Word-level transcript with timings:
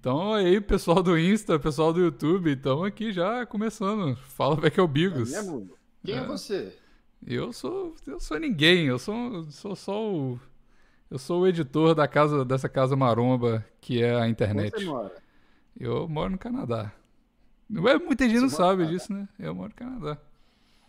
Então 0.00 0.32
aí, 0.34 0.60
pessoal 0.60 1.02
do 1.02 1.18
Insta, 1.18 1.58
pessoal 1.58 1.92
do 1.92 2.00
YouTube, 2.00 2.52
estamos 2.52 2.86
aqui 2.86 3.12
já 3.12 3.44
começando. 3.46 4.16
Fala, 4.16 4.56
velho, 4.56 4.70
que 4.72 4.80
é 4.80 4.82
o 4.82 4.88
Bigos. 4.88 5.32
É 5.32 5.42
mesmo? 5.42 5.70
Quem 6.04 6.14
é, 6.14 6.18
É. 6.18 6.26
você? 6.26 6.76
Eu 7.26 7.52
sou, 7.52 7.94
eu 8.06 8.20
sou 8.20 8.38
ninguém, 8.38 8.86
eu 8.86 8.98
sou, 8.98 9.44
sou 9.50 9.74
só 9.74 10.08
o 10.12 10.38
eu 11.10 11.18
sou 11.18 11.40
o 11.42 11.46
editor 11.48 11.94
da 11.94 12.06
casa 12.06 12.44
dessa 12.44 12.68
casa 12.68 12.94
maromba 12.94 13.64
que 13.80 14.00
é 14.02 14.14
a 14.14 14.18
Onde 14.20 14.30
internet. 14.30 14.70
você 14.78 14.84
mora? 14.84 15.16
Eu 15.78 16.06
moro 16.08 16.30
no 16.30 16.38
Canadá. 16.38 16.92
É- 17.74 17.98
Muita 17.98 18.24
gente 18.28 18.36
Você 18.36 18.40
não 18.42 18.48
sabe 18.50 18.86
disso, 18.86 19.12
né? 19.12 19.26
Eu 19.38 19.54
moro 19.54 19.70
no 19.70 19.74
Canadá. 19.74 20.18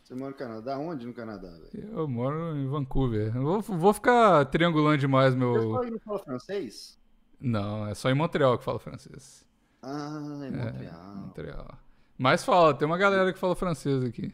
Você 0.04 0.14
mora 0.14 0.32
no 0.32 0.38
Canadá? 0.38 0.78
Onde 0.78 1.06
no 1.08 1.14
Canadá, 1.14 1.50
velho? 1.50 1.90
Eu 1.94 2.08
moro 2.08 2.56
em 2.58 2.68
Vancouver. 2.68 3.32
Vou, 3.34 3.62
vou 3.62 3.94
ficar 3.94 4.46
triangulando 4.46 4.98
demais 5.00 5.34
meu. 5.34 5.82
não 5.90 6.00
fala 6.00 6.20
francês? 6.20 6.99
Não, 7.40 7.88
é 7.88 7.94
só 7.96 8.10
em 8.10 8.14
Montreal 8.14 8.58
que 8.58 8.64
fala 8.64 8.80
francês. 8.80 9.46
Ah, 9.82 10.20
em 10.44 10.48
É, 10.48 10.66
Montreal. 10.66 11.16
Montreal. 11.16 11.78
Mas 12.18 12.44
fala, 12.44 12.74
tem 12.74 12.86
uma 12.86 12.98
galera 12.98 13.32
que 13.32 13.40
fala 13.40 13.56
francês 13.56 14.04
aqui. 14.04 14.34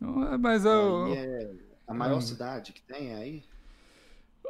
Não 0.00 0.32
é, 0.32 0.38
Mas 0.38 0.64
eu. 0.64 1.04
Aí 1.06 1.12
é 1.16 1.50
a 1.86 1.94
maior 1.94 2.18
Hum. 2.18 2.20
cidade 2.22 2.72
que 2.72 2.80
tem 2.82 3.14
aí? 3.14 3.44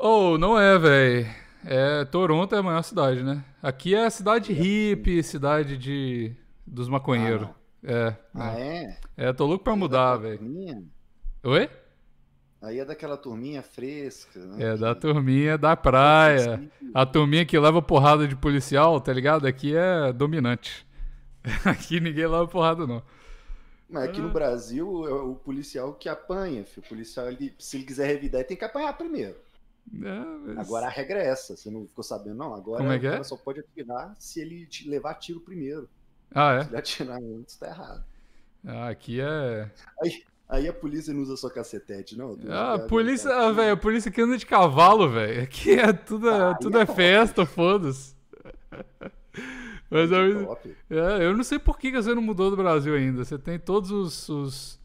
Oh, 0.01 0.39
não 0.39 0.59
é, 0.59 0.79
velho. 0.79 1.27
É, 1.65 2.05
Toronto 2.05 2.55
é 2.55 2.59
a 2.59 2.63
maior 2.63 2.83
cidade, 2.83 3.23
né? 3.23 3.45
Aqui 3.63 3.95
é 3.95 4.05
a 4.07 4.11
cidade 4.11 4.53
hippie, 4.53 5.23
cidade 5.23 5.77
de 5.79 6.35
dos 6.67 6.89
maconheiros. 6.89 7.49
é, 7.83 8.15
Ah, 8.35 8.59
é. 8.59 8.99
é? 9.17 9.29
É, 9.29 9.33
tô 9.33 9.47
louco 9.47 9.65
pra 9.65 9.75
mudar, 9.77 10.17
velho. 10.17 10.41
Oi? 11.43 11.71
Aí 12.65 12.79
é 12.79 12.85
daquela 12.85 13.17
turminha 13.17 13.63
fresca, 13.63 14.39
né? 14.41 14.73
É, 14.73 14.77
da 14.77 14.95
turminha 14.95 15.57
da 15.59 15.77
praia. 15.77 16.59
que- 16.79 16.91
A 16.95 17.05
turminha 17.07 17.45
que 17.45 17.59
leva 17.59 17.83
porrada 17.83 18.27
de 18.27 18.35
policial, 18.37 19.01
tá 19.01 19.13
ligado? 19.13 19.47
Aqui 19.47 19.77
é 19.77 20.13
dominante. 20.13 20.87
Aqui 21.65 22.01
ninguém 22.01 22.27
leva 22.27 22.47
porrada, 22.49 22.87
não. 22.87 23.03
Mas 23.89 24.05
aqui 24.05 24.21
no 24.21 24.31
Brasil 24.31 25.07
é 25.07 25.13
o 25.13 25.35
policial 25.35 25.93
que 25.95 26.09
apanha, 26.09 26.65
filho. 26.65 26.85
O 26.85 26.89
policial, 26.89 27.29
ele, 27.31 27.55
se 27.59 27.77
ele 27.77 27.85
quiser 27.85 28.07
revidar, 28.07 28.41
ele 28.41 28.49
tem 28.49 28.57
que 28.57 28.65
apanhar 28.65 28.97
primeiro. 28.97 29.37
É, 30.03 30.25
mas- 30.55 30.59
Agora 30.67 30.87
a 30.87 30.89
regra 30.89 31.23
é 31.23 31.27
essa, 31.29 31.55
você 31.55 31.71
não 31.71 31.87
ficou 31.87 32.03
sabendo, 32.03 32.37
não? 32.37 32.55
Agora 32.55 32.79
Como 32.79 32.91
é 32.91 32.97
o 32.97 33.01
que 33.01 33.07
é? 33.07 33.11
cara 33.11 33.25
só 33.25 33.37
pode 33.37 33.61
atirar 33.61 34.15
se 34.19 34.41
ele 34.41 34.67
te 34.67 34.89
levar 34.89 35.15
tiro 35.15 35.39
primeiro. 35.41 35.89
Ah, 36.35 36.63
Se 36.63 36.71
ele 36.71 36.77
atirar 36.79 37.19
antes, 37.23 37.57
tá 37.57 37.67
errado. 37.69 38.05
é? 38.65 38.71
Ah, 38.71 38.89
aqui 38.89 39.21
é. 39.21 39.71
Aí 40.03 40.25
a 40.69 40.73
polícia 40.73 41.13
não 41.15 41.23
usa 41.23 41.37
só 41.37 41.49
cacetete, 41.51 42.17
não? 42.17 42.39
Ah, 42.49 42.75
a 42.75 42.79
polícia, 42.79 43.31
ah, 43.35 43.51
velho, 43.53 43.73
a 43.73 43.77
polícia 43.77 44.11
que 44.11 44.21
anda 44.21 44.37
de 44.37 44.45
cavalo, 44.47 45.09
velho. 45.11 45.43
Aqui 45.43 45.73
é 45.73 45.93
tudo, 45.93 46.29
é- 46.29 46.51
Ah, 46.51 46.55
tudo 46.55 46.77
aí 46.77 46.87
é 46.87 46.91
é 46.91 46.95
festa, 46.95 47.47
foda-se. 47.47 48.15
Mas 49.91 50.11
eu, 50.11 50.47
Top. 50.47 50.77
é, 50.91 51.25
eu 51.27 51.37
não 51.37 51.45
sei 51.45 51.59
por 51.59 51.79
que 51.79 51.91
você 51.93 52.15
não 52.15 52.23
mudou 52.23 52.51
do 52.51 52.57
Brasil 52.57 52.95
ainda. 52.95 53.25
Você 53.25 53.39
tem 53.39 53.59
todos 53.59 53.91
os, 53.91 54.29
os- 54.29 54.81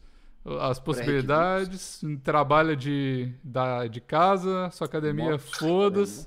as 0.60 0.78
possibilidades, 0.78 2.00
trabalha 2.24 2.76
de, 2.76 3.32
da, 3.42 3.86
de 3.86 4.00
casa, 4.00 4.70
sua 4.70 4.86
academia, 4.86 5.38
foda-se. 5.38 6.26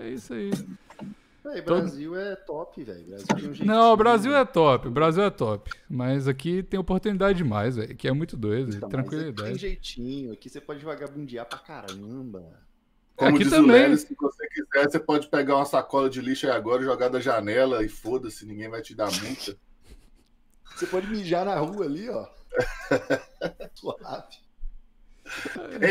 É 0.00 0.08
isso 0.10 0.32
aí. 0.32 0.50
Véi, 1.44 1.60
Todo- 1.62 1.80
Brasil 1.80 2.16
é 2.16 2.36
top, 2.36 2.84
velho. 2.84 3.04
Brasil 3.04 3.26
tem 3.52 3.62
um 3.62 3.64
Não, 3.66 3.92
o 3.92 3.96
Brasil 3.96 4.34
é 4.36 4.44
top, 4.44 4.86
o 4.86 4.90
Brasil 4.92 5.24
é 5.24 5.30
top. 5.30 5.70
Mas 5.90 6.28
aqui 6.28 6.62
tem 6.62 6.78
oportunidade 6.78 7.36
demais, 7.38 7.74
velho. 7.76 7.96
Que 7.96 8.06
é 8.06 8.12
muito 8.12 8.36
doido, 8.36 8.76
Então, 8.76 8.88
tranquilidade. 8.88 9.48
tem 9.48 9.58
jeitinho, 9.58 10.32
aqui 10.32 10.48
você 10.48 10.60
pode 10.60 10.84
vagabundear 10.84 11.44
pra 11.46 11.58
caramba. 11.58 12.60
Como 13.16 13.34
Aqui 13.34 13.42
diz 13.44 13.50
também. 13.52 13.84
o 13.84 13.88
Léo, 13.88 13.96
se 13.98 14.14
você 14.18 14.48
quiser, 14.48 14.90
você 14.90 14.98
pode 15.00 15.26
pegar 15.28 15.56
uma 15.56 15.64
sacola 15.66 16.08
de 16.08 16.20
lixo 16.20 16.46
aí 16.46 16.52
agora, 16.52 16.82
jogar 16.82 17.08
da 17.08 17.20
janela 17.20 17.84
e 17.84 17.88
foda-se, 17.88 18.46
ninguém 18.46 18.68
vai 18.70 18.80
te 18.80 18.94
dar 18.94 19.10
multa. 19.10 19.56
Você 20.76 20.86
pode 20.86 21.06
mijar 21.08 21.44
na 21.44 21.56
rua 21.56 21.84
ali, 21.84 22.08
ó. 22.08 22.26
Suave. 23.74 24.36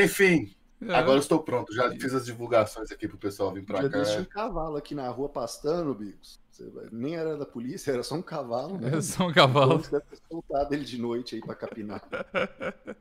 Enfim, 0.04 0.54
É. 0.88 0.96
agora 0.96 1.18
eu 1.18 1.22
estou 1.22 1.40
pronto. 1.44 1.74
Já 1.74 1.92
fiz 1.92 2.14
as 2.14 2.26
divulgações 2.26 2.92
aqui 2.92 3.08
pro 3.08 3.18
pessoal 3.18 3.54
vir 3.54 3.64
pra 3.64 3.82
Já 3.84 3.90
cá. 3.90 3.98
deixa 4.02 4.20
um 4.22 4.26
cavalo 4.26 4.78
aqui 4.78 4.96
na 4.96 5.08
rua 5.10 5.30
pastando, 5.30 5.94
Bigos. 5.94 6.40
Vai- 6.74 6.86
Nem 6.92 7.16
era 7.16 7.36
da 7.38 7.46
polícia, 7.46 7.92
era 7.92 8.04
só 8.04 8.14
um 8.16 8.22
cavalo, 8.22 8.78
né? 8.78 8.98
É 8.98 9.02
só 9.02 9.28
um 9.28 9.34
cavalo. 9.34 9.78
Você 9.80 9.92
deve 9.92 10.04
ter 10.12 10.20
soltado 10.30 10.74
ele 10.76 10.84
de 10.86 11.00
noite 11.00 11.36
aí 11.36 11.42
pra 11.42 11.56
capinar. 11.56 12.02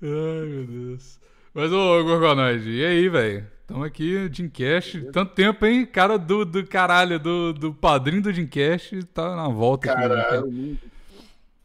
Ai, 0.00 0.46
meu 0.46 0.64
Deus. 0.66 1.18
Mas, 1.52 1.72
ô, 1.72 2.04
Gorgonoide, 2.04 2.70
e 2.70 2.84
aí, 2.84 3.08
velho? 3.08 3.46
Tamo 3.66 3.82
aqui, 3.84 4.28
Dreamcast. 4.28 5.10
Tanto 5.12 5.34
tempo, 5.34 5.66
hein? 5.66 5.84
Cara 5.84 6.16
do, 6.18 6.44
do 6.44 6.64
caralho, 6.66 7.18
do, 7.18 7.52
do 7.52 7.74
padrinho 7.74 8.22
do 8.22 8.32
Dreamcast 8.32 9.02
tá 9.06 9.34
na 9.34 9.48
volta 9.48 9.90
aqui. 9.90 10.00
Caralho. 10.00 10.46
né? 10.46 10.76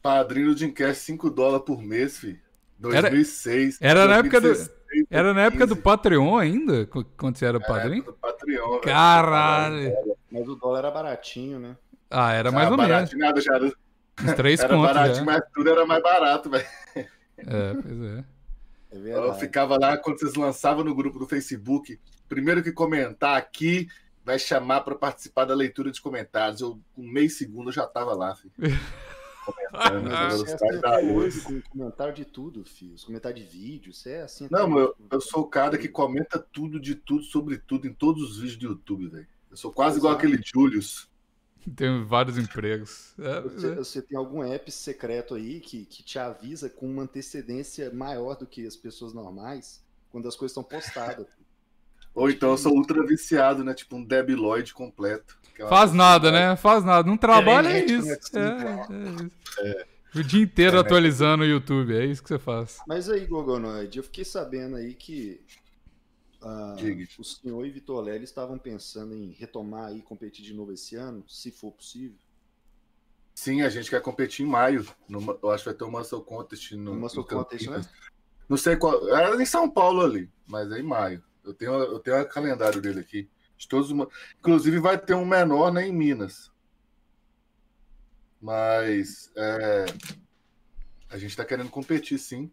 Padrinho 0.02 0.48
do 0.48 0.56
Dreamcast 0.56 1.04
5 1.04 1.30
dólares 1.30 1.66
por 1.66 1.82
mês, 1.82 2.18
fi. 2.18 2.40
2006. 2.80 3.78
era 3.80 4.06
na 4.08 4.18
época 4.18 4.42
do- 4.42 4.48
2016, 4.48 4.83
Era 5.10 5.34
na 5.34 5.42
época 5.42 5.66
do 5.66 5.76
2015. 5.76 5.82
Patreon 5.82 6.38
ainda, 6.38 6.86
qu- 6.86 7.06
quando 7.18 7.38
você 7.38 7.46
era 7.46 7.58
Era 7.58 7.66
padrinho? 7.68 8.04
do 8.04 8.14
Patreon, 8.14 8.70
velho. 8.70 8.82
Caralho. 8.82 9.94
Mas 10.32 10.48
o 10.48 10.56
dólar 10.56 10.80
era 10.80 10.92
baratinho, 10.92 11.60
né? 11.60 11.78
Ah, 12.10 12.34
era 12.34 12.52
mais 12.52 12.68
Ah, 12.68 12.72
ou 12.72 12.78
menos. 12.78 12.92
baratinho, 12.92 13.20
nada, 13.20 13.42
já 13.42 13.56
era, 13.56 13.66
Uns 13.66 14.34
três 14.36 14.60
era 14.62 14.74
contos 14.76 14.94
baratinho, 14.94 15.16
já. 15.18 15.24
mas 15.26 15.42
tudo 15.54 15.70
era 15.70 15.86
mais 15.86 16.02
barato, 16.04 16.50
velho. 16.50 16.66
É, 16.96 17.74
pois 17.74 18.02
é. 18.02 18.24
É 18.92 18.96
Eu 18.98 19.02
verdade. 19.02 19.40
ficava 19.40 19.78
lá 19.80 19.98
quando 19.98 20.20
vocês 20.20 20.36
lançavam 20.36 20.84
no 20.84 20.94
grupo 20.94 21.18
do 21.18 21.28
Facebook. 21.28 22.00
Primeiro 22.30 22.62
que 22.62 22.72
comentar 22.72 23.38
aqui 23.38 23.88
vai 24.24 24.38
chamar 24.40 24.82
para 24.82 24.96
participar 24.96 25.46
da 25.46 25.56
leitura 25.56 25.92
de 25.92 26.00
comentários. 26.02 26.62
Eu, 26.62 26.80
com 26.96 27.02
meio 27.02 27.30
segundo, 27.30 27.70
eu 27.70 27.74
já 27.74 27.86
tava 27.88 28.14
lá, 28.14 28.36
filho. 28.36 28.54
Comentando, 29.46 30.10
Mas 30.10 30.14
a 30.14 30.30
você 30.38 30.54
é 30.54 30.58
velocidade 30.58 30.82
da 30.82 30.98
até 30.98 31.02
luz. 31.02 31.36
hoje, 31.36 31.42
com 31.42 31.62
comentário 31.62 32.14
de 32.14 32.26
tudo, 32.26 32.64
filho. 32.66 32.96
Os 32.96 33.04
comentários 33.04 33.40
de 33.46 33.52
vídeo, 33.52 33.94
você 33.94 34.12
é 34.12 34.22
assim 34.24 34.46
até 34.46 34.56
Não, 34.56 34.68
mas 34.70 34.84
eu, 34.84 34.96
eu 35.12 35.22
sou 35.22 35.42
o 35.42 35.48
cara 35.48 35.78
que 35.78 35.88
comenta 35.90 36.40
tudo, 36.40 36.80
de 36.80 36.96
tudo, 36.96 37.24
sobre 37.24 37.58
tudo, 37.58 37.88
em 37.88 37.94
todos 37.94 38.24
os 38.24 38.38
vídeos 38.40 38.58
do 38.58 38.66
YouTube, 38.68 39.08
velho. 39.10 39.28
Eu 39.52 39.58
sou 39.58 39.72
quase 39.72 39.98
igual 39.98 40.14
Exato. 40.14 40.28
aquele 40.28 40.42
Julius. 40.44 41.10
Tem 41.76 42.04
vários 42.06 42.38
empregos. 42.38 43.14
É, 43.20 43.42
Você, 43.42 43.68
é. 43.72 43.76
você 43.76 44.02
tem 44.02 44.18
algum 44.18 44.44
app 44.44 44.70
secreto 44.70 45.34
aí 45.36 45.62
que, 45.62 45.86
que 45.86 46.04
te 46.04 46.20
avisa 46.20 46.70
com 46.70 46.86
uma 46.86 47.04
antecedência 47.04 47.90
maior 47.94 48.36
do 48.36 48.46
que 48.46 48.68
as 48.68 48.76
pessoas 48.76 49.14
normais 49.14 49.82
quando 50.10 50.28
as 50.28 50.36
coisas 50.36 50.52
estão 50.52 50.64
postadas. 50.64 51.26
Ou 52.14 52.30
então 52.30 52.52
eu 52.52 52.58
sou 52.58 52.74
ultra 52.74 53.04
viciado, 53.06 53.64
né? 53.64 53.74
Tipo 53.74 53.96
um 53.96 54.04
debiloid 54.04 54.74
completo. 54.74 55.38
é 55.58 55.64
uma 55.64 55.70
Faz 55.70 55.94
nada, 55.94 56.32
né? 56.32 56.56
Faz 56.56 56.84
nada. 56.84 57.08
Não 57.08 57.18
trabalha, 57.18 57.70
é 57.70 57.86
isso. 57.86 58.08
né? 58.08 58.18
É, 58.36 59.68
é 59.68 59.78
isso. 59.78 59.94
O 60.16 60.24
dia 60.24 60.44
inteiro 60.44 60.72
Internet. 60.78 60.86
atualizando 60.86 61.44
o 61.44 61.48
YouTube, 61.48 61.96
é 61.96 62.06
isso 62.06 62.22
que 62.22 62.30
você 62.30 62.38
faz. 62.38 62.78
Mas 62.88 63.10
aí, 63.10 63.26
Gogonoid, 63.26 63.98
eu 63.98 64.04
fiquei 64.04 64.24
sabendo 64.24 64.76
aí 64.76 64.94
que 64.94 65.42
ah, 66.40 66.76
o 67.18 67.24
senhor 67.24 67.66
e 67.66 67.72
Vitor 67.72 68.00
Lely 68.02 68.24
estavam 68.24 68.60
pensando 68.60 69.16
em 69.16 69.32
retomar 69.32 69.96
e 69.96 70.02
competir 70.02 70.44
de 70.46 70.54
novo 70.54 70.72
esse 70.72 70.96
ano, 70.96 71.24
se 71.28 71.50
for 71.52 71.72
possível. 71.72 72.16
Sim, 73.34 73.64
a 73.64 73.70
gente 73.70 73.90
quer 73.90 74.02
competir 74.02 74.46
em 74.46 74.50
maio. 74.50 74.86
numa- 75.10 75.38
eu 75.42 75.50
acho 75.50 75.64
que 75.64 75.70
vai 75.72 75.78
ter 75.78 75.84
um 75.86 75.90
Muscle 75.92 76.22
Contest 76.22 76.72
no, 76.76 76.94
No 76.94 77.00
Muscle 77.00 77.24
Contest, 77.26 77.68
né? 77.68 77.82
Não 78.48 78.58
sei 78.58 78.76
qual. 78.76 79.08
Era 79.10 79.42
em 79.42 79.46
São 79.46 79.68
Paulo 79.68 80.02
ali, 80.02 80.30
mas 80.46 80.72
é 80.72 80.80
em 80.80 80.84
maio. 80.84 81.24
Eu 81.44 81.54
tenho, 81.54 81.74
eu 81.74 82.00
tenho 82.00 82.22
o 82.22 82.26
calendário 82.28 82.82
dele 82.82 83.00
aqui. 83.00 83.30
De 83.58 83.68
todos 83.68 83.92
os... 83.92 84.08
Inclusive 84.40 84.80
vai 84.80 84.98
ter 84.98 85.14
um 85.14 85.26
menor 85.26 85.72
né, 85.72 85.88
em 85.88 85.92
Minas. 85.94 86.52
Mas 88.42 89.32
é, 89.36 89.86
a 91.10 91.18
gente 91.18 91.30
está 91.32 91.46
querendo 91.46 91.70
competir, 91.70 92.18
sim. 92.20 92.52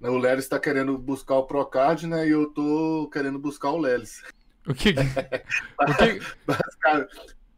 Né, 0.00 0.08
O 0.08 0.16
Lelis 0.18 0.44
está 0.44 0.58
querendo 0.58 0.96
buscar 0.96 1.34
o 1.36 1.46
Procard, 1.46 2.06
né? 2.06 2.26
E 2.26 2.30
eu 2.30 2.50
tô 2.50 3.08
querendo 3.12 3.38
buscar 3.38 3.70
o 3.70 3.78
Lelis. 3.78 4.22
O 4.66 4.72
que. 4.74 4.90
o 4.90 4.94
que... 4.94 6.20
Mas, 6.46 6.58
cara, 6.80 7.08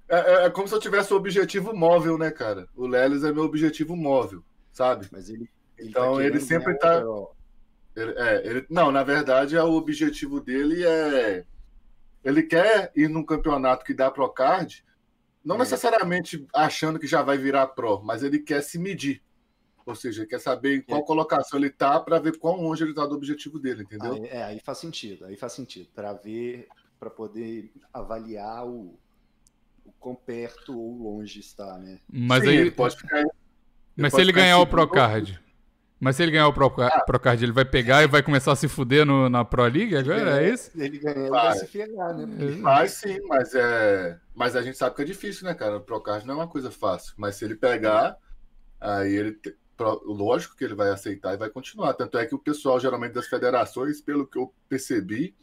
é, 0.09 0.16
é- 0.16 0.47
é 0.47 0.50
como 0.50 0.66
se 0.66 0.74
eu 0.74 0.80
tivesse 0.80 1.12
um 1.12 1.16
objetivo 1.16 1.74
móvel, 1.74 2.18
né, 2.18 2.30
cara? 2.30 2.68
O 2.74 2.86
Lelis 2.86 3.22
é 3.24 3.33
meu 3.33 3.45
objetivo 3.45 3.95
móvel, 3.95 4.42
sabe? 4.72 5.07
Mas 5.12 5.28
ele, 5.30 5.48
ele 5.78 5.91
Então, 5.91 6.16
tá 6.16 6.24
ele 6.24 6.41
sempre 6.41 6.66
ganhar 6.74 6.78
tá- 6.78 6.97
overall. 6.98 7.36
Ele- 7.97 8.13
é, 8.17 8.47
ele, 8.47 8.67
não, 8.69 8.91
na 8.91 9.03
verdade, 9.03 9.57
é, 9.57 9.63
o 9.63 9.73
objetivo 9.75 10.41
dele 10.41 10.85
é. 10.85 11.45
Ele 12.25 12.43
quer 12.43 12.91
ir 12.97 13.09
num 13.09 13.23
campeonato 13.25 13.85
que 13.85 13.93
dá 13.95 14.11
Procard, 14.11 14.85
não 15.45 15.57
É. 15.57 15.59
necessariamente 15.59 16.47
achando 16.55 16.99
que 16.99 17.07
já 17.07 17.23
vai 17.23 17.37
virar 17.37 17.67
Pro, 17.69 18.03
mas 18.03 18.23
ele 18.23 18.39
quer 18.39 18.63
se 18.63 18.79
medir. 18.79 19.23
Ou 19.87 19.95
seja, 19.95 20.23
ele 20.23 20.29
quer 20.31 20.41
saber 20.41 20.77
em 20.77 20.81
qual 20.81 21.01
É. 21.03 21.05
colocação 21.05 21.59
ele 21.59 21.69
tá 21.69 22.01
para 22.01 22.19
ver 22.19 22.39
quão 22.39 22.57
longe 22.63 22.83
ele 22.83 22.95
tá 22.95 23.05
do 23.05 23.15
objetivo 23.15 23.59
dele, 23.59 23.83
entendeu? 23.83 24.15
Aí, 24.15 24.27
é, 24.29 24.43
aí 24.45 24.61
faz 24.61 24.79
sentido, 24.79 25.27
aí 25.27 25.37
faz 25.37 25.53
sentido, 25.53 25.91
para 25.95 26.15
ver, 26.15 26.67
para 26.99 27.11
poder 27.11 27.71
avaliar 27.93 28.67
o, 28.67 28.99
o 29.85 29.93
quão 30.01 30.15
perto 30.15 30.75
ou 30.79 30.97
longe 30.97 31.39
está, 31.41 31.77
né? 31.77 32.01
Mas 32.11 32.43
Sim, 32.45 32.49
aí. 32.49 32.57
ele 32.57 32.71
pode 32.71 32.97
ficar. 32.97 33.23
Mas 33.95 34.15
se 34.15 34.21
ele 34.23 34.33
ganhar 34.33 34.59
o 34.59 34.67
Procard. 34.67 35.39
Mas 36.01 36.17
se 36.17 36.23
ele 36.23 36.33
ganhar 36.33 36.49
o 36.49 36.53
Proca- 36.53 36.89
Ah. 36.89 37.01
Procard, 37.05 37.43
ele 37.43 37.53
vai 37.53 37.65
pegar 37.65 38.03
e 38.03 38.07
vai 38.07 38.23
começar 38.23 38.53
a 38.53 38.57
se 38.57 38.69
fuder 38.69 39.07
no- 39.07 39.29
na 39.29 39.45
Pro 39.45 39.63
League 39.63 39.97
agora? 39.97 40.43
É 40.43 40.51
isso? 40.51 40.71
Ele 40.77 40.99
ganha, 40.99 41.17
ele 41.17 41.31
Vai. 41.31 41.49
vai 41.49 41.59
se 41.59 41.67
ferrar, 41.67 42.15
né? 42.17 42.27
Porque- 42.27 42.57
Mas 42.61 42.93
sim, 42.93 43.19
mas 43.27 43.55
é. 43.55 44.19
Mas 44.35 44.57
a 44.57 44.63
gente 44.63 44.77
sabe 44.77 44.95
que 44.97 45.03
é 45.03 45.05
difícil, 45.05 45.47
né, 45.47 45.55
cara? 45.55 45.77
O 45.77 45.81
Procard 45.81 46.27
não 46.27 46.35
é 46.35 46.37
uma 46.39 46.49
coisa 46.49 46.71
fácil. 46.71 47.15
Mas 47.17 47.37
se 47.37 47.45
ele 47.45 47.55
pegar, 47.55 48.17
aí 48.81 49.15
ele. 49.15 49.33
te- 49.33 49.57
Lógico 50.05 50.55
que 50.57 50.63
ele 50.65 50.75
vai 50.75 50.91
aceitar 50.91 51.35
e 51.35 51.37
vai 51.37 51.51
continuar. 51.51 51.95
Tanto 51.95 52.17
é 52.17 52.25
que 52.25 52.35
o 52.35 52.39
pessoal, 52.39 52.79
geralmente, 52.79 53.13
das 53.15 53.27
federações, 53.27 54.01
pelo 54.01 54.25
que 54.25 54.39
eu 54.39 54.55
percebi, 54.69 55.35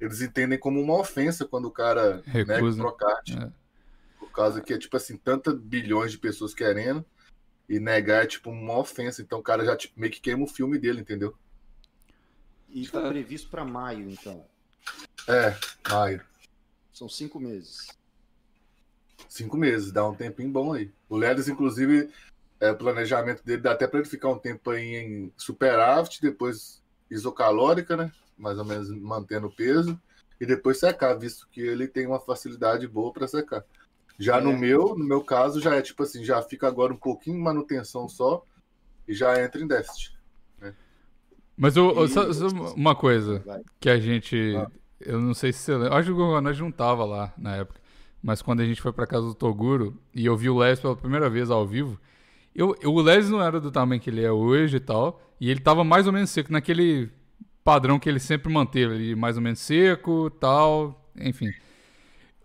eles 0.00 0.20
entendem 0.22 0.56
como 0.56 0.80
uma 0.80 0.96
ofensa 0.98 1.44
quando 1.44 1.64
o 1.64 1.70
cara 1.70 2.22
nega 2.28 2.52
o 2.52 2.54
Recusa. 2.56 2.80
Procard. 2.80 3.38
É. 3.42 3.48
Por 4.20 4.30
causa 4.30 4.60
que 4.60 4.72
é, 4.72 4.78
tipo 4.78 4.96
assim, 4.96 5.16
tantas 5.16 5.54
bilhões 5.58 6.12
de 6.12 6.18
pessoas 6.18 6.54
querendo. 6.54 7.04
E 7.72 7.80
negar 7.80 8.24
é 8.24 8.26
tipo 8.26 8.50
uma 8.50 8.76
ofensa. 8.76 9.22
Então 9.22 9.38
o 9.38 9.42
cara 9.42 9.64
já 9.64 9.74
tipo, 9.74 9.98
meio 9.98 10.12
que 10.12 10.20
queima 10.20 10.44
o 10.44 10.46
filme 10.46 10.78
dele, 10.78 11.00
entendeu? 11.00 11.34
E 12.68 12.86
tá 12.86 13.00
previsto 13.08 13.48
para 13.48 13.64
maio, 13.64 14.10
então. 14.10 14.44
É, 15.26 15.56
maio. 15.90 16.22
São 16.92 17.08
cinco 17.08 17.40
meses. 17.40 17.88
Cinco 19.26 19.56
meses, 19.56 19.90
dá 19.90 20.06
um 20.06 20.14
tempinho 20.14 20.50
bom 20.50 20.74
aí. 20.74 20.92
O 21.08 21.16
Lelis, 21.16 21.48
inclusive, 21.48 22.10
é, 22.60 22.70
o 22.70 22.76
planejamento 22.76 23.42
dele 23.42 23.62
dá 23.62 23.72
até 23.72 23.86
para 23.86 24.00
ele 24.00 24.08
ficar 24.08 24.28
um 24.28 24.38
tempo 24.38 24.68
aí 24.68 24.94
em 24.96 25.32
superávit, 25.38 26.20
depois 26.20 26.82
isocalórica, 27.10 27.96
né? 27.96 28.12
Mais 28.36 28.58
ou 28.58 28.66
menos 28.66 28.90
mantendo 28.90 29.46
o 29.46 29.54
peso, 29.54 29.98
e 30.38 30.44
depois 30.44 30.78
secar, 30.78 31.14
visto 31.14 31.48
que 31.50 31.62
ele 31.62 31.88
tem 31.88 32.06
uma 32.06 32.20
facilidade 32.20 32.86
boa 32.86 33.14
para 33.14 33.26
secar. 33.26 33.64
Já 34.22 34.40
no 34.40 34.50
É. 34.52 34.56
meu, 34.56 34.96
no 34.96 35.04
meu 35.04 35.20
caso, 35.22 35.60
já 35.60 35.74
é 35.74 35.82
tipo 35.82 36.02
assim, 36.02 36.24
já 36.24 36.40
fica 36.42 36.68
agora 36.68 36.92
um 36.92 36.96
pouquinho 36.96 37.36
de 37.36 37.42
manutenção 37.42 38.08
só 38.08 38.44
e 39.08 39.12
já 39.14 39.42
entra 39.42 39.60
em 39.60 39.66
déficit. 39.66 40.12
Mas 41.56 41.76
o, 41.76 41.90
o- 41.92 42.04
E- 42.04 42.08
só- 42.08 42.32
só 42.32 42.46
uma 42.74 42.94
coisa 42.94 43.40
Vai. 43.44 43.60
que 43.80 43.88
a 43.90 43.98
gente. 43.98 44.54
Ah. 44.56 44.70
Eu 45.00 45.20
não 45.20 45.34
sei 45.34 45.52
se 45.52 45.58
você 45.58 45.76
lembra. 45.76 45.94
Acho 45.96 46.06
que 46.06 46.12
o 46.12 46.16
Gorgonete 46.16 46.60
não 46.60 46.70
tava 46.70 47.04
lá 47.04 47.32
na 47.36 47.56
época. 47.56 47.80
Mas 48.22 48.40
quando 48.40 48.60
a 48.60 48.64
gente 48.64 48.80
foi 48.80 48.92
pra 48.92 49.06
casa 49.06 49.26
do 49.26 49.34
Toguro 49.34 49.98
e 50.14 50.24
eu 50.24 50.36
vi 50.36 50.48
o 50.48 50.56
Les 50.58 50.78
pela 50.78 50.94
primeira 50.96 51.28
vez 51.28 51.50
ao 51.50 51.66
vivo, 51.66 51.98
eu, 52.54 52.76
eu- 52.80 52.92
o 52.94 53.00
Les 53.02 53.28
não 53.28 53.42
era 53.42 53.60
do 53.60 53.70
tamanho 53.72 54.00
que 54.00 54.08
ele 54.08 54.22
é 54.24 54.30
hoje 54.30 54.76
e 54.76 54.80
tal. 54.80 55.20
E 55.40 55.50
ele 55.50 55.58
tava 55.60 55.82
mais 55.82 56.06
ou 56.06 56.12
menos 56.12 56.30
seco, 56.30 56.52
naquele 56.52 57.10
padrão 57.64 57.98
que 57.98 58.08
ele 58.08 58.20
sempre 58.20 58.52
manteve, 58.52 58.94
ali, 58.94 59.14
mais 59.16 59.36
ou 59.36 59.42
menos 59.42 59.58
seco 59.58 60.30
tal. 60.30 61.10
Enfim. 61.16 61.50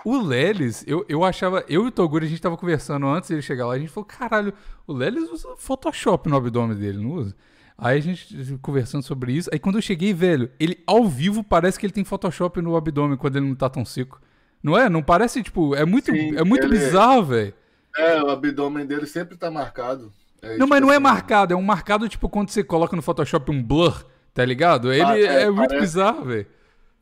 O 0.10 0.18
Lelis, 0.22 0.84
eu, 0.88 1.06
eu 1.10 1.24
achava. 1.26 1.66
Eu 1.68 1.84
e 1.84 1.88
o 1.88 1.92
Toguro, 1.92 2.24
a 2.24 2.28
gente 2.28 2.42
tava 2.42 2.56
conversando 2.56 3.06
antes 3.08 3.30
dele 3.30 3.42
chegar 3.42 3.68
lá. 3.68 3.74
A 3.74 3.80
gente 3.80 3.92
falou: 3.92 4.06
caralho, 4.06 4.54
o 4.86 4.94
Lelis 4.94 5.30
usa 5.30 5.50
Photoshop 5.58 6.30
no 6.30 6.38
abdômen 6.38 6.78
dele, 6.78 6.98
não 7.04 7.12
usa? 7.12 7.36
Aí 7.78 7.98
a 7.98 8.02
gente 8.02 8.58
conversando 8.62 9.04
sobre 9.04 9.34
isso. 9.34 9.50
Aí 9.52 9.60
quando 9.60 9.76
eu 9.78 9.82
cheguei, 9.82 10.14
velho, 10.14 10.50
ele 10.60 10.82
ao 10.88 11.06
vivo 11.06 11.44
parece 11.44 11.78
que 11.78 11.86
ele 11.86 11.92
tem 11.94 12.06
Photoshop 12.06 12.62
no 12.62 12.78
abdômen 12.78 13.18
quando 13.18 13.36
ele 13.36 13.48
não 13.48 13.56
tá 13.56 13.70
tão 13.70 13.84
seco. 13.84 14.22
Não 14.64 14.78
é? 14.78 14.88
Não 14.90 15.04
parece, 15.04 15.44
tipo, 15.44 15.76
é 15.76 15.84
muito, 15.86 16.12
Sim, 16.12 16.38
é 16.38 16.44
muito 16.44 16.66
ele- 16.66 16.78
bizarro, 16.78 17.26
velho. 17.26 17.54
É, 17.98 18.22
o 18.24 18.30
abdômen 18.30 18.86
dele 18.86 19.06
sempre 19.08 19.36
tá 19.36 19.52
marcado. 19.52 20.14
É, 20.42 20.58
Não, 20.58 20.68
mas 20.68 20.80
não 20.82 20.92
é 20.92 21.00
marcado, 21.00 21.54
é 21.54 21.58
um 21.58 21.62
marcado, 21.62 22.08
tipo, 22.08 22.30
quando 22.30 22.50
você 22.50 22.64
coloca 22.64 22.96
no 22.96 23.02
Photoshop 23.02 23.52
um 23.52 23.62
blur, 23.62 24.06
tá 24.34 24.46
ligado? 24.46 24.94
Ele 24.94 25.02
Ah, 25.04 25.20
é, 25.20 25.42
é, 25.44 25.46
muito 25.50 25.68
parece- 25.70 25.82
bizarro, 25.82 26.26
velho. 26.26 26.48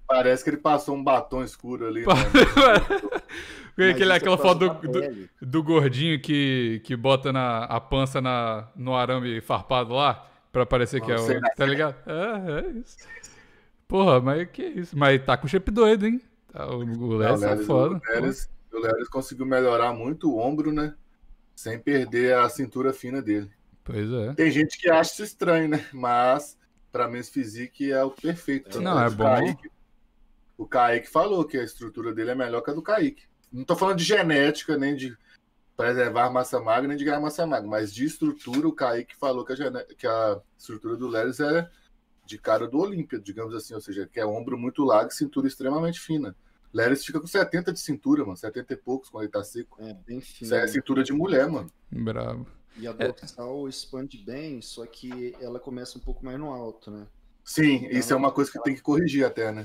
Parece 0.08 0.44
que 0.44 0.50
ele 0.52 0.58
passou 0.58 0.96
um 0.96 1.04
batom 1.04 1.44
escuro 1.44 1.88
ali. 1.88 2.02
Né? 2.06 2.14
Aquele- 3.92 4.12
é 4.14 4.16
aquela 4.16 4.38
foto 4.38 4.70
do, 4.70 4.88
do, 4.88 5.30
do 5.42 5.64
gordinho 5.64 6.18
que, 6.22 6.82
que 6.86 6.96
bota 6.96 7.34
na, 7.34 7.66
a 7.66 7.80
pança 7.82 8.22
na, 8.22 8.70
no 8.74 8.96
arame 8.96 9.42
farpado 9.42 9.94
lá, 9.94 10.26
pra 10.50 10.66
parecer 10.66 11.02
que 11.02 11.12
é 11.12 11.16
o. 11.20 11.42
Tá 11.58 11.66
ligado? 11.66 11.96
É, 12.08 12.60
é 12.60 12.70
isso. 12.80 12.96
Porra, 13.86 14.22
mas 14.22 14.48
que 14.50 14.64
isso? 14.64 14.98
Mas 14.98 15.22
tá 15.26 15.36
com 15.36 15.46
shape 15.48 15.72
doido, 15.72 16.06
hein? 16.08 16.22
Tá, 16.54 16.66
O, 16.68 17.20
tá 17.20 17.36
Lelis- 17.36 17.66
foda. 17.66 18.02
O 18.72 18.80
Lelis 18.80 19.10
conseguiu 19.10 19.46
melhorar 19.46 19.92
muito 19.92 20.32
o 20.32 20.38
ombro, 20.40 20.72
né? 20.72 20.94
Sem 21.54 21.78
perder 21.78 22.36
a 22.38 22.48
cintura 22.48 22.94
fina 22.94 23.22
dele. 23.22 23.52
Pois 23.84 24.10
é. 24.10 24.34
Tem 24.36 24.50
gente 24.52 24.78
que 24.78 24.90
acha 24.90 25.12
isso 25.12 25.24
estranho, 25.24 25.68
né? 25.68 25.86
Mas 25.94 26.58
pra 26.94 27.10
Men's 27.10 27.28
Physique 27.30 27.92
é 27.92 28.02
o 28.04 28.10
perfeito. 28.12 28.80
Não, 28.82 29.02
é 29.04 29.10
bom. 29.10 29.24
Kaique- 29.26 29.70
o 30.58 30.66
Kaique 30.68 31.10
falou 31.10 31.46
que 31.46 31.58
a 31.58 31.64
estrutura 31.64 32.14
dele 32.14 32.32
é 32.32 32.36
melhor 32.36 32.62
que 32.62 32.72
a 32.72 32.74
do 32.74 32.82
Kaique. 32.82 33.24
Não 33.52 33.64
tô 33.64 33.76
falando 33.76 33.98
de 33.98 34.04
genética, 34.04 34.78
nem 34.78 34.96
de 34.96 35.16
preservar 35.76 36.30
massa 36.30 36.60
magra, 36.60 36.88
nem 36.88 36.98
de 36.98 37.04
ganhar 37.04 37.20
massa 37.20 37.46
magra, 37.46 37.68
mas 37.68 37.94
de 37.94 38.06
estrutura, 38.06 38.68
o 38.68 38.74
Kaique 38.74 39.16
falou 39.18 39.44
que 39.46 39.54
a, 39.54 39.56
gene- 39.56 39.86
que 39.98 40.08
a 40.08 40.40
estrutura 40.58 40.96
do 40.96 41.08
Leris 41.08 41.40
é 41.40 41.70
de 42.26 42.38
cara 42.38 42.68
do 42.68 42.80
Olímpia, 42.80 43.20
digamos 43.20 43.54
assim, 43.54 43.74
ou 43.74 43.82
seja, 43.82 44.08
que 44.12 44.20
é 44.20 44.26
ombro 44.26 44.58
muito 44.58 44.84
largo 44.84 45.12
e 45.12 45.16
cintura 45.16 45.48
extremamente 45.48 46.00
fina. 46.00 46.36
Leris 46.74 47.06
fica 47.06 47.20
com 47.20 47.28
70 47.28 47.72
de 47.72 47.80
cintura, 47.80 48.24
mano, 48.24 48.36
70 48.36 48.74
e 48.74 48.78
poucos 48.78 49.10
quando 49.10 49.24
ele 49.24 49.32
tá 49.32 49.44
seco. 49.44 49.78
É, 49.82 49.94
bem 49.94 50.20
fino. 50.22 50.48
Isso 50.48 50.56
é 50.56 50.68
cintura 50.68 51.04
de 51.04 51.14
mulher, 51.14 51.48
mano. 51.48 51.72
Bravo. 51.92 52.48
E 52.78 52.88
a 52.88 52.92
dorsal 52.92 53.70
expande 53.70 54.18
bem, 54.18 54.62
só 54.62 54.86
que 54.86 55.34
ela 55.40 55.60
começa 55.60 55.98
um 55.98 56.02
pouco 56.02 56.26
mais 56.26 56.38
no 56.38 56.52
alto, 56.52 56.92
né? 56.92 57.08
Sim, 57.44 57.88
isso 57.92 58.12
é 58.12 58.16
uma 58.16 58.32
coisa 58.32 58.52
que 58.52 58.62
tem 58.64 58.76
que 58.76 58.82
corrigir 58.82 59.24
até, 59.26 59.52
né? 59.52 59.64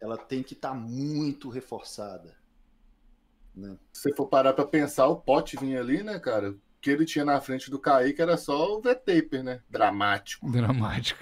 Ela 0.00 0.16
tem 0.16 0.42
que 0.42 0.54
estar 0.54 0.74
muito 0.74 1.48
reforçada. 1.48 2.36
Né? 3.54 3.76
Se 3.92 4.02
você 4.02 4.14
for 4.14 4.26
parar 4.26 4.52
pra 4.52 4.64
pensar, 4.64 5.06
o 5.08 5.16
pote 5.16 5.56
vinha 5.56 5.80
ali, 5.80 6.02
né, 6.02 6.18
cara? 6.18 6.50
O 6.50 6.60
que 6.80 6.90
ele 6.90 7.04
tinha 7.04 7.24
na 7.24 7.40
frente 7.40 7.70
do 7.70 7.78
Kaique 7.78 8.22
era 8.22 8.36
só 8.36 8.76
o 8.76 8.80
V-Taper, 8.80 9.42
né? 9.42 9.60
Dramático. 9.68 10.50
Dramático. 10.50 11.20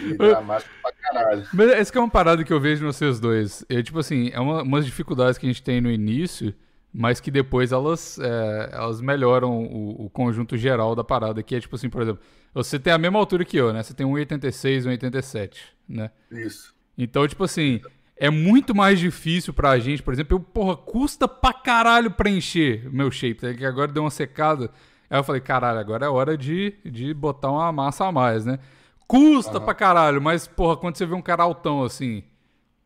E 0.00 0.14
dramático 0.14 0.72
pra 0.82 0.92
caralho. 0.92 1.46
Mas 1.52 1.70
essa 1.70 1.92
que 1.92 1.98
é 1.98 2.00
uma 2.00 2.10
parada 2.10 2.42
que 2.42 2.52
eu 2.52 2.60
vejo 2.60 2.84
nos 2.84 2.96
vocês 2.96 3.20
dois. 3.20 3.64
É 3.68 3.82
tipo 3.82 3.98
assim, 3.98 4.30
é 4.32 4.40
uma, 4.40 4.62
umas 4.62 4.84
dificuldades 4.84 5.38
que 5.38 5.46
a 5.46 5.48
gente 5.48 5.62
tem 5.62 5.80
no 5.80 5.90
início, 5.90 6.54
mas 6.92 7.20
que 7.20 7.30
depois 7.30 7.72
elas, 7.72 8.18
é, 8.18 8.70
elas 8.72 9.00
melhoram 9.00 9.64
o, 9.64 10.06
o 10.06 10.10
conjunto 10.10 10.56
geral 10.56 10.94
da 10.96 11.04
parada. 11.04 11.42
Que 11.42 11.56
é 11.56 11.60
tipo 11.60 11.76
assim, 11.76 11.88
por 11.88 12.02
exemplo, 12.02 12.22
você 12.52 12.78
tem 12.78 12.92
a 12.92 12.98
mesma 12.98 13.18
altura 13.18 13.44
que 13.44 13.56
eu, 13.56 13.72
né? 13.72 13.82
Você 13.82 13.94
tem 13.94 14.06
1,86, 14.06 14.84
1,87, 14.84 15.58
né? 15.88 16.10
Isso. 16.30 16.73
Então, 16.96 17.26
tipo 17.26 17.44
assim, 17.44 17.80
é 18.16 18.30
muito 18.30 18.74
mais 18.74 18.98
difícil 19.00 19.52
pra 19.52 19.78
gente, 19.78 20.02
por 20.02 20.14
exemplo, 20.14 20.36
eu, 20.36 20.40
porra, 20.40 20.76
custa 20.76 21.26
pra 21.26 21.52
caralho 21.52 22.10
preencher 22.10 22.88
meu 22.92 23.10
shape, 23.10 23.40
tá? 23.40 23.54
que 23.54 23.64
agora 23.64 23.90
deu 23.92 24.02
uma 24.04 24.10
secada. 24.10 24.70
Aí 25.10 25.18
eu 25.18 25.24
falei, 25.24 25.40
caralho, 25.40 25.78
agora 25.78 26.06
é 26.06 26.08
hora 26.08 26.36
de, 26.36 26.74
de 26.84 27.12
botar 27.12 27.50
uma 27.50 27.70
massa 27.72 28.06
a 28.06 28.12
mais, 28.12 28.44
né? 28.44 28.58
Custa 29.06 29.58
Aham. 29.58 29.64
pra 29.64 29.74
caralho, 29.74 30.20
mas, 30.22 30.46
porra, 30.46 30.76
quando 30.76 30.96
você 30.96 31.04
vê 31.04 31.14
um 31.14 31.20
cara 31.22 31.42
altão 31.42 31.82
assim, 31.84 32.22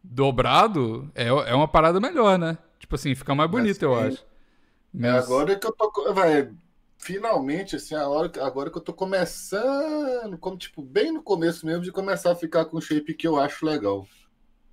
dobrado, 0.03 1.11
é, 1.15 1.29
é 1.29 1.55
uma 1.55 1.69
parada 1.69 2.01
melhor, 2.01 2.39
né? 2.39 2.59
Tipo 2.79 2.95
assim, 2.95 3.15
fica 3.15 3.35
mais 3.35 3.51
bonito, 3.51 3.83
eu 3.83 3.95
sim. 3.97 4.07
acho. 4.07 4.19
É 5.01 5.13
Mas- 5.13 5.25
agora 5.25 5.55
que 5.57 5.67
eu 5.67 5.73
tô. 5.73 6.13
Vai, 6.15 6.49
finalmente, 6.99 7.77
assim, 7.77 7.95
a 7.95 8.07
hora, 8.09 8.31
agora 8.45 8.71
que 8.71 8.77
eu 8.77 8.83
tô 8.83 8.93
começando, 8.93 10.37
como, 10.39 10.57
tipo, 10.59 10.83
bem 10.83 11.13
no 11.13 11.23
começo 11.23 11.65
mesmo, 11.65 11.83
de 11.83 11.93
começar 11.93 12.33
a 12.33 12.37
ficar 12.37 12.65
com 12.67 12.77
o 12.77 12.83
shape 12.83 13.15
que 13.15 13.27
eu 13.27 13.39
acho 13.39 13.65
legal. 13.65 14.07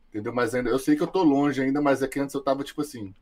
Entendeu? 0.10 0.34
Mas 0.34 0.54
ainda, 0.56 0.70
eu 0.70 0.80
sei 0.80 0.96
que 0.96 1.04
eu 1.04 1.08
tô 1.08 1.24
longe 1.24 1.62
ainda, 1.62 1.82
mas 1.82 2.02
é 2.02 2.08
que 2.08 2.20
antes 2.20 2.34
eu 2.34 2.42
tava, 2.42 2.64
tipo 2.64 2.82
assim, 2.82 3.14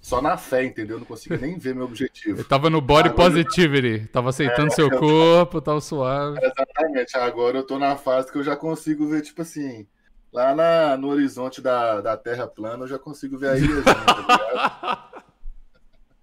só 0.00 0.22
na 0.22 0.36
fé, 0.36 0.64
entendeu? 0.64 0.96
Eu 0.96 1.00
não 1.00 1.06
conseguia 1.06 1.38
nem 1.38 1.58
ver 1.58 1.74
meu 1.74 1.84
Eu 1.84 1.88
objetivo. 1.88 2.42
tava 2.44 2.70
no 2.70 2.80
body 2.80 3.08
Agora- 3.10 3.28
positivity, 3.30 4.06
tava 4.08 4.30
aceitando 4.30 4.72
seu 4.72 4.88
corpo, 4.90 5.60
tava 5.60 5.80
suave. 5.80 6.38
Exatamente, 6.42 7.16
agora 7.18 7.58
eu 7.58 7.62
tô 7.66 7.78
na 7.78 7.96
fase 7.96 8.30
que 8.32 8.38
eu 8.38 8.42
já 8.44 8.56
consigo 8.56 9.06
ver, 9.08 9.20
tipo 9.22 9.42
assim, 9.42 9.86
lá 10.32 10.54
na, 10.54 10.96
no 10.96 11.08
horizonte 11.08 11.60
da, 11.60 12.00
da 12.00 12.16
Terra 12.16 12.46
plana, 12.46 12.84
eu 12.84 12.88
já 12.88 12.98
consigo 12.98 13.36
ver 13.36 13.50
a 13.50 13.58
ilha, 13.58 13.82
tá 13.82 13.90
ligado? 14.16 15.10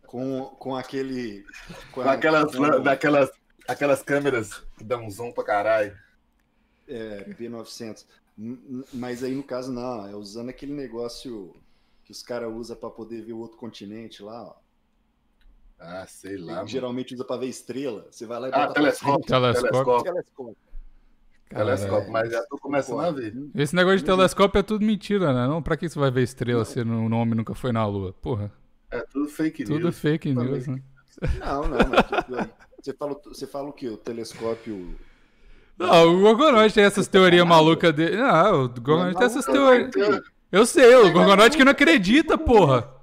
Com, 0.08 0.46
com 0.58 0.76
aquele. 0.76 1.46
Com 1.92 2.02
Com 2.02 2.10
aquelas, 2.10 2.54
o- 2.56 2.80
daquelas, 2.80 3.30
aquelas 3.68 4.02
câmeras 4.02 4.64
que 4.78 4.84
dão 4.84 5.04
um 5.06 5.10
zoom 5.12 5.32
pra 5.32 5.44
caralho. 5.44 5.96
É, 6.88 7.26
P900. 7.38 8.06
N- 8.38 8.58
n- 8.70 8.84
Mas 8.94 9.24
aí 9.24 9.36
no 9.36 9.44
caso 9.44 9.72
não, 9.72 10.08
é 10.08 10.16
usando 10.16 10.50
aquele 10.50 10.74
negócio 10.74 11.54
que 12.06 12.12
os 12.12 12.24
caras 12.24 12.50
usam 12.54 12.78
para 12.78 12.90
poder 12.90 13.22
ver 13.22 13.34
o 13.34 13.40
outro 13.40 13.58
continente 13.58 14.24
lá. 14.24 14.44
Ó. 14.44 14.54
Ah, 15.80 16.06
sei 16.08 16.38
lá. 16.38 16.56
mano. 16.56 16.68
Geralmente 16.68 17.14
usa 17.14 17.26
para 17.26 17.42
ver 17.42 17.48
estrela. 17.48 18.08
Você 18.10 18.26
vai 18.26 18.40
lá 18.40 18.48
e 18.48 18.52
Ah, 18.54 18.58
bota 18.60 18.74
pra 18.74 18.82
telescópio. 18.82 19.26
Telescópio. 19.26 19.72
Telescópio. 19.74 20.04
Telescópio. 20.06 20.58
Telescópio, 21.50 22.12
mas 22.12 22.32
já 22.32 22.44
tô 22.46 22.58
começando 22.58 23.00
a 23.02 23.12
ver. 23.12 23.34
Esse 23.56 23.76
negócio 23.76 24.00
de 24.00 24.06
telescópio 24.06 24.60
é 24.60 24.64
tudo 24.64 24.86
mentira, 24.86 25.34
né? 25.34 25.48
Não, 25.48 25.62
pra 25.62 25.78
que 25.78 25.88
você 25.88 25.98
vai 26.00 26.12
ver 26.12 26.24
estrela 26.24 26.66
se 26.66 26.80
o 26.82 26.86
nome 27.10 27.36
nunca 27.36 27.54
foi 27.54 27.72
na 27.72 27.86
Lua? 27.86 28.12
Porra, 28.14 28.52
É 28.92 29.00
tudo 29.02 29.28
fake 29.30 29.64
tudo 29.66 29.80
news. 29.80 30.00
fake 30.00 30.34
também. 30.34 30.52
news, 30.54 30.68
né? 30.68 30.82
Não, 31.40 31.68
não, 31.68 31.78
mas 31.90 32.24
tudo. 32.26 32.50
Você 32.82 32.94
fala, 32.94 33.22
você 33.26 33.48
fala 33.48 33.70
o 33.70 33.74
quê? 33.74 33.90
O 33.90 33.98
telescópio. 33.98 34.96
Não, 35.78 36.16
o 36.16 36.20
Gorgonoid 36.22 36.74
tem 36.74 36.84
essas 36.84 37.08
teorias 37.08 37.46
malucas 37.46 37.94
dele. 37.94 38.18
Não, 38.18 38.64
o 38.66 38.70
Gorgonoid 38.70 39.18
tem 39.18 39.26
essas 39.26 39.46
teorias. 39.46 39.92
Eu 40.52 40.66
sei, 40.66 40.96
o 40.96 41.12
Gorgonoid 41.12 41.56
que 41.58 41.64
não 41.66 41.72
acredita, 41.72 42.38
porra. 42.38 42.94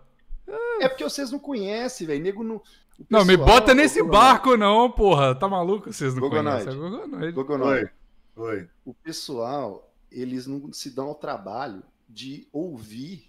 É 0.81 0.88
porque 0.88 1.05
vocês 1.05 1.31
não 1.31 1.38
conhecem, 1.38 2.07
velho. 2.07 2.23
Nego 2.23 2.43
não. 2.43 2.57
O 2.57 2.62
Não, 3.11 3.25
me 3.25 3.37
pessoal- 3.37 3.47
bota 3.61 3.75
nesse 3.75 4.03
barco 4.03 4.57
não, 4.57 4.91
porra. 4.91 5.35
Tá 5.35 5.49
maluco? 5.49 5.93
Vocês 5.93 6.14
não 6.14 6.21
Gogonoide. 6.23 6.64
conhecem. 6.76 7.29
É. 7.29 7.33
Gogonoide, 7.33 7.91
Oi. 8.37 8.47
Oi. 8.50 8.69
O 8.85 8.95
pessoal, 8.95 9.93
eles 10.11 10.47
não 10.47 10.73
se 10.73 10.91
dão 10.91 11.09
ao 11.09 11.14
trabalho 11.14 11.83
de 12.09 12.47
ouvir 12.53 13.29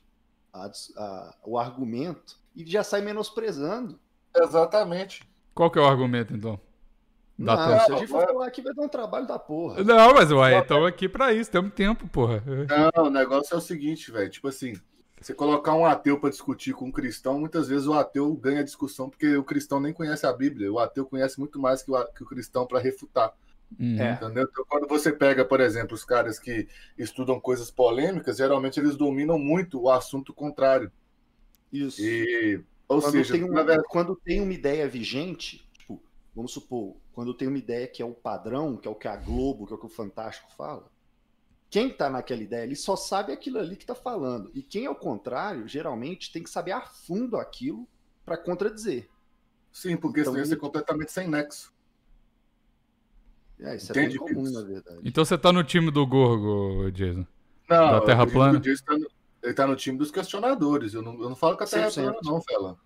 a- 0.53 0.71
a- 0.97 1.35
o 1.43 1.57
argumento 1.57 2.37
e 2.55 2.65
já 2.65 2.83
sai 2.83 3.01
menosprezando. 3.01 3.99
Exatamente. 4.35 5.23
Qual 5.53 5.71
que 5.71 5.79
é 5.79 5.81
o 5.81 5.85
argumento, 5.85 6.33
então? 6.33 6.59
Dá 7.37 7.55
não, 7.55 7.67
tempo. 7.67 7.85
se 7.85 7.91
a 7.91 7.97
gente 7.97 8.07
for 8.07 8.17
Vai. 8.17 8.27
falar 8.27 8.47
aqui, 8.47 8.61
vai 8.61 8.73
dar 8.73 8.83
um 8.83 8.89
trabalho 8.89 9.27
da 9.27 9.37
porra. 9.37 9.83
Não, 9.83 10.13
mas 10.13 10.31
ué, 10.31 10.59
estamos 10.59 10.87
aqui 10.87 11.09
pra 11.09 11.33
isso, 11.33 11.51
temos 11.51 11.73
tempo, 11.73 12.07
porra. 12.07 12.41
Não, 12.45 13.05
o 13.05 13.09
negócio 13.09 13.53
é 13.53 13.57
o 13.57 13.61
seguinte, 13.61 14.09
velho. 14.09 14.29
Tipo 14.29 14.47
assim, 14.47 14.73
você 15.19 15.33
colocar 15.33 15.73
um 15.73 15.85
ateu 15.85 16.19
pra 16.19 16.29
discutir 16.29 16.73
com 16.73 16.85
um 16.85 16.91
cristão, 16.91 17.39
muitas 17.39 17.67
vezes 17.67 17.87
o 17.87 17.93
ateu 17.93 18.33
ganha 18.35 18.61
a 18.61 18.63
discussão 18.63 19.09
porque 19.09 19.35
o 19.35 19.43
cristão 19.43 19.81
nem 19.81 19.91
conhece 19.91 20.25
a 20.25 20.31
Bíblia. 20.31 20.71
O 20.71 20.79
ateu 20.79 21.05
conhece 21.05 21.37
muito 21.39 21.59
mais 21.59 21.83
que 21.83 21.91
o, 21.91 22.05
que 22.13 22.23
o 22.23 22.25
cristão 22.25 22.65
pra 22.65 22.79
refutar. 22.79 23.33
Hum. 23.77 23.99
É. 23.99 24.13
Entendeu? 24.13 24.47
Então, 24.49 24.65
quando 24.69 24.87
você 24.87 25.11
pega, 25.11 25.43
por 25.43 25.59
exemplo, 25.59 25.93
os 25.93 26.05
caras 26.05 26.39
que 26.39 26.67
estudam 26.97 27.39
coisas 27.39 27.69
polêmicas, 27.69 28.37
geralmente 28.37 28.79
eles 28.79 28.95
dominam 28.95 29.37
muito 29.37 29.81
o 29.81 29.89
assunto 29.89 30.33
contrário. 30.33 30.91
Isso. 31.77 32.01
E, 32.01 32.63
ou 32.87 33.01
quando, 33.01 33.11
seja, 33.11 33.33
tem 33.33 33.43
um- 33.43 33.53
verdade, 33.53 33.83
quando 33.89 34.15
tem 34.15 34.41
uma 34.41 34.53
ideia 34.53 34.87
vigente, 34.87 35.67
tipo, 35.77 36.01
vamos 36.35 36.51
supor, 36.51 36.95
quando 37.13 37.33
tem 37.33 37.47
uma 37.47 37.57
ideia 37.57 37.87
que 37.87 38.01
é 38.01 38.05
o 38.05 38.13
padrão, 38.13 38.77
que 38.77 38.87
é 38.87 38.91
o 38.91 38.95
que 38.95 39.07
a 39.07 39.15
Globo, 39.15 39.65
que 39.65 39.73
é 39.73 39.75
o 39.75 39.79
que 39.79 39.85
o 39.85 39.89
Fantástico 39.89 40.51
fala, 40.55 40.89
quem 41.69 41.89
tá 41.89 42.09
naquela 42.09 42.41
ideia, 42.43 42.63
ele 42.63 42.75
só 42.75 42.95
sabe 42.95 43.33
aquilo 43.33 43.57
ali 43.59 43.75
que 43.75 43.85
tá 43.85 43.95
falando. 43.95 44.49
E 44.53 44.61
quem 44.61 44.85
é 44.85 44.89
o 44.89 44.95
contrário, 44.95 45.67
geralmente, 45.67 46.31
tem 46.31 46.43
que 46.43 46.49
saber 46.49 46.71
a 46.71 46.81
fundo 46.81 47.37
aquilo 47.37 47.87
para 48.25 48.37
contradizer. 48.37 49.09
sim, 49.71 49.97
porque 49.97 50.21
Então, 50.21 50.31
senão 50.33 50.43
ia 50.43 50.49
ser 50.49 50.55
completamente 50.57 51.11
sem 51.11 51.27
nexo. 51.27 51.73
É, 53.59 53.75
isso 53.75 53.91
Entendi, 53.91 54.17
é 54.17 54.19
bem 54.19 54.33
comum, 54.35 54.51
na 54.51 54.61
verdade. 54.61 54.99
Então 55.03 55.23
você 55.23 55.37
tá 55.37 55.51
no 55.51 55.63
time 55.63 55.89
do 55.91 56.05
Gorgo, 56.05 56.91
Jason. 56.91 57.25
Não, 57.69 57.91
Da 57.91 58.01
Terra 58.01 58.27
plana? 58.27 58.57
o 58.57 58.61
Jason 58.61 58.83
tá 58.85 58.97
no- 58.97 59.09
ele 59.45 59.53
tá 59.53 59.67
no 59.67 59.75
time 59.75 59.97
dos 59.97 60.11
questionadores. 60.11 60.93
Eu 60.93 61.01
não, 61.01 61.13
eu 61.21 61.29
não 61.29 61.35
falo 61.35 61.55
que 61.55 61.63
a 61.63 61.67
Terra 61.67 61.85
é 61.85 61.89
100%. 61.89 61.93
plana, 61.93 62.19
não, 62.23 62.41
Fela. 62.41 62.79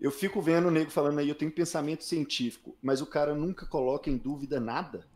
Eu 0.00 0.10
fico 0.10 0.42
vendo 0.42 0.66
o 0.66 0.70
nego 0.70 0.90
falando 0.90 1.20
aí, 1.20 1.28
eu 1.28 1.34
tenho 1.34 1.52
pensamento 1.52 2.02
científico, 2.02 2.76
mas 2.82 3.00
o 3.00 3.06
cara 3.06 3.34
nunca 3.34 3.64
coloca 3.64 4.10
em 4.10 4.16
dúvida 4.16 4.58
nada. 4.58 5.06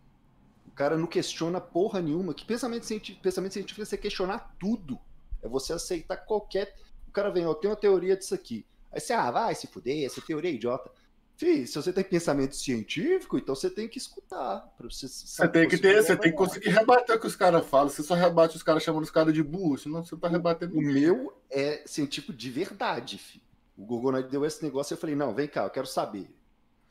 O 0.64 0.70
cara 0.70 0.96
não 0.96 1.08
questiona 1.08 1.60
porra 1.60 2.00
nenhuma. 2.00 2.32
Que 2.32 2.44
pensamento 2.44 2.86
científico, 2.86 3.22
pensamento 3.22 3.52
científico 3.52 3.82
é 3.82 3.84
você 3.84 3.98
questionar 3.98 4.54
tudo. 4.60 4.98
É 5.42 5.48
você 5.48 5.72
aceitar 5.72 6.18
qualquer. 6.18 6.76
O 7.08 7.10
cara 7.10 7.30
vem, 7.30 7.44
ó, 7.44 7.50
eu 7.50 7.54
tenho 7.56 7.72
uma 7.72 7.80
teoria 7.80 8.16
disso 8.16 8.34
aqui. 8.34 8.64
Aí 8.92 9.00
você, 9.00 9.12
ah, 9.12 9.30
vai 9.30 9.54
se 9.54 9.66
fuder, 9.66 10.06
essa 10.06 10.20
teoria 10.20 10.50
é 10.50 10.54
idiota. 10.54 10.90
Fih, 11.36 11.66
se 11.66 11.74
você 11.74 11.92
tem 11.92 12.02
pensamento 12.02 12.56
científico, 12.56 13.36
então 13.36 13.54
você 13.54 13.68
tem 13.68 13.86
que 13.86 13.98
escutar. 13.98 14.60
Pra 14.78 14.88
você 14.88 15.06
Você 15.06 15.46
tem 15.48 15.68
que 15.68 15.76
ter, 15.76 16.02
você 16.02 16.16
tem 16.16 16.30
que 16.32 16.36
conseguir 16.38 16.70
rebater 16.70 17.14
o 17.16 17.20
que 17.20 17.26
os 17.26 17.36
caras 17.36 17.66
falam. 17.66 17.90
Você 17.90 18.02
só 18.02 18.14
rebate 18.14 18.56
os 18.56 18.62
caras 18.62 18.82
chamando 18.82 19.02
os 19.04 19.10
caras 19.10 19.34
de 19.34 19.42
burro, 19.42 19.76
senão 19.76 20.02
você 20.02 20.16
tá 20.16 20.28
rebatendo 20.28 20.74
O 20.74 20.80
ninguém. 20.80 21.02
meu 21.02 21.36
é 21.50 21.82
científico 21.84 22.32
de 22.32 22.50
verdade, 22.50 23.18
fi. 23.18 23.42
O 23.76 23.84
Gogonite 23.84 24.30
deu 24.30 24.46
esse 24.46 24.62
negócio 24.64 24.94
eu 24.94 24.98
falei, 24.98 25.14
não, 25.14 25.34
vem 25.34 25.46
cá, 25.46 25.64
eu 25.64 25.70
quero 25.70 25.86
saber. 25.86 26.30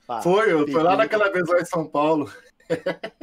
Pá, 0.05 0.21
Foi, 0.21 0.51
eu 0.51 0.67
foi 0.67 0.83
lá 0.83 0.95
naquela 0.95 1.31
vez 1.31 1.47
lá 1.47 1.59
em 1.59 1.65
São 1.65 1.87
Paulo. 1.87 2.31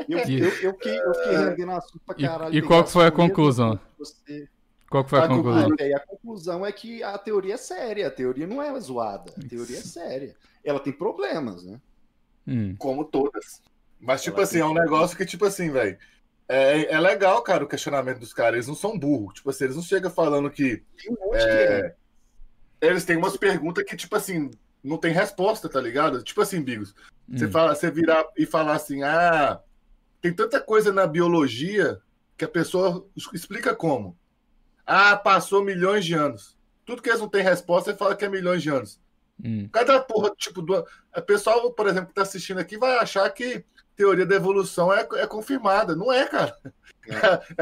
Eu, 0.08 0.18
E- 0.28 0.40
eu, 0.40 0.48
eu 0.60 0.72
fiquei, 0.72 0.98
eu 1.00 1.14
fiquei 1.14 1.36
rendendo 1.36 1.70
assunto 1.70 2.00
pra 2.04 2.16
E- 2.18 2.22
caralho. 2.26 2.50
e 2.50 2.54
peguei 2.54 2.68
qual 2.68 2.82
que 2.82 2.90
foi 2.90 3.06
a 3.06 3.10
conclusão? 3.12 3.78
Você... 3.96 4.48
Qual 4.90 5.04
que 5.04 5.10
foi 5.10 5.20
a 5.20 5.24
A 5.24 5.28
conclusão? 5.28 5.68
Ah, 5.72 5.76
velho, 5.78 5.96
a 5.96 6.00
conclusão 6.00 6.66
é 6.66 6.72
que 6.72 7.02
a 7.02 7.16
teoria 7.16 7.54
é 7.54 7.56
séria. 7.56 8.08
A 8.08 8.10
teoria 8.10 8.46
não 8.46 8.60
é 8.60 8.78
zoada. 8.80 9.32
A 9.38 9.48
teoria 9.48 9.78
é 9.78 9.80
séria. 9.80 10.34
Ela 10.64 10.80
tem 10.80 10.92
problemas, 10.92 11.64
né? 11.64 11.80
Hum. 12.46 12.74
Como 12.78 13.04
todas. 13.04 13.62
Mas, 14.00 14.22
tipo 14.22 14.36
Ela 14.36 14.44
assim, 14.44 14.52
tem 14.54 14.62
é 14.62 14.66
um 14.66 14.74
negócio 14.74 15.16
que, 15.16 15.24
tipo 15.26 15.44
assim, 15.44 15.70
velho. 15.70 15.96
É, 16.48 16.92
é 16.92 17.00
legal, 17.00 17.40
cara, 17.42 17.64
o 17.64 17.68
questionamento 17.68 18.18
dos 18.18 18.32
caras. 18.34 18.54
Eles 18.54 18.66
não 18.68 18.74
são 18.74 18.98
burros. 18.98 19.34
Tipo 19.34 19.50
assim, 19.50 19.64
eles 19.64 19.76
não 19.76 19.82
chegam 19.82 20.10
falando 20.10 20.50
que. 20.50 20.82
Tem 20.96 21.12
um 21.12 21.16
monte 21.26 21.38
que 21.44 21.50
é. 21.50 21.94
Eles 22.80 23.04
têm 23.04 23.16
umas 23.16 23.36
perguntas 23.36 23.84
que, 23.84 23.96
tipo 23.96 24.14
assim, 24.16 24.50
não 24.82 24.98
tem 24.98 25.12
resposta, 25.12 25.68
tá 25.68 25.80
ligado? 25.80 26.22
Tipo 26.22 26.40
assim, 26.40 26.60
Bigos. 26.62 26.94
Você, 27.28 27.46
Hum. 27.46 27.50
fala, 27.52 27.74
você 27.74 27.90
virar 27.90 28.26
e 28.36 28.44
falar 28.44 28.74
assim, 28.74 29.02
ah, 29.04 29.60
tem 30.20 30.32
tanta 30.34 30.60
coisa 30.60 30.92
na 30.92 31.06
biologia 31.06 32.00
que 32.36 32.44
a 32.44 32.48
pessoa 32.48 33.06
es- 33.16 33.28
explica 33.32 33.74
como. 33.74 34.18
Ah, 34.84 35.16
passou 35.16 35.64
milhões 35.64 36.04
de 36.04 36.14
anos. 36.14 36.58
Tudo 36.84 37.00
que 37.00 37.08
eles 37.08 37.20
não 37.20 37.28
têm 37.28 37.42
resposta, 37.44 37.92
você 37.92 37.96
fala 37.96 38.16
que 38.16 38.24
é 38.24 38.28
milhões 38.28 38.60
de 38.62 38.68
anos. 38.70 39.00
Hum. 39.44 39.68
Cada 39.72 40.00
porra, 40.00 40.30
tipo, 40.36 40.62
do... 40.62 40.84
o 41.16 41.22
pessoal, 41.22 41.70
por 41.72 41.86
exemplo, 41.86 42.08
que 42.08 42.14
tá 42.14 42.22
assistindo 42.22 42.58
aqui 42.58 42.76
vai 42.78 42.98
achar 42.98 43.28
que 43.30 43.64
teoria 43.96 44.24
da 44.26 44.34
evolução 44.34 44.92
é, 44.92 45.06
é 45.14 45.26
confirmada. 45.26 45.94
Não 45.94 46.12
é, 46.12 46.26
cara. 46.26 46.56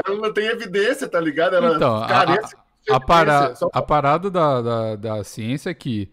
Ela 0.05 0.17
não 0.21 0.33
tem 0.33 0.47
evidência, 0.47 1.07
tá 1.07 1.19
ligado? 1.19 1.55
Ela 1.55 1.75
Então, 1.75 1.95
a- 2.03 2.07
carece 2.07 2.55
de 2.85 2.93
A, 2.93 2.99
para-. 2.99 3.55
Só- 3.55 3.69
a 3.73 3.81
parada 3.81 4.29
da, 4.29 4.61
da, 4.61 4.95
da 4.95 5.23
ciência 5.23 5.69
é 5.69 5.73
que 5.73 6.11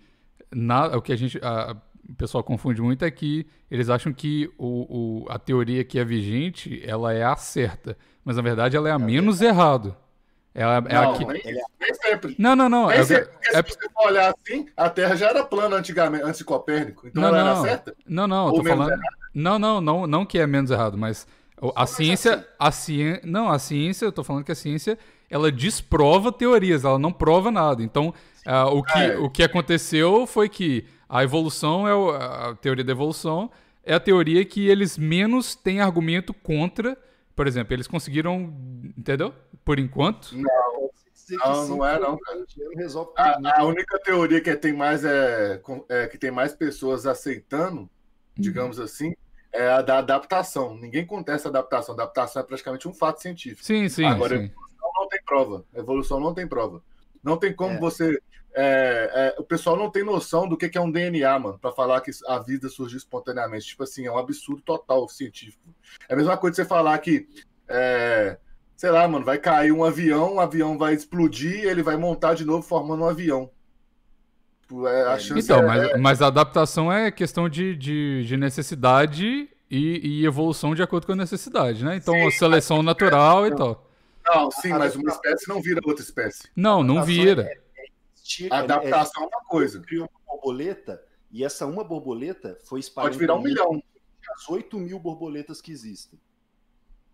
na- 0.52 0.96
o 0.96 1.02
que 1.02 1.12
a 1.12 1.16
gente. 1.16 1.38
a- 1.42 1.76
o 2.08 2.14
pessoal 2.14 2.42
confunde 2.42 2.80
muito 2.80 3.04
é 3.04 3.10
que 3.10 3.46
eles 3.70 3.90
acham 3.90 4.12
que 4.14 4.50
o, 4.56 5.24
o- 5.24 5.26
a 5.28 5.38
teoria 5.38 5.84
que 5.84 5.98
é 5.98 6.04
vigente 6.04 6.82
ela 6.86 7.12
é 7.12 7.22
a 7.22 7.36
certa. 7.36 7.96
Mas 8.24 8.36
na 8.36 8.42
verdade 8.42 8.76
ela 8.76 8.88
é 8.88 8.92
a 8.92 8.98
menos 8.98 9.42
errado. 9.42 9.94
Ela 10.60 10.76
é 10.88 10.94
Não, 10.94 11.14
que. 11.14 11.24
nem, 11.24 11.42
nem 11.80 11.94
sempre. 11.94 12.34
Não, 12.38 12.56
não, 12.56 12.68
não. 12.68 12.88
Nem 12.88 12.98
É, 12.98 13.04
sempre, 13.04 13.26
porque 13.26 13.48
é- 13.48 13.62
se 13.62 13.68
você 13.74 13.88
for 13.90 14.06
olhar 14.08 14.34
assim, 14.34 14.66
a 14.76 14.90
Terra 14.90 15.14
já 15.14 15.28
era 15.28 15.44
plana 15.44 15.76
antigamente, 15.76 16.24
antes 16.24 16.38
de 16.38 16.44
Copérnico. 16.44 17.06
Então 17.06 17.22
Não, 17.22 17.28
ela 17.28 17.38
era 17.40 17.54
não. 17.54 17.62
certa? 17.62 17.94
Não, 18.06 18.26
não, 18.26 18.52
tô 18.52 18.62
menos 18.62 18.78
falando. 18.86 19.00
Não, 19.34 19.58
não, 19.58 19.80
não, 19.80 20.06
não 20.06 20.26
que 20.26 20.38
é 20.38 20.46
menos 20.46 20.70
errado, 20.70 20.98
mas 20.98 21.26
a 21.76 21.86
ciência, 21.86 22.34
assim- 22.34 22.44
a 22.58 22.70
ciência, 22.72 23.20
não, 23.24 23.50
a 23.50 23.58
ciência, 23.58 24.04
eu 24.04 24.12
tô 24.12 24.24
falando 24.24 24.44
que 24.44 24.50
a 24.52 24.54
ciência, 24.56 24.98
ela 25.30 25.52
desprova 25.52 26.32
teorias, 26.32 26.84
ela 26.84 26.98
não 26.98 27.12
prova 27.12 27.50
nada. 27.50 27.82
Então, 27.82 28.12
ah, 28.46 28.66
o 28.66 28.82
que 28.82 28.98
É. 28.98 29.16
o 29.18 29.30
que 29.30 29.42
aconteceu 29.44 30.26
foi 30.26 30.48
que 30.48 30.84
a 31.08 31.22
evolução 31.22 31.86
é 31.86 31.94
o- 31.94 32.10
a 32.10 32.56
teoria 32.60 32.82
da 32.84 32.92
evolução 32.92 33.50
é 33.84 33.94
a 33.94 34.00
teoria 34.00 34.44
que 34.44 34.66
eles 34.68 34.98
menos 34.98 35.54
têm 35.54 35.80
argumento 35.80 36.34
contra. 36.34 36.96
Por 37.38 37.46
exemplo, 37.46 37.72
eles 37.72 37.86
conseguiram, 37.86 38.52
entendeu? 38.96 39.32
Por 39.64 39.78
enquanto. 39.78 40.32
Não, 40.32 41.68
não 41.68 41.86
é 41.86 41.96
não, 41.96 42.18
cara. 42.18 42.44
Não 42.56 42.74
resolve 42.74 43.12
né? 43.40 43.52
A, 43.54 43.60
a 43.60 43.64
única 43.64 43.96
teoria 44.00 44.40
que 44.40 44.56
tem 44.56 44.72
mais 44.72 45.04
é, 45.04 45.62
é, 45.88 46.08
que 46.08 46.18
tem 46.18 46.32
mais 46.32 46.52
pessoas 46.52 47.06
aceitando, 47.06 47.88
digamos 48.36 48.80
assim, 48.80 49.14
é 49.52 49.68
a 49.68 49.80
da 49.82 49.98
adaptação. 49.98 50.76
Ninguém 50.76 51.06
contesta 51.06 51.46
a 51.48 51.50
adaptação. 51.50 51.94
A 51.94 52.02
adaptação 52.02 52.42
é 52.42 52.44
praticamente 52.44 52.88
um 52.88 52.92
fato 52.92 53.22
científico. 53.22 53.64
Sim, 53.64 53.88
sim, 53.88 54.04
Agora, 54.04 54.36
sim. 54.36 54.46
Evolução 54.46 54.90
não 54.96 55.08
tem 55.08 55.22
prova. 55.22 55.64
Evolução 55.76 56.20
não 56.20 56.34
tem 56.34 56.48
prova. 56.48 56.82
Não 57.22 57.36
tem 57.36 57.54
como 57.54 57.74
É. 57.74 57.78
você. 57.78 58.20
É, 58.54 59.34
é, 59.36 59.40
o 59.40 59.44
pessoal 59.44 59.76
não 59.76 59.90
tem 59.90 60.02
noção 60.04 60.48
do 60.48 60.56
que 60.56 60.68
que 60.68 60.78
é 60.78 60.80
um 60.80 60.90
DNA, 60.90 61.38
mano, 61.38 61.58
pra 61.58 61.72
falar 61.72 62.00
que 62.00 62.10
a 62.26 62.38
vida 62.38 62.68
surgiu 62.68 62.98
espontaneamente. 62.98 63.66
Tipo 63.66 63.84
assim, 63.84 64.06
é 64.06 64.10
um 64.10 64.18
absurdo 64.18 64.62
total 64.62 65.08
científico. 65.08 65.74
É 66.08 66.14
a 66.14 66.16
mesma 66.16 66.36
coisa 66.36 66.56
você 66.56 66.64
falar 66.64 66.98
que, 66.98 67.28
é, 67.68 68.38
sei 68.76 68.90
lá, 68.90 69.06
mano, 69.06 69.24
vai 69.24 69.38
cair 69.38 69.72
um 69.72 69.84
avião, 69.84 70.36
o 70.36 70.40
avião 70.40 70.76
vai 70.76 70.94
explodir, 70.94 71.64
ele 71.64 71.82
vai 71.82 71.96
montar 71.96 72.34
de 72.34 72.44
novo 72.44 72.62
formando 72.62 73.04
um 73.04 73.08
avião. 73.08 73.50
Tipo, 74.62 74.86
é, 74.88 75.06
a 75.06 75.12
É, 75.14 75.18
chance 75.18 75.44
Então, 75.44 75.60
é- 75.60 75.66
mas, 75.66 76.00
mas 76.00 76.22
a 76.22 76.26
adaptação 76.26 76.92
é 76.92 77.10
questão 77.10 77.48
de, 77.48 77.76
de, 77.76 78.24
de 78.24 78.36
necessidade 78.36 79.48
e, 79.70 80.20
e 80.20 80.26
evolução 80.26 80.74
de 80.74 80.82
acordo 80.82 81.06
com 81.06 81.12
a 81.12 81.16
necessidade, 81.16 81.84
né? 81.84 81.96
Então, 81.96 82.14
Sim, 82.14 82.30
seleção 82.32 82.82
natural 82.82 83.46
e 83.46 83.54
tal. 83.54 83.84
Não, 84.26 84.50
sim, 84.50 84.70
mas 84.70 84.94
uma 84.94 85.10
espécie 85.10 85.48
não 85.48 85.62
vira 85.62 85.80
outra 85.84 86.02
espécie. 86.02 86.48
Não, 86.54 86.82
não 86.82 87.02
vira. 87.02 87.48
Tira- 88.28 88.54
A 88.56 88.58
é- 88.58 88.62
adaptação 88.64 89.22
é 89.24 89.26
uma 89.26 89.40
coisa. 89.44 89.80
criou 89.80 90.06
uma 90.26 90.34
borboleta 90.36 91.02
e 91.30 91.42
essa 91.42 91.64
uma 91.66 91.82
borboleta 91.82 92.58
foi 92.64 92.80
espalhada. 92.80 93.10
Pode 93.10 93.18
virar 93.18 93.34
um 93.36 93.42
milhão. 93.42 93.82
as 94.36 94.46
8 94.50 94.78
mil 94.78 94.98
borboletas 95.00 95.62
que 95.62 95.72
existem. 95.72 96.20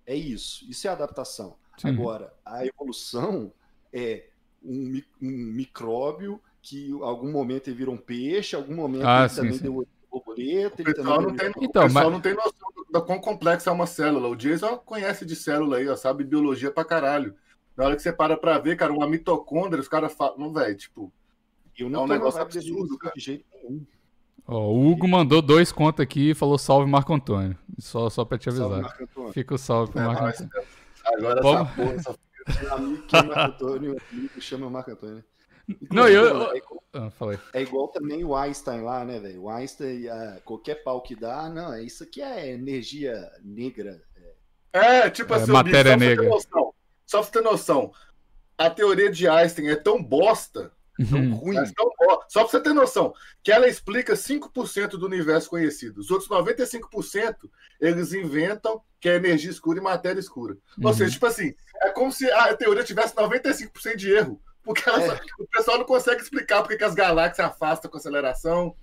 É 0.04 0.16
isso. 0.16 0.68
Isso 0.68 0.88
é 0.88 0.90
adaptação. 0.90 1.56
Sim. 1.78 1.88
Agora, 1.90 2.35
a 2.44 2.66
evolução 2.66 3.52
é 3.92 4.26
um, 4.62 5.00
um 5.23 5.30
micróbio 5.30 6.40
que 6.61 6.90
em 6.90 7.00
algum 7.02 7.30
momento 7.30 7.68
ele 7.68 7.76
vira 7.76 7.90
um 7.92 7.97
peixe, 7.97 8.56
em 8.56 8.59
algum 8.59 8.75
momento 8.75 9.06
Ah, 9.06 9.21
ele 9.21 9.28
sim, 9.28 9.37
também 9.37 9.52
sim. 9.52 9.62
deu 9.62 9.75
outra 9.76 9.92
borboleta, 10.11 10.83
O 10.83 10.85
pessoal, 10.85 11.23
não 11.23 11.37
tem, 11.37 11.50
deu... 11.52 11.61
o 11.62 11.64
Então, 11.64 11.83
pessoal 11.85 12.04
mas- 12.04 12.12
não 12.12 12.21
tem 12.21 12.35
noção 12.35 12.68
do, 12.75 12.87
da 12.90 13.00
quão 13.00 13.21
complexa 13.21 13.71
é 13.71 13.73
uma 13.73 13.87
célula. 13.87 14.28
O 14.28 14.35
Jason 14.35 14.76
conhece 14.78 15.25
de 15.25 15.37
célula 15.37 15.76
aí, 15.76 15.88
ó, 15.88 15.94
sabe 15.94 16.25
biologia 16.25 16.71
pra 16.73 16.85
caralho. 16.85 17.37
Na 17.76 17.85
hora 17.87 17.97
que 17.97 18.02
você 18.02 18.12
para 18.12 18.37
pra 18.37 18.59
ver, 18.59 18.76
cara, 18.76 18.93
uma 18.93 19.07
mitocôndria, 19.09 19.81
os 19.81 19.88
caras 19.88 20.12
falam, 20.12 20.38
não, 20.38 20.52
velho, 20.52 20.76
tipo, 20.76 21.12
Eu 21.76 21.87
É 21.87 21.88
um 21.88 21.93
não 21.93 22.00
tô 22.02 22.07
na 22.07 22.14
negócio 22.14 22.40
absurdo, 22.40 22.97
cara. 22.99 23.14
de 23.16 23.21
jeito 23.21 23.45
nenhum. 23.52 23.85
Ó, 24.47 24.69
o 24.73 24.90
Hugo 24.90 25.09
mandou 25.09 25.40
dois 25.43 25.73
contos 25.73 26.00
aqui 26.00 26.31
e 26.31 26.35
falou 26.35 26.57
salve 26.59 26.88
Marco 26.88 27.12
Antônio. 27.12 27.59
Só, 27.78 28.09
só 28.11 28.25
pra 28.25 28.38
te 28.38 28.45
Salve, 28.52 28.61
avisar. 28.62 28.83
Marco 28.83 29.02
Antônio. 29.02 29.33
Fica 29.33 29.54
o 29.54 29.59
salve 29.59 29.90
pro 29.93 30.00
É 30.00 30.07
Marco 30.07 30.25
Antônio. 30.25 30.50
agora 31.04 31.43
Vamos- 31.43 31.69
essa 31.69 31.75
porra, 31.75 31.93
essa 31.95 32.19
é 33.16 33.19
é 33.19 33.23
Marco 33.23 33.40
Antônio, 33.64 33.97
amigo 34.12 34.40
chama 34.40 34.71
Marco 34.71 34.90
Antônio. 34.93 35.25
Não, 35.90 36.07
eu- 36.09 36.50
aí, 36.50 36.61
como 36.61 36.81
Ah, 36.93 37.11
falei. 37.11 37.38
É 37.54 37.62
igual 37.62 37.88
também 37.88 38.23
o 38.23 38.37
Einstein 38.37 38.83
lá, 38.83 39.02
né, 39.04 39.19
velho? 39.19 39.43
O 39.45 39.50
Einstein, 39.50 40.07
ah, 40.09 40.38
qualquer 40.45 40.85
pau 40.85 41.00
que 41.00 41.16
dá, 41.16 41.49
não, 41.49 41.76
isso 41.78 42.04
aqui 42.04 42.21
é 42.23 42.52
energia 42.52 43.19
negra. 43.43 44.00
É, 44.73 45.09
tipo 45.11 45.33
É, 45.33 45.37
assim, 45.38 45.50
matéria 45.50 45.97
Bicho, 45.97 45.99
só 45.99 45.99
pra 45.99 45.99
você 45.99 46.04
ter 46.04 46.23
negra. 46.23 46.28
noção, 46.28 46.74
Só 47.14 47.21
pra 47.23 47.26
você 47.26 47.30
ter 47.30 47.42
noção, 47.42 47.92
a 48.59 48.68
teoria 48.68 49.09
de 49.09 49.28
Einstein 49.28 49.68
é 49.68 49.76
tão 49.76 50.02
bosta, 50.02 50.73
Tão 51.11 51.18
Uhum. 51.21 51.35
ruim. 51.35 51.54
mas 51.56 51.73
tão 51.73 51.87
bo- 51.99 52.25
só 52.28 52.40
pra 52.42 52.50
você 52.50 52.61
ter 52.61 52.73
noção, 52.73 53.12
que 53.42 53.50
ela 53.52 53.66
explica 53.68 54.14
5% 54.16 54.97
do 54.97 55.06
universo 55.06 55.49
conhecido. 55.50 56.00
Os 56.00 56.09
outros 56.11 56.28
95% 56.28 57.50
eles 57.80 58.12
inventam 58.12 58.80
que 59.00 59.09
é 59.09 59.14
energia 59.16 59.50
escura 59.50 59.78
e 59.80 59.83
matéria 59.83 60.18
escura. 60.21 60.56
Ou 60.83 60.88
Uhum. 60.88 60.92
seja, 60.94 61.11
tipo 61.12 61.26
assim, 61.26 61.52
é 61.83 61.90
como 61.90 62.11
se 62.12 62.28
a 62.30 62.54
teoria 62.56 62.83
tivesse 62.85 63.14
95% 63.16 63.97
de 63.97 64.12
erro. 64.12 64.40
Porque 64.62 64.88
É. 64.88 64.92
só- 65.06 65.18
o 65.40 65.47
pessoal 65.49 65.78
não 65.78 65.85
consegue 65.85 66.23
explicar 66.23 66.62
porque 66.62 66.76
que 66.78 66.85
as 66.85 66.94
galáxias 66.94 67.47
afastam 67.47 67.90
com 67.90 67.97
aceleração. 67.99 68.75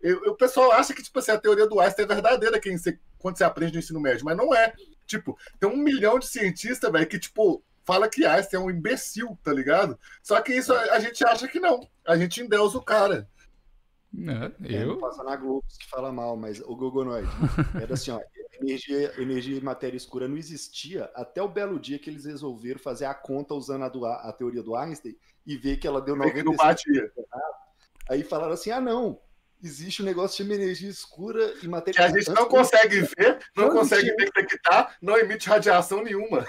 Eu- 0.00 0.24
eu- 0.24 0.32
o 0.32 0.36
pessoal 0.36 0.72
acha 0.72 0.92
que, 0.94 1.02
tipo 1.02 1.18
assim, 1.18 1.30
a 1.32 1.38
teoria 1.38 1.66
do 1.66 1.78
Einstein 1.80 2.04
é 2.04 2.08
verdadeira 2.08 2.58
quem 2.60 2.76
você- 2.78 2.98
quando 3.18 3.36
você 3.38 3.44
aprende 3.44 3.72
no 3.74 3.78
ensino 3.78 4.00
médio, 4.00 4.24
mas 4.24 4.36
não 4.36 4.54
é. 4.54 4.72
Tipo, 5.06 5.36
tem 5.60 5.68
um 5.68 5.76
milhão 5.76 6.18
de 6.18 6.26
cientistas, 6.26 6.90
velho, 6.90 7.06
que, 7.06 7.18
tipo, 7.18 7.62
fala 7.88 8.08
que 8.08 8.24
Einstein 8.26 8.60
é 8.60 8.64
um 8.64 8.70
imbecil, 8.70 9.38
tá 9.42 9.52
ligado? 9.52 9.98
Só 10.22 10.40
que 10.42 10.52
isso 10.54 10.72
a, 10.74 10.80
a 10.96 11.00
gente 11.00 11.24
acha 11.24 11.48
que 11.48 11.58
não. 11.58 11.80
A 12.06 12.16
gente 12.16 12.40
endeusa 12.42 12.76
o 12.78 12.82
cara. 12.84 13.28
É, 14.14 14.76
É, 14.76 14.84
não 14.84 14.92
eu. 14.94 14.98
passa 14.98 15.22
na 15.24 15.36
Globo 15.36 15.64
que 15.78 15.88
fala 15.88 16.12
mal, 16.12 16.36
mas 16.36 16.60
o 16.60 16.74
Gogonoid 16.76 17.26
era 17.82 17.94
assim, 17.94 18.10
ó, 18.10 18.20
energia, 18.60 19.12
energia 19.20 19.56
e 19.58 19.60
matéria 19.60 19.96
escura 19.96 20.26
não 20.28 20.36
existia 20.36 21.10
até 21.14 21.42
o 21.42 21.48
belo 21.48 21.78
dia 21.78 21.98
que 21.98 22.08
eles 22.10 22.24
resolveram 22.24 22.78
fazer 22.80 23.04
a 23.06 23.14
conta 23.14 23.54
usando 23.54 23.84
a, 23.84 23.88
do- 23.88 24.04
a 24.06 24.32
teoria 24.32 24.62
do 24.62 24.74
Einstein 24.76 25.16
e 25.46 25.56
ver 25.56 25.76
que 25.78 25.86
ela 25.86 26.00
deu 26.00 26.16
Vê 26.16 26.30
que 26.30 26.42
não 26.42 26.52
95. 26.52 26.56
batia. 26.56 27.12
Aí 28.08 28.22
falaram 28.22 28.52
assim: 28.54 28.70
ah, 28.70 28.80
não, 28.80 29.20
existe 29.62 30.02
um 30.02 30.04
negócio 30.04 30.44
de 30.44 30.52
energia 30.52 30.88
escura 30.88 31.54
e 31.62 31.68
matéria 31.68 31.98
Que 31.98 32.04
a 32.04 32.08
gente 32.20 32.30
não 32.30 32.46
consegue 32.46 33.00
ver, 33.00 33.38
não 33.56 33.68
Não 33.68 33.74
consegue 33.74 34.08
existia. 34.08 34.26
detectar, 34.26 34.96
não 35.02 35.16
emite 35.18 35.48
radiação 35.48 36.02
nenhuma. 36.02 36.46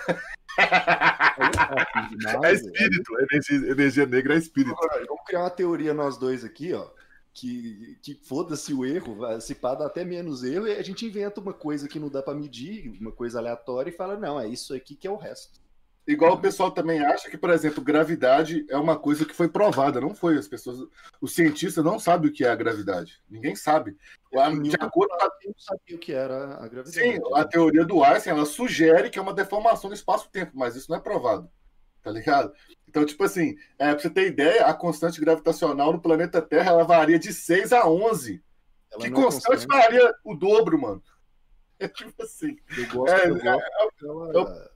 É 2.28 2.40
velho. 2.40 2.54
espírito. 2.56 3.14
Energia, 3.20 3.72
energia 3.72 4.06
negra 4.06 4.36
é 4.36 4.38
espírito. 4.38 4.74
Agora, 4.84 5.06
Vamos 5.08 5.24
criar 5.26 5.42
uma 5.42 5.50
teoria 5.50 5.94
nós 5.94 6.18
dois 6.18 6.44
aqui, 6.44 6.74
ó. 6.74 6.88
Que, 7.34 7.98
que 8.02 8.16
foda-se 8.16 8.74
o 8.74 8.86
erro, 8.86 9.18
se 9.40 9.56
pá, 9.56 9.74
dá 9.76 9.86
até 9.86 10.04
menos 10.04 10.44
erro, 10.44 10.68
e 10.68 10.74
a 10.76 10.82
gente 10.84 11.06
inventa 11.06 11.40
uma 11.40 11.54
coisa 11.54 11.88
que 11.88 12.00
não 12.00 12.10
dá 12.10 12.22
pra 12.22 12.34
medir, 12.34 12.90
uma 13.00 13.12
coisa 13.12 13.40
aleatória, 13.40 13.90
e 13.90 13.94
fala, 13.96 14.18
não, 14.18 14.40
é 14.40 14.48
isso 14.48 14.74
aqui 14.74 14.96
que 14.96 15.08
é 15.08 15.12
o 15.12 15.16
resto. 15.16 15.60
Igual 16.08 16.34
o 16.34 16.42
pessoal 16.42 16.72
também 16.72 17.06
acha 17.06 17.30
que, 17.30 17.38
por 17.38 17.52
exemplo, 17.52 17.84
gravidade 17.84 18.66
é 18.70 18.78
uma 18.78 18.98
coisa 18.98 19.26
que 19.26 19.36
foi 19.36 19.48
provada, 19.48 20.02
não 20.02 20.16
foi. 20.16 20.38
As 20.38 20.48
pessoas, 20.48 20.80
os 21.22 21.36
cientistas 21.36 21.84
não 21.86 22.00
sabem 22.00 22.30
o 22.32 22.34
que 22.34 22.44
é 22.44 22.50
a 22.50 22.56
gravidade. 22.56 23.22
Ninguém 23.30 23.56
sabe. 23.56 23.96
A- 24.36 24.50
De 24.50 24.76
acordo 24.80 25.10
com 25.16 25.24
a, 25.26 25.30
não 25.46 25.54
sabia 25.58 25.96
o 25.96 26.00
que 26.00 26.12
era 26.12 26.56
a 26.56 26.68
gravidade. 26.68 26.92
sim, 26.92 27.20
a 27.36 27.46
teoria 27.46 27.86
do 27.86 28.04
Einstein, 28.04 28.34
ela 28.34 28.46
sugere 28.46 29.10
que 29.12 29.20
é 29.20 29.22
uma 29.22 29.34
deformação 29.34 29.88
do 29.90 29.94
espaço-tempo, 29.94 30.52
mas 30.56 30.76
isso 30.76 30.90
não 30.90 30.98
é 30.98 31.02
provado. 31.02 31.50
Tá 32.02 32.10
ligado? 32.12 32.54
Então, 32.88 33.06
tipo 33.06 33.24
assim, 33.26 33.56
é, 33.78 33.92
pra 33.92 34.00
você 34.02 34.10
ter 34.10 34.26
ideia, 34.28 34.66
a 34.66 34.74
constante 34.74 35.20
gravitacional 35.20 35.92
no 35.94 36.02
planeta 36.02 36.42
Terra 36.42 36.72
ela 36.72 36.86
varia 36.86 37.20
de 37.20 37.32
6 37.32 37.72
a 37.74 37.88
11. 37.88 38.42
Ela 38.92 39.02
que 39.04 39.10
não 39.10 39.20
é 39.20 39.24
constante 39.26 39.68
varia 39.68 40.12
o 40.24 40.34
dobro, 40.34 40.80
mano. 40.80 41.04
É 41.82 41.88
tipo 41.88 42.24
assim. 42.24 42.58
Eu 42.78 42.88
gosto, 42.88 43.14
É, 43.16 43.30
eu 43.30 43.36
é, 43.38 43.40
gosto 43.40 44.34
daquela... 44.34 44.72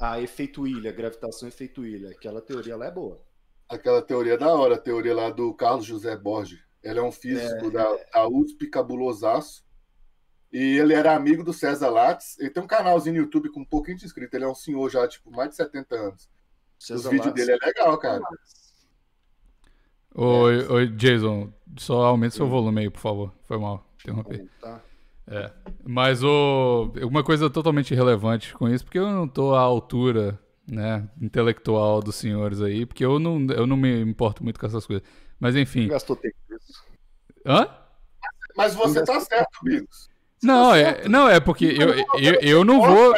A 0.00 0.20
efeito 0.20 0.66
ilha, 0.66 0.90
gravitação 0.92 1.46
efeito 1.48 1.84
ilha. 1.84 2.10
Aquela 2.10 2.40
teoria 2.40 2.76
lá 2.76 2.86
é 2.86 2.90
boa. 2.90 3.20
Aquela 3.68 4.00
teoria 4.02 4.36
da 4.38 4.52
hora, 4.52 4.74
a 4.74 4.78
teoria 4.78 5.14
lá 5.14 5.30
do 5.30 5.52
Carlos 5.54 5.84
José 5.84 6.16
Borges. 6.16 6.58
Ele 6.82 6.98
é 6.98 7.02
um 7.02 7.12
físico 7.12 7.70
da, 7.70 7.84
da 8.12 8.26
USP, 8.26 8.66
cabulosaço. 8.68 9.62
E 10.52 10.78
ele 10.78 10.94
era 10.94 11.14
amigo 11.14 11.44
do 11.44 11.52
César 11.52 11.90
Lattes. 11.90 12.38
Ele 12.40 12.50
tem 12.50 12.62
um 12.62 12.66
canalzinho 12.66 13.16
no 13.16 13.20
YouTube 13.22 13.50
com 13.50 13.60
um 13.60 13.64
pouquinho 13.64 13.98
de 13.98 14.06
inscrito. 14.06 14.34
Ele 14.34 14.44
é 14.44 14.48
um 14.48 14.54
senhor 14.54 14.88
já, 14.90 15.06
tipo, 15.06 15.30
mais 15.30 15.50
de 15.50 15.56
70 15.56 15.94
anos. 15.94 16.28
Os 16.80 16.88
vídeos 17.04 17.26
Lattes- 17.26 17.46
dele 17.46 17.58
é 17.62 17.66
legal, 17.66 17.98
cara. 17.98 18.22
Oi, 20.14 20.66
oi, 20.66 20.86
Jason, 20.88 21.52
só 21.78 22.02
aumenta 22.06 22.34
seu 22.34 22.48
volume 22.48 22.80
aí, 22.80 22.90
por 22.90 22.98
favor. 22.98 23.32
Foi 23.44 23.58
mal, 23.58 23.86
interrompi. 24.00 24.48
Tá. 24.60 24.82
É. 25.30 25.50
Mas 25.86 26.22
o, 26.24 26.92
uma 27.02 27.22
coisa 27.22 27.48
totalmente 27.48 27.92
irrelevante 27.92 28.52
com 28.54 28.68
isso, 28.68 28.84
porque 28.84 28.98
eu 28.98 29.08
não 29.08 29.28
tô 29.28 29.54
à 29.54 29.60
altura, 29.60 30.38
né, 30.68 31.08
intelectual 31.20 32.02
dos 32.02 32.16
senhores 32.16 32.60
aí, 32.60 32.84
porque 32.84 33.04
eu 33.04 33.18
não, 33.18 33.46
eu 33.50 33.66
não 33.66 33.76
me 33.76 34.00
importo 34.02 34.42
muito 34.42 34.58
com 34.58 34.66
essas 34.66 34.84
coisas. 34.84 35.04
Mas 35.38 35.54
enfim. 35.56 35.88
Gastou 35.88 36.16
tempo 36.16 36.34
isso. 36.50 36.82
Hã? 37.46 37.68
Mas 38.56 38.74
você 38.74 39.04
tá 39.04 39.18
certo, 39.20 39.58
Bigos. 39.62 40.10
Não, 40.42 40.70
tá 40.70 40.78
é, 40.78 40.84
certo. 40.84 41.08
não, 41.08 41.28
é 41.28 41.38
porque 41.38 41.64
eu, 41.64 41.94
eu, 42.18 42.34
eu 42.40 42.64
não 42.64 42.80
vou. 42.80 43.14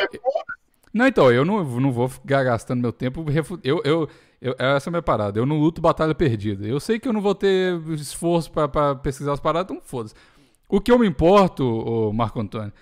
Não, 0.93 1.07
então, 1.07 1.33
eu 1.33 1.45
não, 1.45 1.65
não 1.65 1.91
vou 1.91 2.09
ficar 2.09 2.45
gastando 2.45 2.83
meu 2.83 2.93
tempo. 2.93 3.23
refu- 3.25 3.59
Eu, 3.65 3.81
eu, 3.85 4.09
eu, 4.41 4.55
essa 4.59 4.89
é 4.89 4.91
a 4.91 4.93
minha 4.93 5.03
parada. 5.03 5.39
Eu 5.39 5.47
não 5.47 5.59
luto 5.59 5.81
batalha 5.81 6.15
perdida. 6.15 6.67
Eu 6.67 6.79
sei 6.79 7.01
que 7.01 7.09
eu 7.09 7.13
não 7.15 7.23
vou 7.23 7.35
ter 7.35 7.81
esforço 7.93 8.51
pra 8.53 8.95
pesquisar 8.97 9.33
as 9.33 9.41
paradas, 9.41 9.75
então 9.75 9.83
foda-se. 9.83 10.15
O 10.73 10.81
que 10.81 10.91
eu 10.91 10.99
me 10.99 11.07
importo, 11.07 12.11
Marco 12.15 12.41
Antônio, 12.41 12.73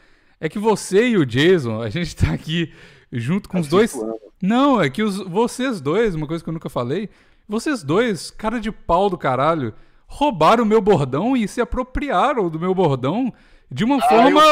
é 0.40 0.48
que 0.48 0.59
você 0.59 1.09
e 1.09 1.16
o 1.16 1.26
Jason, 1.26 1.83
a 1.83 1.90
gente 1.90 2.14
tá 2.14 2.33
aqui 2.33 2.72
junto 3.12 3.48
com 3.48 3.59
os 3.59 3.66
dois. 3.66 3.92
Não, 4.40 4.81
é 4.81 4.88
que 4.88 5.03
os, 5.03 5.18
vocês 5.18 5.81
dois, 5.81 6.14
uma 6.14 6.26
coisa 6.26 6.42
que 6.42 6.48
eu 6.48 6.55
nunca 6.55 6.70
falei, 6.70 7.09
vocês 7.48 7.83
dois, 7.83 8.31
cara 8.31 8.61
de 8.61 8.70
pau 8.70 9.11
do 9.11 9.18
caralho, 9.18 9.74
roubaram 10.07 10.62
o 10.62 10.66
meu 10.66 10.81
bordão 10.81 11.37
e 11.37 11.46
se 11.48 11.61
apropriaram 11.61 12.48
do 12.48 12.59
meu 12.61 12.74
bordão 12.74 13.33
de 13.70 13.85
uma 13.85 13.96
Ah, 13.96 14.09
forma 14.09 14.42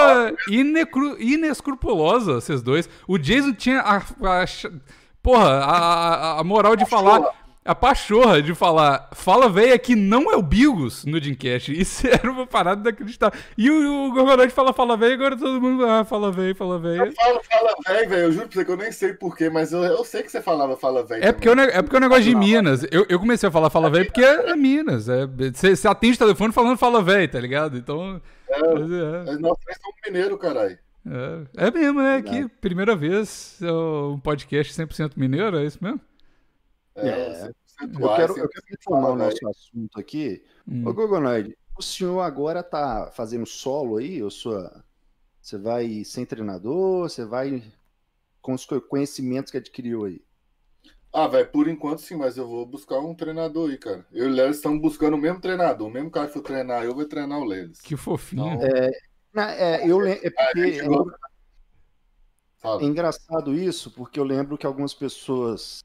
inecru- 0.51 1.17
inescrupulosa, 1.21 2.35
vocês 2.41 2.61
dois. 2.63 2.89
O 3.07 3.19
Jason 3.19 3.53
tinha 3.53 3.81
a, 3.81 3.97
a 3.99 4.45
porra, 5.23 5.49
a, 5.49 5.77
a- 6.37 6.41
a 6.41 6.45
moral 6.45 6.77
de 6.77 6.85
falar, 6.87 7.23
a 7.71 7.75
pachorra 7.75 8.41
de 8.41 8.55
falar, 8.55 9.11
fala 9.13 9.49
véia 9.49 9.79
que 9.79 9.95
não 9.95 10.33
é 10.33 10.37
o 10.37 10.43
Bigos 10.43 11.05
no 11.05 11.21
Dreamcast. 11.21 11.71
Isso 11.79 12.07
era 12.09 12.31
uma 12.31 12.47
parada 12.47 12.81
inacreditável. 12.81 13.39
E 13.57 13.71
o, 13.71 14.07
o 14.09 14.13
Gorgonite 14.13 14.53
fala, 14.55 14.73
fala 14.73 14.97
véia, 14.97 15.15
agora 15.15 15.37
todo 15.37 15.61
mundo, 15.61 15.85
ah, 15.85 16.05
fala 16.05 16.33
véia, 16.33 16.55
fala 16.55 16.79
véia. 16.79 17.07
Eu 17.07 17.13
falo, 17.13 17.41
fala 17.45 17.75
velho, 17.87 18.09
velho. 18.09 18.23
Eu 18.23 18.33
juro 18.33 18.49
pra 18.49 18.55
você 18.59 18.65
que 18.65 18.73
eu 18.73 18.77
nem 18.77 18.91
sei 18.93 19.13
porquê, 19.13 19.51
mas 19.51 19.73
eu, 19.73 19.85
eu 19.85 20.05
sei 20.05 20.23
que 20.23 20.31
você 20.33 20.41
falava 20.41 20.77
fala 20.77 21.05
velho. 21.05 21.23
É 21.25 21.31
porque, 21.31 21.55
ne- 21.55 21.63
é 21.65 21.83
porque 21.83 21.97
o 21.97 22.01
negócio 22.01 22.25
de 22.25 22.35
Minas. 22.35 22.87
Eu, 22.91 23.05
eu 23.09 23.19
comecei 23.21 23.49
a 23.49 23.53
falar 23.53 23.69
fala 23.71 23.91
velho 23.91 24.07
porque 24.07 24.25
é, 24.25 24.51
é 24.51 24.57
Minas. 24.57 25.09
É, 25.09 25.27
você 25.27 25.77
você 25.77 25.87
atende 25.89 26.15
o 26.17 26.19
telefone 26.19 26.53
falando 26.53 26.79
fala 26.79 27.03
velho, 27.03 27.31
tá 27.31 27.39
ligado? 27.39 27.77
Então. 27.77 28.21
mas 28.49 28.91
é, 28.91 29.23
Mas 29.27 29.41
nós 29.41 29.59
somos 29.83 29.97
mineiros, 30.07 30.39
caralho. 30.41 30.79
é, 31.57 31.67
é 31.67 31.71
mesmo, 31.71 32.01
é 32.01 32.17
aqui, 32.17 32.49
primeira 32.63 32.97
vez 32.97 33.59
é 33.63 33.71
um 33.71 34.19
podcast 34.19 34.73
100% 34.73 35.13
mineiro, 35.17 35.59
é 35.59 35.65
isso 35.65 35.79
mesmo? 35.83 36.01
É, 36.99 37.09
É. 37.09 37.51
100% 37.67 38.03
Eu 38.03 38.17
quero, 38.17 38.33
assim, 38.33 38.41
eu 38.41 38.49
quero 38.49 38.67
retomar 38.69 39.01
o 39.01 39.05
fala, 39.05 39.17
nosso 39.17 39.49
assunto 39.49 40.01
aqui. 40.01 40.45
Hum. 40.67 40.87
Ô, 40.87 40.93
Gogonoide, 40.93 41.57
o 41.79 41.83
senhor 41.83 42.21
agora 42.21 42.63
tá 42.63 43.11
fazendo 43.13 43.47
solo 43.47 43.99
aí? 43.99 44.23
Ou 44.23 44.31
sua... 44.31 44.85
Você 45.41 45.57
vai 45.57 46.05
sem 46.05 46.27
treinador? 46.27 47.09
Você 47.09 47.25
vai 47.25 47.63
com 48.43 48.53
os 48.53 48.65
co- 48.65 48.81
conhecimentos 48.81 49.51
que 49.51 49.59
adquiriu 49.59 50.05
aí? 50.05 50.23
Ah, 51.13 51.27
velho, 51.27 51.51
por 51.51 51.69
enquanto 51.69 52.01
sim, 52.01 52.17
mas 52.17 52.37
eu 52.37 52.47
vou 52.47 52.67
buscar 52.67 52.99
um 52.99 53.15
treinador 53.15 53.71
aí, 53.71 53.79
cara. 53.79 54.07
Eu 54.13 54.27
e 54.27 54.29
o 54.29 54.33
Lelis 54.33 54.57
estamos 54.57 54.81
buscando 54.81 55.15
o 55.15 55.19
mesmo 55.19 55.41
treinador. 55.41 55.89
O 55.89 55.91
mesmo 55.91 56.11
cara 56.11 56.27
que 56.27 56.35
for 56.35 56.43
treinar, 56.43 56.85
eu 56.85 56.95
vou 56.95 57.07
treinar 57.07 57.39
o 57.39 57.45
Lelis. 57.45 57.81
Que 57.81 57.97
fofinho. 57.97 58.55
Então, 58.55 58.69
Na- 59.33 59.53
é, 59.53 59.89
eu 59.89 59.99
lem- 59.99 60.21
é 60.23 60.31
porque 60.31 60.61
é, 60.61 60.85
é 62.81 62.85
engraçado 62.85 63.55
isso, 63.55 63.91
porque 63.93 64.19
eu 64.19 64.25
lembro 64.25 64.59
que 64.59 64.67
algumas 64.67 64.93
pessoas 64.95 65.83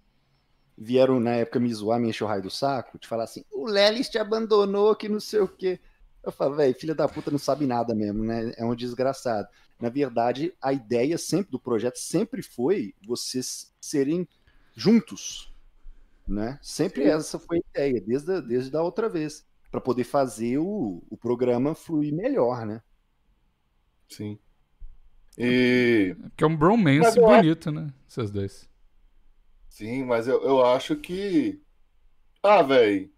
vieram 0.78 1.20
na 1.20 1.32
época 1.32 1.60
me 1.60 1.74
zoar, 1.74 2.00
me 2.00 2.10
encher 2.10 2.24
o 2.24 2.28
raio 2.28 2.44
do 2.44 2.50
saco, 2.50 3.00
de 3.00 3.08
falar 3.08 3.24
assim, 3.24 3.44
o 3.52 3.66
Lelis 3.66 4.10
te 4.10 4.18
abandonou, 4.18 4.96
que 4.96 5.08
não 5.08 5.20
sei 5.20 5.40
o 5.40 5.48
quê. 5.48 5.80
Eu 6.24 6.32
falo, 6.32 6.56
velho, 6.56 6.74
filha 6.74 6.96
da 6.96 7.08
puta 7.08 7.30
não 7.30 7.38
sabe 7.38 7.66
nada 7.66 7.94
mesmo, 7.94 8.24
né? 8.24 8.54
É 8.58 8.64
um 8.66 8.76
desgraçado. 8.76 9.48
Na 9.80 9.90
verdade, 9.90 10.54
a 10.62 10.72
ideia 10.72 11.18
sempre 11.18 11.52
do 11.52 11.60
projeto 11.60 11.98
sempre 11.98 12.42
foi 12.42 12.96
vocês 13.06 13.74
serem 13.82 14.28
juntos, 14.74 15.54
né? 16.28 16.58
Sempre 16.62 17.04
Sim. 17.04 17.10
essa 17.10 17.40
foi 17.40 17.58
a 17.58 17.62
ideia, 17.70 18.02
desde 18.02 18.32
a, 18.32 18.40
desde 18.40 18.78
a 18.78 18.82
outra 18.82 19.10
vez, 19.10 19.46
para 19.70 19.82
poder 19.82 20.06
fazer 20.06 20.58
o, 20.58 21.04
o 21.10 21.18
programa 21.18 21.76
fluir 21.76 22.14
melhor, 22.14 22.66
né? 22.66 22.82
Sim. 24.08 24.40
E. 25.38 26.16
Que 26.38 26.44
é 26.44 26.48
um 26.48 26.56
bromance 26.56 27.20
bonito, 27.20 27.72
né? 27.72 27.92
Vocês 28.08 28.32
dois. 28.32 28.70
Sim, 29.74 30.04
mas 30.04 30.28
eu, 30.28 30.40
eu 30.44 30.64
acho 30.64 30.96
que. 30.96 31.60
Ah, 32.44 32.62
velho. 32.62 33.12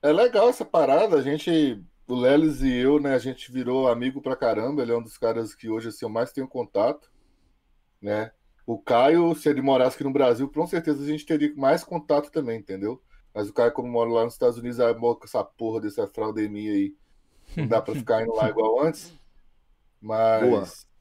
É 0.00 0.12
legal 0.12 0.48
essa 0.48 0.64
parada. 0.64 1.16
A 1.16 1.22
gente. 1.22 1.82
O 2.06 2.14
Lelis 2.14 2.62
e 2.62 2.72
eu, 2.72 3.00
né? 3.00 3.14
A 3.16 3.18
gente 3.18 3.50
virou 3.50 3.88
amigo 3.88 4.22
pra 4.22 4.36
caramba. 4.36 4.82
Ele 4.82 4.92
é 4.92 4.96
um 4.96 5.02
dos 5.02 5.18
caras 5.18 5.56
que 5.56 5.68
hoje 5.68 5.88
assim, 5.88 6.04
eu 6.04 6.08
mais 6.08 6.30
tenho 6.30 6.46
contato. 6.46 7.10
Né? 8.00 8.30
O 8.64 8.78
Caio, 8.78 9.34
se 9.34 9.48
ele 9.48 9.60
morasse 9.60 9.96
aqui 9.96 10.04
no 10.04 10.12
Brasil, 10.12 10.48
com 10.48 10.64
certeza 10.68 11.02
a 11.02 11.06
gente 11.06 11.26
teria 11.26 11.52
mais 11.56 11.82
contato 11.82 12.30
também, 12.30 12.60
entendeu? 12.60 13.02
Mas 13.34 13.48
o 13.48 13.52
cara, 13.52 13.72
como 13.72 13.88
mora 13.88 14.08
lá 14.08 14.24
nos 14.24 14.34
Estados 14.34 14.58
Unidos, 14.58 14.78
é 14.78 14.94
com 14.94 15.18
essa 15.24 15.42
porra 15.42 15.80
dessa 15.80 16.06
fraudemia 16.06 16.74
aí. 16.74 16.94
Não 17.56 17.66
dá 17.66 17.82
pra 17.82 17.92
ficar 17.92 18.22
indo 18.22 18.34
lá 18.36 18.46
igual 18.50 18.80
antes. 18.82 19.12
Mas. 20.00 20.48
Boa. 20.48 20.91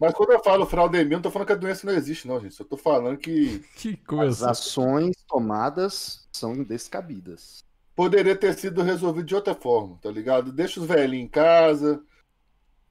Mas 0.00 0.14
quando 0.14 0.32
eu 0.32 0.42
falo 0.42 0.66
fraudemia, 0.66 1.14
eu 1.14 1.16
não 1.18 1.22
tô 1.22 1.30
falando 1.30 1.46
que 1.46 1.52
a 1.52 1.56
doença 1.56 1.86
não 1.86 1.94
existe, 1.94 2.26
não, 2.28 2.40
gente. 2.40 2.54
Só 2.54 2.64
tô 2.64 2.76
falando 2.76 3.18
que 3.18 3.58
Que 3.76 3.98
as 4.20 4.42
ações 4.42 5.14
tomadas 5.28 6.28
são 6.32 6.62
descabidas. 6.62 7.64
poderia 7.94 8.36
ter 8.36 8.54
sido 8.54 8.82
resolvido 8.82 9.26
de 9.26 9.34
outra 9.34 9.54
forma, 9.54 9.98
tá 10.02 10.10
ligado? 10.10 10.52
Deixa 10.52 10.80
os 10.80 10.86
velhinhos 10.86 11.24
em 11.26 11.28
casa. 11.28 12.02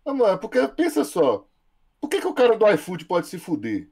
Não, 0.06 0.16
mano, 0.16 0.38
porque 0.38 0.66
pensa 0.70 1.04
só. 1.04 1.48
Por 2.02 2.10
que, 2.10 2.22
que 2.22 2.28
o 2.28 2.34
cara 2.34 2.58
do 2.58 2.68
iFood 2.72 3.06
pode 3.06 3.28
se 3.28 3.38
fuder? 3.40 3.90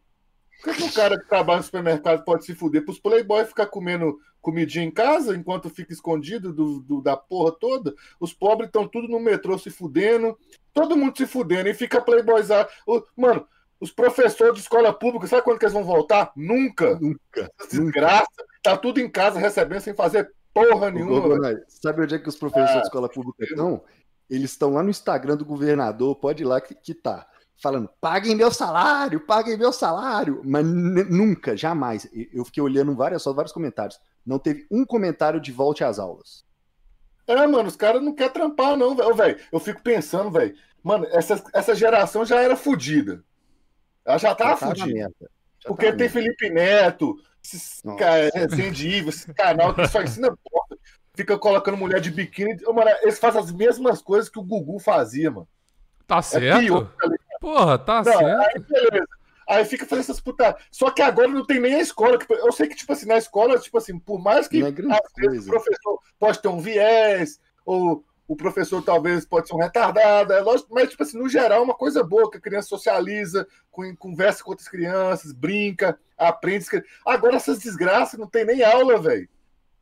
Por 0.63 0.73
que, 0.73 0.81
que 0.83 0.89
o 0.89 0.93
cara 0.93 1.19
que 1.19 1.27
trabalha 1.27 1.57
no 1.57 1.63
supermercado 1.63 2.23
pode 2.23 2.45
se 2.45 2.53
fuder? 2.55 2.85
Pros 2.85 2.99
playboy 2.99 3.43
ficar 3.45 3.65
comendo 3.67 4.17
comidinha 4.41 4.85
em 4.85 4.91
casa 4.91 5.35
enquanto 5.35 5.69
fica 5.69 5.91
escondido 5.93 6.53
do, 6.53 6.79
do- 6.81 7.01
da 7.01 7.17
porra 7.17 7.51
toda? 7.59 7.93
Os 8.19 8.33
pobres 8.33 8.67
estão 8.67 8.87
tudo 8.87 9.07
no 9.07 9.19
metrô 9.19 9.57
se 9.57 9.69
fudendo. 9.69 10.37
Todo 10.73 10.97
mundo 10.97 11.17
se 11.17 11.25
fudendo 11.27 11.69
e 11.69 11.73
fica 11.73 12.01
playboyzado. 12.01 12.69
O- 12.87 13.03
Mano, 13.15 13.45
os 13.79 13.91
professores 13.91 14.53
de 14.55 14.61
escola 14.61 14.91
pública, 14.93 15.27
sabe 15.27 15.43
quando 15.43 15.59
que 15.59 15.65
eles 15.65 15.73
vão 15.73 15.83
voltar? 15.83 16.31
Nunca. 16.35 16.97
Nunca. 16.99 17.51
Desgraça. 17.69 18.27
Tá 18.63 18.77
tudo 18.77 18.99
em 18.99 19.09
casa 19.09 19.39
recebendo 19.39 19.81
sem 19.81 19.93
fazer 19.93 20.31
porra 20.53 20.89
nenhuma. 20.89 21.37
Sabe 21.67 22.03
onde 22.03 22.15
é 22.15 22.19
que 22.19 22.29
os 22.29 22.35
professores 22.37 22.73
de 22.81 22.87
escola 22.87 23.09
pública 23.09 23.43
estão? 23.43 23.83
Eles 24.29 24.51
estão 24.51 24.73
lá 24.73 24.81
no 24.81 24.89
Instagram 24.89 25.35
do 25.35 25.45
governador, 25.45 26.15
pode 26.15 26.43
ir 26.43 26.45
lá 26.45 26.61
que, 26.61 26.73
que 26.73 26.93
tá. 26.93 27.27
Falando, 27.61 27.89
paguem 28.01 28.35
meu 28.35 28.51
salário, 28.51 29.19
paguem 29.19 29.57
meu 29.57 29.71
salário. 29.71 30.41
Mas 30.43 30.65
nunca, 30.65 31.55
jamais. 31.55 32.09
Eu 32.33 32.43
fiquei 32.45 32.63
olhando 32.63 32.95
várias, 32.95 33.21
só 33.21 33.31
vários 33.31 33.53
comentários. 33.53 33.99
Não 34.25 34.39
teve 34.39 34.65
um 34.71 34.85
comentário 34.85 35.39
de 35.39 35.51
volte 35.51 35.83
às 35.83 35.99
aulas. 35.99 36.43
É, 37.27 37.47
mano, 37.47 37.69
os 37.69 37.75
caras 37.75 38.01
não 38.01 38.13
querem 38.13 38.33
trampar, 38.33 38.75
não, 38.75 38.95
velho. 39.15 39.39
Eu 39.51 39.59
fico 39.59 39.81
pensando, 39.81 40.29
velho. 40.31 40.55
Mano, 40.83 41.05
essa, 41.11 41.41
essa 41.53 41.73
geração 41.73 42.25
já 42.25 42.41
era 42.41 42.55
fodida. 42.55 43.23
Ela 44.05 44.17
já 44.17 44.35
tava 44.35 44.57
tá 44.57 44.67
fodida. 44.67 45.11
Porque 45.65 45.91
tá 45.91 45.97
tem. 45.97 46.09
Felipe 46.09 46.49
Neto, 46.49 47.15
esses 47.43 47.81
Nossa. 47.83 47.97
cara, 47.99 48.29
Resende 48.33 48.87
Ivo, 48.89 49.09
esse 49.09 49.33
canal 49.33 49.73
que 49.73 49.87
só 49.87 50.01
ensina 50.01 50.27
porra. 50.43 50.77
Fica 51.15 51.37
colocando 51.37 51.77
mulher 51.77 52.01
de 52.01 52.09
biquíni. 52.11 52.57
Mano, 52.65 52.89
eles 53.01 53.19
fazem 53.19 53.39
as 53.39 53.51
mesmas 53.51 54.01
coisas 54.01 54.27
que 54.29 54.39
o 54.39 54.43
Gugu 54.43 54.79
fazia, 54.79 55.29
mano. 55.31 55.47
Tá 56.07 56.17
É 56.17 56.21
certo? 56.21 56.59
pior, 56.59 56.91
tá? 56.99 57.09
Porra, 57.39 57.77
tá 57.77 57.97
Não, 58.03 58.03
certo. 58.03 58.41
aí 58.41 58.59
beleza. 58.59 59.07
Aí 59.47 59.65
fica 59.65 59.85
fazendo 59.85 60.03
essas 60.03 60.19
putas. 60.19 60.53
Só 60.71 60.89
que 60.89 61.01
agora 61.01 61.27
não 61.27 61.45
tem 61.45 61.59
nem 61.59 61.75
a 61.75 61.81
escola. 61.81 62.17
Eu 62.29 62.51
sei 62.51 62.67
que, 62.67 62.75
tipo 62.75 62.91
assim, 62.93 63.05
na 63.07 63.17
escola, 63.17 63.59
tipo 63.59 63.77
assim, 63.77 63.97
por 63.99 64.19
mais 64.19 64.47
que 64.47 64.57
é 64.91 65.01
vezes 65.15 65.47
o 65.47 65.49
professor 65.51 65.99
pode 66.19 66.41
ter 66.41 66.47
um 66.47 66.59
viés, 66.59 67.39
ou 67.65 68.03
o 68.27 68.35
professor 68.35 68.81
talvez 68.81 69.25
pode 69.25 69.47
ser 69.47 69.53
um 69.55 69.59
retardado, 69.59 70.31
é 70.33 70.39
lógico, 70.39 70.73
mas, 70.73 70.89
tipo 70.89 71.03
assim, 71.03 71.17
no 71.17 71.27
geral, 71.27 71.59
é 71.59 71.63
uma 71.63 71.73
coisa 71.75 72.03
boa, 72.03 72.31
que 72.31 72.37
a 72.37 72.41
criança 72.41 72.69
socializa, 72.69 73.45
conversa 73.99 74.43
com 74.43 74.51
outras 74.51 74.67
crianças, 74.69 75.33
brinca, 75.33 75.99
aprende. 76.17 76.65
Agora, 77.05 77.35
essas 77.35 77.59
desgraças, 77.59 78.17
não 78.17 78.27
tem 78.27 78.45
nem 78.45 78.63
aula, 78.63 78.99
velho. 78.99 79.27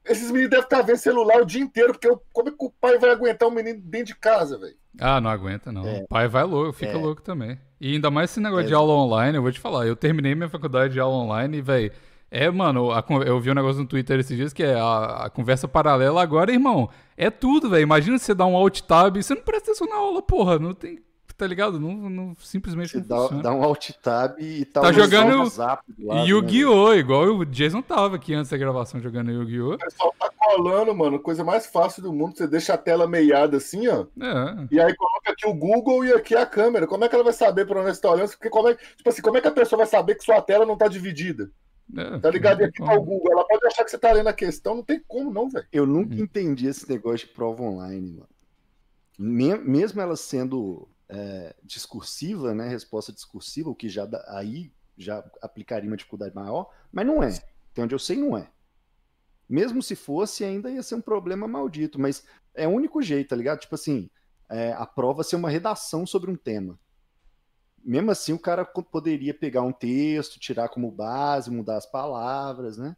Esses 0.04 0.32
meninos 0.32 0.50
devem 0.50 0.64
estar 0.66 0.82
vendo 0.82 0.98
celular 0.98 1.42
o 1.42 1.46
dia 1.46 1.62
inteiro, 1.62 1.94
porque 1.94 2.10
o- 2.10 2.20
como 2.34 2.50
é 2.50 2.52
que 2.52 2.58
o 2.66 2.72
pai 2.72 2.98
vai 2.98 3.12
aguentar 3.12 3.48
um 3.48 3.52
menino 3.52 3.80
dentro 3.80 4.08
de 4.08 4.16
casa, 4.16 4.58
velho? 4.58 4.76
Ah, 5.00 5.22
não 5.22 5.30
aguenta, 5.30 5.72
não. 5.72 5.86
É. 5.88 6.00
O 6.04 6.08
pai 6.08 6.28
vai 6.28 6.44
louco, 6.44 6.74
fica 6.74 6.92
É. 6.92 6.98
louco 6.98 7.22
também. 7.22 7.58
E 7.80 7.94
ainda 7.94 8.12
mais 8.12 8.30
esse 8.30 8.40
negócio 8.40 8.66
É. 8.66 8.68
de 8.68 8.74
aula 8.74 8.94
online, 8.94 9.38
eu 9.38 9.42
vou 9.42 9.52
te 9.52 9.60
falar. 9.60 9.88
Eu 9.88 9.96
terminei 9.96 10.36
minha 10.36 10.50
faculdade 10.50 10.94
de 10.94 11.00
aula 11.00 11.16
online 11.18 11.58
e, 11.58 11.62
velho. 11.62 11.92
É, 12.30 12.50
mano, 12.50 12.92
a 12.92 13.04
eu 13.26 13.40
vi 13.40 13.52
um 13.52 13.54
negócio 13.54 13.82
no 13.82 13.88
Twitter 13.88 14.20
esses 14.20 14.38
dias 14.38 14.54
que 14.54 14.64
é 14.64 14.80
a, 14.80 15.26
a 15.26 15.30
conversa 15.30 15.68
paralela 15.68 16.22
agora, 16.22 16.52
irmão. 16.52 16.90
É 17.18 17.30
tudo, 17.30 17.70
velho. 17.70 17.84
Imagina 17.84 18.18
você 18.18 18.34
dar 18.34 18.46
um 18.46 18.56
alt 18.56 18.82
tab 18.82 19.18
e 19.18 19.24
você 19.24 19.34
não 19.36 19.42
presta 19.42 19.72
atenção 19.72 19.88
na 19.88 19.96
aula, 19.98 20.22
porra. 20.22 20.58
Não 20.60 20.74
tem. 20.74 21.00
Tá 21.38 21.48
ligado? 21.48 21.80
Não, 21.80 21.92
não- 22.08 22.36
simplesmente 22.40 22.92
Você 22.92 23.00
não 23.00 23.08
dá, 23.08 23.16
funciona. 23.18 23.42
dá 23.44 23.52
um 23.52 23.64
alt 23.64 23.90
tab 24.04 24.36
e 24.40 24.64
tá, 24.64 24.82
Tá 24.82 24.92
jogando 24.92 25.52
lado, 25.58 25.82
né, 25.98 26.26
Yu-Gi-Oh! 26.28 26.94
igual 26.94 27.24
o 27.36 27.44
Jason 27.46 27.82
tava 27.82 28.16
aqui 28.18 28.32
antes 28.36 28.52
da 28.52 28.58
gravação 28.58 29.00
jogando 29.02 29.32
Yu-Gi-Oh! 29.32 29.74
O 29.74 29.78
pessoal 29.80 30.14
tá 30.20 30.31
colando, 30.56 30.96
mano, 30.96 31.20
coisa 31.20 31.44
mais 31.44 31.66
fácil 31.66 32.02
do 32.04 32.14
mundo. 32.14 32.38
Você 32.38 32.48
deixa 32.48 32.74
a 32.74 32.78
tela 32.78 33.08
meiada 33.08 33.58
assim, 33.58 33.88
ó. 33.88 34.06
É. 34.20 34.68
E 34.72 34.80
aí 34.80 34.96
coloca 34.96 35.32
aqui 35.32 35.48
o 35.48 35.54
Google 35.54 36.06
e 36.06 36.14
aqui 36.14 36.36
a 36.36 36.46
câmera. 36.46 36.88
Como 36.88 37.04
é 37.04 37.10
que 37.10 37.16
ela 37.16 37.24
vai 37.24 37.34
saber 37.34 37.66
pra 37.66 37.82
onde 37.82 37.94
você 37.96 38.02
tá 38.02 38.12
olhando? 38.12 38.30
Porque 38.30 38.50
como 38.50 38.70
é, 38.70 38.76
tipo 38.76 39.10
assim, 39.10 39.22
como 39.22 39.38
é 39.38 39.42
que 39.42 39.48
a 39.48 39.52
pessoa 39.52 39.78
vai 39.78 39.88
saber 39.88 40.16
que 40.16 40.24
sua 40.24 40.42
tela 40.42 40.66
não 40.66 40.78
tá 40.78 40.88
dividida? 40.88 41.52
é 41.98 42.20
Tá 42.20 42.30
ligado? 42.30 42.62
E 42.62 42.66
aqui 42.66 42.84
tá 42.84 42.94
o. 42.94 43.02
Google. 43.04 43.32
Ela 43.32 43.44
pode 43.46 43.66
achar 43.68 43.84
que 43.84 43.92
você 43.92 43.98
tá 43.98 44.12
lendo 44.12 44.28
a 44.28 44.34
questão. 44.34 44.76
Não 44.76 44.84
tem 44.84 45.02
como, 45.08 45.32
não, 45.34 45.50
velho. 45.50 45.66
Eu 45.72 45.86
nunca 45.86 46.16
Uhum. 46.16 46.22
entendi 46.22 46.68
esse 46.68 46.88
negócio 46.90 47.28
de 47.28 47.34
prova 47.34 47.62
online, 47.64 48.12
mano. 48.12 48.30
Me- 49.20 49.58
mesmo 49.58 50.02
ela 50.02 50.16
sendo 50.16 50.88
é, 51.14 51.54
discursiva, 51.62 52.54
né? 52.56 52.70
Resposta 52.70 53.12
discursiva, 53.12 53.70
o 53.70 53.76
que 53.76 53.90
já 53.90 54.06
dá- 54.06 54.24
aí 54.30 54.72
já 54.98 55.22
aplicaria 55.42 55.90
uma 55.90 55.98
dificuldade 55.98 56.34
maior, 56.34 56.70
mas 56.92 57.06
não 57.06 57.22
é. 57.22 57.28
Até 57.74 57.84
onde 57.84 57.94
eu 57.94 58.00
sei, 58.00 58.16
não 58.16 58.38
é. 58.38 58.48
Mesmo 59.52 59.84
se 59.84 59.98
fosse, 59.98 60.46
ainda 60.46 60.72
ia 60.72 60.82
ser 60.82 60.96
um 60.96 61.02
problema 61.02 61.46
maldito, 61.46 62.00
mas 62.00 62.24
é 62.56 62.66
o 62.66 62.72
único 62.72 63.02
jeito, 63.02 63.28
tá 63.28 63.36
ligado? 63.36 63.60
Tipo 63.60 63.76
assim, 63.76 64.10
é, 64.50 64.72
a 64.72 64.86
prova 64.86 65.26
ser 65.26 65.36
uma 65.36 65.50
redação 65.50 66.06
sobre 66.06 66.32
um 66.32 66.38
tema. 66.38 66.80
Mesmo 67.84 68.12
assim, 68.12 68.32
o 68.32 68.40
cara 68.40 68.64
poderia 68.64 69.34
pegar 69.34 69.62
um 69.62 69.74
texto, 69.74 70.40
tirar 70.40 70.70
como 70.70 70.90
base, 70.90 71.52
mudar 71.52 71.76
as 71.76 71.86
palavras, 71.86 72.78
né? 72.78 72.96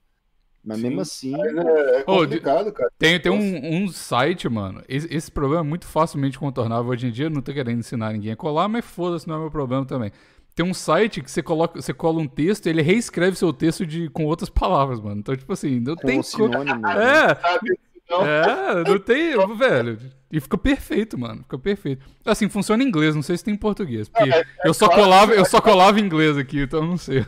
Mas 0.63 0.77
Sim, 0.77 0.83
mesmo 0.83 1.01
assim, 1.01 1.33
é, 1.35 1.99
é 2.01 2.03
complicado, 2.03 2.71
cara. 2.71 2.91
Tem, 2.99 3.19
tem 3.19 3.31
um, 3.31 3.83
um 3.83 3.87
site, 3.87 4.47
mano. 4.47 4.83
Esse, 4.87 5.11
esse 5.11 5.31
problema 5.31 5.65
é 5.65 5.67
muito 5.67 5.87
facilmente 5.87 6.37
contornável 6.37 6.91
hoje 6.91 7.07
em 7.07 7.11
dia. 7.11 7.31
Não 7.31 7.41
tô 7.41 7.51
querendo 7.51 7.79
ensinar 7.79 8.13
ninguém 8.13 8.31
a 8.31 8.37
colar, 8.37 8.67
mas 8.67 8.85
foda-se, 8.85 9.27
não 9.27 9.37
é 9.37 9.39
meu 9.39 9.51
problema 9.51 9.85
também. 9.85 10.11
Tem 10.55 10.65
um 10.65 10.73
site 10.73 11.21
que 11.21 11.31
você, 11.31 11.41
coloca, 11.41 11.81
você 11.81 11.93
cola 11.93 12.19
um 12.19 12.27
texto 12.27 12.67
e 12.67 12.69
ele 12.69 12.81
reescreve 12.81 13.35
seu 13.35 13.51
texto 13.51 13.85
de, 13.85 14.07
com 14.09 14.25
outras 14.25 14.49
palavras, 14.49 14.99
mano. 14.99 15.19
Então, 15.19 15.35
tipo 15.35 15.51
assim, 15.51 15.79
não 15.79 15.95
com 15.95 16.05
tem. 16.07 16.19
o 16.19 16.23
co- 16.23 16.29
sinônimo. 16.29 16.79
né? 16.81 17.31
É, 17.31 17.35
Sabe? 17.35 17.79
Não, 18.09 18.25
é, 18.27 18.83
não 18.87 18.99
tem. 18.99 19.33
Velho. 19.57 19.97
E 20.31 20.39
fica 20.39 20.57
perfeito, 20.57 21.17
mano. 21.17 21.43
Fica 21.43 21.57
perfeito. 21.59 22.03
Assim, 22.25 22.49
funciona 22.49 22.83
em 22.83 22.87
inglês, 22.87 23.13
não 23.15 23.21
sei 23.21 23.37
se 23.37 23.43
tem 23.43 23.53
em 23.53 23.57
português. 23.57 24.09
Porque 24.09 24.29
É, 24.31 24.39
é 24.39 24.45
eu, 24.65 24.73
só 24.73 24.87
claro 24.87 25.03
colava, 25.03 25.31
que- 25.33 25.39
eu 25.39 25.45
só 25.45 25.61
colava 25.61 25.99
em 25.99 26.03
inglês 26.03 26.37
aqui, 26.37 26.61
então 26.63 26.81
eu 26.81 26.87
não 26.87 26.97
sei. 26.97 27.25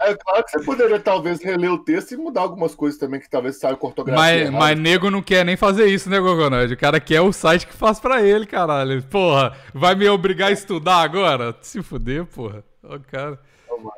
É 0.00 0.14
claro 0.14 0.42
que 0.44 0.50
você 0.50 0.64
poderia 0.64 0.98
talvez 0.98 1.42
reler 1.42 1.70
o 1.70 1.78
texto 1.84 2.12
e 2.12 2.16
mudar 2.16 2.40
algumas 2.40 2.74
coisas 2.74 2.98
também 2.98 3.20
que 3.20 3.28
talvez 3.28 3.58
saia 3.58 3.76
com 3.76 3.86
ortografia. 3.86 4.20
Mas, 4.22 4.40
errada. 4.42 4.56
mas 4.58 4.78
nego 4.78 5.10
não 5.10 5.22
quer 5.22 5.44
nem 5.44 5.56
fazer 5.56 5.86
isso, 5.86 6.08
né, 6.10 6.18
Gogonoide? 6.18 6.74
O 6.74 6.78
cara 6.78 6.98
quer 6.98 7.20
o 7.20 7.32
site 7.32 7.66
que 7.66 7.74
faz 7.74 8.00
pra 8.00 8.22
ele, 8.22 8.46
caralho. 8.46 9.02
Porra, 9.04 9.54
vai 9.74 9.94
me 9.94 10.08
obrigar 10.08 10.48
a 10.48 10.52
estudar 10.52 11.02
agora? 11.02 11.54
Se 11.60 11.82
fuder, 11.82 12.24
porra. 12.26 12.64
Ó, 12.82 12.98
cara. 12.98 13.38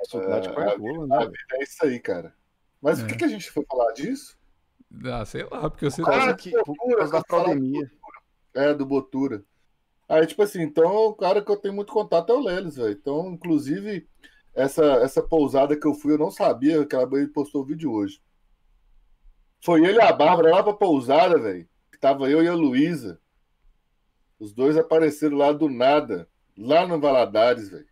Estudar 0.03 0.41
de 0.41 0.49
É, 0.49 0.51
A 0.53 0.79
né? 0.79 1.19
vida 1.27 1.37
é 1.55 1.63
isso 1.63 1.85
aí, 1.85 1.99
cara. 2.01 2.33
Mas 2.83 3.01
É. 3.01 3.05
o 3.05 3.07
que, 3.07 3.17
que 3.17 3.25
a 3.25 3.29
gente 3.29 3.51
foi 3.51 3.65
falar 3.71 3.93
disso? 3.93 4.37
Ah, 5.13 5.25
sei 5.25 5.45
lá, 5.45 5.69
porque 5.71 5.85
você. 5.91 6.03
Por 6.03 6.11
causa, 6.11 6.31
Ah, 6.31 6.35
que, 6.35 6.51
por 6.51 6.97
causa 6.97 7.13
da 7.13 7.23
pandemia. 7.23 7.91
É, 8.55 8.73
do 8.73 8.87
Botura. 8.87 9.43
Aí, 10.09 10.27
tipo 10.27 10.43
assim, 10.43 10.63
então 10.63 10.87
o 11.07 11.15
cara 11.15 11.43
que 11.43 11.51
eu 11.51 11.57
tenho 11.57 11.75
muito 11.75 11.93
contato 11.93 12.31
é 12.33 12.37
o 12.37 12.41
Lelis, 12.41 12.77
velho. 12.77 12.93
Então, 12.93 13.33
inclusive, 13.33 14.07
essa, 14.55 14.85
essa 15.03 15.23
pousada 15.23 15.77
que 15.77 15.87
eu 15.87 15.95
fui, 15.95 16.13
eu 16.15 16.19
não 16.19 16.31
sabia 16.31 16.85
que 16.87 16.95
ela 16.95 17.09
ele 17.19 17.29
postou 17.29 17.63
o 17.63 17.65
vídeo 17.65 17.91
hoje. 17.93 18.21
Foi 19.65 19.83
ele 19.85 19.99
e 19.99 20.01
a 20.03 20.13
Bárbara 20.13 20.51
lá 20.51 20.63
pra 20.63 20.75
pousada, 20.75 21.39
velho. 21.39 21.67
Tava 22.01 22.29
eu 22.31 22.43
e 22.45 22.49
a 22.49 22.55
Luísa. 22.55 23.19
Os 24.39 24.53
dois 24.53 24.77
apareceram 24.77 25.39
lá 25.39 25.53
do 25.53 25.69
nada. 25.71 26.29
Lá 26.57 26.87
no 26.87 27.01
Valadares, 27.01 27.71
velho. 27.71 27.87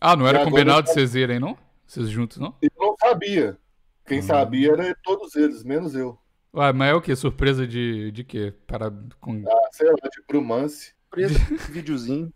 Ah, 0.00 0.14
não 0.16 0.26
era 0.26 0.42
E 0.42 0.44
combinado 0.44 0.88
eu- 0.88 0.94
vocês 0.94 1.14
irem, 1.16 1.40
não? 1.40 1.58
Vocês 1.86 2.08
juntos, 2.08 2.38
não? 2.38 2.54
Eu 2.62 2.70
não 2.78 2.94
sabia. 2.96 3.58
Quem 4.06 4.20
Hum. 4.20 4.22
sabia 4.22 4.72
era 4.72 4.96
todos 5.02 5.34
eles, 5.34 5.64
menos 5.64 5.94
eu. 5.96 6.16
Ué, 6.56 6.72
mas 6.72 6.90
é 6.90 6.94
o 6.94 7.00
quê? 7.02 7.14
Surpresa 7.14 7.66
de, 7.66 8.10
de 8.12 8.24
quê? 8.24 8.52
Para, 8.66 8.90
com... 9.20 9.44
Ah, 9.46 9.68
sei 9.72 9.88
lá, 9.88 9.94
de 9.94 10.22
Brumance. 10.26 10.94
Surpresa, 11.02 11.38
videozinho. 11.70 12.32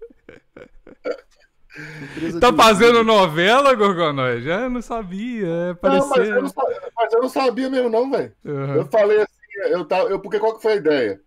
Surpresa 1.98 2.40
Tá 2.40 2.50
de 2.50 2.56
fazendo 2.56 2.98
vídeo. 2.98 3.04
novela, 3.04 3.74
Gorgonoide? 3.74 4.44
Já 4.44 4.68
não 4.68 4.82
sabia, 4.82 5.46
é, 5.46 5.68
Não, 5.82 6.08
mas 6.08 6.08
parecia. 6.08 6.34
eu 6.34 6.42
não, 6.42 6.48
sabia, 6.48 6.80
mas 6.96 7.12
eu 7.12 7.22
não 7.22 7.28
sabia 7.28 7.70
mesmo, 7.70 7.88
não, 7.88 8.10
velho. 8.10 8.34
Aham. 8.44 8.74
Eu 8.76 8.86
falei 8.86 9.22
assim, 9.22 9.32
eu 9.70 9.84
tava, 9.86 10.08
eu, 10.10 10.20
porque 10.20 10.38
qual 10.38 10.54
que 10.56 10.62
foi 10.62 10.72
a 10.74 10.76
ideia? 10.76 11.20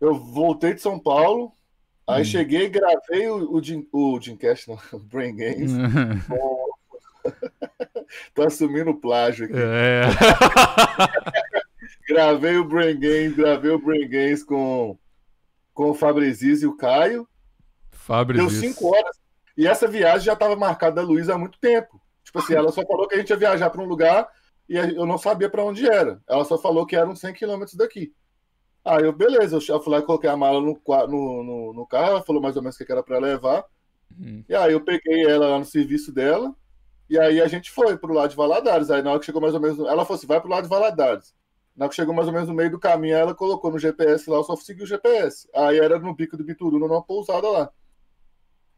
Eu 0.00 0.14
voltei 0.14 0.74
de 0.74 0.80
São 0.82 0.98
Paulo, 0.98 1.52
aí 2.06 2.22
Hum. 2.22 2.24
cheguei, 2.24 2.68
gravei 2.68 3.28
o, 3.28 3.52
o, 3.56 3.62
Jim, 3.62 3.86
o 3.92 4.20
Jimcast, 4.20 4.68
não, 4.68 4.78
o 4.92 4.98
Brain 5.08 5.34
Games. 5.36 5.72
Tô 8.34 8.42
assumindo 8.42 8.90
o 8.90 9.00
plágio 9.00 9.46
aqui. 9.46 9.54
É. 9.56 10.02
Gravei 12.12 12.58
o 12.58 12.64
Brain 12.64 13.00
Games, 13.00 13.34
gravei 13.34 13.70
o 13.70 13.78
Brain 13.78 14.06
Games 14.06 14.44
com, 14.44 14.98
com 15.72 15.90
o 15.90 15.94
Fabreziz 15.94 16.62
e 16.62 16.66
o 16.66 16.76
Caio. 16.76 17.26
Fabrício. 17.90 18.48
Deu 18.48 18.60
cinco 18.60 18.94
horas. 18.94 19.16
E 19.56 19.66
essa 19.66 19.88
viagem 19.88 20.26
já 20.26 20.34
estava 20.34 20.54
marcada 20.54 20.96
da 20.96 21.02
Luísa 21.02 21.34
há 21.34 21.38
muito 21.38 21.58
tempo. 21.58 21.98
Tipo 22.22 22.38
assim, 22.38 22.54
ela 22.54 22.70
só 22.70 22.82
falou 22.84 23.08
que 23.08 23.14
a 23.14 23.18
gente 23.18 23.30
ia 23.30 23.36
viajar 23.36 23.70
para 23.70 23.80
um 23.80 23.86
lugar 23.86 24.28
e 24.68 24.76
eu 24.76 25.06
não 25.06 25.16
sabia 25.16 25.48
para 25.48 25.64
onde 25.64 25.86
era. 25.86 26.20
Ela 26.28 26.44
só 26.44 26.58
falou 26.58 26.84
que 26.84 26.96
eram 26.96 27.16
100 27.16 27.32
quilômetros 27.32 27.76
daqui. 27.76 28.12
Aí 28.84 29.04
eu, 29.04 29.12
beleza, 29.12 29.56
eu 29.56 29.80
fui 29.80 29.92
lá 29.92 30.00
e 30.00 30.02
coloquei 30.02 30.28
a 30.28 30.36
mala 30.36 30.60
no, 30.60 30.78
no, 31.08 31.44
no, 31.44 31.72
no 31.72 31.86
carro, 31.86 32.08
ela 32.08 32.22
falou 32.22 32.42
mais 32.42 32.56
ou 32.56 32.62
menos 32.62 32.78
o 32.78 32.84
que 32.84 32.92
era 32.92 33.02
para 33.02 33.18
levar. 33.18 33.64
Uhum. 34.18 34.44
E 34.46 34.54
aí 34.54 34.72
eu 34.72 34.80
peguei 34.80 35.24
ela 35.24 35.48
lá 35.48 35.58
no 35.58 35.64
serviço 35.64 36.12
dela, 36.12 36.54
e 37.08 37.18
aí 37.18 37.40
a 37.40 37.46
gente 37.46 37.70
foi 37.70 37.96
pro 37.96 38.12
lado 38.12 38.30
de 38.30 38.36
Valadares. 38.36 38.90
Aí 38.90 39.02
na 39.02 39.10
hora 39.10 39.20
que 39.20 39.26
chegou 39.26 39.40
mais 39.40 39.54
ou 39.54 39.60
menos. 39.60 39.78
Ela 39.78 40.04
falou 40.04 40.16
assim: 40.16 40.26
vai 40.26 40.40
pro 40.40 40.50
lado 40.50 40.64
de 40.64 40.68
Valadares. 40.68 41.34
Na 41.76 41.84
hora 41.84 41.90
que 41.90 41.96
chegou 41.96 42.14
mais 42.14 42.28
ou 42.28 42.34
menos 42.34 42.48
no 42.48 42.54
meio 42.54 42.70
do 42.70 42.78
caminho, 42.78 43.16
ela 43.16 43.34
colocou 43.34 43.70
no 43.70 43.78
GPS 43.78 44.28
lá, 44.28 44.36
eu 44.36 44.44
só 44.44 44.54
segui 44.56 44.82
o 44.82 44.86
GPS. 44.86 45.48
Aí 45.54 45.78
era 45.78 45.98
no 45.98 46.14
bico 46.14 46.36
do 46.36 46.44
Bituruna, 46.44 46.86
numa 46.86 47.02
pousada 47.02 47.48
lá. 47.48 47.70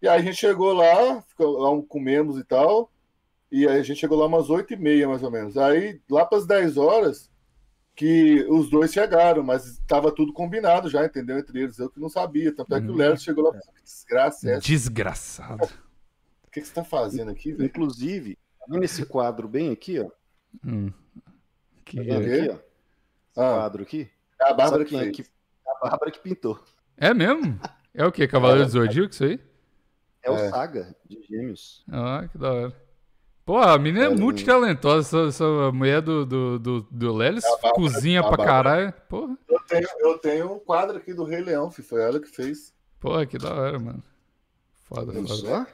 E 0.00 0.08
aí 0.08 0.20
a 0.20 0.22
gente 0.22 0.36
chegou 0.36 0.72
lá, 0.72 1.20
ficou 1.22 1.58
lá 1.58 1.82
comemos 1.88 2.38
e 2.38 2.44
tal. 2.44 2.90
E 3.50 3.66
aí 3.66 3.78
a 3.78 3.82
gente 3.82 4.00
chegou 4.00 4.18
lá 4.18 4.26
umas 4.26 4.50
8 4.50 4.74
e 4.74 4.76
meia, 4.76 5.08
mais 5.08 5.22
ou 5.22 5.30
menos. 5.30 5.56
Aí, 5.56 6.00
lá 6.10 6.24
para 6.24 6.38
as 6.38 6.46
10 6.46 6.76
horas, 6.76 7.30
que 7.94 8.44
os 8.48 8.68
dois 8.68 8.92
chegaram, 8.92 9.42
mas 9.42 9.64
estava 9.66 10.12
tudo 10.12 10.32
combinado 10.32 10.90
já, 10.90 11.04
entendeu? 11.04 11.38
Entre 11.38 11.62
eles. 11.62 11.78
Eu 11.78 11.88
que 11.88 12.00
não 12.00 12.08
sabia. 12.08 12.54
Tanto 12.54 12.74
é 12.74 12.80
que 12.80 12.88
o 12.88 12.94
Léo 12.94 13.16
chegou 13.16 13.44
lá. 13.44 13.52
Que 13.52 13.82
desgraça 13.82 14.48
é 14.48 14.52
essa? 14.54 14.60
Desgraçado. 14.60 15.64
O 16.46 16.50
que, 16.50 16.60
que 16.60 16.66
você 16.66 16.72
está 16.72 16.84
fazendo 16.84 17.30
aqui, 17.30 17.52
velho? 17.52 17.66
Inclusive, 17.66 18.36
tá 18.58 18.66
vendo 18.68 18.84
esse 18.84 19.04
quadro 19.06 19.48
bem 19.48 19.70
aqui, 19.70 20.00
ó? 20.00 20.10
Hum. 20.64 20.92
Que... 21.84 22.04
Tá 22.04 22.18
aqui, 22.18 22.50
ó? 22.50 22.73
Esse 23.34 23.40
ah. 23.40 23.54
quadro 23.54 23.82
aqui? 23.82 24.08
É 24.40 24.50
a 24.50 24.54
Bárbara 24.54 24.84
que, 24.84 24.96
é 24.96 25.10
que 25.10 25.26
A 25.66 25.88
Bárbara 25.88 26.10
que 26.10 26.20
pintou. 26.20 26.60
É 26.96 27.12
mesmo? 27.12 27.58
É 27.92 28.06
o 28.06 28.12
que? 28.12 28.26
Cavaleiro 28.28 28.62
é, 28.62 28.66
do 28.66 28.70
Zodíaco, 28.70 29.12
isso 29.12 29.24
aí? 29.24 29.40
É 30.22 30.30
o 30.30 30.34
é. 30.34 30.50
Saga 30.50 30.96
de 31.04 31.20
Gêmeos. 31.22 31.84
Ah, 31.90 32.26
que 32.30 32.38
da 32.38 32.52
hora. 32.52 32.84
Pô, 33.44 33.58
a 33.58 33.76
menina 33.76 34.06
é, 34.06 34.08
é 34.08 34.14
muito 34.14 34.42
talentosa, 34.44 35.28
essa, 35.28 35.28
essa, 35.28 35.72
mulher 35.72 36.00
do, 36.00 36.24
do, 36.24 36.58
do, 36.58 36.86
do 36.90 37.12
Lelis, 37.12 37.44
é 37.44 37.72
cozinha 37.72 38.22
pra 38.22 38.42
caralho. 38.42 38.92
Porra. 39.08 39.36
Eu 39.48 39.60
tenho, 39.68 39.88
eu 39.98 40.18
tenho 40.18 40.52
um 40.54 40.58
quadro 40.58 40.96
aqui 40.96 41.12
do 41.12 41.24
Rei 41.24 41.42
Leão, 41.42 41.70
foi 41.70 42.02
ela 42.02 42.18
que 42.18 42.28
fez. 42.28 42.72
Porra, 42.98 43.26
que 43.26 43.36
da 43.36 43.52
hora, 43.52 43.78
mano. 43.78 44.02
Foda, 44.84 45.12
eu 45.12 45.26
foda. 45.26 45.34
Sou? 45.34 45.66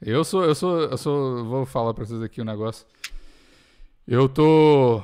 Eu 0.00 0.24
sou, 0.24 0.44
eu 0.44 0.54
sou, 0.54 0.80
eu 0.80 0.96
sou, 0.96 1.44
vou 1.44 1.66
falar 1.66 1.92
pra 1.92 2.04
vocês 2.04 2.22
aqui 2.22 2.40
um 2.40 2.46
negócio. 2.46 2.86
Eu 4.08 4.28
tô... 4.28 5.02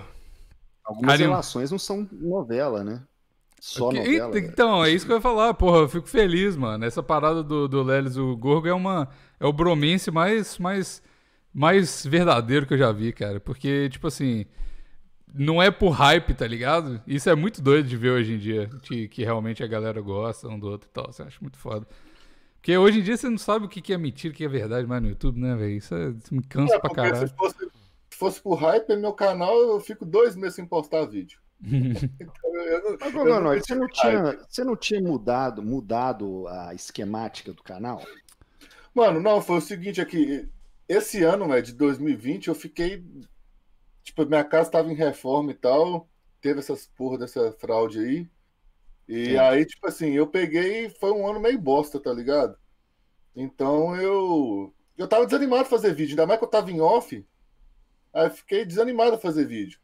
Algumas 0.89 1.15
Anim... 1.15 1.25
relações 1.25 1.71
não 1.71 1.79
são 1.79 2.09
novela, 2.11 2.83
né? 2.83 3.03
Só 3.61 3.89
okay. 3.89 4.01
novela. 4.01 4.39
Então, 4.39 4.85
é 4.85 4.91
isso 4.91 5.07
que 5.07 5.13
eu 5.13 5.17
ia 5.17 5.23
falar, 5.23 5.55
porra, 5.55 5.79
eu 5.79 5.89
fico 5.89 6.09
feliz, 6.09 6.57
mano. 6.57 6.85
Essa 6.85 7.03
parada 7.03 7.43
do, 7.43 7.69
do 7.69 7.83
Lelis 7.83 8.17
e 8.17 8.21
o 8.21 8.37
Gorgo 8.37 8.67
é 8.67 8.75
uma, 8.75 9.09
é 9.39 9.47
o 9.47 9.53
bromense 9.53 10.11
mais... 10.11 10.59
mais 10.59 11.03
mais 11.53 12.07
verdadeiro 12.07 12.67
que 12.67 12.75
eu 12.75 12.79
já 12.79 12.93
vi, 12.93 13.13
cara. 13.13 13.41
Porque, 13.41 13.89
tipo 13.89 14.07
assim, 14.07 14.47
não 15.35 15.61
é 15.61 15.71
por 15.71 15.91
hype, 15.91 16.35
tá 16.35 16.47
ligado? 16.47 17.01
Isso 17.07 17.29
é 17.29 17.35
muito 17.35 17.61
doido 17.61 17.89
de 17.89 17.97
ver 17.97 18.11
hoje 18.11 18.35
em 18.35 18.39
dia. 18.39 18.71
Que, 18.83 19.09
que 19.09 19.25
realmente 19.25 19.65
a 19.65 19.67
galera 19.67 20.01
gosta 20.01 20.47
um 20.47 20.59
do 20.59 20.69
outro 20.69 20.89
e 20.89 20.93
tal. 20.93 21.11
Você 21.11 21.23
acha 21.23 21.39
muito 21.41 21.59
foda. 21.59 21.87
Porque 22.57 22.77
hoje 22.77 23.01
em 23.01 23.03
dia 23.03 23.17
você 23.17 23.29
não 23.29 23.39
sabe 23.39 23.67
o 23.67 23.69
que 23.69 23.93
é 23.93 23.99
mentira, 23.99 24.33
o 24.33 24.37
que 24.37 24.45
é 24.45 24.49
verdade 24.49 24.87
mais 24.87 25.03
no 25.03 25.09
YouTube, 25.09 25.41
né, 25.41 25.57
velho? 25.57 25.73
Isso, 25.73 25.95
é, 25.95 26.11
isso, 26.11 26.35
me 26.35 26.43
cansa 26.43 26.77
é, 26.77 26.79
pra 26.79 26.91
caralho. 26.91 27.27
Se 27.27 27.35
fosse, 27.35 27.57
se 28.11 28.19
fosse 28.19 28.41
por 28.41 28.55
hype, 28.55 28.97
meu 28.97 29.13
canal, 29.13 29.55
eu 29.55 29.81
fico 29.81 30.05
dois 30.05 30.35
meses 30.35 30.57
sem 30.57 30.67
postar 30.67 31.07
vídeo. 31.07 31.41
então, 31.61 32.55
eu 32.67 32.83
não, 32.83 32.99
Mas, 33.01 33.15
eu 33.15 33.25
não, 33.25 33.51
você, 33.51 33.75
não 33.75 33.89
tinha, 33.89 34.39
você 34.49 34.65
não 34.65 34.77
tinha 34.77 35.01
mudado, 35.01 35.63
mudado 35.63 36.47
a 36.49 36.75
esquemática 36.75 37.53
do 37.53 37.63
canal? 37.63 38.03
Mano, 38.95 39.21
não, 39.21 39.41
foi 39.41 39.59
o 39.59 39.63
seguinte 39.63 40.01
aqui. 40.01 40.49
Esse 40.89 41.23
ano, 41.23 41.47
né, 41.47 41.61
de 41.61 41.73
2020, 41.73 42.49
eu 42.49 42.55
fiquei. 42.55 43.05
Tipo, 44.03 44.25
minha 44.25 44.45
casa 44.45 44.69
estava 44.69 44.91
em 44.91 44.97
reforma 44.97 45.51
e 45.51 45.55
tal. 45.55 46.09
Teve 46.41 46.61
essas 46.61 46.87
porra 46.87 47.19
dessa 47.19 47.53
fraude 47.53 47.99
aí. 47.99 48.29
E 49.07 49.27
Sim. 49.27 49.37
aí, 49.37 49.67
tipo 49.67 49.87
assim, 49.87 50.13
eu 50.13 50.27
peguei. 50.27 50.89
Foi 50.89 51.13
um 51.13 51.29
ano 51.29 51.41
meio 51.41 51.59
bosta, 51.59 52.01
tá 52.01 52.13
ligado? 52.13 52.57
Então 53.35 53.97
eu. 53.97 54.73
Eu 54.97 55.07
tava 55.07 55.27
desanimado 55.27 55.65
de 55.65 55.71
fazer 55.71 55.95
vídeo, 55.95 56.13
ainda 56.13 56.27
mais 56.27 56.39
que 56.39 56.45
eu 56.45 56.51
tava 56.51 56.71
em 56.71 56.81
off. 56.81 57.25
Aí 58.19 58.27
eu 58.27 58.31
fiquei 58.31 58.65
desanimado 58.65 59.15
a 59.15 59.19
fazer 59.19 59.47
vídeo. 59.47 59.79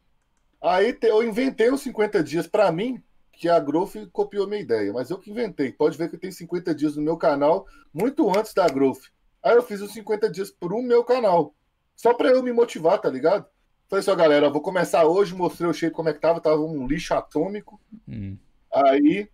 Aí 0.61 0.97
eu 1.03 1.23
inventei 1.23 1.71
os 1.71 1.79
50 1.81 2.21
dias 2.21 2.45
para 2.45 2.69
mim, 2.69 3.01
que 3.31 3.47
a 3.47 3.57
Growth 3.57 3.95
copiou 4.11 4.45
minha 4.45 4.61
ideia, 4.61 4.91
mas 4.91 5.09
eu 5.09 5.17
que 5.17 5.31
inventei. 5.31 5.71
Pode 5.71 5.97
ver 5.97 6.09
que 6.09 6.17
tem 6.17 6.31
50 6.31 6.75
dias 6.75 6.97
no 6.97 7.01
meu 7.01 7.15
canal, 7.15 7.65
muito 7.93 8.29
antes 8.37 8.53
da 8.53 8.67
Growth. 8.67 9.03
Aí 9.41 9.55
eu 9.55 9.63
fiz 9.63 9.79
os 9.79 9.93
50 9.93 10.29
dias 10.29 10.51
pro 10.51 10.81
meu 10.81 11.01
canal. 11.05 11.55
Só 11.95 12.13
pra 12.13 12.27
eu 12.27 12.43
me 12.43 12.51
motivar, 12.51 12.99
tá 12.99 13.09
ligado? 13.09 13.45
Falei 13.87 14.01
assim, 14.01 14.11
ó, 14.11 14.15
galera, 14.15 14.49
vou 14.49 14.61
começar 14.61 15.05
hoje, 15.05 15.33
mostrei 15.33 15.69
o 15.69 15.73
shape 15.73 15.95
como 15.95 16.09
é 16.09 16.13
que 16.13 16.19
tava, 16.19 16.41
tava 16.41 16.59
um 16.59 16.85
lixo 16.85 17.13
atômico. 17.13 17.79
Hum. 18.05 18.37
Aí 18.73 19.29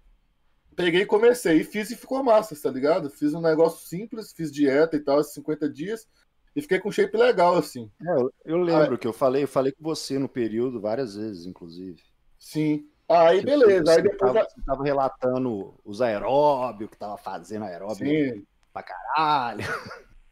peguei 0.76 1.02
e 1.02 1.08
comecei. 1.08 1.62
E 1.62 1.64
fiz 1.64 1.90
e 1.90 1.96
ficou 1.96 2.24
massa, 2.24 2.56
tá 2.62 2.70
ligado? 2.70 3.10
Fiz 3.10 3.34
um 3.34 3.42
negócio 3.42 3.88
simples, 3.88 4.32
fiz 4.32 4.52
dieta 4.52 4.96
e 4.96 5.00
tal, 5.00 5.20
esses 5.20 5.34
50 5.34 5.68
dias. 5.68 6.08
E 6.56 6.62
fiquei 6.62 6.80
com 6.80 6.92
shape 6.92 7.16
legal, 7.16 7.56
assim. 7.56 7.90
É, 8.06 8.12
eu, 8.12 8.34
eu 8.46 8.58
lembro 8.58 8.92
Aí... 8.92 8.98
que 8.98 9.08
eu 9.08 9.14
falei, 9.14 9.44
eu 9.44 9.48
falei 9.48 9.72
com 9.72 9.84
você 9.84 10.20
no 10.20 10.28
período 10.28 10.82
várias 10.82 11.16
vezes, 11.16 11.46
inclusive. 11.46 12.02
Sim. 12.38 12.88
Aí, 13.08 13.44
beleza. 13.44 13.86
Você, 13.86 13.92
aí 13.92 14.02
depois. 14.04 14.34
Tava, 14.34 14.48
Você 14.50 14.62
tava 14.66 14.84
relatando 14.84 15.74
os 15.86 16.02
aeróbios, 16.02 16.90
que 16.90 16.98
tava 16.98 17.18
fazendo 17.18 17.66
aeróbio. 17.66 17.96
Sim 17.96 18.46
pra 18.72 18.84
caralho. 18.84 19.64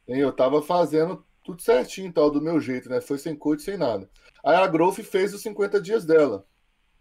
Eu 0.07 0.31
tava 0.31 0.61
fazendo 0.61 1.23
tudo 1.43 1.61
certinho, 1.61 2.11
tal, 2.11 2.31
do 2.31 2.41
meu 2.41 2.59
jeito, 2.59 2.89
né? 2.89 2.99
Foi 3.01 3.17
sem 3.17 3.35
coach, 3.35 3.61
sem 3.61 3.77
nada. 3.77 4.09
Aí 4.43 4.55
a 4.55 4.67
Growth 4.67 4.99
fez 4.99 5.33
os 5.33 5.41
50 5.41 5.79
dias 5.81 6.05
dela. 6.05 6.45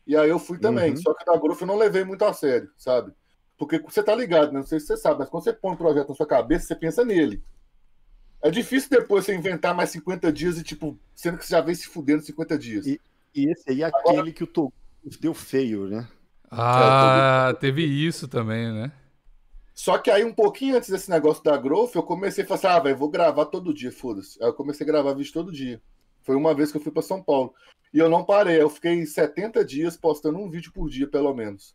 E 0.06 0.16
aí 0.16 0.28
eu 0.28 0.38
fui 0.38 0.58
também. 0.58 0.90
Uhum. 0.90 0.96
Só 0.96 1.14
que 1.14 1.24
da 1.24 1.36
Growth 1.36 1.60
eu 1.60 1.66
não 1.66 1.76
levei 1.76 2.04
muito 2.04 2.24
a 2.24 2.32
sério, 2.32 2.70
sabe? 2.76 3.12
Porque 3.56 3.78
você 3.78 4.02
tá 4.02 4.14
ligado, 4.14 4.52
né? 4.52 4.60
Não 4.60 4.66
sei 4.66 4.78
se 4.78 4.86
você 4.86 4.96
sabe, 4.96 5.20
mas 5.20 5.28
quando 5.28 5.44
você 5.44 5.52
põe 5.52 5.72
um 5.72 5.76
projeto 5.76 6.08
na 6.08 6.14
sua 6.14 6.26
cabeça, 6.26 6.66
você 6.66 6.74
pensa 6.74 7.04
nele. 7.04 7.42
É 8.42 8.50
difícil 8.50 8.88
depois 8.90 9.24
você 9.24 9.34
inventar 9.34 9.74
mais 9.74 9.90
50 9.90 10.32
dias 10.32 10.58
e, 10.58 10.62
tipo, 10.62 10.98
sendo 11.14 11.38
que 11.38 11.46
você 11.46 11.52
já 11.52 11.60
vem 11.60 11.74
se 11.74 11.86
fudendo 11.86 12.22
50 12.22 12.58
dias. 12.58 12.86
E, 12.86 13.00
e 13.34 13.50
esse 13.50 13.70
aí 13.70 13.82
é 13.82 13.86
Agora... 13.86 14.10
aquele 14.10 14.32
que 14.32 14.44
o 14.44 14.46
Togo 14.46 14.72
deu 15.20 15.34
feio, 15.34 15.88
né? 15.88 16.08
Ah, 16.50 17.48
é, 17.50 17.54
teve 17.54 17.84
isso 17.84 18.26
também, 18.28 18.72
né? 18.72 18.92
Só 19.74 19.96
que 19.98 20.10
aí, 20.10 20.24
um 20.24 20.32
pouquinho 20.32 20.76
antes 20.76 20.88
desse 20.88 21.08
negócio 21.10 21.42
da 21.42 21.56
Growth, 21.56 21.94
eu 21.94 22.02
comecei 22.02 22.42
a 22.42 22.46
falar 22.46 22.58
assim, 22.58 22.66
ah, 22.66 22.80
velho, 22.80 22.96
vou 22.96 23.08
gravar 23.08 23.46
todo 23.46 23.72
dia, 23.74 23.92
foda-se. 23.92 24.42
Aí 24.42 24.48
eu 24.48 24.54
comecei 24.54 24.84
a 24.84 24.88
gravar 24.88 25.14
vídeo 25.14 25.32
todo 25.32 25.52
dia. 25.52 25.80
Foi 26.22 26.34
uma 26.34 26.54
vez 26.54 26.72
que 26.72 26.78
eu 26.78 26.80
fui 26.80 26.90
para 26.90 27.02
São 27.02 27.22
Paulo. 27.22 27.54
E 27.92 27.98
eu 27.98 28.08
não 28.08 28.24
parei, 28.24 28.60
eu 28.60 28.68
fiquei 28.68 29.04
70 29.06 29.64
dias 29.64 29.96
postando 29.96 30.38
um 30.38 30.50
vídeo 30.50 30.72
por 30.72 30.90
dia, 30.90 31.08
pelo 31.08 31.32
menos. 31.32 31.72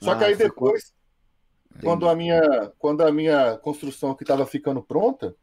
Só 0.00 0.12
ah, 0.12 0.16
que 0.16 0.24
aí 0.24 0.36
depois, 0.36 0.94
quando 1.82 2.08
a, 2.08 2.14
minha, 2.14 2.72
quando 2.78 3.02
a 3.02 3.12
minha 3.12 3.58
construção 3.58 4.12
aqui 4.12 4.22
estava 4.22 4.46
ficando 4.46 4.82
pronta, 4.82 5.34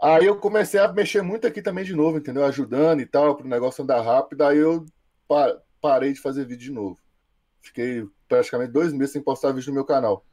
aí 0.00 0.26
eu 0.26 0.36
comecei 0.36 0.80
a 0.80 0.92
mexer 0.92 1.22
muito 1.22 1.46
aqui 1.46 1.62
também 1.62 1.84
de 1.84 1.94
novo, 1.94 2.18
entendeu? 2.18 2.44
Ajudando 2.44 3.00
e 3.00 3.06
tal, 3.06 3.36
para 3.36 3.46
o 3.46 3.48
negócio 3.48 3.82
andar 3.82 4.00
rápido. 4.02 4.42
Aí 4.42 4.58
eu 4.58 4.86
parei 5.80 6.12
de 6.12 6.20
fazer 6.20 6.44
vídeo 6.44 6.66
de 6.66 6.72
novo. 6.72 6.98
Fiquei 7.60 8.06
praticamente 8.28 8.72
dois 8.72 8.92
meses 8.92 9.12
sem 9.12 9.22
postar 9.22 9.52
vídeo 9.52 9.68
no 9.68 9.74
meu 9.74 9.84
canal. 9.84 10.24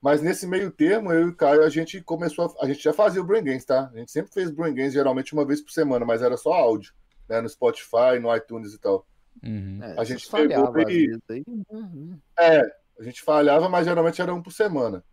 Mas 0.00 0.22
nesse 0.22 0.46
meio 0.46 0.70
termo, 0.70 1.12
eu 1.12 1.22
e 1.22 1.30
o 1.30 1.34
Caio, 1.34 1.62
a 1.62 1.68
gente 1.68 2.00
começou. 2.00 2.54
A, 2.60 2.64
a 2.64 2.68
gente 2.68 2.82
já 2.82 2.92
fazia 2.92 3.20
o 3.20 3.24
Brain 3.24 3.42
Games, 3.42 3.64
tá? 3.64 3.90
A 3.92 3.98
gente 3.98 4.12
sempre 4.12 4.32
fez 4.32 4.50
Brain 4.50 4.74
Games, 4.74 4.92
geralmente 4.92 5.32
uma 5.32 5.44
vez 5.44 5.60
por 5.60 5.72
semana, 5.72 6.04
mas 6.04 6.22
era 6.22 6.36
só 6.36 6.52
áudio, 6.52 6.92
né? 7.28 7.40
No 7.40 7.48
Spotify, 7.48 8.18
no 8.20 8.34
iTunes 8.34 8.74
e 8.74 8.78
tal. 8.78 9.06
Uhum. 9.44 9.80
É, 9.82 10.00
a 10.00 10.04
gente 10.04 10.26
falhava 10.26 10.82
e... 10.90 11.18
Uhum. 11.68 12.18
É, 12.38 12.62
a 12.98 13.02
gente 13.02 13.22
falhava, 13.22 13.68
mas 13.68 13.86
geralmente 13.86 14.20
era 14.20 14.34
um 14.34 14.42
por 14.42 14.52
semana. 14.52 15.04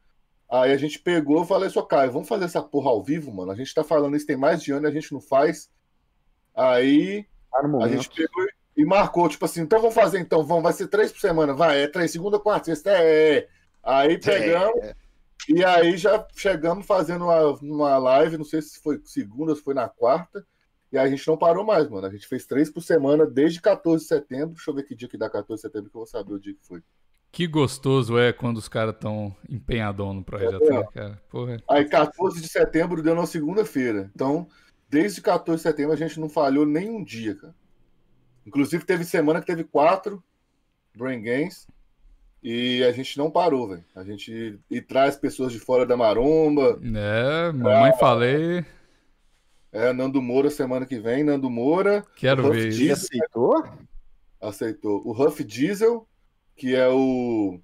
Aí 0.49 0.71
a 0.71 0.77
gente 0.77 0.99
pegou 0.99 1.43
e 1.43 1.47
falei, 1.47 1.69
só 1.69 1.81
Caio, 1.81 2.11
vamos 2.11 2.27
fazer 2.27 2.45
essa 2.45 2.61
porra 2.61 2.89
ao 2.89 3.03
vivo, 3.03 3.33
mano. 3.33 3.51
A 3.51 3.55
gente 3.55 3.73
tá 3.73 3.83
falando 3.83 4.15
isso 4.15 4.27
tem 4.27 4.37
mais 4.37 4.61
de 4.61 4.71
ano 4.71 4.85
e 4.85 4.89
a 4.89 4.93
gente 4.93 5.11
não 5.11 5.19
faz. 5.19 5.69
Aí 6.53 7.25
a 7.81 7.87
gente 7.87 8.09
pegou 8.09 8.45
e 8.77 8.85
marcou, 8.85 9.29
tipo 9.29 9.45
assim, 9.45 9.61
então 9.61 9.79
vamos 9.79 9.95
fazer 9.95 10.19
então, 10.19 10.43
vamos, 10.43 10.63
vai 10.63 10.73
ser 10.73 10.87
três 10.87 11.11
por 11.11 11.21
semana, 11.21 11.53
vai, 11.53 11.81
é 11.81 11.87
três, 11.87 12.11
segunda, 12.11 12.37
quarta, 12.37 12.65
sexta, 12.65 12.91
é, 12.91 13.37
é. 13.37 13.47
Aí 13.81 14.19
pegamos. 14.19 14.83
É. 14.83 14.95
E 15.47 15.63
aí 15.63 15.95
já 15.95 16.25
chegamos 16.35 16.85
fazendo 16.85 17.25
uma, 17.25 17.51
uma 17.61 17.97
live, 17.97 18.37
não 18.37 18.45
sei 18.45 18.61
se 18.61 18.79
foi 18.81 18.99
segunda 19.03 19.55
se 19.55 19.61
foi 19.61 19.73
na 19.73 19.87
quarta. 19.87 20.45
E 20.91 20.97
a 20.97 21.07
gente 21.07 21.27
não 21.27 21.37
parou 21.37 21.63
mais, 21.63 21.89
mano. 21.89 22.07
A 22.07 22.09
gente 22.09 22.27
fez 22.27 22.45
três 22.45 22.69
por 22.69 22.81
semana 22.81 23.25
desde 23.25 23.61
14 23.61 24.03
de 24.03 24.07
setembro. 24.07 24.55
Deixa 24.55 24.71
eu 24.71 24.75
ver 24.75 24.83
que 24.83 24.95
dia 24.95 25.09
que 25.09 25.17
dá 25.17 25.29
14 25.29 25.61
de 25.61 25.61
setembro 25.61 25.89
que 25.89 25.95
eu 25.95 25.99
vou 25.99 26.07
saber 26.07 26.33
o 26.33 26.39
dia 26.39 26.53
que 26.53 26.65
foi. 26.65 26.81
Que 27.35 27.47
gostoso 27.47 28.17
é 28.17 28.31
quando 28.31 28.55
os 28.55 28.69
caras 28.69 28.95
estão 28.95 29.35
empenhadão 29.49 30.13
no 30.13 30.23
projeto, 30.23 30.63
é, 30.63 30.69
né, 30.69 30.87
cara? 30.93 31.21
Porra. 31.29 31.61
Aí 31.69 31.83
14 31.83 32.39
de 32.39 32.47
setembro 32.47 33.03
deu 33.03 33.13
na 33.13 33.25
segunda-feira. 33.25 34.09
Então, 34.15 34.47
desde 34.89 35.21
14 35.21 35.61
de 35.61 35.63
setembro 35.69 35.91
a 35.91 35.97
gente 35.97 36.17
não 36.17 36.29
falhou 36.29 36.65
nem 36.65 36.89
um 36.89 37.03
dia, 37.03 37.35
cara. 37.35 37.53
Inclusive 38.47 38.85
teve 38.85 39.03
semana 39.03 39.41
que 39.41 39.47
teve 39.47 39.65
quatro 39.65 40.23
Brain 40.95 41.21
Games. 41.21 41.67
E 42.41 42.81
a 42.85 42.93
gente 42.93 43.17
não 43.17 43.29
parou, 43.29 43.67
velho. 43.67 43.83
A 43.93 44.01
gente 44.05 44.57
e 44.71 44.79
traz 44.79 45.17
pessoas 45.17 45.51
de 45.51 45.59
fora 45.59 45.85
da 45.85 45.97
maromba. 45.97 46.79
É, 46.81 47.51
mamãe 47.51 47.91
pra... 47.91 47.99
falei. 47.99 48.65
É, 49.73 49.91
Nando 49.91 50.21
Moura 50.21 50.49
semana 50.49 50.85
que 50.85 50.99
vem. 50.99 51.21
Nando 51.21 51.49
Moura. 51.49 52.01
Quero 52.15 52.49
ver. 52.49 52.69
Diesel. 52.69 52.93
aceitou? 52.93 53.67
Aceitou. 54.39 55.01
O 55.05 55.11
Huff 55.11 55.43
Diesel, 55.43 56.07
que 56.55 56.75
é 56.75 56.87
o 56.87 57.59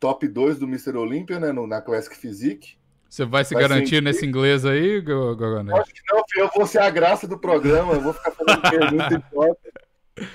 top 0.00 0.26
2 0.28 0.58
do 0.58 0.66
Mr. 0.66 0.96
Olympia, 0.96 1.38
né? 1.40 1.52
no- 1.52 1.66
na 1.66 1.80
Classic 1.80 2.16
Physique. 2.16 2.76
Você 3.08 3.24
vai 3.24 3.44
se 3.44 3.54
Vai 3.54 3.62
garantir 3.62 4.02
nesse 4.02 4.26
inglês 4.26 4.64
aí, 4.66 5.00
Go- 5.00 5.34
Gogonete? 5.36 5.78
Acho 5.80 5.94
que 5.94 6.00
não, 6.12 6.22
filho, 6.28 6.44
eu 6.44 6.50
vou 6.54 6.66
ser 6.66 6.80
a 6.80 6.90
graça 6.90 7.26
do 7.26 7.38
programa. 7.38 7.94
Eu 7.94 8.00
vou 8.00 8.12
ficar 8.12 8.32
fazendo 8.32 8.60
pergunta 8.62 9.14
idiota. 9.14 9.58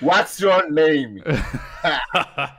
What's 0.01 0.39
your 0.39 0.71
name? 0.71 1.21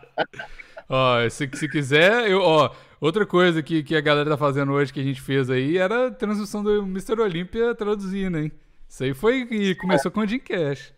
Ó, 0.88 1.28
se, 1.28 1.48
se 1.54 1.68
quiser, 1.68 2.28
eu, 2.30 2.40
ó, 2.42 2.70
outra 3.00 3.24
coisa 3.24 3.62
que, 3.62 3.82
que 3.82 3.96
a 3.96 4.00
galera 4.00 4.30
tá 4.30 4.36
fazendo 4.36 4.72
hoje 4.72 4.92
que 4.92 5.00
a 5.00 5.04
gente 5.04 5.20
fez 5.20 5.48
aí 5.48 5.78
era 5.78 6.08
a 6.08 6.10
transmissão 6.10 6.62
do 6.62 6.82
Mr. 6.82 7.20
Olympia 7.20 7.74
traduzindo, 7.74 8.38
hein? 8.38 8.52
Isso 8.88 9.04
aí 9.04 9.14
foi 9.14 9.46
e 9.50 9.74
começou 9.76 10.10
com 10.10 10.20
o 10.20 10.26
Jim 10.26 10.38
Cash. 10.40 10.92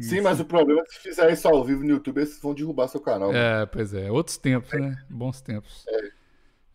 Sim, 0.00 0.20
mas 0.20 0.40
o 0.40 0.44
problema 0.44 0.80
é 0.80 0.84
que 0.84 0.94
se 0.94 1.00
fizer 1.00 1.32
isso 1.32 1.46
ao 1.46 1.64
vivo 1.64 1.82
no 1.82 1.90
YouTube, 1.90 2.18
eles 2.18 2.38
vão 2.40 2.54
derrubar 2.54 2.88
seu 2.88 3.00
canal. 3.00 3.28
mano. 3.32 3.38
É, 3.38 3.66
pois 3.66 3.94
é, 3.94 4.10
outros 4.10 4.36
tempos, 4.36 4.72
né? 4.72 4.96
Bons 5.08 5.40
tempos. 5.40 5.84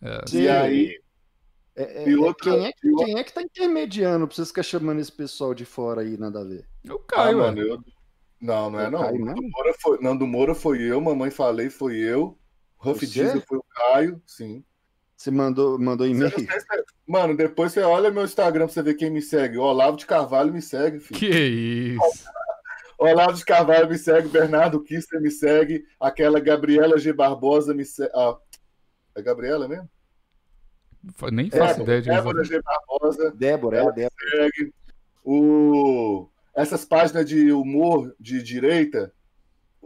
É. 0.02 0.22
Sim. 0.28 0.42
E 0.44 0.48
aí, 0.50 1.02
É, 1.76 2.04
é, 2.04 2.10
E 2.10 2.14
é, 2.14 2.18
outra- 2.18 2.52
quem, 2.52 2.66
é, 2.66 2.72
outra- 2.92 3.06
quem 3.06 3.20
é 3.20 3.24
que 3.24 3.34
tá 3.34 3.42
intermediando 3.42 4.28
pra 4.28 4.36
vocês 4.36 4.50
ficar 4.50 4.64
chamando 4.64 5.00
esse 5.00 5.12
pessoal 5.12 5.54
de 5.54 5.64
fora 5.64 6.02
aí, 6.02 6.18
nada 6.18 6.42
a 6.42 6.44
ver? 6.44 6.66
O 6.90 6.94
ah, 6.96 7.00
Caio, 7.08 7.38
mano, 7.38 7.62
eu... 7.62 7.80
Não, 8.42 8.70
não 8.70 8.80
é 8.80 8.88
O 8.88 8.92
não. 8.92 9.00
Caio 9.02 9.26
Nando? 9.26 9.42
Moura 9.44 9.74
foi, 9.80 10.02
Nando 10.02 10.28
Moura 10.28 10.56
foi 10.56 10.82
eu, 10.82 11.00
Mamãe 11.00 11.30
Falei 11.32 11.70
foi 11.70 11.98
eu, 11.98 12.38
Ruff? 12.78 13.06
Diesel 13.06 13.42
foi 13.48 13.58
o 13.58 13.64
Caio, 13.74 14.22
sim. 14.26 14.64
Você 15.16 15.32
mandou, 15.32 15.78
mandou 15.80 16.08
e-mail? 16.08 16.32
Mano, 17.08 17.36
depois 17.36 17.74
você 17.74 17.82
olha 17.82 18.10
meu 18.12 18.24
Instagram 18.24 18.66
pra 18.66 18.74
você 18.74 18.82
ver 18.82 18.94
quem 18.96 19.10
me 19.10 19.22
segue. 19.22 19.58
O 19.58 19.62
Olavo 19.64 19.98
de 19.98 20.06
Carvalho 20.06 20.54
me 20.54 20.62
segue, 20.62 21.00
filho. 21.00 21.20
Que 21.20 21.28
isso. 21.30 22.26
Olavo 23.00 23.34
de 23.34 23.46
Carvalho 23.46 23.88
me 23.88 23.98
segue, 23.98 24.28
Bernardo 24.28 24.84
Kister 24.84 25.22
me 25.22 25.32
segue, 25.32 25.86
aquela 26.00 26.40
Gabriela 26.40 26.98
G. 26.98 27.14
Barbosa 27.14 27.74
me 27.74 27.86
segue. 27.86 28.12
Ah, 28.14 28.38
é 29.16 29.22
Gabriela 29.22 29.68
mesmo? 29.70 29.90
Nem 31.32 31.48
É, 31.48 31.58
faço 31.58 31.82
ideia 31.82 32.02
de 32.02 32.10
Débora 32.10 32.44
G. 32.44 32.62
Barbosa 32.62 33.32
Débora, 33.32 33.78
é 33.78 33.88
a 33.88 33.90
Débora. 33.90 34.12
segue. 34.32 34.74
O... 35.24 36.28
Essas 36.54 36.84
páginas 36.84 37.26
de 37.26 37.54
humor 37.54 38.14
de 38.20 38.44
direita, 38.44 39.14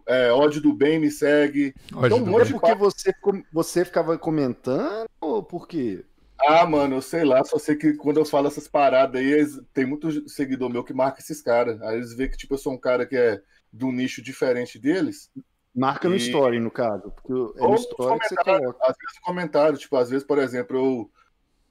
é, 0.07 0.31
ódio 0.31 0.59
do 0.59 0.73
bem 0.73 0.99
me 0.99 1.11
segue. 1.11 1.75
Ódio 1.93 2.17
Então, 2.17 2.23
do 2.23 2.45
de 2.45 2.53
Porque 2.53 2.73
você, 2.73 3.13
você 3.51 3.85
ficava 3.85 4.17
comentando 4.17 5.07
ou 5.21 5.43
por 5.43 5.67
quê? 5.67 6.03
Ah, 6.39 6.65
mano, 6.65 6.95
eu 6.97 7.01
sei 7.01 7.23
lá, 7.23 7.43
só 7.43 7.57
sei 7.57 7.75
que 7.75 7.93
quando 7.95 8.17
eu 8.19 8.25
falo 8.25 8.47
essas 8.47 8.67
paradas 8.67 9.21
aí, 9.21 9.27
eles- 9.31 9.61
tem 9.73 9.85
muito 9.85 10.27
seguidor 10.29 10.69
meu 10.69 10.83
que 10.83 10.93
marca 10.93 11.19
esses 11.21 11.41
caras. 11.41 11.81
Aí 11.81 11.95
eles 11.97 12.13
veem 12.15 12.29
que, 12.29 12.37
tipo, 12.37 12.53
eu 12.53 12.57
sou 12.57 12.73
um 12.73 12.77
cara 12.77 13.05
que 13.05 13.15
é 13.15 13.41
de 13.71 13.85
um 13.85 13.91
nicho 13.91 14.21
diferente 14.21 14.77
deles. 14.77 15.31
Marca 15.73 16.09
no 16.09 16.15
E- 16.15 16.19
story, 16.19 16.59
no 16.59 16.69
caso. 16.69 17.11
Porque 17.11 17.31
é 17.59 17.67
no 17.67 17.75
story 17.75 18.19
que 18.19 18.27
você 18.27 18.35
coloca. 18.35 18.77
Às 18.85 18.95
vezes 18.97 19.19
comentário, 19.23 19.77
tipo, 19.77 19.95
às 19.95 20.09
vezes, 20.09 20.25
por 20.27 20.37
exemplo, 20.37 20.77
eu, 20.77 21.11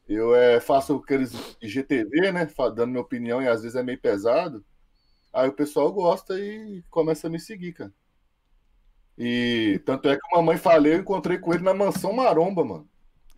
eu 0.08 0.34
é, 0.34 0.60
faço 0.60 0.96
aqueles 0.96 1.32
IGTV, 1.60 2.32
né? 2.32 2.46
Dando 2.74 2.88
minha 2.88 3.00
opinião, 3.02 3.42
e 3.42 3.48
às 3.48 3.62
vezes 3.62 3.76
é 3.76 3.82
meio 3.82 4.00
pesado. 4.00 4.64
Aí 5.32 5.48
o 5.48 5.52
pessoal 5.52 5.92
gosta 5.92 6.38
e 6.38 6.82
começa 6.90 7.26
a 7.26 7.30
me 7.30 7.38
seguir, 7.40 7.72
cara. 7.74 7.92
E 9.18 9.80
tanto 9.84 10.08
é 10.08 10.16
que 10.16 10.22
a 10.32 10.36
mamãe 10.36 10.56
falei, 10.56 10.94
eu 10.94 10.98
encontrei 11.00 11.38
com 11.38 11.52
ele 11.52 11.62
na 11.62 11.74
mansão 11.74 12.12
Maromba, 12.12 12.64
mano. 12.64 12.88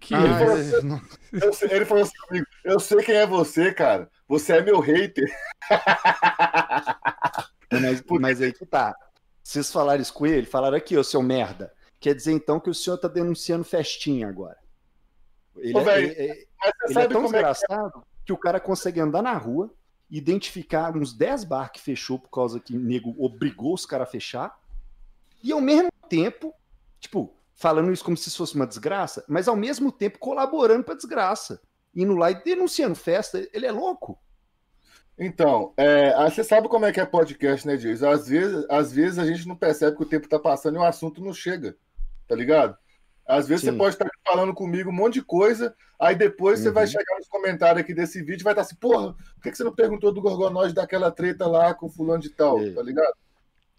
Que 0.05 0.14
Ah, 0.14 0.55
isso. 0.59 0.77
é, 0.77 0.83
não. 0.83 1.01
Eu 1.33 1.53
sei- 1.55 1.71
ele 1.73 1.85
falou 1.87 2.03
assim 2.03 2.17
comigo: 2.29 2.47
Eu 2.62 2.79
sei 2.79 2.99
quem 3.03 3.14
é 3.14 3.27
você, 3.27 3.73
cara. 3.73 4.11
Você 4.29 4.53
é 4.55 4.62
meu 4.62 4.79
hater. 4.81 5.25
Mas, 7.73 8.03
mas 8.21 8.40
aí 8.43 8.53
que 8.53 8.67
tá. 8.67 8.95
Vocês 9.43 9.71
falaram 9.73 10.01
isso 10.03 10.12
com 10.12 10.27
ele, 10.27 10.47
falaram 10.47 10.77
aqui, 10.77 10.97
ô 10.97 11.05
seu 11.05 11.23
merda. 11.23 11.73
Quer 12.01 12.14
dizer 12.14 12.33
então 12.33 12.61
que 12.61 12.71
o 12.71 12.75
senhor 12.75 12.99
tá 12.99 13.09
denunciando 13.09 13.64
festinha 13.64 14.29
agora. 14.29 14.57
Ele, 15.57 15.77
Ô, 15.77 15.81
é, 15.88 16.03
ele- 16.03 16.12
é- 16.12 16.25
ele 16.25 16.47
é 16.88 16.93
sabe 16.93 17.09
tão 17.12 17.23
como 17.23 17.37
é 17.37 17.43
que 17.43 17.49
desgraçado 17.49 18.03
que 18.25 18.33
o 18.33 18.37
cara 18.38 18.61
consegue 18.61 19.01
andar 19.01 19.23
na 19.23 19.33
rua, 19.35 19.73
identificar 20.11 20.97
uns 20.97 21.12
10 21.12 21.45
bar 21.45 21.71
que 21.73 21.81
fechou 21.81 22.19
por 22.19 22.29
causa 22.31 22.61
que 22.61 22.77
o 22.77 22.81
nego 22.81 23.14
obrigou 23.19 23.75
os 23.75 23.85
caras 23.87 24.09
a 24.09 24.11
fechar, 24.11 24.59
e 25.43 25.53
ao 25.53 25.61
mesmo 25.61 25.88
tempo, 26.09 26.55
tipo, 27.01 27.35
falando 27.55 27.93
isso 27.93 28.05
como 28.05 28.17
se 28.17 28.29
isso 28.29 28.38
fosse 28.38 28.55
uma 28.55 28.67
desgraça, 28.67 29.25
mas 29.29 29.47
ao 29.49 29.57
mesmo 29.57 29.90
tempo 29.93 30.19
colaborando 30.19 30.85
pra 30.85 30.95
desgraça. 30.95 31.61
Indo 31.95 32.14
lá 32.17 32.31
e 32.31 32.43
denunciando 32.43 32.95
festa, 32.97 33.49
ele 33.53 33.67
é 33.67 33.71
louco. 33.73 34.19
Então, 35.17 35.73
é, 35.77 36.12
aí 36.14 36.29
você 36.31 36.43
sabe 36.43 36.69
como 36.69 36.85
é 36.87 36.93
que 36.93 37.01
é 37.01 37.07
podcast, 37.07 37.64
né, 37.67 37.77
Dias? 37.77 38.03
Às 38.03 38.27
vezes, 38.27 38.67
às 38.69 38.93
vezes 38.93 39.19
a 39.19 39.25
gente 39.25 39.47
não 39.47 39.55
percebe 39.55 39.97
que 39.97 40.03
o 40.03 40.07
tempo 40.09 40.29
tá 40.29 40.38
passando 40.40 40.75
e 40.75 40.79
o 40.79 40.85
assunto 40.85 41.23
não 41.23 41.33
chega, 41.33 41.77
tá 42.27 42.35
ligado? 42.35 42.77
Às 43.27 43.47
vezes 43.47 43.64
Sim. 43.64 43.71
você 43.71 43.79
pode 43.79 43.95
estar 43.95 44.09
falando 44.27 44.53
comigo 44.53 44.90
um 44.90 44.93
monte 44.93 45.14
de 45.14 45.23
coisa, 45.23 45.75
aí 46.01 46.17
depois 46.17 46.59
você 46.59 46.69
Uhum. 46.69 46.75
vai 46.75 46.87
chegar 46.88 47.17
nos 47.17 47.29
comentários 47.29 47.83
aqui 47.83 47.95
desse 47.95 48.21
vídeo 48.23 48.43
e 48.43 48.45
vai 48.45 48.53
estar 48.55 48.62
assim, 48.62 48.75
porra, 48.75 49.14
por 49.14 49.43
que 49.43 49.51
que 49.53 49.57
você 49.57 49.62
não 49.64 49.75
perguntou 49.75 50.12
do 50.12 50.21
Gorgonóide 50.21 50.75
daquela 50.75 51.12
treta 51.12 51.47
lá 51.47 51.73
com 51.73 51.88
fulano 51.88 52.21
de 52.21 52.31
tal, 52.31 52.59
É. 52.61 52.73
tá 52.73 52.83
ligado? 52.83 53.14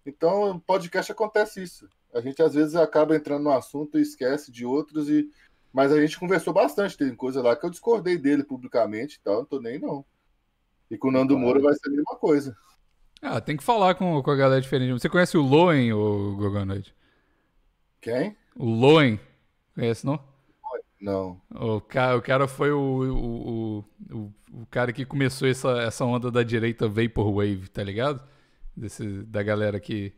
Então, 0.06 0.58
podcast 0.66 1.12
acontece 1.12 1.62
isso. 1.62 1.86
A 2.16 2.20
gente 2.20 2.42
às 2.42 2.54
vezes 2.54 2.74
acaba 2.74 3.14
entrando 3.14 3.44
no 3.44 3.50
assunto 3.50 3.98
e 3.98 4.02
esquece 4.02 4.50
de 4.50 4.64
outros, 4.64 5.08
e 5.08 5.28
mas 5.72 5.92
a 5.92 6.00
gente 6.00 6.18
conversou 6.18 6.54
bastante, 6.54 6.96
tem 6.96 7.14
coisa 7.14 7.42
lá 7.42 7.54
que 7.54 7.66
eu 7.66 7.70
discordei 7.70 8.16
dele 8.16 8.42
publicamente 8.42 9.16
e 9.16 9.20
tal, 9.20 9.40
não 9.40 9.44
tô 9.44 9.60
nem 9.60 9.78
não. 9.78 10.04
E 10.90 10.96
com 10.96 11.08
o 11.08 11.10
Nando. 11.10 11.38
Moura 11.38 11.60
vai 11.60 11.74
ser 11.74 11.88
a 11.88 11.90
mesma 11.90 12.16
coisa. 12.16 12.56
Ah, 13.20 13.40
tem 13.40 13.56
que 13.56 13.62
falar 13.62 13.94
com, 13.94 14.22
com 14.22 14.30
a 14.30 14.36
galera 14.36 14.60
diferente. 14.60 14.92
Você 14.92 15.08
conhece 15.08 15.36
o 15.36 15.42
Loen, 15.42 15.92
o 15.92 16.36
Gogonoid? 16.36 16.94
Quem? 18.00 18.36
O 18.56 18.64
Loen? 18.64 19.20
Conhece, 19.74 20.06
não? 20.06 20.18
Não. 21.00 21.40
O 21.50 21.80
cara, 21.80 22.16
o 22.16 22.22
cara 22.22 22.48
foi 22.48 22.70
o, 22.70 22.78
o, 22.78 23.78
o, 24.10 24.16
o, 24.16 24.32
o 24.62 24.66
cara 24.70 24.92
que 24.92 25.04
começou 25.04 25.46
essa, 25.46 25.82
essa 25.82 26.04
onda 26.04 26.30
da 26.30 26.42
direita 26.42 26.88
Vaporwave, 26.88 27.68
tá 27.68 27.82
ligado? 27.82 28.26
Desse, 28.74 29.06
da 29.24 29.42
galera 29.42 29.78
que. 29.78 30.14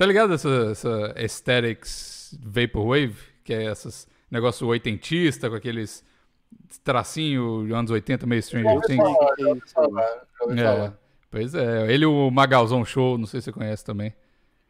Tá 0.00 0.06
ligado 0.06 0.32
essa, 0.32 0.48
essa 0.70 1.12
aesthetics 1.14 2.34
Vaporwave? 2.42 3.18
Que 3.44 3.52
é 3.52 3.70
esses 3.70 4.08
negócio 4.30 4.66
oitentista, 4.66 5.50
com 5.50 5.56
aqueles 5.56 6.02
tracinho 6.82 7.66
de 7.66 7.74
anos 7.74 7.90
80, 7.90 8.26
meio 8.26 8.42
Stranger 8.42 8.80
Things. 8.86 9.04
É 9.04 10.54
É, 10.86 10.92
pois 11.30 11.54
é. 11.54 11.92
Ele 11.92 12.04
e 12.04 12.06
o 12.06 12.30
Magalzão 12.30 12.82
Show, 12.82 13.18
não 13.18 13.26
sei 13.26 13.42
se 13.42 13.44
você 13.44 13.52
conhece 13.52 13.84
também. 13.84 14.14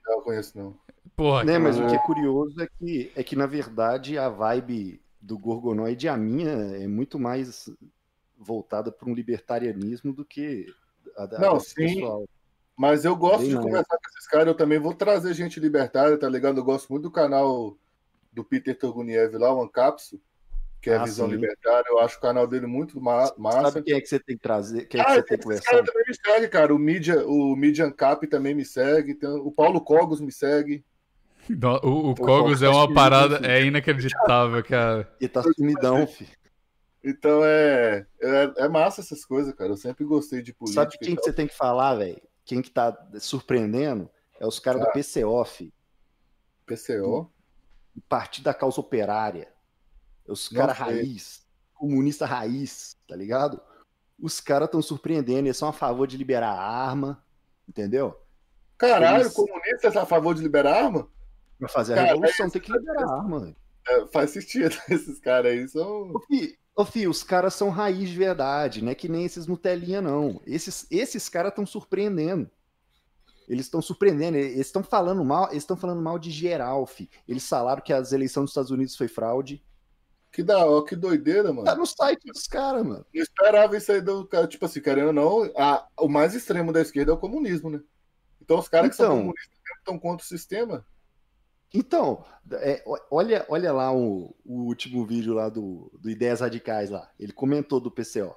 Eu 0.04 0.16
não 0.16 0.22
conheço, 0.22 0.58
não. 0.58 0.74
Porra, 1.14 1.44
Né, 1.44 1.60
mas 1.60 1.78
o 1.78 1.86
que 1.86 1.94
é 1.94 1.98
curioso 1.98 2.60
é 2.60 2.66
que, 2.66 3.12
é 3.14 3.22
que, 3.22 3.36
na 3.36 3.46
verdade, 3.46 4.18
a 4.18 4.28
vibe 4.28 5.00
do 5.20 5.38
Gorgonoide, 5.38 6.08
a 6.08 6.16
minha, 6.16 6.50
é 6.50 6.88
muito 6.88 7.20
mais 7.20 7.70
voltada 8.36 8.90
para 8.90 9.08
um 9.08 9.14
libertarianismo 9.14 10.12
do 10.12 10.24
que 10.24 10.66
a 11.16 11.24
da 11.24 11.38
Não, 11.38 11.60
sim. 11.60 11.74
pessoal. 11.76 12.24
Mas 12.80 13.04
eu 13.04 13.14
gosto 13.14 13.42
Bem 13.42 13.50
de 13.50 13.56
conversar 13.60 13.98
com 13.98 14.08
esses 14.08 14.26
caras. 14.26 14.46
Eu 14.46 14.54
também 14.54 14.78
vou 14.78 14.94
trazer 14.94 15.34
gente 15.34 15.60
libertária, 15.60 16.16
tá 16.18 16.26
ligado? 16.26 16.56
Eu 16.60 16.64
gosto 16.64 16.88
muito 16.88 17.02
do 17.02 17.10
canal 17.10 17.76
do 18.32 18.42
Peter 18.42 18.74
Turguniev 18.74 19.34
lá, 19.36 19.52
o 19.52 19.62
Ancapso, 19.62 20.18
que 20.80 20.88
é 20.88 20.96
a 20.96 21.02
Ah, 21.02 21.04
visão 21.04 21.26
sim. 21.26 21.32
libertária. 21.34 21.84
Eu 21.90 21.98
acho 21.98 22.16
o 22.16 22.20
canal 22.22 22.46
dele 22.46 22.66
muito 22.66 22.98
ma- 22.98 23.34
massa. 23.36 23.72
Sabe 23.72 23.82
quem 23.82 23.96
é 23.96 24.00
que 24.00 24.06
você 24.06 24.18
tem 24.18 24.34
que 24.34 24.42
trazer? 24.42 24.86
Quem 24.86 24.98
é 24.98 25.04
que 25.04 25.10
Ah, 25.10 25.14
você 25.16 25.22
tem 25.22 25.26
que 25.28 25.34
esse 25.34 25.42
conversar? 25.42 25.70
cara 25.72 25.84
também 25.84 26.04
me 26.08 26.14
segue, 26.14 26.48
cara. 26.48 26.74
O 26.74 26.78
Media, 26.78 27.26
o 27.28 27.54
Media 27.54 27.84
Ancap 27.84 28.26
também 28.28 28.54
me 28.54 28.64
segue. 28.64 29.14
Tem- 29.14 29.28
o 29.28 29.52
Paulo 29.52 29.82
Cogos 29.82 30.18
me 30.18 30.32
segue. 30.32 30.82
Não, 31.50 31.74
O, 31.84 32.12
o 32.12 32.14
Cogos 32.14 32.62
é 32.62 32.68
uma 32.70 32.90
parada, 32.94 33.36
filho. 33.36 33.50
é 33.50 33.62
inacreditável, 33.62 34.64
cara. 34.64 35.14
Ele 35.20 35.28
tá 35.28 35.42
sumidão, 35.42 36.06
filho. 36.06 36.30
Então 37.04 37.44
é, 37.44 38.06
é, 38.22 38.52
é 38.56 38.68
massa 38.70 39.02
essas 39.02 39.22
coisas, 39.22 39.52
cara. 39.54 39.70
Eu 39.70 39.76
sempre 39.76 40.02
gostei 40.06 40.40
de 40.40 40.54
política. 40.54 40.82
Sabe 40.82 40.94
e 40.94 40.98
quem 41.04 41.14
que 41.14 41.22
você 41.22 41.32
tem 41.34 41.46
que 41.46 41.54
falar, 41.54 41.96
velho? 41.96 42.29
Quem 42.50 42.60
que 42.60 42.70
tá 42.72 42.92
surpreendendo 43.20 44.10
é 44.40 44.44
os 44.44 44.58
caras 44.58 44.82
Ah. 44.82 44.86
do 44.86 44.90
PCO, 44.90 45.44
filho. 45.44 45.72
PCO. 46.66 47.30
do 47.94 48.00
Partido 48.02 48.44
da 48.44 48.54
Causa 48.54 48.80
Operária. 48.80 49.52
Os 50.26 50.50
Não 50.50 50.60
caras 50.60 50.76
sei. 50.76 50.86
raiz, 50.86 51.46
comunista 51.74 52.26
raiz, 52.26 52.96
tá 53.06 53.14
ligado? 53.14 53.60
Os 54.20 54.40
caras 54.40 54.66
estão 54.66 54.82
surpreendendo, 54.82 55.46
eles 55.46 55.56
são 55.56 55.68
a 55.68 55.72
favor 55.72 56.08
de 56.08 56.16
liberar 56.16 56.50
arma, 56.58 57.24
entendeu? 57.68 58.20
Caralho, 58.76 59.22
Eles- 59.22 59.32
comunistas 59.32 59.96
a 59.96 60.04
favor 60.04 60.34
de 60.34 60.42
liberar 60.42 60.84
arma? 60.86 61.08
Pra 61.56 61.68
fazer 61.68 61.92
a 61.92 61.96
Cara, 61.96 62.08
revolução 62.08 62.46
é 62.46 62.50
tem 62.50 62.62
que 62.62 62.72
liberar 62.72 63.08
arma. 63.08 63.40
velho. 63.40 63.56
É, 63.88 64.06
faz 64.08 64.30
sentido. 64.30 64.76
Esses 64.90 65.20
caras 65.20 65.52
aí 65.52 65.68
são. 65.68 66.12
Ô, 66.80 66.84
fi, 66.84 67.06
os 67.06 67.22
caras 67.22 67.54
são 67.54 67.70
raiz 67.70 68.08
de 68.08 68.16
verdade, 68.16 68.82
não 68.82 68.90
é 68.90 68.94
que 68.94 69.08
nem 69.08 69.24
esses 69.24 69.46
Nutelinha, 69.46 70.00
não. 70.00 70.40
Esses, 70.46 70.86
esses 70.90 71.28
caras 71.28 71.50
estão 71.50 71.66
surpreendendo. 71.66 72.50
Eles 73.48 73.66
estão 73.66 73.82
surpreendendo, 73.82 74.36
eles 74.36 74.66
estão 74.66 74.82
falando 74.82 75.24
mal, 75.24 75.50
eles 75.50 75.64
estão 75.64 75.76
falando 75.76 76.00
mal 76.00 76.18
de 76.18 76.30
geral, 76.30 76.86
fi. 76.86 77.10
Eles 77.26 77.48
falaram 77.48 77.82
que 77.82 77.92
as 77.92 78.12
eleições 78.12 78.44
dos 78.44 78.50
Estados 78.52 78.70
Unidos 78.70 78.96
foi 78.96 79.08
fraude. 79.08 79.62
Que 80.30 80.44
da 80.44 80.64
hora, 80.64 80.84
que 80.84 80.94
doideira, 80.94 81.52
mano. 81.52 81.64
Tá 81.64 81.74
no 81.74 81.84
site 81.84 82.24
dos 82.26 82.46
caras, 82.46 82.86
mano. 82.86 83.04
Eu 83.12 83.22
esperava 83.24 83.76
isso 83.76 83.90
aí 83.90 84.00
do 84.00 84.24
cara, 84.26 84.46
tipo 84.46 84.64
assim, 84.64 84.80
querendo 84.80 85.08
ou 85.08 85.12
não, 85.12 85.52
a, 85.56 85.84
o 85.98 86.08
mais 86.08 86.34
extremo 86.34 86.72
da 86.72 86.80
esquerda 86.80 87.10
é 87.10 87.14
o 87.14 87.18
comunismo, 87.18 87.68
né? 87.68 87.80
Então 88.40 88.56
os 88.58 88.68
caras 88.68 88.90
que 88.90 88.96
são 88.96 89.06
Então. 89.06 89.18
comunistas 89.18 89.58
estão 89.78 89.98
contra 89.98 90.24
o 90.24 90.28
sistema. 90.28 90.86
Então, 91.72 92.24
é, 92.54 92.82
olha, 93.10 93.46
olha 93.48 93.72
lá 93.72 93.92
o, 93.92 94.34
o 94.44 94.62
último 94.64 95.06
vídeo 95.06 95.34
lá 95.34 95.48
do, 95.48 95.90
do 96.00 96.10
Ideias 96.10 96.40
Radicais 96.40 96.90
lá. 96.90 97.08
Ele 97.18 97.32
comentou 97.32 97.78
do 97.78 97.90
PCO. 97.90 98.34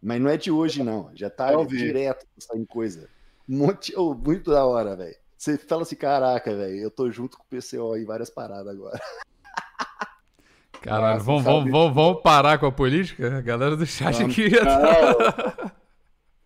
Mas 0.00 0.20
não 0.20 0.30
é 0.30 0.36
de 0.36 0.50
hoje, 0.50 0.82
não. 0.82 1.10
Já 1.14 1.30
tá 1.30 1.50
direto 1.64 2.26
saindo 2.38 2.66
coisa. 2.66 3.08
Um 3.48 3.58
monte, 3.58 3.94
oh, 3.96 4.14
muito 4.14 4.50
da 4.50 4.64
hora, 4.64 4.94
velho. 4.94 5.16
Você 5.36 5.56
fala 5.56 5.82
assim, 5.82 5.96
caraca, 5.96 6.54
velho, 6.54 6.76
eu 6.76 6.90
tô 6.90 7.10
junto 7.10 7.38
com 7.38 7.44
o 7.44 7.46
PCO 7.46 7.96
em 7.96 8.04
várias 8.04 8.28
paradas 8.28 8.68
agora. 8.68 9.00
Caralho, 10.82 11.20
vamos, 11.22 11.42
vamos, 11.42 11.70
vamos, 11.70 11.94
vamos 11.94 12.22
parar 12.22 12.58
com 12.58 12.66
a 12.66 12.72
política? 12.72 13.38
A 13.38 13.40
galera 13.40 13.76
do 13.76 13.86
chat 13.86 14.22
aqui 14.22 14.50
já 14.50 14.64
tá... 14.64 15.72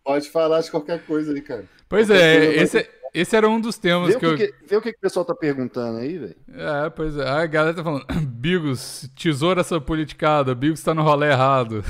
Pode 0.03 0.29
falar 0.29 0.61
de 0.61 0.71
qualquer 0.71 1.05
coisa 1.05 1.33
aí, 1.33 1.41
cara. 1.41 1.65
Pois 1.87 2.07
Qualquer 2.07 2.43
é, 2.43 2.55
coisa 2.55 2.79
vai 2.79 3.02
esse, 3.13 3.35
era 3.35 3.47
um 3.47 3.61
dos 3.61 3.77
temas 3.77 4.13
Vê 4.13 4.19
que 4.19 4.25
eu... 4.25 4.35
que, 4.35 4.53
vê 4.65 4.75
o 4.75 4.81
que, 4.81 4.91
que 4.91 4.97
o 4.97 5.01
pessoal 5.01 5.23
tá 5.23 5.35
perguntando 5.35 5.99
aí, 5.99 6.17
velho. 6.17 6.35
É, 6.51 6.89
pois 6.89 7.15
é. 7.15 7.27
A 7.27 7.45
galera 7.45 7.75
tá 7.75 7.83
falando, 7.83 8.05
Bigos, 8.25 9.07
tesoura 9.15 9.61
essa 9.61 9.79
politicada, 9.79 10.55
Bigos 10.55 10.81
tá 10.81 10.93
no 10.93 11.03
rolê 11.03 11.29
errado. 11.29 11.83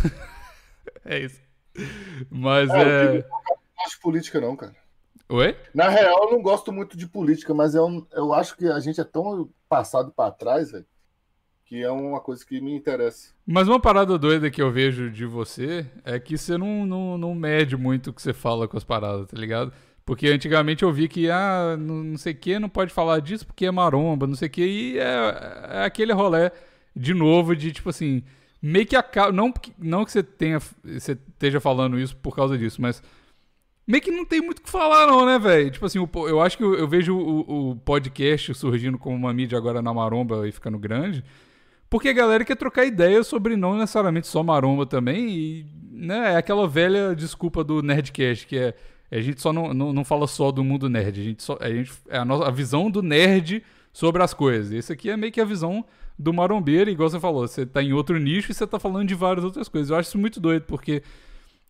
é 1.06 1.20
isso. 1.20 1.42
Mas 2.30 2.70
É, 2.70 2.82
é... 2.82 3.06
eu 3.06 3.14
não 3.14 3.22
gosto 3.78 3.96
de 3.96 4.02
política, 4.02 4.42
não, 4.42 4.56
cara. 4.56 4.76
Oi? 5.30 5.56
Na 5.74 5.90
real, 5.90 6.26
eu 6.26 6.32
não 6.32 6.42
gosto 6.42 6.72
muito 6.72 6.98
de 6.98 7.08
política, 7.08 7.54
mas 7.54 7.74
é 7.74 7.82
um, 7.82 8.06
eu 8.12 8.34
acho 8.34 8.58
que 8.58 8.68
a 8.68 8.80
gente 8.80 9.00
é 9.00 9.04
tão 9.06 9.50
passado 9.70 10.12
pra 10.12 10.30
trás, 10.30 10.72
velho, 10.72 10.86
que 11.66 11.82
é 11.82 11.90
uma 11.90 12.20
coisa 12.20 12.46
que 12.46 12.60
me 12.60 12.76
interessa. 12.76 13.30
Mas 13.46 13.68
uma 13.68 13.80
parada 13.80 14.18
doida 14.18 14.52
que 14.52 14.62
eu 14.62 14.72
vejo 14.72 15.10
de 15.10 15.26
você 15.26 15.90
é 16.04 16.20
que 16.20 16.38
você 16.38 16.58
não, 16.58 16.86
não, 16.86 17.18
não 17.18 17.34
mede 17.34 17.78
muito 17.78 18.10
o 18.10 18.14
que 18.14 18.22
você 18.22 18.34
fala 18.34 18.68
com 18.68 18.78
as 18.78 18.84
paradas, 18.84 19.28
tá 19.28 19.38
ligado? 19.38 19.74
Porque 20.06 20.28
antigamente 20.28 20.84
eu 20.84 20.92
vi 20.92 21.08
que, 21.08 21.30
ah, 21.30 21.78
não, 21.80 22.18
sei 22.18 22.34
o 22.34 22.36
que, 22.36 22.60
não 22.60 22.68
pode 22.68 22.94
falar 22.94 23.20
disso 23.20 23.48
porque 23.48 23.66
é 23.66 23.72
maromba, 23.72 24.28
não 24.28 24.36
sei 24.36 24.50
o 24.50 24.52
que, 24.52 24.66
e 24.66 25.00
é, 25.00 25.80
é 25.82 25.86
aquele 25.86 26.12
rolê 26.12 26.52
de 26.96 27.14
novo 27.14 27.56
de 27.56 27.72
tipo 27.72 27.90
assim, 27.90 28.22
meio 28.64 28.86
que 28.86 28.96
acaba. 28.96 29.32
Não, 29.32 29.54
não 29.78 30.06
que 30.06 30.12
você 30.12 30.24
tenha. 30.24 30.60
Você 30.84 31.12
esteja 31.12 31.60
falando 31.60 32.00
isso 32.00 32.16
por 32.16 32.34
causa 32.36 32.58
disso, 32.58 32.82
mas. 32.82 33.04
Meio 33.86 34.02
que 34.02 34.12
não 34.12 34.24
tem 34.24 34.40
muito 34.40 34.60
o 34.60 34.62
que 34.62 34.70
falar, 34.70 35.06
não, 35.08 35.26
né, 35.26 35.38
velho? 35.38 35.70
Tipo 35.70 35.86
assim, 35.86 36.00
eu 36.00 36.40
acho 36.42 36.58
que 36.58 36.64
eu, 36.64 36.74
eu 36.74 36.88
vejo 36.88 37.18
o, 37.18 37.72
o 37.72 37.76
podcast 37.76 38.54
surgindo 38.56 38.98
como 38.98 39.14
uma 39.14 39.34
mídia 39.34 39.58
agora 39.58 39.82
na 39.82 39.94
maromba 39.94 40.48
e 40.48 40.54
ficando 40.54 40.80
grande. 40.80 41.22
Porque 41.90 42.08
a 42.08 42.14
galera 42.14 42.46
quer 42.46 42.56
trocar 42.56 42.86
ideia 42.86 43.22
sobre 43.24 43.58
não 43.58 43.78
necessariamente 43.78 44.28
só 44.28 44.42
maromba 44.42 44.86
também. 44.86 45.30
E, 45.30 45.66
né, 45.92 46.34
é 46.34 46.38
aquela 46.38 46.66
velha 46.66 47.14
desculpa 47.14 47.62
do 47.62 47.82
Nerdcast, 47.84 48.48
que 48.48 48.58
é. 48.58 48.74
A 49.18 49.22
gente 49.22 49.42
só 49.42 49.54
não, 49.54 49.74
não, 49.74 49.94
não 49.94 50.04
fala 50.04 50.26
só 50.28 50.52
do 50.52 50.64
mundo 50.64 50.90
nerd. 50.90 51.22
A 51.22 51.24
gente 51.24 51.44
só. 51.44 51.58
A 51.60 51.70
gente, 51.70 51.92
é 52.10 52.18
a, 52.18 52.26
nossa, 52.26 52.48
a 52.48 52.52
visão 52.52 52.90
do 52.90 53.02
nerd 53.02 53.64
sobre 53.92 54.24
as 54.24 54.34
coisas. 54.34 54.72
Esse 54.72 54.92
aqui 54.92 55.10
é 55.10 55.16
meio 55.16 55.32
que 55.32 55.40
a 55.40 55.46
visão 55.46 55.86
do 56.18 56.34
marombeiro, 56.34 56.90
igual 56.90 57.10
você 57.10 57.20
falou. 57.20 57.48
Você 57.48 57.66
tá 57.66 57.84
em 57.84 57.94
outro 57.94 58.18
nicho 58.18 58.52
e 58.52 58.54
você 58.56 58.66
tá 58.66 58.80
falando 58.80 59.08
de 59.08 59.14
várias 59.14 59.46
outras 59.46 59.68
coisas. 59.70 59.92
Eu 59.92 59.98
acho 59.98 60.10
isso 60.10 60.18
muito 60.18 60.40
doido, 60.40 60.64
porque. 60.64 61.04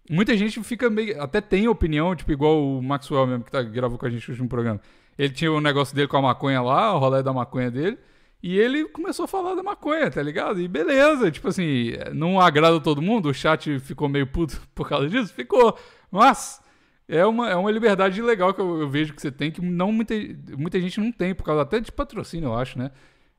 Muita 0.09 0.35
gente 0.35 0.61
fica 0.63 0.89
meio. 0.89 1.21
Até 1.21 1.39
tem 1.39 1.67
opinião, 1.67 2.13
tipo, 2.15 2.31
igual 2.31 2.61
o 2.61 2.81
Maxwell 2.81 3.25
mesmo, 3.25 3.43
que 3.45 3.51
tá, 3.51 3.61
gravou 3.61 3.97
com 3.97 4.05
a 4.05 4.09
gente 4.09 4.27
no 4.27 4.33
último 4.33 4.49
programa. 4.49 4.81
Ele 5.17 5.33
tinha 5.33 5.51
o 5.51 5.61
negócio 5.61 5.95
dele 5.95 6.07
com 6.07 6.17
a 6.17 6.21
maconha 6.21 6.61
lá, 6.61 6.93
o 6.93 6.99
rolê 6.99 7.23
da 7.23 7.31
maconha 7.31 7.71
dele. 7.71 7.97
E 8.41 8.57
ele 8.59 8.85
começou 8.89 9.25
a 9.25 9.27
falar 9.27 9.55
da 9.55 9.63
maconha, 9.63 10.11
tá 10.11 10.21
ligado? 10.21 10.59
E 10.59 10.67
beleza, 10.67 11.31
tipo 11.31 11.47
assim, 11.47 11.93
não 12.13 12.41
agrada 12.41 12.79
todo 12.81 13.01
mundo, 13.01 13.29
o 13.29 13.33
chat 13.33 13.79
ficou 13.79 14.09
meio 14.09 14.27
puto 14.27 14.61
por 14.75 14.89
causa 14.89 15.07
disso? 15.07 15.33
Ficou. 15.33 15.77
Mas 16.11 16.61
é 17.07 17.25
uma, 17.25 17.49
é 17.49 17.55
uma 17.55 17.71
liberdade 17.71 18.21
legal 18.21 18.53
que 18.53 18.61
eu, 18.61 18.81
eu 18.81 18.89
vejo 18.89 19.13
que 19.13 19.21
você 19.21 19.31
tem, 19.31 19.51
que 19.51 19.61
não 19.61 19.91
muita, 19.91 20.13
muita 20.57 20.79
gente 20.79 20.99
não 20.99 21.11
tem, 21.11 21.33
por 21.35 21.43
causa 21.43 21.61
até 21.63 21.79
de 21.79 21.91
patrocínio, 21.91 22.47
eu 22.49 22.55
acho, 22.55 22.77
né? 22.79 22.91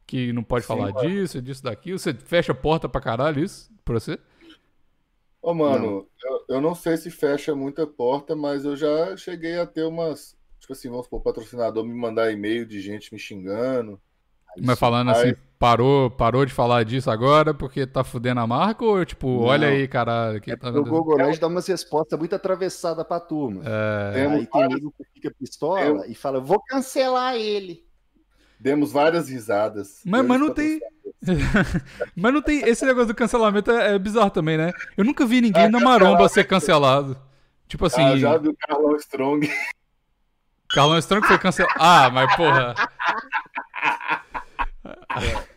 Que 0.06 0.32
não 0.32 0.42
pode 0.42 0.64
Sim, 0.64 0.68
falar 0.68 0.92
mano. 0.92 1.08
disso, 1.08 1.40
disso, 1.42 1.62
daquilo. 1.62 1.98
Você 1.98 2.12
fecha 2.14 2.52
a 2.52 2.54
porta 2.54 2.88
pra 2.88 3.00
caralho 3.00 3.42
isso 3.42 3.70
pra 3.84 3.94
você? 3.94 4.18
Ô, 5.40 5.52
mano, 5.52 6.08
Eu, 6.22 6.56
eu 6.56 6.60
não 6.60 6.74
sei 6.74 6.96
se 6.96 7.10
fecha 7.10 7.54
muita 7.54 7.86
porta, 7.86 8.34
mas 8.34 8.64
eu 8.64 8.76
já 8.76 9.16
cheguei 9.16 9.58
a 9.58 9.66
ter 9.66 9.84
umas. 9.84 10.36
Tipo 10.58 10.72
assim, 10.72 10.88
vamos 10.88 11.04
supor, 11.04 11.20
o 11.20 11.22
patrocinador 11.22 11.84
me 11.84 11.94
mandar 11.94 12.32
e-mail 12.32 12.64
de 12.64 12.80
gente 12.80 13.12
me 13.12 13.18
xingando. 13.18 14.00
Mas 14.62 14.78
falando 14.78 15.10
Aí- 15.10 15.30
assim, 15.30 15.40
parou, 15.64 16.10
parou 16.10 16.44
de 16.44 16.52
falar 16.52 16.84
disso 16.84 17.10
agora 17.10 17.54
porque 17.54 17.86
tá 17.86 18.04
fudendo 18.04 18.38
a 18.38 18.46
marca 18.46 18.84
ou 18.84 19.02
tipo, 19.02 19.26
Não. 19.26 19.44
olha 19.44 19.68
aí, 19.68 19.88
caralho, 19.88 20.38
que 20.38 20.54
tá 20.54 20.68
O? 20.68 20.84
Google 20.84 21.16
Nerd 21.16 21.40
dá 21.40 21.46
umas 21.46 21.66
respostas 21.66 22.18
muito 22.18 22.34
atravessadas 22.34 23.02
pra 23.06 23.18
turma. 23.18 23.62
É, 23.64 24.12
Temos 24.12 24.40
Aí 24.40 24.46
tem 24.46 24.68
nego 24.68 24.92
que 24.92 25.04
fica 25.14 25.30
pistola 25.30 26.06
e 26.06 26.14
fala, 26.14 26.38
vou 26.38 26.60
cancelar 26.60 27.36
ele. 27.36 27.82
Demos 28.60 28.92
várias 28.92 29.30
risadas. 29.30 30.02
Mas, 30.04 30.26
mas 30.26 30.38
não 30.38 30.50
tem. 30.50 30.80
mas 32.14 32.34
não 32.34 32.42
tem. 32.42 32.60
Esse 32.68 32.84
negócio 32.84 33.08
do 33.08 33.14
cancelamento 33.14 33.70
é, 33.70 33.94
é 33.94 33.98
bizarro 33.98 34.30
também, 34.30 34.58
né? 34.58 34.70
Eu 34.98 35.04
nunca 35.04 35.24
vi 35.24 35.40
ninguém 35.40 35.64
Ah, 35.64 35.70
na 35.70 35.80
maromba 35.80 36.28
ser 36.28 36.44
cancelado. 36.44 37.16
Tipo 37.66 37.86
assim, 37.86 38.02
Ah, 38.02 38.16
já 38.18 38.36
vi 38.36 38.48
o 38.48 38.54
Carlão 38.54 38.94
Strong. 38.96 39.50
Carlão 40.70 40.98
Strong 40.98 41.26
foi 41.26 41.38
cancelado. 41.38 41.74
Ah, 41.78 42.10
mas 42.10 42.36
porra. 42.36 42.74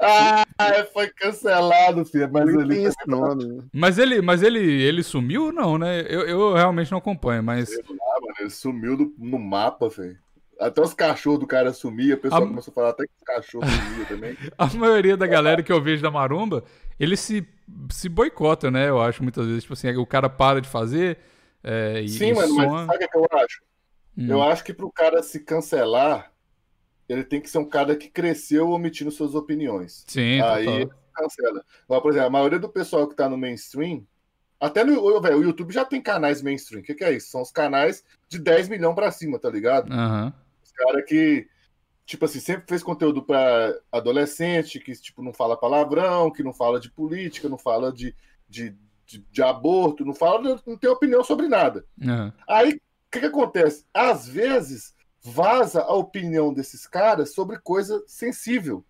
Ah, 0.00 0.44
foi 0.92 1.08
cancelado, 1.08 2.04
filho. 2.04 2.28
Mas 2.32 2.48
ele 2.48 2.68
tem 2.74 2.84
esse 2.84 2.96
nome. 3.06 3.44
né? 3.46 3.62
Mas 3.72 3.98
ele, 3.98 4.20
mas 4.22 4.42
ele, 4.42 4.58
ele 4.60 5.02
sumiu 5.02 5.46
ou 5.46 5.52
não, 5.52 5.78
né? 5.78 6.00
Eu, 6.08 6.22
eu 6.22 6.54
realmente 6.54 6.90
não 6.90 6.98
acompanho, 6.98 7.42
mas. 7.42 7.70
Ah, 7.78 8.20
mano, 8.20 8.34
ele 8.40 8.50
sumiu 8.50 8.96
do- 8.96 9.14
no 9.18 9.38
mapa, 9.38 9.88
velho. 9.88 10.16
Até 10.58 10.80
os 10.80 10.94
cachorros 10.94 11.40
do 11.40 11.46
cara 11.46 11.72
sumiam, 11.72 12.16
o 12.16 12.20
pessoal 12.20 12.42
A- 12.44 12.46
começou 12.46 12.72
a 12.72 12.74
falar 12.74 12.88
até 12.90 13.04
que 13.04 13.12
os 13.18 13.22
cachorros 13.24 13.68
sumiam 13.70 14.04
também. 14.06 14.36
A 14.56 14.66
maioria 14.74 15.16
da 15.16 15.26
galera 15.26 15.62
que 15.62 15.70
eu 15.70 15.82
vejo 15.82 16.02
da 16.02 16.10
maromba, 16.10 16.64
eles 16.98 17.20
se, 17.20 17.46
se 17.90 18.08
boicotam, 18.08 18.70
né? 18.70 18.88
Eu 18.88 19.00
acho 19.00 19.22
muitas 19.22 19.46
vezes. 19.46 19.62
Tipo 19.64 19.74
assim, 19.74 19.94
o 19.96 20.06
cara 20.06 20.30
para 20.30 20.60
de 20.62 20.68
fazer. 20.68 21.18
é, 21.62 22.00
e, 22.02 22.08
Sim, 22.08 22.30
e 22.30 22.34
mano, 22.34 22.48
soma- 22.48 22.66
mas 22.68 22.86
sabe 22.86 22.96
o 22.96 22.98
que 23.00 23.08
que 23.08 23.18
eu 23.18 23.26
acho? 23.38 23.60
Hum. 24.18 24.26
Eu 24.30 24.42
acho 24.42 24.64
que 24.64 24.72
pro 24.72 24.90
cara 24.90 25.22
se 25.22 25.40
cancelar, 25.40 26.32
ele 27.08 27.24
tem 27.24 27.40
que 27.40 27.50
ser 27.50 27.58
um 27.58 27.68
cara 27.68 27.96
que 27.96 28.08
cresceu 28.08 28.70
omitindo 28.70 29.10
suas 29.10 29.34
opiniões. 29.34 30.04
Sim, 30.06 30.40
Aí 30.40 30.88
cancela. 31.16 31.64
Agora, 31.84 32.02
por 32.02 32.10
exemplo, 32.10 32.26
a 32.26 32.30
maioria 32.30 32.58
do 32.58 32.68
pessoal 32.68 33.08
que 33.08 33.14
tá 33.16 33.28
no 33.28 33.38
mainstream, 33.38 34.06
até 34.60 34.84
no 34.84 35.20
velho, 35.20 35.38
o 35.38 35.42
YouTube 35.42 35.72
já 35.72 35.84
tem 35.84 36.00
canais 36.00 36.42
mainstream. 36.42 36.80
O 36.80 36.84
que, 36.84 36.94
que 36.94 37.04
é 37.04 37.12
isso? 37.12 37.30
São 37.30 37.42
os 37.42 37.50
canais 37.50 38.04
de 38.28 38.38
10 38.38 38.68
milhões 38.68 38.94
pra 38.94 39.10
cima, 39.10 39.38
tá 39.38 39.50
ligado? 39.50 39.92
Aham. 39.92 40.32
Os 40.62 40.72
caras 40.72 41.04
que, 41.06 41.48
tipo 42.04 42.24
assim, 42.24 42.40
sempre 42.40 42.64
fez 42.68 42.82
conteúdo 42.82 43.22
pra 43.22 43.74
adolescente, 43.90 44.80
que, 44.80 44.92
tipo, 44.92 45.22
não 45.22 45.32
fala 45.32 45.58
palavrão, 45.58 46.30
que 46.30 46.42
não 46.42 46.52
fala 46.52 46.80
de 46.80 46.90
política, 46.90 47.48
não 47.48 47.58
fala 47.58 47.92
de, 47.92 48.14
de, 48.48 48.74
de, 49.06 49.18
de 49.30 49.42
aborto, 49.42 50.04
não 50.04 50.14
fala, 50.14 50.60
não 50.66 50.76
tem 50.76 50.90
opinião 50.90 51.22
sobre 51.22 51.48
nada. 51.48 51.84
aham. 52.02 52.32
Aí, 52.48 52.74
o 52.74 53.10
que, 53.10 53.20
que 53.20 53.26
acontece? 53.26 53.84
Às 53.94 54.26
vezes, 54.26 54.94
vaza 55.30 55.80
a 55.82 55.94
opinião 55.94 56.52
desses 56.52 56.86
caras 56.86 57.32
sobre 57.34 57.58
coisa 57.58 58.02
sensível. 58.06 58.84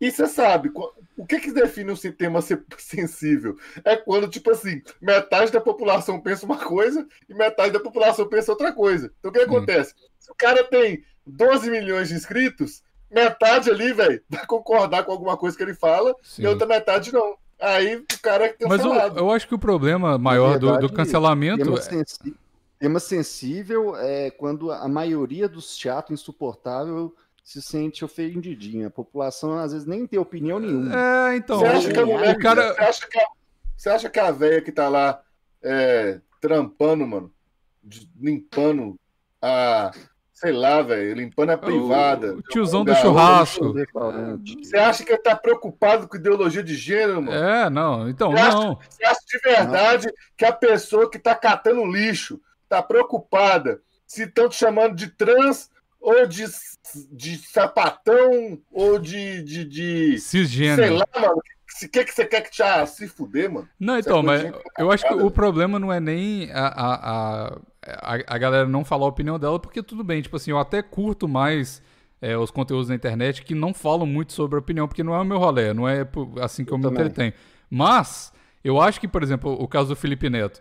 E 0.00 0.10
você 0.12 0.26
sabe, 0.28 0.70
o 1.16 1.26
que, 1.26 1.40
que 1.40 1.50
define 1.52 1.90
um 1.90 1.96
tema 1.96 2.40
ser 2.40 2.62
sensível? 2.78 3.56
É 3.84 3.96
quando, 3.96 4.28
tipo 4.28 4.50
assim, 4.50 4.80
metade 5.00 5.50
da 5.50 5.60
população 5.60 6.20
pensa 6.20 6.46
uma 6.46 6.56
coisa 6.58 7.06
e 7.28 7.34
metade 7.34 7.72
da 7.72 7.80
população 7.80 8.28
pensa 8.28 8.52
outra 8.52 8.72
coisa. 8.72 9.12
Então, 9.18 9.30
o 9.30 9.34
que 9.34 9.40
Hum. 9.40 9.44
acontece? 9.44 9.94
Se 10.18 10.30
o 10.30 10.34
cara 10.36 10.62
tem 10.64 11.02
12 11.26 11.68
milhões 11.70 12.08
de 12.08 12.14
inscritos, 12.14 12.82
metade 13.10 13.70
ali, 13.70 13.92
velho, 13.92 14.22
vai 14.30 14.46
concordar 14.46 15.02
com 15.04 15.12
alguma 15.12 15.36
coisa 15.36 15.56
que 15.56 15.62
ele 15.62 15.74
fala 15.74 16.14
Sim. 16.22 16.42
e 16.42 16.46
a 16.46 16.50
outra 16.50 16.66
metade 16.66 17.12
não. 17.12 17.36
Aí 17.60 17.96
o 17.96 18.04
cara 18.22 18.46
é 18.46 18.54
Mas 18.68 18.80
eu, 18.80 18.90
cancelado. 18.90 19.18
eu 19.18 19.30
acho 19.32 19.48
que 19.48 19.54
o 19.54 19.58
problema 19.58 20.16
maior 20.16 20.60
do, 20.60 20.78
do 20.78 20.92
cancelamento. 20.92 21.76
É- 21.76 22.32
tema 22.78 23.00
sensível 23.00 23.96
é 23.96 24.30
quando 24.30 24.70
a 24.70 24.88
maioria 24.88 25.48
dos 25.48 25.76
chatos 25.76 26.12
insuportável 26.12 27.14
se 27.42 27.62
sente 27.62 28.04
ofendidinha. 28.04 28.88
A 28.88 28.90
população 28.90 29.58
às 29.58 29.72
vezes 29.72 29.86
nem 29.86 30.06
tem 30.06 30.18
opinião 30.18 30.58
nenhuma. 30.58 30.94
É, 30.94 31.36
então. 31.36 31.58
Você 31.60 31.66
acha 31.66 31.92
que 31.92 31.98
a 31.98 32.04
o, 32.04 32.06
mulher, 32.06 32.36
o 32.36 32.38
cara. 32.38 32.74
você 32.74 32.80
acha 32.82 33.08
que 33.08 33.18
a, 33.18 33.26
você 33.76 33.88
acha 33.88 34.10
que 34.10 34.20
a 34.20 34.30
velha 34.30 34.60
que 34.60 34.70
tá 34.70 34.88
lá 34.88 35.22
é, 35.62 36.20
trampando, 36.40 37.06
mano, 37.06 37.32
limpando 38.20 38.96
a, 39.40 39.92
sei 40.32 40.52
lá, 40.52 40.82
velho, 40.82 41.14
limpando 41.14 41.50
a 41.50 41.58
privada. 41.58 42.34
O 42.34 42.42
tiozão 42.42 42.84
do 42.84 42.94
churrasco. 42.94 43.74
Você 44.62 44.76
acha 44.76 45.04
que 45.04 45.12
ele 45.12 45.22
tá 45.22 45.34
preocupado 45.34 46.06
com 46.06 46.16
ideologia 46.16 46.62
de 46.62 46.74
gênero, 46.74 47.22
mano? 47.22 47.32
É, 47.32 47.70
não. 47.70 48.08
Então, 48.08 48.30
Você 48.30 48.38
acha- 48.40 48.56
não. 48.56 48.78
Você 48.88 49.04
acha 49.04 49.20
de 49.26 49.38
verdade 49.38 50.12
que 50.36 50.44
a 50.44 50.52
pessoa 50.52 51.10
que 51.10 51.18
tá 51.18 51.34
catando 51.34 51.84
lixo 51.86 52.40
tá 52.68 52.82
preocupada 52.82 53.80
se 54.06 54.24
estão 54.24 54.48
te 54.48 54.56
chamando 54.56 54.94
de 54.94 55.08
trans 55.08 55.70
ou 56.00 56.26
de, 56.26 56.44
de 57.12 57.36
sapatão, 57.38 58.58
ou 58.70 58.98
de. 58.98 59.42
de, 59.42 59.64
de 59.64 60.18
Cisgênero. 60.18 60.82
sei 60.82 60.90
lá, 60.90 61.06
mano. 61.14 61.40
O 61.80 61.88
que, 61.88 62.04
que 62.04 62.12
você 62.12 62.24
quer 62.24 62.40
que 62.40 62.50
te 62.50 62.62
ah, 62.62 62.84
se 62.86 63.06
fuder, 63.06 63.50
mano? 63.52 63.68
Não, 63.78 63.98
então, 63.98 64.22
mas 64.22 64.40
coisinha 64.42 64.62
eu 64.78 64.90
acho 64.90 65.06
que 65.06 65.14
o 65.14 65.30
problema 65.30 65.78
não 65.78 65.92
é 65.92 66.00
nem 66.00 66.50
a, 66.50 66.66
a, 66.66 67.46
a, 67.84 68.14
a, 68.26 68.38
galera 68.38 68.66
não 68.66 68.84
falar 68.84 69.04
a 69.04 69.08
opinião 69.08 69.38
dela, 69.38 69.60
porque 69.60 69.82
tudo 69.82 70.02
bem, 70.02 70.20
tipo 70.20 70.34
assim, 70.34 70.50
eu 70.50 70.58
até 70.58 70.82
curto 70.82 71.28
mais 71.28 71.80
é, 72.20 72.36
os 72.36 72.50
conteúdos 72.50 72.88
na 72.88 72.94
internet 72.94 73.42
que 73.42 73.54
não 73.54 73.72
falam 73.72 74.06
muito 74.06 74.32
sobre 74.32 74.56
a 74.56 74.58
opinião, 74.58 74.88
porque 74.88 75.04
não 75.04 75.14
é 75.14 75.20
o 75.20 75.24
meu 75.24 75.38
rolê, 75.38 75.72
não 75.72 75.88
é 75.88 76.04
por- 76.04 76.40
assim 76.40 76.64
que 76.64 76.72
eu, 76.72 76.74
Eu 76.74 76.78
me 76.78 76.84
também. 76.84 77.02
entretenho. 77.02 77.32
Mas, 77.70 78.32
eu 78.64 78.80
acho 78.80 78.98
que, 78.98 79.06
por 79.06 79.22
exemplo, 79.22 79.52
o 79.52 79.68
caso 79.68 79.90
do 79.90 79.96
Felipe 79.96 80.28
Neto, 80.28 80.60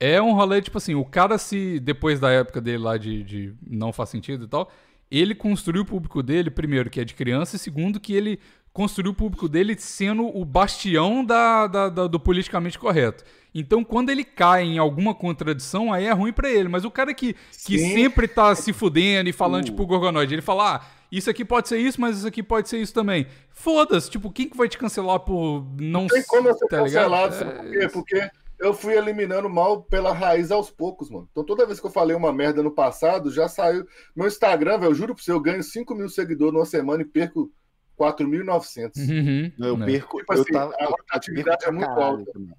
é 0.00 0.20
um 0.20 0.32
rolê, 0.32 0.60
tipo 0.60 0.78
assim, 0.78 0.94
o 0.94 1.04
cara 1.04 1.38
se, 1.38 1.78
depois 1.80 2.18
da 2.20 2.30
época 2.30 2.60
dele 2.60 2.78
lá 2.78 2.96
de, 2.98 3.22
de 3.22 3.54
não 3.66 3.92
faz 3.92 4.10
sentido 4.10 4.44
e 4.44 4.48
tal, 4.48 4.70
ele 5.10 5.34
construiu 5.34 5.82
o 5.82 5.86
público 5.86 6.22
dele, 6.22 6.50
primeiro, 6.50 6.90
que 6.90 7.00
é 7.00 7.04
de 7.04 7.14
criança, 7.14 7.56
e 7.56 7.58
segundo, 7.58 8.00
que 8.00 8.14
ele 8.14 8.38
construiu 8.72 9.12
o 9.12 9.14
público 9.14 9.48
dele 9.48 9.76
sendo 9.78 10.26
o 10.36 10.44
bastião 10.44 11.24
da, 11.24 11.68
da- 11.68 11.88
da- 11.88 12.06
do 12.08 12.18
politicamente 12.18 12.76
correto. 12.78 13.22
Então, 13.54 13.84
quando 13.84 14.10
ele 14.10 14.24
cai 14.24 14.64
em 14.64 14.78
alguma 14.78 15.14
contradição, 15.14 15.92
aí 15.92 16.06
é 16.06 16.12
ruim 16.12 16.32
pra 16.32 16.50
ele. 16.50 16.68
Mas 16.68 16.84
o 16.84 16.90
cara 16.90 17.14
que, 17.14 17.36
que 17.64 17.78
sempre 17.78 18.26
tá 18.26 18.52
se 18.56 18.72
fudendo 18.72 19.28
e 19.28 19.32
falando, 19.32 19.62
Uh. 19.62 19.66
tipo, 19.66 19.82
o 19.84 19.86
Gorgonoide, 19.86 20.34
ele 20.34 20.42
fala, 20.42 20.74
ah, 20.76 20.80
isso 21.12 21.30
aqui 21.30 21.44
pode 21.44 21.68
ser 21.68 21.78
isso, 21.78 22.00
mas 22.00 22.18
isso 22.18 22.26
aqui 22.26 22.42
pode 22.42 22.68
ser 22.68 22.78
isso 22.78 22.92
também. 22.92 23.28
Foda-se, 23.50 24.10
tipo, 24.10 24.28
quem 24.32 24.48
que 24.48 24.56
vai 24.56 24.68
te 24.68 24.76
cancelar 24.76 25.20
por 25.20 25.64
não 25.78 26.00
Não 26.00 26.06
tem 26.08 26.24
como 26.26 26.48
eu 26.48 26.54
ser 26.54 26.66
tá 26.66 26.78
ligado? 26.82 27.10
cancelado, 27.12 27.34
sabe 27.36 27.76
É 27.78 27.88
por 27.88 28.04
quê? 28.04 28.18
Porque 28.18 28.30
eu 28.64 28.74
fui 28.74 28.94
eliminando 28.96 29.48
mal 29.48 29.82
pela 29.82 30.12
raiz 30.12 30.50
aos 30.50 30.70
poucos, 30.70 31.10
mano. 31.10 31.28
Então 31.30 31.44
toda 31.44 31.66
vez 31.66 31.78
que 31.80 31.86
eu 31.86 31.90
falei 31.90 32.16
uma 32.16 32.32
merda 32.32 32.62
no 32.62 32.70
passado, 32.70 33.30
já 33.30 33.48
saiu. 33.48 33.86
Meu 34.14 34.26
Instagram, 34.26 34.78
velho, 34.78 34.90
eu 34.90 34.94
juro 34.94 35.14
pra 35.14 35.22
você, 35.22 35.32
eu 35.32 35.40
ganho 35.40 35.62
5 35.62 35.94
mil 35.94 36.08
seguidores 36.08 36.52
numa 36.54 36.66
semana 36.66 37.02
e 37.02 37.06
perco 37.06 37.52
4.900. 37.98 38.96
Uhum, 38.96 39.52
Eu 39.66 39.76
né? 39.76 39.86
perco. 39.86 40.18
Tipo 40.18 40.34
eu 40.34 40.40
assim, 40.42 40.52
tava, 40.52 40.74
a 40.78 40.84
rotatividade 40.86 41.58
perco 41.58 41.68
é 41.68 41.72
muito 41.72 41.86
caralho 41.88 42.18
alta. 42.18 42.32
também. 42.32 42.54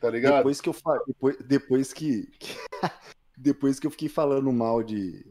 Tá 0.00 0.10
ligado? 0.10 0.36
Depois 0.38 0.60
que 0.60 0.68
eu 0.68 0.72
fa... 0.72 0.98
depois, 1.06 1.36
depois 1.46 1.92
que 1.92 2.28
depois 3.36 3.78
que 3.78 3.86
eu 3.86 3.90
fiquei 3.90 4.08
falando 4.08 4.52
mal 4.52 4.82
de 4.82 5.24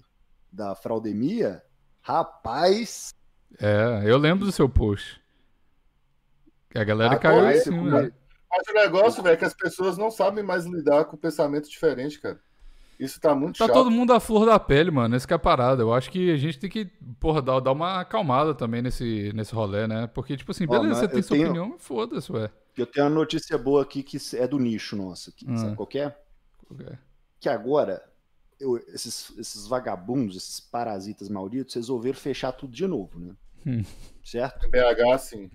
da 0.51 0.75
fraudemia, 0.75 1.61
rapaz, 2.01 3.13
É, 3.59 4.01
eu 4.05 4.17
lembro 4.17 4.45
do 4.45 4.51
seu 4.51 4.67
post. 4.69 5.21
A 6.73 6.83
galera 6.83 7.15
Ah, 7.15 7.19
caiu 7.19 7.49
em 7.51 7.59
cima. 7.59 8.11
Mas 8.51 8.67
o 8.67 8.73
negócio, 8.73 9.23
velho, 9.23 9.33
é 9.33 9.37
que 9.37 9.45
as 9.45 9.53
pessoas 9.53 9.97
não 9.97 10.11
sabem 10.11 10.43
mais 10.43 10.65
lidar 10.65 11.05
com 11.05 11.15
pensamento 11.17 11.69
diferente, 11.69 12.19
cara. 12.19 12.39
Isso 12.99 13.19
tá 13.19 13.33
muito 13.33 13.57
Tá 13.57 13.65
chato. 13.65 13.73
todo 13.73 13.89
mundo 13.89 14.13
à 14.13 14.19
flor 14.19 14.45
da 14.45 14.59
pele, 14.59 14.91
mano. 14.91 15.15
Essa 15.15 15.25
que 15.25 15.33
é 15.33 15.35
a 15.35 15.39
parada. 15.39 15.81
Eu 15.81 15.91
acho 15.91 16.11
que 16.11 16.31
a 16.31 16.37
gente 16.37 16.59
tem 16.59 16.69
que, 16.69 16.85
porra, 17.19 17.41
dar, 17.41 17.59
dar 17.59 17.71
uma 17.71 18.01
acalmada 18.01 18.53
também 18.53 18.81
nesse, 18.81 19.31
nesse 19.33 19.55
rolê, 19.55 19.87
né? 19.87 20.05
Porque, 20.07 20.37
tipo 20.37 20.51
assim, 20.51 20.65
Ó, 20.65 20.71
beleza, 20.71 20.89
mas 20.89 20.97
você 20.99 21.07
tem 21.07 21.17
eu 21.17 21.23
sua 21.23 21.37
tenho- 21.37 21.49
opinião, 21.49 21.79
foda-se, 21.79 22.31
ué. 22.31 22.51
eu 22.77 22.85
tenho 22.85 23.07
uma 23.07 23.15
notícia 23.15 23.57
boa 23.57 23.81
aqui 23.81 24.03
que 24.03 24.17
é 24.37 24.47
do 24.47 24.59
nicho 24.59 24.95
nosso 24.95 25.31
aqui, 25.31 25.49
Hum. 25.49 25.57
sabe 25.57 25.75
qual 25.75 25.87
que 25.87 25.97
é? 25.99 26.15
Que 27.39 27.49
agora 27.49 28.03
eu- 28.59 28.77
esses, 28.93 29.33
esses 29.37 29.65
vagabundos, 29.65 30.35
esses 30.37 30.59
parasitas 30.59 31.27
malditos, 31.27 31.73
resolveram 31.73 32.17
fechar 32.19 32.51
tudo 32.51 32.71
de 32.71 32.85
novo, 32.85 33.19
né? 33.19 33.33
Hum. 33.65 33.83
Certo? 34.23 34.69
BH, 34.69 35.11
assim. 35.13 35.49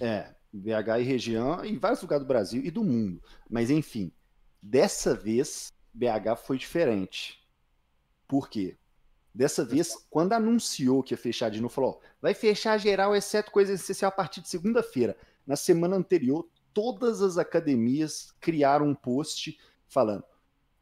É, 0.00 0.28
BH 0.58 1.00
e 1.00 1.02
região, 1.02 1.64
em 1.64 1.78
vários 1.78 2.00
lugares 2.02 2.24
do 2.24 2.28
Brasil 2.28 2.62
e 2.64 2.70
do 2.70 2.84
mundo. 2.84 3.22
Mas 3.50 3.70
enfim, 3.70 4.12
dessa 4.62 5.14
vez 5.14 5.72
BH 5.92 6.36
foi 6.44 6.58
diferente. 6.58 7.44
Por 8.26 8.48
quê? 8.48 8.76
Dessa 9.34 9.64
vez, 9.64 9.96
quando 10.08 10.32
anunciou 10.32 11.02
que 11.02 11.12
ia 11.12 11.18
fechar 11.18 11.50
de 11.50 11.60
novo, 11.60 11.74
falou: 11.74 12.00
ó, 12.00 12.06
vai 12.22 12.34
fechar 12.34 12.78
geral, 12.78 13.16
exceto 13.16 13.50
coisa 13.50 13.72
essencial, 13.72 14.10
a 14.10 14.12
partir 14.12 14.40
de 14.40 14.48
segunda-feira. 14.48 15.16
Na 15.44 15.56
semana 15.56 15.96
anterior, 15.96 16.48
todas 16.72 17.20
as 17.20 17.36
academias 17.36 18.32
criaram 18.40 18.86
um 18.86 18.94
post 18.94 19.58
falando: 19.88 20.24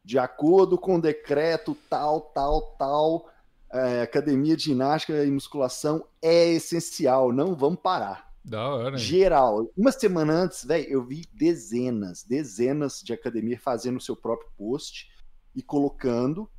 de 0.04 0.18
acordo 0.18 0.76
com 0.76 0.96
o 0.96 1.00
decreto 1.00 1.74
tal, 1.88 2.20
tal, 2.20 2.76
tal, 2.76 3.30
é, 3.72 4.02
academia 4.02 4.56
de 4.56 4.64
ginástica 4.64 5.24
e 5.24 5.30
musculação 5.30 6.06
é 6.20 6.50
essencial, 6.50 7.32
não 7.32 7.54
vamos 7.54 7.80
parar. 7.80 8.31
Da 8.45 8.68
hora. 8.68 8.97
hein? 8.97 9.03
Geral. 9.03 9.70
Uma 9.76 9.93
semana 9.93 10.32
antes, 10.32 10.64
velho, 10.64 10.88
eu 10.88 11.05
vi 11.05 11.24
dezenas, 11.32 12.24
dezenas 12.24 13.01
de 13.03 13.12
academia 13.12 13.59
fazendo 13.59 13.97
o 13.99 14.01
seu 14.01 14.16
próprio 14.16 14.51
post 14.57 15.11
e 15.55 15.62
colocando 15.62 16.51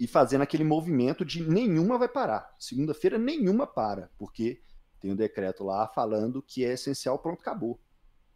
e 0.00 0.06
fazendo 0.06 0.42
aquele 0.42 0.64
movimento 0.64 1.24
de 1.24 1.42
nenhuma 1.42 1.98
vai 1.98 2.08
parar. 2.08 2.54
Segunda-feira 2.58 3.18
nenhuma 3.18 3.66
para, 3.66 4.10
porque 4.18 4.60
tem 4.98 5.12
um 5.12 5.16
decreto 5.16 5.64
lá 5.64 5.86
falando 5.88 6.42
que 6.42 6.64
é 6.64 6.72
essencial, 6.72 7.18
pronto, 7.18 7.40
acabou. 7.40 7.78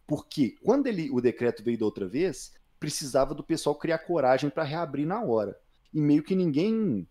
Porque 0.07 0.57
quando 0.63 0.87
ele, 0.87 1.11
o 1.11 1.21
decreto 1.21 1.65
veio 1.65 1.79
da 1.79 1.85
outra 1.85 2.07
vez, 2.07 2.53
precisava 2.79 3.35
do 3.35 3.43
pessoal 3.43 3.75
criar 3.75 3.99
coragem 3.99 4.51
para 4.51 4.63
reabrir 4.63 5.07
na 5.07 5.23
hora. 5.23 5.59
E 5.93 6.01
meio 6.01 6.23
que 6.23 6.37
ninguém, 6.37 7.09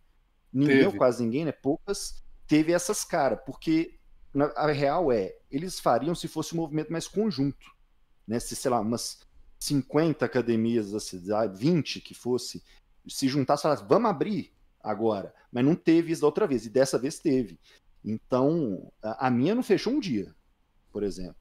ninguém 0.53 0.85
ou 0.85 0.93
quase 0.95 1.23
ninguém, 1.23 1.45
né, 1.45 1.51
poucas 1.51 2.23
teve 2.47 2.71
essas 2.71 3.03
caras, 3.03 3.39
porque 3.45 3.94
na- 4.35 4.51
a 4.55 4.71
real 4.71 5.11
é, 5.11 5.35
eles 5.49 5.79
fariam 5.79 6.13
se 6.15 6.27
fosse 6.27 6.53
um 6.53 6.57
movimento 6.57 6.91
mais 6.91 7.07
conjunto, 7.07 7.65
né? 8.27 8.39
Se, 8.39 8.55
sei 8.55 8.69
lá, 8.71 8.79
umas 8.79 9.19
50 9.59 10.25
academias 10.25 10.91
da 10.91 10.99
cidade, 10.99 11.57
20 11.57 11.99
que 12.01 12.13
fosse, 12.13 12.63
se 13.07 13.27
juntasse 13.27 13.61
e 13.61 13.63
falasse, 13.63 13.83
vamos 13.87 14.09
abrir 14.09 14.51
agora. 14.83 15.33
Mas 15.51 15.63
não 15.65 15.75
teve 15.75 16.11
isso 16.11 16.21
da 16.21 16.27
outra 16.27 16.45
vez, 16.45 16.65
e 16.65 16.69
dessa 16.69 16.97
vez 16.99 17.17
teve. 17.19 17.59
Então, 18.03 18.91
a, 19.01 19.27
a 19.27 19.31
minha 19.31 19.55
não 19.55 19.63
fechou 19.63 19.93
um 19.93 19.99
dia, 19.99 20.35
por 20.91 21.01
exemplo. 21.03 21.35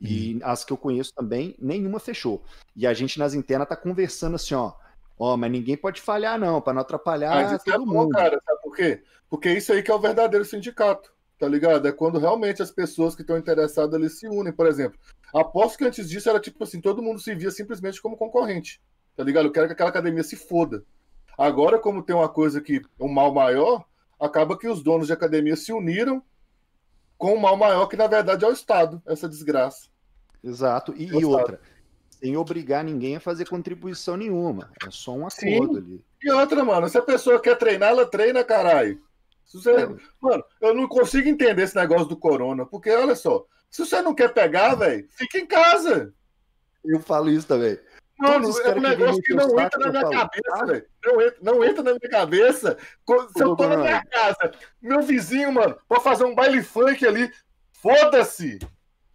E 0.00 0.38
as 0.44 0.64
que 0.64 0.72
eu 0.72 0.76
conheço 0.76 1.12
também, 1.12 1.56
nenhuma 1.58 1.98
fechou. 1.98 2.44
E 2.76 2.86
a 2.86 2.94
gente 2.94 3.18
nas 3.18 3.34
internas 3.34 3.68
tá 3.68 3.76
conversando 3.76 4.36
assim, 4.36 4.54
ó. 4.54 4.72
Ó, 5.18 5.36
mas 5.36 5.50
ninguém 5.50 5.76
pode 5.76 6.00
falhar, 6.00 6.38
não, 6.38 6.60
para 6.60 6.72
não 6.74 6.82
atrapalhar 6.82 7.34
Mas 7.34 7.60
isso 7.60 7.68
é 7.68 7.72
todo 7.72 7.84
bom, 7.84 7.92
mundo. 8.04 8.10
cara, 8.10 8.40
sabe 8.44 8.62
por 8.62 8.76
quê? 8.76 9.02
Porque 9.28 9.50
isso 9.52 9.72
aí 9.72 9.82
que 9.82 9.90
é 9.90 9.94
o 9.94 9.98
verdadeiro 9.98 10.44
sindicato, 10.44 11.12
tá 11.38 11.46
ligado? 11.46 11.86
É 11.86 11.92
quando 11.92 12.18
realmente 12.18 12.62
as 12.62 12.70
pessoas 12.70 13.14
que 13.14 13.22
estão 13.22 13.38
interessadas 13.38 13.94
ali 13.94 14.10
se 14.10 14.26
unem, 14.26 14.52
por 14.52 14.66
exemplo. 14.66 14.98
Aposto 15.32 15.78
que 15.78 15.84
antes 15.84 16.08
disso 16.08 16.28
era 16.28 16.40
tipo 16.40 16.62
assim, 16.64 16.80
todo 16.80 17.02
mundo 17.02 17.20
se 17.20 17.34
via 17.34 17.50
simplesmente 17.50 18.02
como 18.02 18.16
concorrente, 18.16 18.80
tá 19.16 19.22
ligado? 19.22 19.46
Eu 19.46 19.52
quero 19.52 19.66
que 19.66 19.72
aquela 19.72 19.90
academia 19.90 20.22
se 20.22 20.36
foda. 20.36 20.84
Agora, 21.36 21.78
como 21.78 22.02
tem 22.02 22.16
uma 22.16 22.28
coisa 22.28 22.60
que, 22.60 22.82
um 22.98 23.08
mal 23.08 23.32
maior, 23.32 23.84
acaba 24.20 24.58
que 24.58 24.66
os 24.66 24.82
donos 24.82 25.06
de 25.06 25.12
academia 25.12 25.54
se 25.54 25.72
uniram 25.72 26.22
com 27.16 27.34
um 27.34 27.40
mal 27.40 27.56
maior 27.56 27.86
que 27.86 27.96
na 27.96 28.06
verdade 28.06 28.44
é 28.44 28.48
o 28.48 28.52
Estado, 28.52 29.00
essa 29.06 29.28
desgraça. 29.28 29.88
Exato. 30.42 30.94
E, 30.96 31.04
e 31.04 31.10
Gostado. 31.10 31.32
outra, 31.32 31.60
sem 32.10 32.36
obrigar 32.36 32.82
ninguém 32.82 33.16
a 33.16 33.20
fazer 33.20 33.48
contribuição 33.48 34.16
nenhuma. 34.16 34.70
É 34.84 34.90
só 34.90 35.12
um 35.12 35.28
Sim. 35.30 35.54
acordo 35.54 35.78
ali. 35.78 36.04
E 36.22 36.30
outra, 36.32 36.64
mano, 36.64 36.88
se 36.88 36.98
a 36.98 37.02
pessoa 37.02 37.40
quer 37.40 37.56
treinar, 37.56 37.90
ela 37.90 38.06
treina, 38.06 38.42
caralho. 38.42 39.00
Você... 39.48 39.70
É. 39.70 39.88
Mano, 40.20 40.44
eu 40.60 40.74
não 40.74 40.86
consigo 40.86 41.28
entender 41.28 41.62
esse 41.62 41.76
negócio 41.76 42.06
do 42.06 42.16
corona, 42.16 42.66
porque 42.66 42.90
olha 42.90 43.16
só, 43.16 43.44
se 43.70 43.84
você 43.84 44.00
não 44.02 44.14
quer 44.14 44.32
pegar, 44.32 44.74
velho, 44.74 45.06
fica 45.10 45.38
em 45.38 45.46
casa. 45.46 46.12
Eu 46.84 47.00
falo 47.00 47.30
isso 47.30 47.46
também. 47.46 47.78
Mano, 48.18 48.46
é 48.46 48.70
um 48.70 48.74
que 48.74 48.80
negócio 48.80 49.22
que 49.22 49.32
o 49.32 49.36
não 49.36 49.60
entra 49.60 49.78
na 49.78 49.90
minha 49.90 50.02
falo, 50.02 50.12
cabeça, 50.12 50.66
velho. 50.66 50.86
Não 51.04 51.22
entra, 51.22 51.38
não 51.40 51.64
entra 51.64 51.82
na 51.84 51.90
minha 51.90 52.10
cabeça. 52.10 52.76
Se 53.36 53.42
eu 53.42 53.54
tô 53.54 53.68
na 53.68 53.76
minha 53.76 54.04
casa, 54.04 54.52
meu 54.82 55.02
vizinho, 55.02 55.52
mano, 55.52 55.78
pode 55.88 56.02
fazer 56.02 56.24
um 56.24 56.34
baile 56.34 56.62
funk 56.62 57.06
ali, 57.06 57.30
foda-se. 57.72 58.58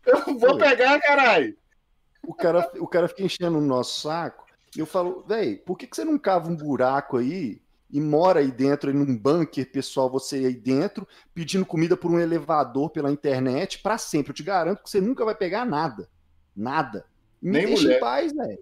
Eu 0.06 0.38
vou 0.38 0.58
pegar, 0.58 1.00
caralho. 1.02 1.56
O 2.26 2.34
cara, 2.34 2.72
o 2.80 2.88
cara 2.88 3.08
fica 3.10 3.24
enchendo 3.24 3.58
o 3.58 3.62
nosso 3.62 4.02
saco. 4.02 4.46
E 4.76 4.80
eu 4.80 4.86
falo, 4.86 5.24
velho, 5.28 5.60
por 5.60 5.78
que, 5.78 5.86
que 5.86 5.96
você 5.96 6.06
não 6.06 6.18
cava 6.18 6.50
um 6.50 6.56
buraco 6.56 7.18
aí 7.18 7.62
e 7.94 8.02
mora 8.02 8.40
aí 8.40 8.52
dentro, 8.52 8.90
aí 8.90 8.96
num 8.96 9.16
bunker, 9.16 9.72
pessoal, 9.72 10.10
você 10.10 10.38
aí 10.38 10.56
dentro, 10.56 11.08
pedindo 11.34 11.66
comida 11.66 11.96
por 11.96 12.10
um 12.12 12.20
elevador 12.20 12.90
pela 12.90 13.12
internet 13.12 13.80
pra 13.80 13.98
sempre? 14.00 14.32
Eu 14.32 14.36
te 14.36 14.42
garanto 14.44 14.82
que 14.84 14.90
você 14.90 15.00
nunca 15.00 15.24
vai 15.24 15.36
pegar 15.36 15.64
nada. 15.64 16.10
Nada. 16.58 17.06
Me 17.42 17.52
Nem 17.52 17.66
deixa 17.68 17.84
mulher. 17.84 17.98
em 17.98 18.00
paz, 18.00 18.34
velho. 18.34 18.60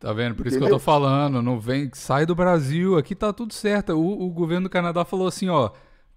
Tá 0.00 0.12
vendo? 0.12 0.34
Por 0.34 0.46
isso 0.46 0.56
que 0.56 0.62
Entendeu? 0.64 0.74
eu 0.74 0.78
tô 0.80 0.84
falando. 0.84 1.40
Não 1.40 1.58
vem, 1.60 1.88
sai 1.94 2.26
do 2.26 2.34
Brasil, 2.34 2.98
aqui 2.98 3.14
tá 3.14 3.32
tudo 3.32 3.54
certo. 3.54 3.92
O, 3.92 4.26
o 4.26 4.30
governo 4.30 4.64
do 4.68 4.70
Canadá 4.70 5.04
falou 5.04 5.26
assim, 5.28 5.48
ó, 5.48 5.70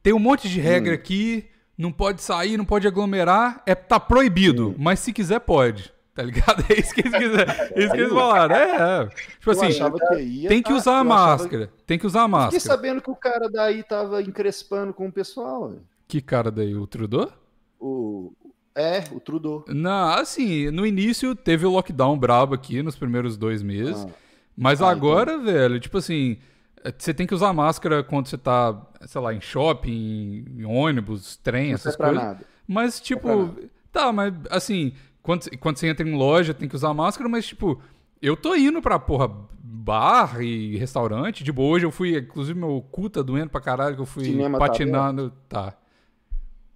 tem 0.03 0.11
um 0.11 0.19
monte 0.19 0.49
de 0.49 0.59
regra 0.59 0.91
Hum. 0.91 0.95
aqui, 0.95 1.45
não 1.77 1.91
pode 1.91 2.21
sair, 2.21 2.57
não 2.57 2.65
pode 2.65 2.87
aglomerar, 2.87 3.61
é 3.65 3.75
tá 3.75 3.99
proibido, 3.99 4.69
Hum. 4.69 4.75
mas 4.79 4.99
se 4.99 5.13
quiser 5.13 5.39
pode. 5.41 5.93
Tá 6.17 6.23
ligado? 6.23 6.65
É 6.73 6.79
isso 6.79 6.93
que 6.95 7.01
eles, 7.01 7.13
quiser, 7.15 7.71
é 7.75 7.79
isso 7.85 7.93
que 7.93 7.99
eles 8.01 8.11
falaram. 8.11 8.55
É, 8.55 9.03
é. 9.03 9.05
Tipo 9.07 9.51
eu 9.51 9.51
assim, 9.51 9.67
que 9.67 10.23
ia, 10.23 10.49
tem 10.49 10.63
que 10.63 10.69
tá? 10.69 10.75
usar 10.75 10.91
a 10.91 11.03
Eu 11.03 11.11
achava- 11.11 11.27
máscara. 11.37 11.71
Tem 11.85 11.99
que 11.99 12.07
usar 12.07 12.21
a 12.21 12.25
Fiquei 12.25 12.39
máscara. 12.39 12.59
sabendo 12.75 13.01
que 13.01 13.11
o 13.11 13.15
cara 13.15 13.47
daí 13.49 13.83
tava 13.83 14.21
encrespando 14.23 14.93
com 14.95 15.07
o 15.07 15.11
pessoal, 15.11 15.69
velho. 15.69 15.81
Que 16.07 16.19
cara 16.19 16.49
daí? 16.49 16.73
O 16.75 16.87
Trudeau? 16.87 17.31
O... 17.79 18.33
É, 18.75 19.03
o 19.11 19.19
Trudeau. 19.19 19.63
Não, 19.67 20.09
assim, 20.13 20.71
no 20.71 20.85
início 20.87 21.35
teve 21.35 21.65
o 21.65 21.69
lockdown 21.71 22.17
brabo 22.17 22.55
aqui 22.55 22.81
nos 22.81 22.95
primeiros 22.95 23.37
dois 23.37 23.61
meses. 23.61 24.03
Ah, 24.03 24.09
Mas 24.57 24.81
Ah, 24.81 24.89
agora, 24.89 25.37
velho, 25.37 25.79
tipo 25.79 25.97
assim, 25.99 26.37
é, 26.83 26.91
você 26.97 27.13
tem 27.13 27.27
que 27.27 27.33
usar 27.35 27.53
máscara 27.53 28.03
quando 28.03 28.27
você 28.27 28.37
tá, 28.39 28.75
sei 29.05 29.21
lá, 29.21 29.33
em 29.33 29.41
shopping, 29.41 30.45
em 30.57 30.65
ônibus, 30.65 31.37
trem, 31.37 31.67
Não 31.69 31.75
essas 31.75 31.95
coisas. 31.95 32.15
nada. 32.15 32.39
Mas, 32.67 32.97
pra 32.99 33.05
tipo, 33.05 33.27
nada. 33.35 33.61
tá, 33.91 34.11
mas 34.11 34.33
assim, 34.49 34.93
quando, 35.27 35.57
quando 35.59 35.75
você 35.77 35.87
entra 35.89 36.07
em 36.07 36.15
loja, 36.15 36.53
tem 36.53 36.69
que 36.69 36.75
usar 36.75 36.93
máscara, 36.93 37.27
mas, 37.29 37.45
tipo, 37.45 37.81
eu 38.21 38.37
tô 38.37 38.55
indo 38.55 38.81
pra, 38.81 38.97
porra, 38.97 39.29
bar 39.61 40.41
e 40.41 40.77
restaurante. 40.77 41.43
Tipo, 41.43 41.63
hoje 41.63 41.85
eu 41.85 41.91
fui, 41.91 42.17
inclusive, 42.17 42.57
meu 42.57 42.81
cu 42.89 43.09
tá 43.09 43.21
doendo 43.21 43.49
pra 43.49 43.59
caralho, 43.59 43.95
que 43.95 44.01
eu 44.01 44.05
fui 44.05 44.23
Cinema 44.23 44.57
tá 44.57 44.65
patinar 44.65 45.11
no. 45.11 45.29
Tá. 45.49 45.73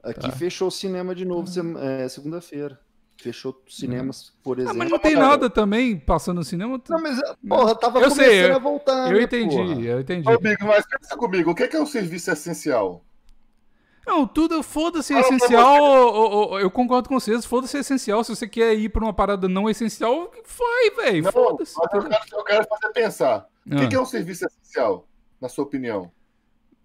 Aqui 0.04 0.30
fechou 0.34 0.68
o 0.68 0.72
cinema 0.72 1.16
de 1.16 1.24
novo 1.24 1.48
é, 1.80 2.10
segunda-feira. 2.10 2.78
Fechou 3.18 3.56
os 3.66 3.78
cinemas, 3.78 4.34
por 4.44 4.58
Ah, 4.58 4.64
exemplo. 4.64 4.80
mas 4.80 4.90
não 4.90 5.00
tem 5.00 5.16
nada 5.16 5.50
também 5.50 5.96
passando 5.98 6.38
no 6.40 6.44
cinema. 6.44 6.82
Não, 6.90 7.02
mas, 7.02 7.22
porra, 7.48 7.74
tava 7.76 8.00
Eu 8.00 8.10
começando 8.10 8.26
sei, 8.28 8.50
eu- 8.50 8.56
a 8.56 8.60
voltar, 8.60 9.12
eu 9.12 9.18
né, 9.18 9.24
entendi, 9.24 9.56
porra? 9.56 9.80
eu 9.82 10.00
entendi. 10.02 10.28
Ô, 10.30 10.38
Bigo, 10.40 10.66
mas 10.66 10.86
pensa 10.88 11.16
comigo, 11.16 11.52
o 11.52 11.56
que 11.56 11.68
que 11.70 11.78
é 11.78 11.82
um 11.82 11.86
serviço 11.86 12.30
essencial? 12.32 13.06
Não, 14.12 14.28
tudo, 14.28 14.62
foda-se, 14.62 15.14
é 15.14 15.20
essencial. 15.22 15.82
ô, 15.82 16.52
ô, 16.52 16.60
eu 16.60 16.70
concordo 16.70 17.08
com 17.08 17.18
vocês, 17.18 17.46
foda-se 17.46 17.78
é 17.78 17.80
essencial. 17.80 18.24
Se 18.26 18.36
você 18.36 18.46
quer 18.48 18.74
ir 18.74 18.90
pra 18.90 19.02
uma 19.04 19.14
parada 19.14 19.48
não 19.48 19.70
essencial, 19.70 20.30
vai, 20.58 21.06
velho. 21.06 21.32
Foda-se. 21.32 21.76
eu 21.82 21.88
quero, 21.90 22.10
eu 22.34 22.44
quero 22.44 22.68
fazer 22.68 22.94
pensar. 22.94 23.48
O 23.66 23.70
que 23.78 23.86
Ah. 23.86 23.88
que 23.88 23.96
é 23.96 24.02
um 24.02 24.06
serviço 24.06 24.46
essencial, 24.46 25.08
na 25.40 25.48
sua 25.48 25.64
opinião? 25.64 26.12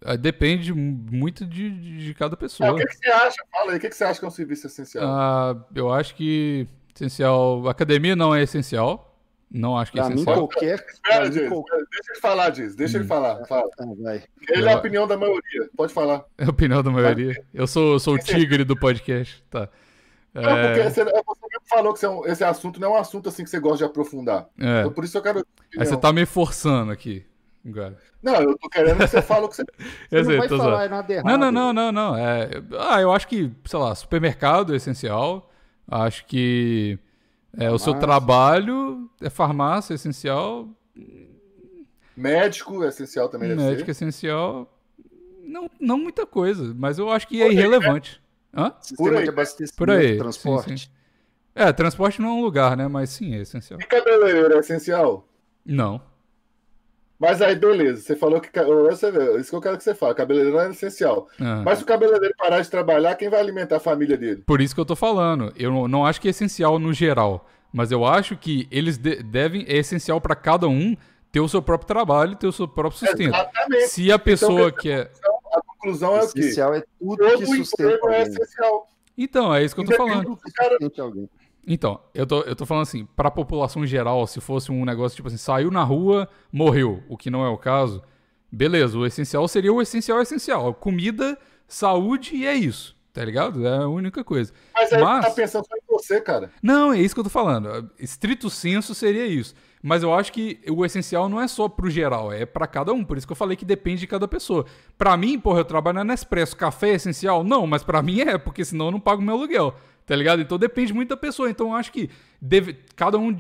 Ah, 0.05 0.14
Depende 0.14 0.72
muito 0.72 1.45
de, 1.45 1.70
de 2.05 2.14
cada 2.14 2.35
É, 2.35 2.39
pessoa. 2.39 2.72
o 2.72 2.77
que, 2.77 2.87
que 2.87 2.95
você 2.97 3.09
acha? 3.11 3.37
Fala 3.51 3.72
aí, 3.72 3.79
o 3.79 3.81
que, 3.81 3.89
que 3.89 3.97
você 3.97 4.05
acha 4.05 4.18
que 4.20 4.24
é 4.24 4.29
um 4.29 4.31
serviço 4.31 4.66
essencial? 4.68 5.05
Ah, 5.05 5.57
eu 5.74 5.93
acho 5.93 6.14
que 6.14 6.68
essencial. 6.95 7.68
Academia 7.68 8.14
não 8.14 8.33
é 8.35 8.43
essencial. 8.43 9.06
Não 9.51 9.78
acho 9.78 9.92
que 9.92 9.99
é 9.99 10.03
Pra 10.03 10.09
mim, 10.11 10.16
essencial. 10.16 10.36
qualquer. 10.49 10.82
pra 10.82 10.92
Espera, 10.92 11.24
mim, 11.24 11.30
Diz, 11.30 11.49
qualquer- 11.49 11.76
deixa 11.90 12.12
ele 12.12 12.20
falar, 12.20 12.51
Diz, 12.51 12.74
deixa 12.76 12.97
Hum. 12.97 13.01
ele 13.01 13.09
falar. 13.09 13.47
Fala. 13.47 13.70
Ah, 13.78 13.84
vai. 14.03 14.22
Ele 14.49 14.68
é 14.68 14.72
a 14.72 14.76
opinião 14.76 15.07
da 15.07 15.16
maioria, 15.16 15.70
pode 15.76 15.92
falar. 15.92 16.24
É 16.36 16.44
a 16.44 16.51
opinião 16.51 16.82
da 16.82 16.90
maioria. 16.90 17.42
Eu 17.55 17.66
sou, 17.66 17.99
sou 18.01 18.14
o 18.14 18.18
tigre 18.18 18.64
do 18.64 18.76
podcast. 18.76 19.42
Tá. 19.51 19.68
Não, 20.34 20.42
porque 20.42 20.80
É, 20.80 20.90
você, 20.90 21.05
você 21.05 21.05
mesmo 21.05 21.62
falou 21.68 21.92
que 21.94 22.01
você 22.01 22.07
é 22.07 22.11
um- 22.11 22.26
esse 22.26 22.44
assunto 22.44 22.78
não 22.78 22.88
é 22.94 22.99
um 22.99 23.01
assunto 23.01 23.28
assim 23.28 23.42
que 23.44 23.49
você 23.49 23.59
gosta 23.61 23.78
de 23.78 23.84
aprofundar. 23.84 24.47
é. 24.61 24.80
Então, 24.80 24.92
por 24.92 25.05
isso 25.05 25.16
eu 25.16 25.22
quero. 25.22 25.47
Aí 25.78 25.86
você 25.86 25.97
tá 25.97 26.12
me 26.12 26.26
forçando 26.26 26.92
aqui. 26.92 27.24
Agora. 27.64 27.97
Não, 28.22 28.34
eu 28.34 28.59
tô 28.59 28.68
querendo 28.68 28.99
que 28.99 29.07
você 29.09 29.22
fale 29.22 29.44
o 29.47 29.49
que 29.49 29.57
você. 29.57 29.64
Você 30.11 30.22
não 30.22 30.38
vai 30.38 30.49
falar 30.49 30.64
zoando. 30.78 30.88
nada 30.90 31.12
errado. 31.12 31.26
Não, 31.26 31.38
não, 31.38 31.51
não, 31.53 31.72
não, 31.72 31.92
não. 31.92 32.16
É, 32.16 32.49
ah, 32.78 33.01
eu 33.01 33.12
acho 33.12 33.26
que, 33.26 33.51
sei 33.64 33.78
lá, 33.78 33.94
supermercado 33.94 34.72
é 34.72 34.76
essencial. 34.76 35.51
Acho 35.88 36.24
que 36.26 36.99
é, 37.59 37.71
o 37.71 37.79
seu 37.79 37.95
trabalho 37.95 39.11
é 39.21 39.31
farmácia 39.31 39.95
é 39.95 39.97
essencial. 39.97 40.69
Médico 42.17 42.83
é 42.85 42.89
essencial 42.89 43.29
também, 43.29 43.49
deve 43.51 43.63
Médico 43.63 43.91
é 43.91 43.95
ser. 43.95 44.05
essencial. 44.05 44.73
Não, 45.45 45.71
não 45.79 45.99
muita 45.99 46.27
coisa, 46.27 46.75
mas 46.77 46.99
eu 46.99 47.11
acho 47.11 47.29
que 47.29 47.41
é 47.43 47.51
irrelevante. 47.53 48.23
Hã? 48.55 48.71
Por 48.71 48.83
Sistema 48.85 49.19
aí, 49.19 49.25
de 49.25 49.29
abastecimento, 49.29 49.77
Por 49.77 49.91
aí, 49.91 50.17
transporte. 50.19 50.79
sim, 50.79 50.91
É, 51.55 51.73
transporte 51.73 52.21
não 52.23 52.31
é 52.31 52.33
um 52.33 52.41
lugar, 52.43 52.77
né? 52.77 52.89
Mas 52.89 53.11
sim, 53.11 53.35
é 53.35 53.43
essencial. 53.43 53.79
E 53.81 53.85
cabeleireiro 53.85 54.55
é 54.55 54.59
essencial? 54.59 55.29
Não. 55.65 56.01
Mas 57.19 57.41
aí, 57.41 57.57
beleza, 57.57 58.03
você 58.03 58.14
falou 58.14 58.41
que. 58.41 58.51
Você 58.61 59.09
isso 59.39 59.51
que 59.51 59.57
eu 59.57 59.61
quero 59.61 59.79
que 59.79 59.85
você 59.85 59.95
fale. 59.95 60.14
Cabeleireiro 60.14 60.57
não 60.57 60.64
é 60.64 60.71
essencial. 60.71 61.29
Ah. 61.41 61.62
Mas 61.64 61.79
se 61.79 61.85
o 61.85 61.87
cabeleireiro 61.87 62.35
parar 62.37 62.61
de 62.61 62.71
trabalhar, 62.71 63.14
quem 63.14 63.31
vai 63.31 63.41
alimentar 63.41 63.77
a 63.77 63.81
família 63.81 64.17
dele? 64.19 64.43
Por 64.47 64.61
isso 64.61 64.75
que 64.75 64.81
eu 64.81 64.85
tô 64.85 64.95
falando. 64.95 65.53
Eu 65.57 65.89
não, 65.89 66.05
acho 66.05 66.21
que 66.21 66.29
é 66.29 66.31
essencial 66.31 66.79
no 66.79 66.93
geral. 66.93 67.49
Mas 67.73 67.91
eu 67.91 68.05
acho 68.05 68.37
que 68.37 68.69
eles 68.71 68.99
de- 68.99 69.23
devem. 69.23 69.64
É 69.67 69.77
essencial 69.79 70.21
pra 70.21 70.35
cada 70.35 70.69
um 70.69 70.95
ter 71.33 71.41
o 71.41 71.49
seu 71.49 71.61
próprio 71.62 71.87
trabalho, 71.89 72.37
ter 72.37 72.47
o 72.47 72.53
seu 72.53 72.69
próprio 72.69 72.99
sustento. 72.99 73.35
Exatamente. 73.35 73.89
Se 73.89 74.12
a 74.12 74.19
pessoa 74.19 74.69
Então, 74.69 74.79
quer. 74.79 75.11
A 75.53 75.61
conclusão 75.62 76.17
é 76.17 76.23
o 76.23 76.33
quê? 76.33 76.39
Essencial 76.41 76.75
é 76.75 76.83
tudo 76.99 77.17
Todo 77.17 77.39
que 77.39 77.47
sustenta 77.47 77.93
emprego 77.95 78.09
é 78.11 78.23
essencial. 78.23 78.89
Então, 79.19 79.55
é 79.55 79.64
isso 79.64 79.75
que 79.75 79.81
eu 79.81 79.87
tô 79.87 79.95
falando. 79.97 80.39
cara-. 80.55 80.77
Então, 81.67 81.99
eu 82.14 82.27
tô, 82.27 82.43
eu 82.43 82.55
tô 82.55 82.64
falando 82.64 82.83
assim, 82.85 83.07
pra 83.17 83.31
população 83.31 83.85
geral, 83.85 84.27
se 84.27 84.41
fosse 84.41 84.71
um 84.71 84.85
negócio 84.85 85.17
tipo 85.17 85.29
assim, 85.29 85.37
saiu 85.37 85.71
na 85.71 85.83
rua, 85.83 86.29
morreu, 86.53 87.03
o 87.09 87.17
que 87.17 87.29
não 87.31 87.45
é 87.45 87.49
o 87.49 87.59
caso, 87.59 88.03
beleza, 88.51 88.97
o 88.97 89.05
essencial 89.05 89.47
seria 89.49 89.73
o 89.73 89.83
essencial 89.83 90.21
essencial. 90.23 90.73
Comida, 90.75 91.37
saúde 91.67 92.37
e 92.37 92.47
é 92.47 92.55
isso, 92.55 92.97
tá 93.12 93.25
ligado? 93.25 93.67
É 93.67 93.79
a 93.79 93.89
única 93.89 94.23
coisa. 94.23 94.53
Mas 94.75 94.93
aí 94.93 95.03
Mas- 95.03 95.25
você 95.25 95.31
tá 95.31 95.35
pensando 95.35 95.67
só 95.67 95.77
em 95.77 95.81
você, 95.89 96.21
cara. 96.21 96.51
Não, 96.62 96.93
é 96.93 97.01
isso 97.01 97.14
que 97.14 97.21
eu 97.21 97.25
tô 97.25 97.31
falando. 97.31 97.91
Estrito 97.99 98.49
senso 98.49 98.95
seria 98.95 99.27
isso. 99.27 99.53
Mas 99.89 100.03
eu 100.03 100.12
acho 100.12 100.32
que 100.32 100.59
o 100.68 100.84
essencial 100.84 101.28
não 101.28 101.41
é 101.41 101.47
só 101.47 101.68
pro 101.68 101.89
geral, 101.89 102.32
é 102.32 102.45
pra 102.45 102.66
cada 102.66 102.93
um. 102.93 103.05
Por 103.05 103.16
isso 103.16 103.24
que 103.24 103.32
eu 103.32 103.37
falei 103.37 103.57
que 103.57 103.64
depende 103.64 104.01
de 104.01 104.07
cada 104.09 104.26
pessoa. 104.26 104.66
Pra 104.99 105.16
mim, 105.16 105.39
porra, 105.39 105.61
eu 105.61 105.64
trabalho 105.64 105.95
na 105.95 106.03
Nespresso. 106.05 106.57
Café 106.57 106.89
é 106.91 106.95
essencial? 106.95 107.45
Não, 107.45 107.68
mas 107.68 107.84
pra 107.84 108.03
mim 108.03 108.20
é, 108.20 108.37
porque 108.37 108.64
senão 108.64 108.87
eu 108.87 108.91
não 108.91 108.99
pago 108.99 109.22
meu 109.22 109.34
aluguel. 109.37 109.76
Tá 110.05 110.16
ligado? 110.16 110.43
Então 110.43 110.59
depende 110.59 110.93
muito 110.93 111.11
da 111.11 111.16
pessoa. 111.16 111.49
Então 111.49 111.68
eu 111.68 111.74
acho 111.74 111.93
que 111.93 112.11
deve, 112.43 112.74
cada 112.97 113.16
um 113.16 113.37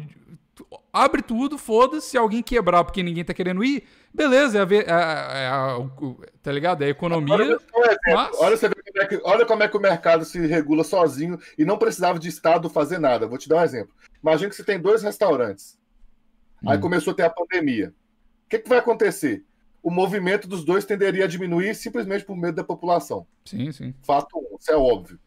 abre 0.92 1.20
tudo, 1.20 1.58
foda-se. 1.58 2.10
Se 2.10 2.16
alguém 2.16 2.42
quebrar 2.44 2.84
porque 2.84 3.02
ninguém 3.02 3.24
tá 3.24 3.34
querendo 3.34 3.64
ir, 3.64 3.82
beleza, 4.14 4.58
é 4.58 4.62
a, 4.62 4.66
é 4.70 5.42
é 5.44 5.48
a- 5.48 5.78
o- 5.78 6.20
tá 6.42 6.52
ligado? 6.52 6.82
É 6.82 6.86
a 6.86 6.90
economia. 6.90 7.34
Olha, 7.34 7.58
mas- 8.06 8.36
Olha, 8.38 8.56
como 8.58 8.74
é 9.02 9.06
que, 9.06 9.20
olha 9.24 9.46
como 9.46 9.62
é 9.64 9.68
que 9.68 9.76
o 9.76 9.80
mercado 9.80 10.24
se 10.24 10.38
regula 10.46 10.84
sozinho 10.84 11.38
e 11.58 11.64
não 11.64 11.76
precisava 11.76 12.18
de 12.20 12.28
Estado 12.28 12.70
fazer 12.70 12.98
nada. 12.98 13.26
Vou 13.26 13.36
te 13.36 13.48
dar 13.48 13.56
um 13.56 13.62
exemplo. 13.64 13.92
Imagina 14.22 14.48
que 14.48 14.56
você 14.56 14.64
tem 14.64 14.78
dois 14.80 15.02
restaurantes. 15.02 15.76
Aí 16.66 16.78
Hum. 16.78 16.80
começou 16.80 17.12
a 17.12 17.16
ter 17.16 17.22
a 17.24 17.30
pandemia. 17.30 17.92
O 18.46 18.48
que, 18.48 18.58
que 18.60 18.68
vai 18.68 18.78
acontecer? 18.78 19.44
O 19.82 19.90
movimento 19.90 20.48
dos 20.48 20.64
dois 20.64 20.84
tenderia 20.84 21.24
a 21.24 21.28
diminuir 21.28 21.74
simplesmente 21.74 22.24
por 22.24 22.36
medo 22.36 22.56
da 22.56 22.64
população. 22.64 23.26
Sim, 23.44 23.70
sim. 23.72 23.94
Fato 24.02 24.38
um, 24.38 24.56
isso 24.58 24.70
é 24.72 24.76
óbvio. 24.76 25.18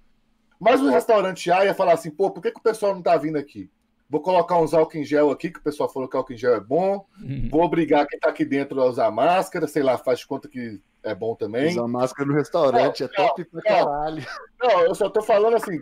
Mas 0.59 0.81
o 0.81 0.89
restaurante 0.89 1.49
A 1.51 1.63
ia 1.65 1.73
falar 1.73 1.93
assim, 1.93 2.11
pô, 2.11 2.29
por 2.31 2.41
que, 2.41 2.51
que 2.51 2.59
o 2.59 2.63
pessoal 2.63 2.93
não 2.93 3.01
tá 3.01 3.15
vindo 3.15 3.37
aqui? 3.37 3.69
Vou 4.09 4.21
colocar 4.21 4.57
uns 4.59 4.73
álcool 4.73 4.97
em 4.97 5.05
gel 5.05 5.29
aqui, 5.29 5.49
que 5.51 5.59
o 5.59 5.63
pessoal 5.63 5.87
falou 5.87 6.09
que 6.09 6.17
álcool 6.17 6.33
em 6.33 6.37
gel 6.37 6.55
é 6.55 6.59
bom. 6.59 7.05
Uhum. 7.21 7.47
Vou 7.49 7.61
obrigar 7.61 8.05
quem 8.07 8.19
tá 8.19 8.29
aqui 8.29 8.43
dentro 8.43 8.81
a 8.81 8.85
usar 8.85 9.09
máscara, 9.11 9.67
sei 9.67 9.83
lá, 9.83 9.97
faz 9.97 10.19
de 10.19 10.27
conta 10.27 10.49
que 10.49 10.81
é 11.03 11.13
bom 11.15 11.35
também. 11.35 11.69
Usar 11.69 11.87
máscara 11.87 12.27
no 12.27 12.33
restaurante 12.35 13.01
Não, 13.01 13.07
é 13.07 13.13
top 13.13 13.45
pra 13.45 13.61
não. 13.63 13.85
caralho. 13.85 14.25
Não, 14.61 14.81
eu 14.81 14.95
só 14.95 15.09
tô 15.09 15.21
falando 15.21 15.55
assim, 15.55 15.79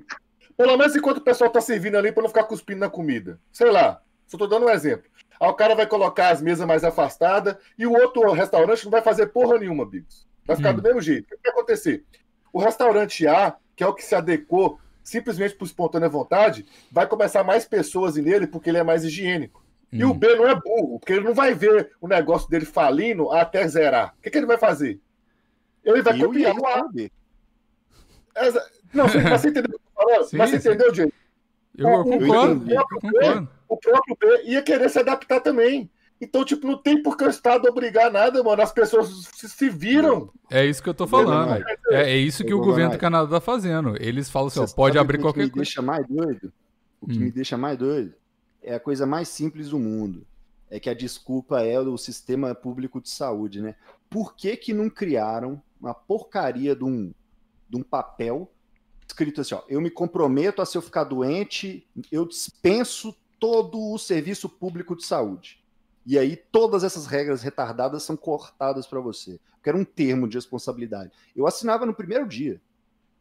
pelo 0.55 0.77
menos 0.77 0.95
enquanto 0.95 1.17
o 1.17 1.23
pessoal 1.23 1.49
tá 1.49 1.61
servindo 1.61 1.95
ali 1.95 2.11
pra 2.11 2.21
não 2.21 2.29
ficar 2.29 2.43
cuspindo 2.43 2.81
na 2.81 2.89
comida. 2.89 3.39
Sei 3.51 3.71
lá, 3.71 4.01
só 4.27 4.37
tô 4.37 4.45
dando 4.45 4.65
um 4.67 4.69
exemplo. 4.69 5.09
Aí 5.39 5.49
o 5.49 5.53
cara 5.53 5.75
vai 5.75 5.85
colocar 5.87 6.29
as 6.29 6.41
mesas 6.41 6.65
mais 6.65 6.83
afastadas 6.83 7.55
e 7.77 7.85
o 7.85 7.93
outro 7.93 8.31
restaurante 8.31 8.83
não 8.85 8.91
vai 8.91 9.01
fazer 9.01 9.27
porra 9.27 9.57
nenhuma, 9.57 9.85
Bigos. 9.85 10.27
Vai 10.45 10.55
ficar 10.55 10.71
Hum. 10.71 10.75
do 10.77 10.81
mesmo 10.83 11.01
jeito. 11.01 11.25
O 11.25 11.27
que 11.37 11.43
vai 11.43 11.51
acontecer? 11.51 12.03
O 12.53 12.59
restaurante 12.59 13.27
A, 13.27 13.55
que 13.75 13.83
é 13.83 13.87
o 13.87 13.93
que 13.93 14.03
se 14.03 14.15
adequou 14.15 14.79
simplesmente 15.03 15.55
por 15.55 15.65
espontânea 15.65 16.09
vontade, 16.09 16.65
vai 16.91 17.07
começar 17.07 17.43
mais 17.43 17.65
pessoas 17.65 18.15
nele 18.17 18.45
porque 18.47 18.69
ele 18.69 18.77
é 18.77 18.83
mais 18.83 19.03
higiênico. 19.05 19.63
E 19.91 20.03
o 20.03 20.11
Hum. 20.11 20.13
B 20.19 20.35
não 20.35 20.47
é 20.47 20.53
burro, 20.55 20.99
porque 20.99 21.13
ele 21.13 21.23
não 21.23 21.33
vai 21.33 21.53
ver 21.53 21.91
o 22.01 22.07
negócio 22.07 22.49
dele 22.49 22.65
falindo 22.65 23.31
até 23.31 23.65
zerar. 23.67 24.13
O 24.17 24.21
que, 24.21 24.29
que 24.29 24.37
ele 24.37 24.45
vai 24.45 24.57
fazer? 24.57 24.99
Ele 25.83 26.01
vai 26.01 26.17
e 26.17 26.23
copiar 26.23 26.55
o 26.57 26.65
A. 26.65 26.89
Não, 28.93 29.07
você, 29.07 29.19
mas 29.21 29.41
você 29.41 29.49
entendeu 29.49 29.69
o 29.69 29.69
que 29.69 29.75
eu 29.75 29.79
tô 29.79 30.03
falando? 30.03 30.25
Sim, 30.29 30.37
mas 30.37 30.49
você 30.49 30.59
sim. 30.59 30.69
entendeu, 30.69 30.91
Diego? 30.91 31.13
Eu, 31.77 31.89
eu 31.89 32.03
concordo, 32.03 32.71
eu 32.71 32.85
concordo. 33.01 33.49
O 33.67 33.77
próprio 33.77 34.17
B 34.19 34.43
ia 34.45 34.61
querer 34.61 34.89
se 34.89 34.99
adaptar 34.99 35.39
também. 35.41 35.89
Então, 36.19 36.43
tipo, 36.43 36.65
não 36.65 36.77
tem 36.77 37.03
por 37.03 37.15
que 37.15 37.23
o 37.23 37.29
Estado 37.29 37.67
obrigar 37.69 38.11
nada, 38.11 38.41
mano. 38.43 38.61
As 38.61 38.71
pessoas 38.71 39.07
se, 39.35 39.47
se 39.47 39.69
viram. 39.69 40.31
É 40.49 40.65
isso 40.65 40.81
que 40.81 40.89
eu 40.89 40.93
tô 40.93 41.05
falando. 41.05 41.63
É, 41.91 42.11
é 42.13 42.17
isso 42.17 42.43
que 42.43 42.53
o 42.53 42.59
governo 42.59 42.93
do 42.93 42.97
Canadá 42.97 43.29
tá 43.29 43.41
fazendo. 43.41 43.95
Eles 44.01 44.29
falam 44.29 44.47
assim, 44.47 44.59
ó, 44.59 44.65
Você 44.65 44.75
pode 44.75 44.97
abrir 44.97 45.17
o 45.17 45.19
que 45.19 45.23
qualquer 45.25 45.43
me 45.43 45.49
coisa. 45.51 45.63
deixa 45.63 45.81
mais 45.81 46.07
doido? 46.07 46.51
O 46.99 47.07
que 47.07 47.17
Hum. 47.17 47.21
me 47.21 47.31
deixa 47.31 47.55
mais 47.55 47.77
doido 47.77 48.13
é 48.63 48.73
a 48.73 48.79
coisa 48.79 49.05
mais 49.05 49.27
simples 49.27 49.69
do 49.69 49.77
mundo. 49.77 50.25
É 50.71 50.79
que 50.79 50.89
a 50.89 50.93
desculpa 50.95 51.61
é 51.61 51.79
o 51.79 51.97
sistema 51.97 52.55
público 52.55 52.99
de 52.99 53.09
saúde, 53.09 53.61
né? 53.61 53.75
Por 54.09 54.35
que 54.35 54.57
que 54.57 54.73
não 54.73 54.89
criaram 54.89 55.61
uma 55.79 55.93
porcaria 55.93 56.75
de 56.75 56.83
um, 56.83 57.13
de 57.69 57.77
um 57.77 57.83
papel 57.83 58.51
escrito 59.07 59.39
assim, 59.41 59.53
ó, 59.55 59.61
eu 59.69 59.79
me 59.79 59.89
comprometo 59.91 60.61
a 60.61 60.65
se 60.65 60.77
eu 60.77 60.81
ficar 60.81 61.03
doente, 61.05 61.87
eu 62.11 62.25
dispenso 62.25 63.15
todo 63.39 63.93
o 63.93 63.97
serviço 63.97 64.49
público 64.49 64.95
de 64.95 65.05
saúde. 65.05 65.63
E 66.05 66.17
aí 66.17 66.35
todas 66.35 66.83
essas 66.83 67.05
regras 67.05 67.41
retardadas 67.41 68.03
são 68.03 68.15
cortadas 68.15 68.87
para 68.87 68.99
você. 68.99 69.33
Eu 69.33 69.39
quero 69.61 69.77
um 69.77 69.83
termo 69.83 70.27
de 70.27 70.37
responsabilidade. 70.37 71.11
Eu 71.35 71.45
assinava 71.45 71.85
no 71.85 71.93
primeiro 71.93 72.27
dia. 72.27 72.61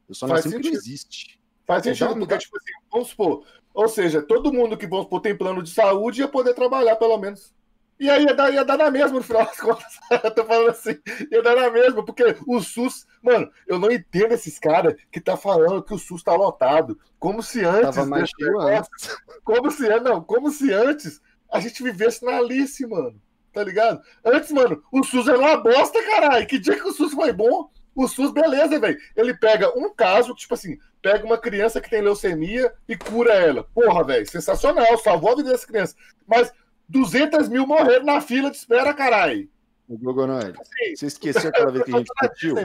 Eu 0.09 0.15
só 0.15 0.27
não 0.27 0.41
que 0.41 0.49
não 0.49 0.71
existe. 0.71 1.41
Faz 1.67 1.83
sentido, 1.83 2.17
porque, 2.17 2.39
tipo 2.39 2.57
assim, 2.57 2.73
vamos 2.91 3.09
supor. 3.09 3.45
Ou 3.75 3.89
seja, 3.89 4.23
todo 4.23 4.53
mundo 4.53 4.77
que, 4.77 4.87
vamos 4.87 5.07
supor, 5.07 5.21
tem 5.21 5.37
plano 5.37 5.63
de 5.63 5.71
saúde 5.71 6.21
ia 6.21 6.29
poder 6.29 6.55
trabalhar, 6.55 6.95
pelo 6.95 7.19
menos. 7.19 7.53
E 7.99 8.11
aí 8.11 8.25
ia 8.25 8.35
dar, 8.35 8.53
ia 8.53 8.65
dar 8.65 8.77
na 8.77 8.91
mesma 8.91 9.17
no 9.19 9.23
final 9.23 9.45
das 9.47 9.57
contas. 9.61 9.99
eu 10.23 10.31
tô 10.35 10.45
falando 10.45 10.71
assim, 10.71 10.99
ia 11.31 11.43
dar 11.43 11.57
na 11.57 11.71
mesma, 11.71 12.05
porque 12.05 12.37
o 12.47 12.61
SUS, 12.61 13.07
mano, 13.23 13.51
eu 13.67 13.79
não 13.79 13.91
entendo 13.91 14.33
esses 14.33 14.59
caras 14.59 14.95
que 15.11 15.21
tá 15.21 15.37
falando 15.37 15.83
que 15.83 15.95
o 15.95 15.99
SUS 15.99 16.23
tá 16.23 16.35
lotado. 16.35 16.99
Como 17.19 17.43
se 17.43 17.65
antes. 17.65 17.97
Negócio- 17.97 18.61
antes. 18.61 19.17
Como 19.45 19.71
se, 19.71 19.89
não, 20.01 20.23
como 20.23 20.51
se 20.51 20.73
antes 20.73 21.21
a 21.51 21.59
gente 21.61 21.83
vivesse 21.83 22.25
na 22.25 22.37
Alice, 22.39 22.85
mano. 22.87 23.21
tá 23.53 23.65
ligado? 23.65 24.03
Antes, 24.23 24.53
mano, 24.53 24.83
o 24.93 25.03
SUS 25.03 25.27
era 25.29 25.39
uma 25.39 25.57
bosta, 25.57 26.03
caralho. 26.05 26.47
Que 26.47 26.59
dia 26.59 26.75
que 26.77 26.87
o 26.87 26.93
SUS 26.93 27.13
foi 27.15 27.33
bom? 27.33 27.71
O 27.95 28.07
SUS, 28.07 28.31
beleza, 28.31 28.79
velho. 28.79 28.99
Ele 29.17 29.33
pega 29.33 29.73
um 29.79 29.89
caso, 29.95 30.35
tipo 30.35 30.53
assim, 30.53 30.77
pega 31.01 31.25
uma 31.25 31.39
criança 31.39 31.81
que 31.81 31.89
tem 31.89 32.03
leucemia 32.03 32.71
e 32.87 32.95
cura 32.95 33.33
ela. 33.33 33.65
Porra, 33.75 34.05
velho, 34.05 34.31
sensacional, 34.31 34.99
salvou 34.99 35.33
a 35.33 35.37
vida 35.37 35.51
dessa 35.51 35.67
criança. 35.67 35.95
Mas 36.27 36.53
200 36.89 37.49
mil 37.49 37.67
morreram 37.67 38.05
na 38.05 38.21
fila 38.21 38.51
de 38.51 38.57
espera, 38.57 38.95
caralho. 38.95 39.49
O 39.89 39.97
Gogonoide, 39.97 40.59
assim, 40.61 40.97
você 40.97 41.07
esqueceu 41.07 41.49
aquela 41.49 41.71
vez 41.71 41.85
que 41.85 41.95
a 41.95 41.99
gente 41.99 42.11
discutiu? 42.21 42.57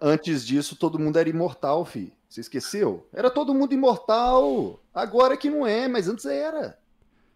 Antes 0.00 0.46
disso, 0.46 0.76
todo 0.76 0.98
mundo 0.98 1.18
era 1.18 1.28
imortal, 1.28 1.84
fi. 1.84 2.12
Você 2.28 2.40
esqueceu? 2.40 3.06
Era 3.12 3.30
todo 3.30 3.54
mundo 3.54 3.74
imortal. 3.74 4.80
Agora 4.92 5.36
que 5.36 5.50
não 5.50 5.66
é, 5.66 5.88
mas 5.88 6.08
antes 6.08 6.24
era. 6.24 6.78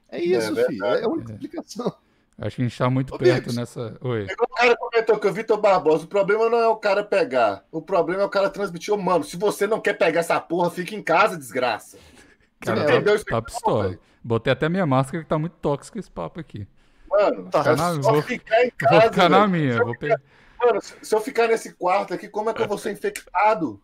É 0.08 0.20
isso, 0.20 0.58
é 0.58 0.64
filho. 0.66 0.84
É 0.84 1.04
a 1.04 1.08
única 1.08 1.32
explicação. 1.32 1.92
Acho 2.40 2.56
que 2.56 2.62
a 2.62 2.64
gente 2.68 2.78
tá 2.78 2.88
muito 2.88 3.14
Ô, 3.14 3.18
perto 3.18 3.52
nessa. 3.52 3.96
Oi. 4.00 4.24
O 4.24 4.54
cara 4.54 4.76
comentou 4.76 5.18
que 5.18 5.26
o 5.26 5.32
Vitor 5.32 5.60
Barbosa, 5.60 6.04
o 6.04 6.08
problema 6.08 6.48
não 6.48 6.58
é 6.58 6.68
o 6.68 6.76
cara 6.76 7.02
pegar. 7.02 7.64
O 7.70 7.82
problema 7.82 8.22
é 8.22 8.24
o 8.24 8.30
cara 8.30 8.48
transmitir. 8.48 8.94
Oh, 8.94 8.96
mano, 8.96 9.24
se 9.24 9.36
você 9.36 9.66
não 9.66 9.80
quer 9.80 9.94
pegar 9.94 10.20
essa 10.20 10.40
porra, 10.40 10.70
fica 10.70 10.94
em 10.94 11.02
casa, 11.02 11.36
desgraça. 11.36 11.98
Cara, 12.60 12.84
tá, 12.84 12.94
entendeu? 12.94 13.24
tá 13.24 13.42
pistola. 13.42 13.98
Botei 14.22 14.52
até 14.52 14.68
minha 14.68 14.86
máscara 14.86 15.22
que 15.22 15.28
tá 15.28 15.38
muito 15.38 15.56
tóxico 15.56 15.98
esse 15.98 16.10
papo 16.10 16.40
aqui. 16.40 16.66
Mano, 17.08 17.48
tá, 17.50 17.76
na, 17.76 18.02
só 18.02 18.12
vou, 18.12 18.22
ficar 18.22 18.64
em 18.64 18.70
casa. 18.70 18.92
Vou 18.92 19.02
ficar 19.02 19.28
na 19.28 19.48
minha. 19.48 19.82
Vou 19.82 19.94
ficar, 19.94 20.20
Mano, 20.60 20.80
se 20.80 21.14
eu 21.14 21.20
ficar 21.20 21.48
nesse 21.48 21.72
quarto 21.72 22.12
aqui, 22.12 22.28
como 22.28 22.50
é 22.50 22.54
que 22.54 22.62
eu 22.62 22.68
vou 22.68 22.78
ser 22.78 22.92
infectado? 22.92 23.80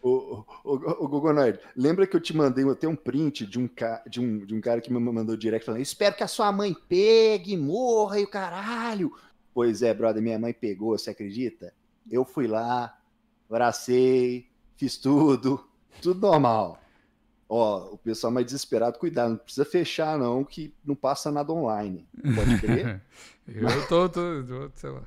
O, 0.00 0.44
o, 0.62 1.04
o, 1.04 1.08
Gogonoide, 1.08 1.58
lembra 1.74 2.06
que 2.06 2.14
eu 2.14 2.20
te 2.20 2.36
mandei 2.36 2.68
até 2.68 2.86
um 2.86 2.94
print 2.94 3.46
de 3.46 3.58
um, 3.58 3.68
de, 4.06 4.20
um, 4.20 4.44
de 4.44 4.54
um 4.54 4.60
cara 4.60 4.78
que 4.80 4.92
me 4.92 5.00
mandou 5.00 5.34
direct 5.34 5.64
falando: 5.64 5.80
Espero 5.80 6.14
que 6.14 6.22
a 6.22 6.28
sua 6.28 6.52
mãe 6.52 6.76
pegue, 6.88 7.56
morra 7.56 8.20
e 8.20 8.24
o 8.24 8.28
caralho. 8.28 9.10
Pois 9.54 9.82
é, 9.82 9.94
brother, 9.94 10.22
minha 10.22 10.38
mãe 10.38 10.52
pegou, 10.52 10.96
você 10.96 11.10
acredita? 11.10 11.72
Eu 12.10 12.24
fui 12.24 12.46
lá, 12.46 12.98
abracei, 13.48 14.46
fiz 14.76 14.98
tudo, 14.98 15.66
tudo 16.02 16.20
normal. 16.20 16.78
Ó, 17.56 17.92
o 17.92 17.98
pessoal 17.98 18.32
mais 18.32 18.46
desesperado, 18.46 18.98
cuidado, 18.98 19.30
não 19.30 19.36
precisa 19.36 19.64
fechar, 19.64 20.18
não, 20.18 20.42
que 20.42 20.74
não 20.84 20.96
passa 20.96 21.30
nada 21.30 21.52
online. 21.52 22.04
Pode 22.34 22.58
crer? 22.58 23.00
eu 23.46 23.86
tô, 23.86 24.08
tô, 24.08 24.42
tô, 24.42 24.70
sei 24.74 24.90
lá. 24.90 25.02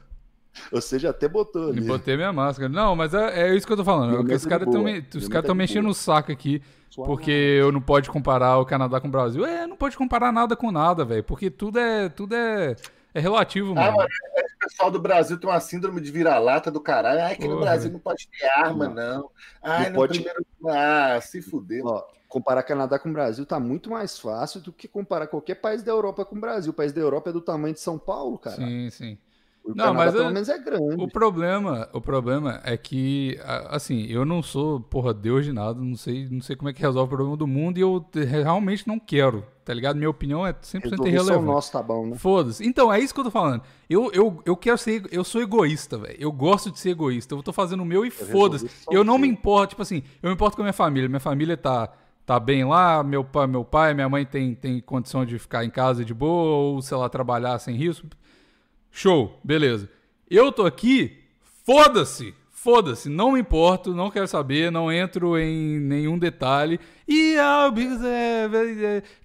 Você 0.72 0.98
já 0.98 1.10
até 1.10 1.28
botou 1.28 1.72
ali. 1.72 1.82
Botei 1.82 2.16
minha 2.16 2.32
máscara. 2.32 2.70
Não, 2.70 2.96
mas 2.96 3.14
é, 3.14 3.50
é 3.50 3.54
isso 3.54 3.68
que 3.68 3.74
eu 3.74 3.78
tô 3.78 3.84
falando. 3.84 4.34
os 4.34 4.46
caras 4.46 4.66
estão 4.66 4.82
me, 4.82 5.02
cara 5.30 5.54
mexendo 5.54 5.88
no 5.88 5.94
saco 5.94 6.32
aqui. 6.32 6.62
Porque 6.96 7.32
eu 7.32 7.70
não 7.70 7.82
pode 7.82 8.10
comparar 8.10 8.58
o 8.60 8.66
Canadá 8.66 9.02
com 9.02 9.10
o 9.10 9.12
Brasil. 9.12 9.46
É, 9.46 9.68
não 9.68 9.76
pode 9.76 9.98
comparar 9.98 10.32
nada 10.32 10.56
com 10.56 10.72
nada, 10.72 11.04
velho. 11.04 11.26
Porque 11.26 11.50
tudo 11.52 11.78
é, 11.78 12.08
tudo 12.08 12.34
é, 12.34 12.78
é 13.14 13.20
relativo, 13.20 13.74
ah, 13.74 13.92
mano. 13.92 14.02
É, 14.02 14.42
o 14.42 14.60
pessoal 14.60 14.90
do 14.90 15.02
Brasil 15.02 15.38
tem 15.38 15.50
uma 15.50 15.60
síndrome 15.60 16.00
de 16.00 16.14
vira-lata 16.14 16.72
do 16.72 16.80
caralho. 16.80 17.20
Ai, 17.24 17.36
que 17.36 17.42
Porra. 17.42 17.56
no 17.56 17.60
Brasil 17.60 17.92
não 17.92 18.00
pode 18.00 18.30
ter 18.30 18.48
arma, 18.48 18.88
não. 18.88 19.30
Ai, 19.62 19.84
não 19.84 19.90
no 19.90 19.96
pode... 19.98 20.22
primeiro... 20.22 20.46
Ah, 20.66 21.20
se 21.22 21.42
fuder. 21.42 21.86
Ó, 21.86 22.04
comparar 22.28 22.64
Canadá 22.64 23.00
com 23.00 23.10
o 23.10 23.14
Brasil 23.14 23.46
tá 23.46 23.60
muito 23.60 23.90
mais 23.90 24.20
fácil 24.20 24.62
do 24.62 24.72
que 24.72 24.88
comparar 24.88 25.28
qualquer 25.28 25.56
país 25.56 25.82
da 25.82 25.92
Europa 25.92 26.26
com 26.26 26.36
o 26.36 26.40
Brasil. 26.40 26.72
O 26.72 26.76
país 26.76 26.92
da 26.92 27.02
Europa 27.02 27.30
é 27.30 27.34
do 27.34 27.42
tamanho 27.42 27.74
de 27.74 27.80
São 27.80 27.98
Paulo, 27.98 28.38
cara. 28.38 28.58
Sim, 28.58 28.90
sim. 28.90 29.18
O 29.68 29.76
não, 29.76 29.88
Canadá, 29.88 30.06
mas 30.06 30.14
pelo 30.14 30.30
é, 30.30 30.34
menos 30.34 30.50
é 30.50 30.58
grande. 30.58 31.04
O 31.04 31.10
problema, 31.10 31.90
o 31.92 32.00
problema 32.00 32.62
é 32.64 32.78
que, 32.78 33.38
assim, 33.70 34.06
eu 34.06 34.24
não 34.24 34.42
sou, 34.42 34.80
porra, 34.80 35.14
Deus 35.14 35.44
de 35.44 35.52
nada, 35.52 35.78
não 35.82 35.98
sei, 35.98 36.26
não 36.30 36.40
sei 36.40 36.56
como 36.56 36.70
é 36.70 36.74
que 36.74 36.82
resolve 36.82 37.14
o 37.14 37.18
problema 37.18 37.36
do 37.36 37.46
mundo 37.46 37.78
e 37.78 37.82
eu 37.82 38.06
realmente 38.14 38.88
não 38.88 38.98
quero, 38.98 39.46
tá 39.66 39.74
ligado? 39.74 39.98
Minha 39.98 40.10
opinião 40.10 40.48
é 40.48 40.54
100% 40.54 41.06
irrelevante. 41.06 41.44
nosso 41.44 41.72
tá 41.74 41.84
bom, 41.84 42.08
né? 42.08 42.16
Foda-se. 42.16 42.66
Então, 42.66 42.94
é 42.94 42.98
isso 43.02 43.14
que 43.14 43.20
eu 43.20 43.26
tô 43.26 43.32
falando. 43.32 43.62
Eu, 43.90 44.10
eu, 44.14 44.42
eu 44.46 44.56
quero 44.56 44.78
ser, 44.78 45.06
eu 45.12 45.26
sou 45.26 45.42
egoísta, 45.42 45.98
velho. 45.98 46.16
Eu 46.18 46.32
gosto 46.32 46.72
de 46.72 46.80
ser 46.80 46.92
egoísta. 46.92 47.36
Eu 47.36 47.44
tô 47.44 47.52
fazendo 47.52 47.84
o 47.84 47.86
meu 47.86 48.06
e 48.06 48.10
foda-se. 48.10 48.70
Eu 48.90 49.04
não 49.04 49.18
me 49.18 49.28
importo, 49.28 49.72
tipo 49.72 49.82
assim, 49.82 50.02
eu 50.24 50.30
me 50.30 50.34
importo 50.34 50.56
com 50.56 50.62
a 50.62 50.66
minha 50.66 50.74
família. 50.74 51.10
Minha 51.10 51.20
família 51.20 51.58
tá 51.58 51.92
tá 52.28 52.42
bem 52.42 52.66
lá, 52.66 53.02
meu 53.06 53.24
pai, 53.24 53.48
meu 53.48 53.64
pai, 53.64 53.94
minha 53.94 54.10
mãe 54.10 54.26
tem, 54.26 54.54
tem 54.54 54.82
condição 54.82 55.26
de 55.26 55.40
ficar 55.40 55.64
em 55.64 55.70
casa 55.70 56.04
de 56.04 56.14
boa 56.14 56.58
ou, 56.58 56.82
sei 56.82 56.98
lá, 56.98 57.08
trabalhar 57.08 57.58
sem 57.58 57.74
risco. 57.74 58.06
Show, 58.92 59.40
beleza. 59.42 59.90
Eu 60.30 60.52
tô 60.52 60.66
aqui, 60.66 61.20
foda-se, 61.64 62.36
foda-se, 62.50 63.08
não 63.08 63.32
me 63.32 63.40
importo, 63.40 63.96
não 63.96 64.12
quero 64.12 64.28
saber, 64.28 64.70
não 64.70 64.92
entro 64.92 65.38
em 65.38 65.80
nenhum 65.80 66.20
detalhe. 66.20 66.82
E 67.08 67.38
ah, 67.38 67.72
é, 68.04 68.50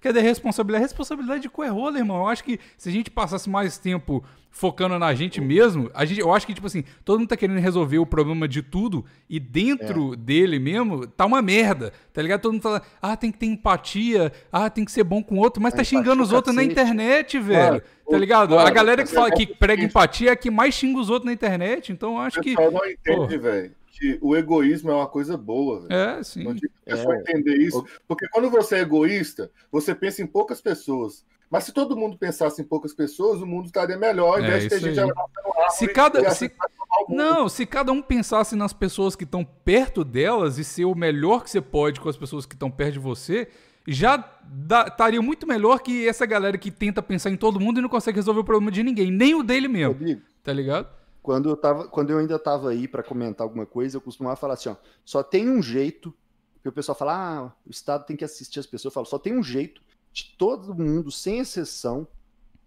é, 0.07 0.09
é. 0.17 0.21
Responsabilidade? 0.21 0.83
Responsabilidade 0.83 1.41
de 1.41 1.49
coerrola, 1.49 1.97
irmão. 1.97 2.21
Eu 2.21 2.27
acho 2.29 2.45
que 2.45 2.57
se 2.77 2.87
a 2.87 2.91
gente 2.91 3.11
passasse 3.11 3.49
mais 3.49 3.77
tempo 3.77 4.23
focando 4.53 4.99
na 4.99 5.13
gente 5.15 5.41
mesmo, 5.41 5.89
a 5.95 6.05
gente, 6.05 6.21
eu 6.21 6.31
acho 6.31 6.45
que, 6.45 6.53
tipo 6.53 6.67
assim, 6.67 6.83
todo 7.03 7.17
mundo 7.17 7.27
tá 7.27 7.35
querendo 7.35 7.59
resolver 7.59 7.97
o 7.97 8.05
problema 8.05 8.47
de 8.47 8.61
tudo 8.61 9.03
e 9.27 9.39
dentro 9.39 10.13
é. 10.13 10.15
dele 10.15 10.59
mesmo 10.59 11.07
tá 11.07 11.25
uma 11.25 11.41
merda, 11.41 11.91
tá 12.13 12.21
ligado? 12.21 12.41
Todo 12.41 12.53
mundo 12.53 12.61
fala, 12.61 12.83
ah, 13.01 13.17
tem 13.17 13.31
que 13.31 13.39
ter 13.39 13.47
empatia, 13.47 14.31
ah, 14.51 14.69
tem 14.69 14.85
que 14.85 14.91
ser 14.91 15.03
bom 15.03 15.23
com 15.23 15.35
o 15.35 15.39
outro, 15.39 15.61
mas 15.61 15.73
a 15.73 15.77
tá 15.77 15.83
xingando 15.83 16.21
os 16.21 16.31
outros 16.31 16.55
na 16.55 16.63
internet, 16.63 17.39
velho. 17.39 17.81
tá 18.07 18.17
ligado? 18.17 18.57
a 18.57 18.69
galera 18.69 19.03
que 19.03 19.09
fala 19.09 19.31
que 19.31 19.47
prega 19.47 19.83
empatia 19.83 20.29
é 20.29 20.33
a 20.33 20.35
que 20.35 20.51
mais 20.51 20.75
xinga 20.75 20.99
os 20.99 21.09
outros 21.09 21.25
na 21.25 21.33
internet, 21.33 21.91
então 21.91 22.13
eu 22.13 22.19
acho 22.19 22.39
que. 22.39 22.53
O 22.53 22.55
pessoal 22.55 22.71
não 22.71 22.85
entende, 22.85 23.37
velho. 23.37 23.71
Que 23.87 24.17
o 24.21 24.35
egoísmo 24.35 24.91
é 24.91 24.95
uma 24.95 25.07
coisa 25.07 25.35
boa. 25.35 25.87
Véio. 25.87 25.99
É, 25.99 26.23
sim. 26.23 26.43
Não 26.43 26.51
é. 26.51 27.19
entender 27.19 27.57
isso. 27.57 27.83
Porque 28.07 28.27
quando 28.27 28.49
você 28.49 28.77
é 28.77 28.79
egoísta, 28.79 29.51
você 29.71 29.93
pensa 29.93 30.21
em 30.21 30.27
poucas 30.27 30.61
pessoas. 30.61 31.23
Mas 31.53 31.65
se 31.65 31.71
todo 31.71 31.95
mundo 31.95 32.17
pensasse 32.17 32.59
em 32.63 32.65
poucas 32.65 32.95
pessoas, 32.95 33.39
o 33.39 33.45
mundo 33.45 33.67
estaria 33.67 33.95
melhor, 33.95 34.39
invés 34.39 34.63
é, 34.65 34.67
de 34.67 34.69
ter 34.69 34.79
gente 34.79 35.13
se 35.69 35.87
cada 35.87 36.31
se... 36.31 36.51
Não, 37.07 37.47
se 37.47 37.63
cada 37.67 37.91
um 37.91 38.01
pensasse 38.01 38.55
nas 38.55 38.73
pessoas 38.73 39.15
que 39.15 39.23
estão 39.23 39.45
perto 39.45 40.03
delas 40.03 40.57
e 40.57 40.63
ser 40.63 40.85
o 40.85 40.95
melhor 40.95 41.43
que 41.43 41.51
você 41.51 41.61
pode 41.61 42.01
com 42.01 42.09
as 42.09 42.17
pessoas 42.17 42.47
que 42.47 42.55
estão 42.55 42.71
perto 42.71 42.93
de 42.93 42.99
você, 42.99 43.47
já 43.87 44.15
estaria 44.87 45.21
muito 45.21 45.45
melhor 45.45 45.79
que 45.81 46.07
essa 46.07 46.25
galera 46.25 46.57
que 46.57 46.71
tenta 46.71 47.03
pensar 47.03 47.29
em 47.29 47.37
todo 47.37 47.59
mundo 47.59 47.77
e 47.77 47.83
não 47.83 47.89
consegue 47.89 48.15
resolver 48.17 48.39
o 48.39 48.43
problema 48.43 48.71
de 48.71 48.81
ninguém, 48.81 49.11
nem 49.11 49.35
o 49.35 49.43
dele 49.43 49.67
mesmo. 49.67 49.93
Rodrigo, 49.93 50.21
tá 50.43 50.51
ligado? 50.51 50.87
Quando 51.21 51.49
eu, 51.49 51.55
tava, 51.55 51.87
quando 51.87 52.09
eu 52.09 52.17
ainda 52.17 52.37
estava 52.37 52.71
aí 52.71 52.87
para 52.87 53.03
comentar 53.03 53.45
alguma 53.45 53.67
coisa, 53.67 53.95
eu 53.95 54.01
costumava 54.01 54.35
falar 54.35 54.55
assim: 54.55 54.69
ó, 54.69 54.75
só 55.05 55.21
tem 55.21 55.47
um 55.47 55.61
jeito, 55.61 56.11
que 56.63 56.69
o 56.69 56.71
pessoal 56.71 56.97
fala, 56.97 57.13
ah, 57.13 57.51
o 57.63 57.69
Estado 57.69 58.07
tem 58.07 58.17
que 58.17 58.25
assistir 58.25 58.59
as 58.59 58.65
pessoas. 58.65 58.85
Eu 58.85 58.95
falo, 58.95 59.05
só 59.05 59.19
tem 59.19 59.37
um 59.37 59.43
jeito 59.43 59.83
de 60.13 60.35
todo 60.37 60.75
mundo, 60.75 61.11
sem 61.11 61.39
exceção, 61.39 62.07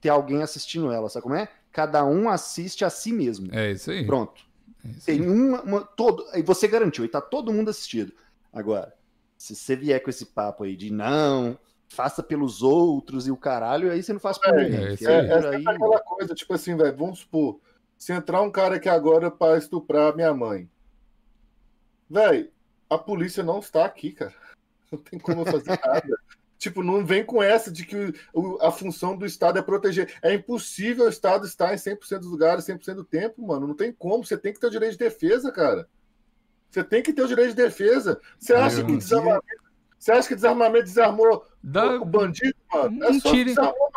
ter 0.01 0.09
alguém 0.09 0.43
assistindo 0.43 0.91
ela, 0.91 1.09
sabe 1.09 1.23
como 1.23 1.37
é? 1.37 1.49
Cada 1.71 2.05
um 2.05 2.29
assiste 2.29 2.85
a 2.85 2.91
si 2.91 3.13
mesmo. 3.13 3.49
É 3.53 3.71
isso 3.71 3.91
aí. 3.91 4.05
Pronto. 4.05 4.45
É 4.85 4.89
isso 4.89 5.07
Tem 5.07 5.29
uma, 5.29 5.63
uma, 5.63 5.81
todo, 5.83 6.27
aí 6.33 6.43
você 6.43 6.67
garantiu, 6.67 7.05
e 7.05 7.09
tá 7.09 7.21
todo 7.21 7.53
mundo 7.53 7.71
assistido. 7.71 8.13
Agora, 8.53 8.93
se 9.39 9.55
você 9.55 9.77
vier 9.77 10.03
com 10.03 10.11
esse 10.11 10.27
papo 10.27 10.65
aí 10.65 10.77
de 10.77 10.91
não, 10.91 11.57
faça 11.89 12.23
pelos 12.23 12.63
outros 12.63 13.29
e 13.29 13.31
o 13.31 13.37
caralho, 13.37 13.93
aí 13.93 14.03
você 14.03 14.13
não 14.13 14.21
faz 14.21 14.39
por 14.39 14.59
é, 14.59 14.65
ninguém. 14.65 14.87
É, 14.87 15.13
é, 15.13 15.27
é, 15.29 15.49
aí... 15.57 15.65
aquela 15.67 16.01
coisa, 16.01 16.35
tipo 16.35 16.53
assim, 16.53 16.77
velho, 16.77 16.97
vamos 16.97 17.21
supor, 17.21 17.61
se 17.97 18.13
entrar 18.13 18.43
um 18.43 18.51
cara 18.51 18.77
aqui 18.77 18.89
agora 18.89 19.31
para 19.31 19.57
estuprar 19.57 20.17
minha 20.17 20.35
mãe, 20.35 20.69
velho, 22.11 22.51
a 22.91 22.99
polícia 22.99 23.43
não 23.43 23.61
está 23.61 23.85
aqui, 23.85 24.13
cara. 24.13 24.35
Não 24.91 25.01
tem 25.01 25.19
como 25.19 25.45
fazer 25.45 25.71
nada. 25.85 26.17
Tipo, 26.67 26.83
não 26.83 27.07
vem 27.07 27.25
com 27.25 27.41
essa 27.41 27.71
de 27.71 27.87
que 27.87 28.13
o, 28.35 28.59
a 28.61 28.73
função 28.73 29.17
do 29.17 29.25
Estado 29.25 29.57
é 29.57 29.63
proteger. 29.63 30.13
É 30.21 30.35
impossível 30.35 31.05
o 31.05 31.09
Estado 31.09 31.47
estar 31.47 31.73
em 31.73 31.77
100% 31.77 32.19
dos 32.19 32.29
lugares, 32.29 32.65
100% 32.65 32.95
do 32.95 33.05
tempo, 33.05 33.47
mano. 33.47 33.69
Não 33.69 33.75
tem 33.77 33.93
como. 33.93 34.27
Você 34.27 34.37
tem 34.37 34.53
que 34.53 34.59
ter 34.59 34.67
o 34.67 34.71
direito 34.71 34.93
de 34.93 34.99
defesa, 34.99 35.53
cara. 35.53 35.89
Você 36.69 36.83
tem 36.83 37.05
que 37.05 37.13
ter 37.13 37.23
o 37.23 37.29
direito 37.29 37.51
de 37.51 37.63
defesa. 37.63 38.21
Você 38.37 38.53
acha 38.53 38.83
que 38.83 38.97
desarmamento, 38.97 39.45
você 39.97 40.11
acha 40.11 40.27
que 40.27 40.35
desarmamento 40.35 40.87
desarmou 40.87 41.45
Dá... 41.63 42.01
o 42.01 42.05
bandido, 42.05 42.57
mano? 42.73 43.05
É 43.05 43.11
um, 43.11 43.21
tiri... 43.21 43.55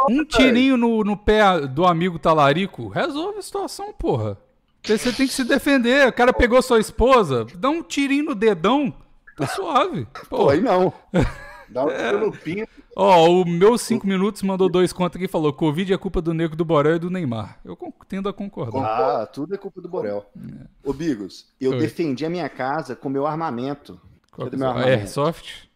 um 0.08 0.24
tirinho 0.24 0.78
no, 0.78 1.04
no 1.04 1.18
pé 1.18 1.66
do 1.66 1.88
amigo 1.88 2.20
talarico 2.20 2.88
resolve 2.88 3.40
a 3.40 3.42
situação, 3.42 3.92
porra. 3.94 4.38
Você 4.84 5.12
tem 5.12 5.26
que 5.26 5.34
se 5.34 5.44
defender. 5.44 6.08
O 6.08 6.14
cara 6.14 6.32
pegou 6.32 6.62
sua 6.62 6.80
esposa, 6.80 7.48
dá 7.56 7.68
um 7.68 7.82
tirinho 7.82 8.26
no 8.26 8.36
dedão, 8.36 8.94
tá 9.36 9.48
suave. 9.48 10.08
Pô, 10.30 10.50
aí 10.50 10.62
não. 10.62 10.94
Dá 11.70 11.86
um 11.86 11.90
é. 11.90 12.12
no 12.12 12.32
pinto. 12.32 12.70
Ó, 12.96 13.28
oh, 13.28 13.42
o 13.42 13.46
meu 13.46 13.78
5 13.78 14.06
minutos 14.06 14.42
mandou 14.42 14.70
dois 14.70 14.92
contos 14.92 15.16
aqui 15.16 15.26
e 15.26 15.28
falou: 15.30 15.54
Covid 15.54 15.94
é 15.94 15.98
culpa 15.98 16.22
do 16.22 16.34
Nego 16.34 16.56
do 16.56 16.66
Borel 16.66 16.96
e 16.96 17.00
do 17.00 17.10
Neymar. 17.10 17.60
Eu 17.64 17.78
tendo 18.08 18.28
a 18.28 18.34
concordar. 18.34 19.22
Ah, 19.22 19.26
tudo 19.26 19.54
é 19.54 19.58
culpa 19.58 19.82
do 19.82 19.88
Borel. 19.88 20.26
É. 20.36 20.68
Ô, 20.84 20.92
Bigos, 20.92 21.48
eu 21.62 21.72
Oi. 21.72 21.80
defendi 21.80 22.26
a 22.26 22.30
minha 22.30 22.50
casa 22.50 22.96
com 22.96 23.08
meu 23.08 23.26
armamento. 23.26 24.00
Qual 24.32 24.50
meu 24.52 24.68
armamento? 24.68 25.00
Airsoft? 25.00 25.70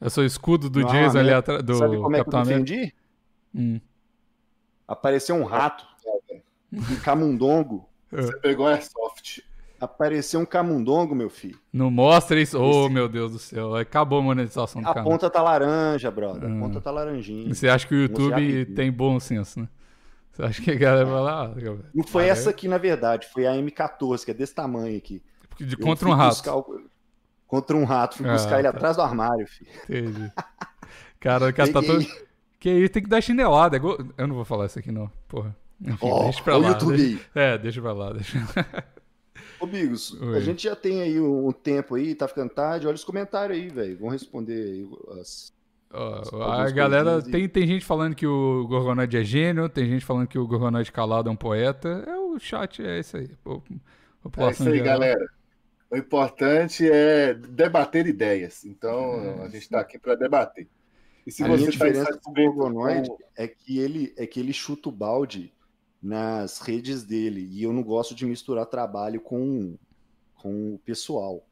Eu 0.00 0.10
sou 0.10 0.22
o 0.22 0.26
escudo 0.26 0.70
do 0.70 0.84
Jason 0.84 1.18
ali 1.18 1.32
atrás. 1.32 1.62
Do 1.62 1.74
Sabe 1.74 1.96
como 1.96 2.16
é 2.16 2.22
que 2.22 2.28
eu 2.28 2.42
defendi? 2.42 2.94
Hum. 3.54 3.80
Apareceu 4.86 5.36
um 5.36 5.44
rato, 5.44 5.86
um 6.72 6.96
camundongo. 7.02 7.88
Você 8.10 8.36
pegou 8.38 8.66
Airsoft. 8.66 9.42
Apareceu 9.80 10.40
um 10.40 10.46
camundongo, 10.46 11.14
meu 11.14 11.30
filho. 11.30 11.58
Não 11.72 11.90
mostra 11.90 12.40
isso. 12.40 12.58
Ô, 12.58 12.86
oh, 12.86 12.88
meu 12.88 13.08
Deus 13.08 13.32
do 13.32 13.38
céu. 13.38 13.76
Acabou 13.76 14.18
a 14.18 14.22
monetização 14.22 14.82
do 14.82 14.88
a 14.88 14.94
canal. 14.94 15.08
A 15.08 15.12
ponta 15.12 15.30
tá 15.30 15.40
laranja, 15.40 16.10
brother. 16.10 16.44
A 16.44 16.52
hum. 16.52 16.60
ponta 16.60 16.80
tá 16.80 16.90
laranjinha. 16.90 17.54
Você 17.54 17.68
acha 17.68 17.86
que 17.86 17.94
o 17.94 18.02
YouTube 18.02 18.66
tem 18.74 18.90
bom 18.90 19.20
senso, 19.20 19.60
né? 19.60 19.68
Você 20.32 20.42
acha 20.42 20.62
que 20.62 20.70
a 20.70 20.74
galera 20.74 21.04
vai 21.04 21.20
lá? 21.20 21.44
ah, 21.44 21.76
Não 21.94 22.04
foi 22.04 22.24
ah, 22.24 22.32
essa 22.32 22.48
é? 22.48 22.50
aqui, 22.50 22.68
na 22.68 22.78
verdade, 22.78 23.28
foi 23.32 23.46
a 23.46 23.52
M14, 23.52 24.24
que 24.24 24.30
é 24.30 24.34
desse 24.34 24.54
tamanho 24.54 24.96
aqui. 24.96 25.22
De 25.58 25.74
Eu 25.74 25.80
contra 25.80 26.08
um 26.08 26.12
rato. 26.12 26.28
buscar 26.28 26.54
Contra 27.46 27.76
um 27.76 27.84
rato, 27.84 28.18
fui 28.18 28.28
Ah, 28.28 28.34
buscar 28.34 28.58
ele 28.58 28.70
tá. 28.70 28.76
atrás 28.76 28.96
do 28.96 29.02
armário, 29.02 29.46
filho. 29.46 29.70
Entendi. 29.84 30.32
Cara, 31.18 31.48
o 31.48 31.52
cara 31.52 31.72
tá 31.72 31.80
todo. 31.82 32.06
Que 32.60 32.70
isso, 32.70 32.92
tem 32.92 33.02
que 33.02 33.08
dar 33.08 33.20
chinelada. 33.20 33.76
é 33.76 33.80
Eu 34.18 34.26
não 34.26 34.34
vou 34.34 34.44
falar 34.44 34.66
isso 34.66 34.78
aqui, 34.78 34.92
não. 34.92 35.10
Porra. 35.26 35.56
Enfim, 35.80 35.96
Ó, 36.02 36.24
deixa 36.24 36.42
pra 36.42 36.56
lá. 36.56 36.68
YouTube 36.68 36.96
deixa- 36.96 37.14
aí. 37.14 37.20
É, 37.34 37.58
deixa 37.58 37.80
pra 37.80 37.92
lá. 37.92 38.12
Deixa... 38.12 38.38
Ô, 39.60 39.66
Bigos, 39.66 40.12
Oi. 40.12 40.36
a 40.36 40.40
gente 40.40 40.62
já 40.62 40.76
tem 40.76 41.02
aí 41.02 41.20
um, 41.20 41.48
um 41.48 41.52
tempo 41.52 41.94
aí, 41.96 42.14
tá 42.14 42.28
ficando 42.28 42.50
tarde. 42.54 42.86
Olha 42.86 42.94
os 42.94 43.04
comentários 43.04 43.58
aí, 43.58 43.68
velho. 43.68 43.98
Vão 43.98 44.08
responder 44.10 44.54
aí 44.62 44.88
as. 45.20 45.52
Algumas 45.90 46.70
a 46.70 46.70
galera. 46.70 47.22
Tem, 47.22 47.48
tem 47.48 47.66
gente 47.66 47.84
falando 47.84 48.14
que 48.14 48.26
o 48.26 48.66
Gorgonoid 48.68 49.16
é 49.16 49.24
gênio, 49.24 49.68
tem 49.68 49.86
gente 49.86 50.04
falando 50.04 50.28
que 50.28 50.38
o 50.38 50.46
Gorgonoid 50.46 50.92
calado 50.92 51.28
é 51.28 51.32
um 51.32 51.36
poeta. 51.36 52.04
É 52.06 52.16
o 52.16 52.38
chat, 52.38 52.82
é 52.84 53.00
isso 53.00 53.16
aí. 53.16 53.28
Pô, 53.42 53.62
É 54.36 54.50
isso 54.50 54.68
aí, 54.68 54.78
geral. 54.78 54.84
galera. 54.84 55.26
O 55.90 55.96
importante 55.96 56.88
é 56.88 57.32
debater 57.34 58.06
ideias. 58.06 58.64
Então, 58.64 59.14
É, 59.14 59.42
a 59.44 59.48
gente 59.48 59.62
está 59.62 59.80
aqui 59.80 59.98
para 59.98 60.14
debater. 60.14 60.68
E 61.26 61.32
se 61.32 61.42
a 61.42 61.46
minha 61.46 61.58
você 61.58 61.64
tá 61.66 61.70
diferença 61.70 62.18
com 62.22 62.30
o 62.30 62.34
Gorgonoid 62.34 63.08
é 63.36 63.48
que 63.48 63.78
ele 63.78 64.12
é 64.16 64.26
que 64.26 64.38
ele 64.40 64.52
chuta 64.52 64.88
o 64.88 64.92
balde 64.92 65.52
nas 66.02 66.58
redes 66.60 67.02
dele 67.04 67.48
e 67.50 67.62
eu 67.62 67.72
não 67.72 67.82
gosto 67.82 68.14
de 68.14 68.24
misturar 68.26 68.66
trabalho 68.66 69.20
com, 69.20 69.76
com 70.34 70.74
o 70.74 70.78
pessoal. 70.78 71.44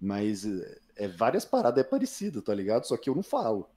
Mas 0.00 0.44
é, 0.44 0.78
é 0.96 1.08
várias 1.08 1.44
paradas 1.44 1.84
é 1.84 1.88
parecido, 1.88 2.42
tá 2.42 2.54
ligado? 2.54 2.86
Só 2.86 2.96
que 2.96 3.08
eu 3.10 3.14
não 3.14 3.22
falo. 3.22 3.68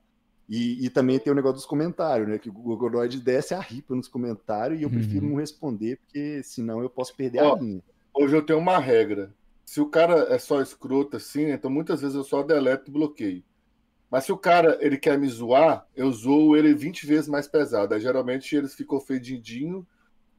E, 0.47 0.86
e 0.86 0.89
também 0.89 1.20
tem 1.20 1.32
o 1.34 1.36
negócio 1.36 1.55
dos 1.55 1.66
comentários, 1.66 2.28
né? 2.28 2.38
Que 2.38 2.49
o 2.49 2.53
Gorgonoid 2.53 3.20
desce 3.20 3.53
a 3.53 3.59
ripa 3.59 3.95
nos 3.95 4.07
comentários 4.07 4.80
e 4.80 4.84
eu 4.84 4.91
prefiro 4.91 5.26
Uhum. 5.26 5.32
não 5.32 5.39
responder, 5.39 5.97
porque 5.97 6.41
senão 6.43 6.82
eu 6.82 6.89
posso 6.89 7.16
perder 7.16 7.41
Ó, 7.41 7.55
a 7.55 7.59
linha. 7.59 7.84
Hoje 8.13 8.36
eu 8.36 8.45
tenho 8.45 8.59
uma 8.59 8.80
regra. 8.80 9.34
Se 9.66 9.82
o 9.82 9.88
cara 9.89 10.34
é 10.34 10.38
só 10.38 10.61
escroto 10.61 11.18
assim, 11.18 11.45
então 11.49 11.70
muitas 11.70 12.01
vezes 12.01 12.16
eu 12.16 12.24
só 12.24 12.43
deleto 12.43 12.89
e 12.89 12.93
bloqueio. 12.93 13.43
Mas 14.09 14.26
se 14.26 14.32
o 14.32 14.38
cara 14.38 14.78
ele 14.80 14.97
quer 14.97 15.18
me 15.18 15.28
zoar, 15.28 15.88
eu 15.95 16.11
zoo 16.11 16.55
ele 16.55 16.74
20 16.74 17.05
vezes 17.07 17.28
mais 17.28 17.47
pesado. 17.47 17.93
Aí, 17.93 17.99
geralmente 17.99 18.55
eles 18.55 18.76
ficam 18.76 18.97
ofendidinho 18.97 19.86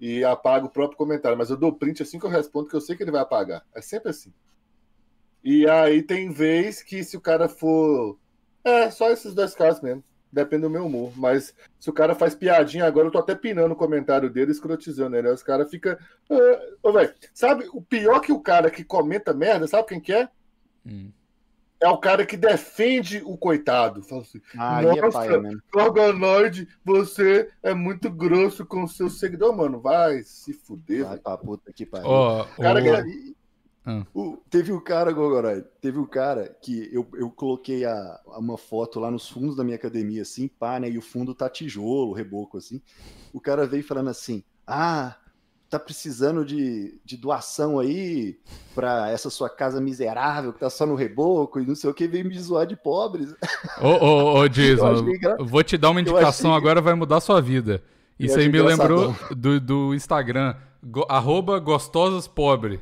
e 0.00 0.24
apago 0.24 0.66
o 0.66 0.70
próprio 0.70 0.98
comentário. 0.98 1.36
Mas 1.36 1.50
eu 1.50 1.56
dou 1.56 1.72
print 1.72 2.02
assim 2.02 2.18
que 2.18 2.26
eu 2.26 2.30
respondo, 2.30 2.68
que 2.68 2.76
eu 2.76 2.80
sei 2.80 2.96
que 2.96 3.02
ele 3.02 3.10
vai 3.10 3.20
apagar. 3.20 3.64
É 3.74 3.80
sempre 3.80 4.10
assim. 4.10 4.32
E 5.42 5.68
aí 5.68 6.02
tem 6.02 6.30
vez 6.30 6.82
que 6.82 7.04
se 7.04 7.16
o 7.16 7.20
cara 7.20 7.48
for. 7.48 8.18
É, 8.64 8.90
só 8.90 9.10
esses 9.10 9.34
dois 9.34 9.54
casos 9.54 9.80
mesmo. 9.80 10.02
Depende 10.32 10.62
do 10.62 10.70
meu 10.70 10.86
humor. 10.86 11.12
Mas 11.16 11.54
se 11.78 11.88
o 11.88 11.92
cara 11.92 12.14
faz 12.14 12.34
piadinha 12.34 12.84
agora, 12.84 13.06
eu 13.06 13.12
tô 13.12 13.18
até 13.18 13.34
pinando 13.34 13.72
o 13.72 13.76
comentário 13.76 14.28
dele, 14.28 14.50
escrotizando 14.50 15.16
ele. 15.16 15.28
Os 15.28 15.42
caras 15.42 15.70
ficam. 15.70 15.96
"Ah, 16.28 16.92
velho, 16.92 17.14
sabe 17.32 17.68
o 17.72 17.80
pior 17.80 18.20
que 18.20 18.32
o 18.32 18.40
cara 18.40 18.70
que 18.70 18.84
comenta 18.84 19.32
merda, 19.32 19.66
sabe 19.66 19.88
quem 19.88 20.00
que 20.00 20.12
é? 20.12 20.28
Hum. 20.84 21.10
É 21.80 21.88
o 21.88 21.98
cara 21.98 22.24
que 22.24 22.36
defende 22.36 23.22
o 23.24 23.36
coitado. 23.36 24.02
Fala 24.02 24.22
assim, 24.22 24.40
Ah, 24.56 24.82
é 24.82 25.00
Nossa. 25.00 25.28
Organoide, 25.74 26.68
você 26.84 27.50
é 27.62 27.74
muito 27.74 28.10
grosso 28.10 28.64
com 28.64 28.84
o 28.84 28.88
seu 28.88 29.10
seguidor, 29.10 29.54
mano. 29.56 29.80
Vai 29.80 30.22
se 30.22 30.52
fuder, 30.52 31.04
Vai 31.04 31.18
pra 31.18 31.36
puta 31.36 31.72
que 31.72 31.84
pariu. 31.84 32.08
Ó, 32.08 32.44
Cara, 32.56 32.80
o- 32.80 32.82
que- 33.04 33.10
E- 33.10 33.36
Ah. 33.88 34.04
o- 34.12 34.38
teve 34.50 34.72
um 34.72 34.80
cara, 34.80 35.12
Gogorai, 35.12 35.62
teve 35.80 35.96
um 35.98 36.06
cara 36.06 36.56
que 36.60 36.88
eu, 36.92 37.06
eu 37.14 37.30
coloquei 37.30 37.84
a, 37.84 38.20
uma 38.38 38.58
foto 38.58 38.98
lá 38.98 39.10
nos 39.12 39.28
fundos 39.28 39.54
da 39.54 39.62
minha 39.62 39.76
academia, 39.76 40.22
assim, 40.22 40.48
pá, 40.48 40.80
né? 40.80 40.90
E 40.90 40.98
o 40.98 41.02
fundo 41.02 41.34
tá 41.36 41.48
tijolo, 41.48 42.12
reboco, 42.12 42.58
assim. 42.58 42.82
O 43.32 43.40
cara 43.40 43.64
veio 43.66 43.84
falando 43.84 44.08
assim: 44.10 44.42
Ah, 44.66 45.16
tá 45.68 45.78
precisando 45.78 46.44
de, 46.44 46.98
de 47.04 47.16
doação 47.16 47.78
aí 47.78 48.38
pra 48.74 49.10
essa 49.10 49.28
sua 49.30 49.50
casa 49.50 49.80
miserável 49.80 50.52
que 50.52 50.60
tá 50.60 50.70
só 50.70 50.86
no 50.86 50.94
reboco 50.94 51.58
e 51.60 51.66
não 51.66 51.74
sei 51.74 51.90
o 51.90 51.94
que, 51.94 52.06
veio 52.06 52.24
me 52.24 52.38
zoar 52.38 52.66
de 52.66 52.76
pobres. 52.76 53.34
Ô, 53.80 53.88
ô, 53.88 54.34
ô, 54.40 54.46
Jason, 54.48 55.04
vou 55.40 55.62
te 55.64 55.76
dar 55.76 55.90
uma 55.90 56.00
indicação 56.00 56.50
achei- 56.52 56.58
agora, 56.60 56.80
vai 56.80 56.94
mudar 56.94 57.20
sua 57.20 57.40
vida. 57.40 57.82
Isso 58.18 58.38
aí 58.38 58.48
me 58.48 58.62
lembrou 58.62 59.14
do, 59.36 59.60
do 59.60 59.94
Instagram, 59.94 60.54
go- 60.82 61.04
arroba 61.08 61.58
gostosas 61.58 62.26
pobre. 62.26 62.80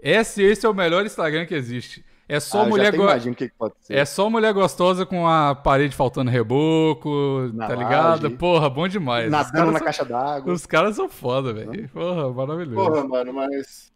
Esse, 0.00 0.42
esse 0.42 0.64
é 0.64 0.68
o 0.68 0.74
melhor 0.74 1.04
Instagram 1.04 1.46
que 1.46 1.54
existe. 1.54 2.04
É 2.28 2.40
só 2.40 2.62
Ah, 2.62 2.64
eu 2.64 2.68
mulher 2.70 2.88
até 2.88 2.96
go- 2.96 3.04
imagino 3.04 3.32
o 3.34 3.36
que, 3.36 3.48
que 3.48 3.54
pode 3.56 3.74
ser. 3.80 3.94
É 3.94 4.04
só 4.04 4.28
mulher 4.28 4.52
gostosa 4.52 5.06
com 5.06 5.28
a 5.28 5.54
parede 5.54 5.94
faltando 5.94 6.30
reboco, 6.30 7.50
Na 7.54 7.68
tá 7.68 7.74
ligado? 7.76 8.22
laje. 8.24 8.36
Porra, 8.36 8.68
bom 8.68 8.88
demais. 8.88 9.30
Nadando 9.30 9.70
na 9.72 9.78
são- 9.78 9.84
caixa 9.86 10.04
d'água. 10.04 10.52
Os 10.52 10.66
caras 10.66 10.96
são 10.96 11.08
foda, 11.08 11.52
velho. 11.52 11.88
Porra, 11.90 12.32
maravilhoso. 12.32 12.74
Porra, 12.90 13.06
mano, 13.06 13.32
mas. 13.32 13.92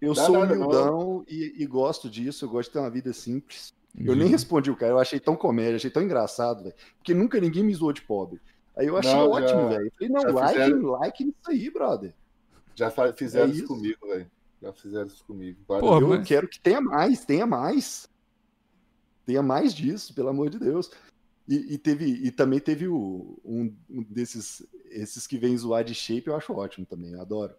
Eu 0.00 0.12
Dá 0.14 0.22
sou 0.24 0.42
humildão 0.42 1.24
e, 1.28 1.54
e 1.62 1.66
gosto 1.66 2.10
disso, 2.10 2.44
eu 2.44 2.48
gosto 2.48 2.68
de 2.68 2.72
ter 2.74 2.78
uma 2.78 2.90
vida 2.90 3.12
simples. 3.12 3.72
Eu 3.98 4.12
Uhum. 4.12 4.18
nem 4.18 4.28
respondi 4.28 4.70
o 4.70 4.76
cara, 4.76 4.92
eu 4.92 4.98
achei 4.98 5.20
tão 5.20 5.36
comédia, 5.36 5.76
achei 5.76 5.88
tão 5.90 6.02
engraçado, 6.02 6.62
velho. 6.64 6.74
Porque 6.98 7.14
nunca 7.14 7.40
ninguém 7.40 7.62
me 7.62 7.72
zoou 7.74 7.92
de 7.92 8.02
pobre. 8.02 8.40
Aí 8.76 8.86
eu 8.88 8.96
achei 8.98 9.12
Não, 9.14 9.30
ótimo, 9.30 9.68
velho. 9.68 9.84
Eu 9.86 9.92
Falei, 9.96 10.08
não, 10.12 10.34
like, 10.34 10.52
fizeram. 10.58 10.90
like 10.90 11.24
nisso 11.24 11.36
aí, 11.48 11.70
brother. 11.70 12.12
Já 12.74 12.90
fizeram 13.14 13.46
É 13.46 13.50
isso 13.50 13.58
isso. 13.64 13.68
comigo, 13.68 13.98
velho. 14.08 14.26
Já 14.64 14.72
fizeram 14.72 15.06
isso 15.06 15.24
comigo. 15.24 15.58
Porra, 15.66 16.00
eu 16.00 16.08
mas- 16.08 16.26
quero 16.26 16.48
que 16.48 16.58
tenha 16.58 16.80
mais, 16.80 17.24
tenha 17.24 17.46
mais. 17.46 18.08
Tenha 19.26 19.42
mais 19.42 19.74
disso, 19.74 20.14
pelo 20.14 20.28
amor 20.30 20.48
de 20.50 20.58
Deus. 20.58 20.90
E, 21.46 21.74
e 21.74 21.78
teve, 21.78 22.06
e 22.06 22.30
também 22.30 22.58
teve 22.58 22.88
o, 22.88 23.38
um, 23.44 23.74
um 23.90 24.02
desses 24.02 24.66
esses 24.86 25.26
que 25.26 25.36
vem 25.36 25.56
zoar 25.58 25.84
de 25.84 25.94
shape, 25.94 26.28
eu 26.28 26.36
acho 26.36 26.52
ótimo 26.54 26.86
também, 26.86 27.12
eu 27.12 27.20
adoro. 27.20 27.52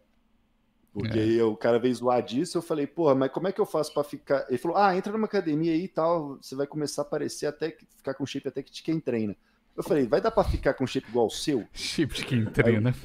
Porque 0.93 1.19
É. 1.19 1.21
aí 1.21 1.41
o 1.41 1.55
cara 1.57 1.77
veio 1.77 1.93
zoar 1.93 2.23
disso, 2.23 2.57
eu 2.57 2.61
falei, 2.61 2.87
porra, 2.87 3.13
mas 3.13 3.29
como 3.31 3.47
é 3.47 3.51
que 3.51 3.59
eu 3.61 3.65
faço 3.65 3.93
pra 3.93 4.03
ficar. 4.03 4.45
Ele 4.47 4.57
falou, 4.57 4.77
ah, 4.77 4.95
entra 4.95 5.11
numa 5.11 5.25
academia 5.25 5.73
aí 5.73 5.83
e 5.83 5.87
tal, 5.89 6.37
você 6.41 6.55
vai 6.55 6.65
começar 6.65 7.01
a 7.01 7.05
aparecer 7.05 7.45
até 7.45 7.69
que 7.71 7.85
ficar 7.97 8.13
com 8.15 8.25
shape 8.25 8.47
até 8.47 8.63
que 8.63 8.71
te 8.71 8.81
quem 8.81 8.99
treina. 8.99 9.35
Eu 9.75 9.83
falei, 9.83 10.07
vai 10.07 10.21
dar 10.21 10.31
pra 10.31 10.43
ficar 10.45 10.73
com 10.73 10.87
shape 10.87 11.09
igual 11.09 11.27
o 11.27 11.31
seu? 11.31 11.67
Chip 11.73 12.15
de 12.15 12.25
quem 12.25 12.45
treina. 12.45 12.91
Aí 12.91 12.95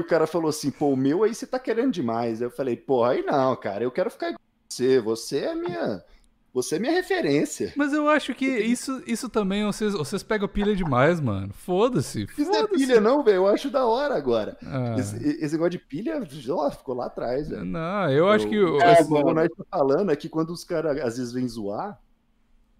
o 0.00 0.06
cara 0.06 0.26
falou 0.26 0.48
assim, 0.48 0.70
pô, 0.70 0.88
o 0.90 0.96
meu 0.96 1.22
aí 1.24 1.34
você 1.34 1.46
tá 1.46 1.58
querendo 1.58 1.92
demais. 1.92 2.40
Eu 2.40 2.50
falei, 2.50 2.76
porra, 2.76 3.10
aí 3.12 3.22
não, 3.22 3.54
cara, 3.56 3.84
eu 3.84 3.90
quero 3.90 4.10
ficar 4.10 4.28
igual 4.28 4.40
você. 4.68 5.00
Você 5.00 5.38
é 5.38 5.54
minha. 5.54 6.02
Você 6.52 6.76
é 6.76 6.78
minha 6.78 6.92
referência. 6.92 7.72
Mas 7.74 7.92
eu 7.92 8.08
acho 8.08 8.32
que 8.32 8.46
isso, 8.46 9.02
isso 9.08 9.28
também, 9.28 9.64
vocês, 9.64 9.92
vocês 9.92 10.22
pegam 10.22 10.46
pilha 10.46 10.76
demais, 10.76 11.18
mano. 11.20 11.52
Foda-se. 11.52 12.28
Isso 12.38 12.48
não 12.48 12.60
é 12.60 12.68
pilha, 12.68 13.00
não, 13.00 13.24
velho. 13.24 13.36
Eu 13.38 13.46
acho 13.48 13.68
da 13.70 13.84
hora 13.84 14.14
agora. 14.14 14.56
Ah, 14.64 14.94
Esse, 14.96 15.16
esse 15.16 15.52
negócio 15.54 15.72
de 15.72 15.78
pilha, 15.80 16.22
ó, 16.50 16.70
ficou 16.70 16.94
lá 16.94 17.06
atrás, 17.06 17.48
velho. 17.48 17.64
não, 17.64 18.08
eu 18.08 18.28
acho 18.28 18.48
que. 18.48 18.56
o- 18.56 18.80
É, 18.80 18.92
Esse 18.92 19.08
que 19.08 19.10
nós 19.34 19.48
tá 19.48 19.64
falando 19.68 20.12
é 20.12 20.16
que 20.16 20.28
quando 20.28 20.50
os 20.50 20.62
caras 20.62 20.96
às 21.00 21.18
vezes 21.18 21.32
vêm 21.32 21.48
zoar, 21.48 22.00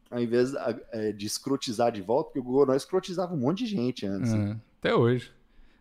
ao 0.09 0.21
invés 0.21 0.55
a- 0.55 0.79
é, 0.93 1.11
de 1.11 1.27
escrotizar 1.27 1.91
de 1.91 2.01
volta, 2.01 2.27
porque 2.29 2.39
o 2.39 2.45
Google 2.45 2.67
nós 2.67 2.83
escrotizava 2.83 3.35
um 3.35 3.39
monte 3.39 3.65
de 3.65 3.71
gente 3.71 4.07
antes. 4.07 4.33
É, 4.33 4.57
até 4.79 4.95
hoje. 4.95 5.33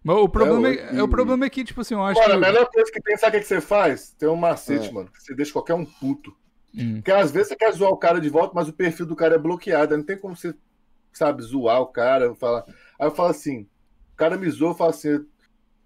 Mas 0.04 0.18
o 0.18 0.28
problema, 0.28 0.68
hoje. 0.68 0.80
é, 0.80 0.96
é, 0.98 1.04
o 1.04 1.08
problema 1.08 1.46
é 1.46 1.50
que, 1.50 1.64
tipo 1.64 1.80
assim, 1.82 1.94
eu 1.94 2.04
acho 2.04 2.20
Mano, 2.20 2.34
a 2.34 2.36
que. 2.36 2.42
melhor 2.46 2.66
coisa 2.70 2.92
que 2.92 3.02
tem, 3.02 3.16
sabe 3.18 3.38
o 3.38 3.40
que 3.40 3.48
que 3.48 3.48
você 3.48 3.62
faz? 3.62 4.12
Tem 4.20 4.28
um 4.28 4.36
macete, 4.36 4.90
É. 4.90 4.92
mano. 4.92 5.10
Que 5.10 5.22
você 5.24 5.34
deixa 5.34 5.54
qualquer 5.54 5.74
um 5.76 5.86
puto. 5.86 6.36
Hum, 6.76 6.96
Porque 6.96 7.12
às 7.12 7.32
vezes 7.32 7.50
você 7.50 7.56
quer 7.56 7.72
zoar 7.72 7.92
o 7.92 7.98
cara 7.98 8.20
de 8.20 8.30
volta, 8.30 8.52
mas 8.54 8.68
o 8.68 8.74
perfil 8.74 9.06
do 9.06 9.16
cara 9.16 9.36
é 9.36 9.38
bloqueado. 9.38 9.96
Não 9.96 10.04
tem 10.04 10.18
como 10.18 10.36
você, 10.36 10.54
sabe, 11.14 11.42
zoar 11.44 11.80
o 11.82 11.86
cara. 11.88 12.34
Falar... 12.36 12.66
Aí 13.00 13.08
eu 13.08 13.12
falo 13.12 13.30
assim: 13.30 13.62
o 14.14 14.18
cara 14.18 14.38
me 14.38 14.50
zoou, 14.50 14.72
eu 14.72 14.76
falo 14.76 14.90
assim, 14.90 15.26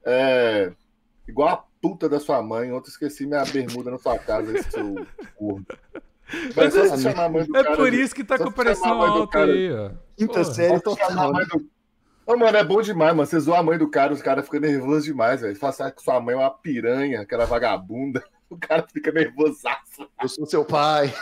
é. 0.05 0.71
Igual 1.27 1.49
a 1.49 1.63
puta 1.81 2.07
da 2.09 2.19
sua 2.19 2.41
mãe. 2.41 2.71
Ontem 2.71 2.87
eu 2.87 2.91
esqueci 2.91 3.25
minha 3.27 3.43
bermuda 3.45 3.91
na 3.91 3.97
sua 3.99 4.17
casa, 4.17 4.57
esse 4.57 4.71
seu 4.71 4.95
corno. 5.35 5.65
Mas 6.55 6.75
a 6.75 6.95
do 7.27 7.57
É 7.57 7.63
cara 7.63 7.75
por 7.75 7.93
isso 7.93 8.15
que 8.15 8.23
tá 8.23 8.37
com 8.37 8.49
a 8.49 8.51
pressão 8.51 9.01
a 9.01 9.09
alta 9.09 9.31
cara- 9.31 9.51
aí, 9.51 9.71
ó. 9.71 9.91
Quinta 10.17 10.43
série 10.43 10.79
Só 10.83 10.95
chamar 10.95 11.25
a 11.25 11.31
mãe 11.33 11.45
do- 11.45 11.69
Ô, 12.27 12.35
mano, 12.35 12.57
é 12.57 12.63
bom 12.63 12.81
demais, 12.81 13.15
mano. 13.15 13.25
Você 13.25 13.39
zoa 13.39 13.59
a 13.59 13.63
mãe 13.63 13.77
do 13.77 13.89
cara, 13.89 14.11
os 14.11 14.21
caras 14.21 14.43
ficam 14.43 14.59
nervosos 14.59 15.05
demais, 15.05 15.39
velho. 15.39 15.57
Assim, 15.59 15.91
que 15.91 16.01
sua 16.03 16.19
mãe 16.19 16.35
é 16.35 16.37
uma 16.37 16.51
piranha, 16.51 17.21
aquela 17.21 17.45
vagabunda. 17.45 18.23
O 18.49 18.57
cara 18.57 18.87
fica 18.93 19.11
nervosaço. 19.11 20.09
Eu 20.21 20.29
sou 20.29 20.45
seu 20.45 20.63
pai. 20.63 21.13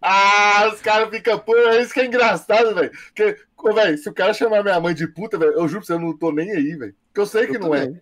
Ah, 0.00 0.70
os 0.72 0.80
caras 0.80 1.10
ficam, 1.10 1.38
pô, 1.38 1.54
é 1.54 1.82
isso 1.82 1.92
que 1.92 2.00
é 2.00 2.06
engraçado, 2.06 2.74
velho. 2.74 2.90
Porque, 3.14 3.36
velho, 3.74 3.98
se 3.98 4.08
o 4.08 4.14
cara 4.14 4.32
chamar 4.32 4.62
minha 4.62 4.80
mãe 4.80 4.94
de 4.94 5.06
puta, 5.06 5.36
velho, 5.36 5.52
eu 5.52 5.68
juro 5.68 5.80
pra 5.84 5.86
você, 5.86 5.92
eu 5.92 5.98
não 5.98 6.16
tô 6.16 6.32
nem 6.32 6.50
aí, 6.50 6.74
velho. 6.76 6.94
Porque 7.08 7.20
eu 7.20 7.26
sei 7.26 7.46
que 7.46 7.56
Eu 7.56 7.60
não 7.60 7.74
é. 7.74 7.92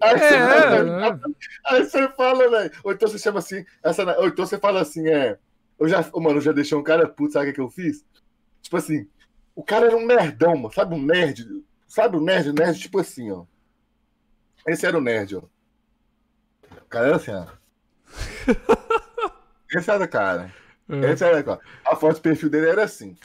Aí 0.00 0.18
você, 0.18 0.24
É, 0.24 0.38
fala, 0.40 1.06
é. 1.06 1.18
aí 1.66 1.84
você 1.84 2.08
fala, 2.08 2.50
velho. 2.50 2.70
Ou 2.84 2.92
então 2.92 3.06
você 3.06 3.18
chama 3.18 3.38
assim, 3.40 3.66
essa, 3.82 4.18
ou 4.18 4.28
então 4.28 4.46
você 4.46 4.56
fala 4.58 4.80
assim, 4.80 5.06
é. 5.10 5.36
Eu 5.78 5.86
já, 5.86 6.02
ô, 6.10 6.20
mano, 6.20 6.38
eu 6.38 6.42
já 6.42 6.52
deixei 6.52 6.78
um 6.78 6.82
cara 6.82 7.06
puto, 7.06 7.34
sabe 7.34 7.44
o 7.44 7.48
que, 7.50 7.54
que 7.56 7.60
eu 7.60 7.68
fiz? 7.68 8.02
Tipo 8.62 8.78
assim, 8.78 9.06
o 9.54 9.62
cara 9.62 9.86
era 9.86 9.96
um 9.96 10.06
nerdão, 10.06 10.56
mano. 10.56 10.72
Sabe 10.74 10.94
um 10.94 11.02
nerd? 11.02 11.46
Sabe 11.86 12.16
o 12.16 12.20
nerd? 12.20 12.52
Nerd, 12.52 12.78
tipo 12.78 12.98
assim, 13.00 13.30
ó. 13.30 13.44
Esse 14.66 14.86
era 14.86 14.96
o 14.96 15.00
nerd, 15.00 15.36
ó. 15.36 15.42
O 16.78 16.88
cara 16.88 17.06
era 17.08 17.16
assim, 17.16 17.32
ó. 17.32 17.46
Esse 19.74 19.90
era 19.90 20.04
o 20.04 20.08
cara. 20.08 20.52
É. 20.88 21.12
Esse 21.12 21.24
era, 21.24 21.44
ó. 21.50 21.58
A 21.90 21.96
foto 21.96 22.16
do 22.16 22.20
perfil 22.22 22.50
dele 22.50 22.68
era 22.68 22.84
assim. 22.84 23.16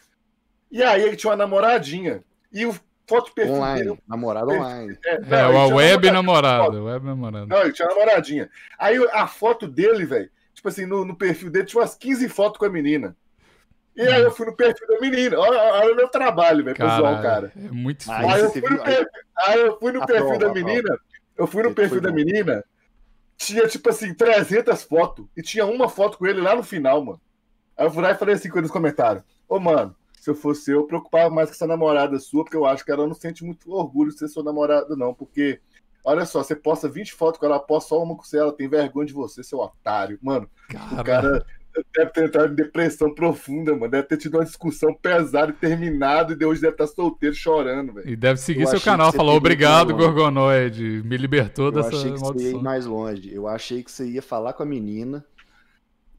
E 0.71 0.81
aí 0.83 1.01
ele 1.03 1.15
tinha 1.15 1.29
uma 1.31 1.37
namoradinha. 1.37 2.23
E 2.51 2.65
o 2.65 2.73
foto 3.07 3.27
de 3.27 3.33
perfil 3.33 3.55
Online, 3.55 3.83
dele. 3.85 3.99
namorado 4.07 4.51
online. 4.51 4.97
É, 5.05 5.15
É, 5.15 5.19
não, 5.19 5.27
o 5.27 5.31
ele 5.51 5.65
tinha 5.65 5.75
web 5.75 6.11
namorada- 6.11 6.57
namorado. 6.63 6.83
Web 6.85 7.05
namorado. 7.05 7.47
Não, 7.47 7.61
ele 7.61 7.73
tinha 7.73 7.87
namoradinha. 7.87 8.49
Aí 8.77 8.97
a 9.11 9.27
foto 9.27 9.67
dele, 9.67 10.05
velho, 10.05 10.29
tipo 10.53 10.67
assim, 10.67 10.85
no, 10.85 11.03
no 11.05 11.15
perfil 11.15 11.49
dele 11.49 11.65
tinha 11.65 11.81
umas 11.81 11.95
15 11.95 12.27
fotos 12.29 12.57
com 12.59 12.65
a 12.65 12.69
menina. 12.69 13.15
E 13.99 14.07
aí 14.07 14.21
eu 14.21 14.31
fui 14.31 14.45
no 14.45 14.55
perfil 14.55 14.87
da 14.87 14.99
menina. 15.01 15.37
Olha, 15.37 15.59
olha 15.59 15.93
o 15.93 15.95
meu 15.97 16.07
trabalho, 16.07 16.63
velho, 16.63 16.77
o 16.77 17.21
cara. 17.21 17.51
É 17.53 17.69
muito 17.69 18.09
Aí 18.09 18.27
difícil. 18.27 18.33
Aí 18.33 18.39
eu 18.39 18.51
fui 18.51 18.71
no 18.71 18.83
perfil, 18.83 19.07
aí 19.37 19.59
eu 19.59 19.79
fui 19.79 19.91
no 19.91 20.03
A 20.03 20.05
perfil 20.07 20.25
prova, 20.25 20.39
da 20.39 20.47
a 20.47 20.53
menina. 20.53 20.99
Eu 21.37 21.47
fui 21.47 21.63
no 21.63 21.73
perfil 21.73 22.01
da 22.01 22.11
menina. 22.11 22.63
Tinha, 23.35 23.67
tipo 23.67 23.89
assim, 23.89 24.13
300 24.13 24.83
fotos. 24.83 25.25
E 25.35 25.41
tinha 25.41 25.65
uma 25.65 25.89
foto 25.89 26.17
com 26.17 26.25
ele 26.25 26.39
lá 26.39 26.55
no 26.55 26.63
final, 26.63 27.03
mano. 27.03 27.21
Aí 27.75 27.85
eu 27.85 27.91
fui 27.91 28.01
lá 28.01 28.11
e 28.11 28.15
falei 28.15 28.35
assim 28.35 28.49
com 28.49 28.55
ele 28.55 28.67
nos 28.67 28.71
comentários: 28.71 29.21
Ô, 29.49 29.59
mano, 29.59 29.93
se 30.17 30.29
eu 30.29 30.35
fosse 30.35 30.71
eu, 30.71 30.79
eu 30.79 30.87
preocupava 30.87 31.29
mais 31.29 31.49
com 31.49 31.55
essa 31.55 31.67
namorada 31.67 32.17
sua, 32.19 32.45
porque 32.45 32.55
eu 32.55 32.65
acho 32.65 32.85
que 32.85 32.91
ela 32.91 33.05
não 33.05 33.13
sente 33.13 33.43
muito 33.43 33.69
orgulho 33.69 34.11
de 34.11 34.17
ser 34.17 34.29
sua 34.29 34.43
namorada, 34.43 34.95
não. 34.95 35.13
Porque, 35.13 35.59
olha 36.05 36.25
só, 36.25 36.41
você 36.41 36.55
posta 36.55 36.87
20 36.87 37.13
fotos 37.13 37.37
com 37.37 37.45
ela, 37.45 37.59
posta 37.59 37.89
só 37.89 38.01
uma 38.01 38.15
com 38.15 38.23
você, 38.23 38.37
ela 38.37 38.53
tem 38.53 38.69
vergonha 38.69 39.07
de 39.07 39.13
você, 39.13 39.43
seu 39.43 39.59
otário. 39.59 40.17
Mano, 40.21 40.49
o 40.69 41.03
cara 41.03 41.45
deve 41.95 42.11
ter 42.11 42.25
entrado 42.25 42.51
em 42.51 42.55
depressão 42.55 43.13
profunda, 43.13 43.73
mano. 43.75 43.89
Deve 43.89 44.07
ter 44.07 44.17
tido 44.17 44.35
uma 44.35 44.45
discussão 44.45 44.93
pesada 44.93 45.51
e 45.51 45.53
terminado, 45.53 46.35
e 46.39 46.45
hoje 46.45 46.61
deve 46.61 46.73
estar 46.73 46.87
solteiro 46.87 47.35
chorando, 47.35 47.93
velho. 47.93 48.09
E 48.09 48.15
deve 48.15 48.39
seguir 48.39 48.61
Eu 48.61 48.67
seu 48.67 48.81
canal. 48.81 49.11
Falou 49.11 49.35
obrigado, 49.35 49.89
ido 49.89 49.97
mais 49.97 50.05
longe." 50.07 50.15
Gorgonoide. 50.15 51.03
Me 51.05 51.17
libertou 51.17 51.65
Eu 51.65 51.71
dessa 51.71 51.89
achei 51.89 52.11
que 52.11 52.19
você 52.19 52.43
ia 52.43 52.49
ir 52.49 52.53
maldição. 52.53 52.61
mais 52.61 52.85
longe. 52.85 53.33
Eu 53.33 53.47
achei 53.47 53.83
que 53.83 53.91
você 53.91 54.05
ia 54.07 54.21
falar 54.21 54.53
com 54.53 54.63
a 54.63 54.65
menina 54.65 55.25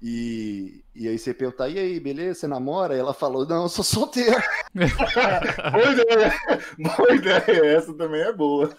e, 0.03 0.83
e 0.95 1.09
aí 1.09 1.19
você 1.19 1.35
perguntar, 1.35 1.69
e 1.69 1.79
aí, 1.79 2.01
beleza? 2.01 2.41
Você 2.41 2.47
namora? 2.47 2.95
E 2.95 2.99
ela 2.99 3.13
falou, 3.13 3.47
não, 3.47 3.65
eu 3.65 3.69
sou 3.69 3.85
solteira. 3.85 4.43
Boa 4.75 5.93
ideia. 5.93 6.33
Boa 6.79 7.15
ideia. 7.15 7.77
Essa 7.77 7.93
também 7.93 8.23
é 8.23 8.33
boa. 8.33 8.75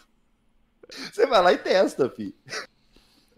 Você 0.90 1.26
vai 1.28 1.42
lá 1.42 1.54
e 1.54 1.58
testa, 1.58 2.10
fi. 2.10 2.36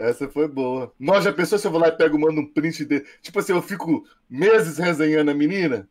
Essa 0.04 0.28
foi 0.28 0.50
boa. 0.50 0.92
Nós 1.00 1.24
já 1.24 1.32
pensou 1.32 1.58
se 1.58 1.66
eu 1.66 1.72
vou 1.72 1.80
lá 1.80 1.88
e 1.88 1.94
pego, 1.94 2.20
mando 2.20 2.42
um 2.42 2.46
print 2.46 2.84
dele? 2.84 3.06
Tipo 3.22 3.40
assim, 3.40 3.54
eu 3.54 3.62
fico 3.62 4.04
meses 4.30 4.78
resenhando 4.78 5.32
a 5.32 5.34
menina, 5.34 5.88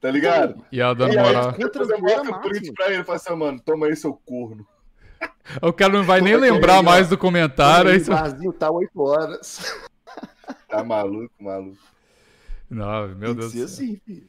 tá 0.00 0.10
ligado? 0.10 0.64
E 0.72 0.80
ela 0.80 0.92
dando 0.92 1.14
moral. 1.14 1.52
depois 1.52 1.88
eu 1.88 2.00
mostro 2.00 2.32
o 2.32 2.40
print 2.40 2.72
pra 2.72 2.90
ele 2.90 3.02
e 3.02 3.04
falo 3.04 3.16
assim, 3.16 3.36
mano, 3.36 3.60
toma 3.60 3.86
aí 3.86 3.94
seu 3.94 4.12
corno. 4.12 4.66
O 5.62 5.72
cara 5.72 5.92
não 5.92 6.02
vai 6.02 6.20
nem 6.20 6.32
é 6.32 6.36
é, 6.36 6.40
lembrar 6.40 6.82
mais 6.82 7.08
do 7.08 7.16
comentário. 7.16 7.90
Aí 7.90 8.00
vazio 8.00 8.52
tá 8.52 8.70
8 8.70 9.00
horas. 9.00 9.72
Tá 10.68 10.82
maluco, 10.82 11.32
maluco. 11.38 11.78
Não, 12.68 13.08
meu 13.08 13.28
Tem 13.28 13.34
Deus 13.36 13.52
do 13.52 13.58
céu. 13.58 13.64
assim, 13.66 14.00
fi. 14.04 14.26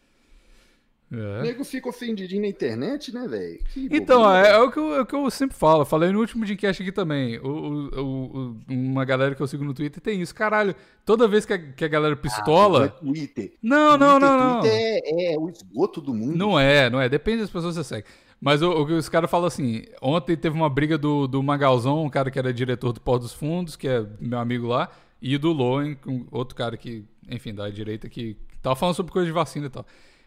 O 1.12 1.16
É. 1.16 1.42
nego 1.44 1.64
fica 1.64 1.88
ofendidinho 1.88 2.42
na 2.42 2.48
internet, 2.48 3.14
né, 3.14 3.28
velho? 3.28 3.60
Então, 3.92 4.30
é, 4.34 4.52
é 4.54 4.58
o 4.58 4.72
que 4.72 4.80
eu, 4.80 4.96
é 4.96 5.02
o 5.02 5.06
que 5.06 5.16
eu 5.16 5.30
sempre 5.30 5.56
falo. 5.56 5.82
Eu 5.82 5.86
Falei 5.86 6.12
no 6.12 6.20
último 6.20 6.42
podcast 6.42 6.82
aqui 6.82 6.92
também. 6.92 7.38
O, 7.40 7.48
o- 7.48 8.02
o- 8.02 8.58
uma 8.68 9.06
galera 9.06 9.36
que 9.36 9.42
eu 9.42 9.48
sigo 9.48 9.64
no 9.64 9.74
Twitter 9.74 10.02
tem 10.02 10.20
isso. 10.22 10.34
Caralho, 10.34 10.76
toda 11.06 11.28
vez 11.28 11.46
que 11.46 11.54
a, 11.54 11.60
que 11.60 11.86
a 11.86 11.88
galera 11.88 12.16
Ah, 12.16 12.18
pistola. 12.18 12.80
não 12.80 13.12
é 13.12 13.14
Twitter. 13.14 13.54
não, 13.62 13.98
não, 13.98 14.20
Twitter, 14.20 14.30
não, 14.38 14.38
não. 14.56 14.60
Twitter 14.62 15.02
é, 15.06 15.34
é 15.34 15.38
o 15.40 15.50
esgoto 15.50 16.02
do 16.02 16.14
mundo. 16.14 16.36
Não 16.36 16.60
é, 16.60 16.90
não 16.90 17.00
é. 17.00 17.08
Depende 17.08 17.42
das 17.42 17.50
pessoas 17.52 17.76
que 17.78 17.84
você 17.84 17.88
segue. 17.96 18.08
Mas 18.42 18.62
o, 18.64 18.72
o 18.72 18.86
que 18.86 18.94
os 18.94 19.08
caras 19.08 19.30
falam 19.30 19.46
assim: 19.48 19.84
ontem 20.02 20.36
teve 20.36 20.56
uma 20.56 20.70
briga 20.70 20.98
do, 20.98 21.28
do 21.28 21.42
Magalzão, 21.44 22.04
um 22.04 22.10
cara 22.10 22.32
que 22.32 22.40
era 22.40 22.52
diretor 22.52 22.92
do 22.92 23.00
Pó 23.00 23.18
dos 23.18 23.32
Fundos, 23.32 23.76
que 23.76 23.88
é 23.88 24.04
meu 24.20 24.40
amigo 24.40 24.66
lá, 24.68 24.90
e 25.22 25.38
do 25.38 25.52
Loen, 25.54 25.98
um 26.08 26.26
outro 26.32 26.56
cara 26.56 26.76
que, 26.76 27.06
enfim, 27.30 27.54
da 27.54 27.70
direita, 27.70 28.10
que 28.10 28.36
tava 28.62 28.76
falando 28.76 28.96
sobre 28.96 29.12
coisa 29.12 29.28
de 29.28 29.32
vacina 29.32 29.68
e 29.68 29.70
tal. 29.70 29.86